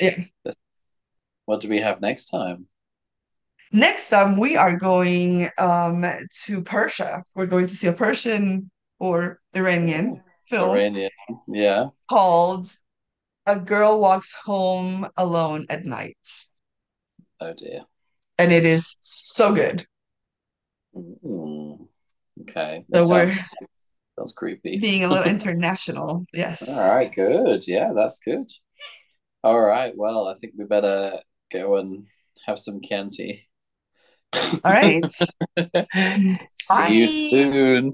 yeah. 0.00 0.52
what 1.46 1.60
do 1.60 1.68
we 1.68 1.80
have 1.80 2.00
next 2.00 2.28
time? 2.30 2.66
Next 3.72 4.08
time 4.10 4.38
we 4.38 4.56
are 4.56 4.76
going 4.78 5.48
um 5.58 6.02
to 6.44 6.62
Persia. 6.62 7.22
We're 7.34 7.46
going 7.46 7.66
to 7.66 7.74
see 7.74 7.86
a 7.88 7.92
Persian 7.92 8.70
or 8.98 9.40
Iranian 9.54 10.22
film 10.46 10.76
Iranian. 10.76 11.10
Yeah. 11.46 11.88
called 12.08 12.68
A 13.46 13.58
Girl 13.58 14.00
Walks 14.00 14.32
Home 14.44 15.06
Alone 15.16 15.66
at 15.68 15.84
Night. 15.84 16.16
Oh 17.40 17.52
dear. 17.52 17.82
And 18.38 18.52
it 18.52 18.64
is 18.64 18.96
so 19.02 19.54
good. 19.54 19.84
Mm, 20.96 21.88
okay. 22.42 22.82
That 22.88 23.00
So 23.02 23.08
we're 23.08 23.30
sounds 23.30 23.54
sounds 24.18 24.32
creepy. 24.32 24.78
being 24.78 25.04
a 25.04 25.08
little 25.08 25.30
international. 25.36 26.24
Yes. 26.32 26.66
All 26.68 26.96
right, 26.96 27.14
good. 27.14 27.68
Yeah, 27.68 27.92
that's 27.94 28.18
good. 28.18 28.48
All 29.48 29.58
right. 29.58 29.94
Well, 29.96 30.28
I 30.28 30.34
think 30.34 30.52
we 30.58 30.66
better 30.66 31.20
go 31.50 31.76
and 31.76 32.04
have 32.44 32.58
some 32.58 32.82
Chianti. 32.82 33.48
All 34.34 34.60
right. 34.62 35.10
See 36.58 36.98
you 36.98 37.08
soon. 37.08 37.92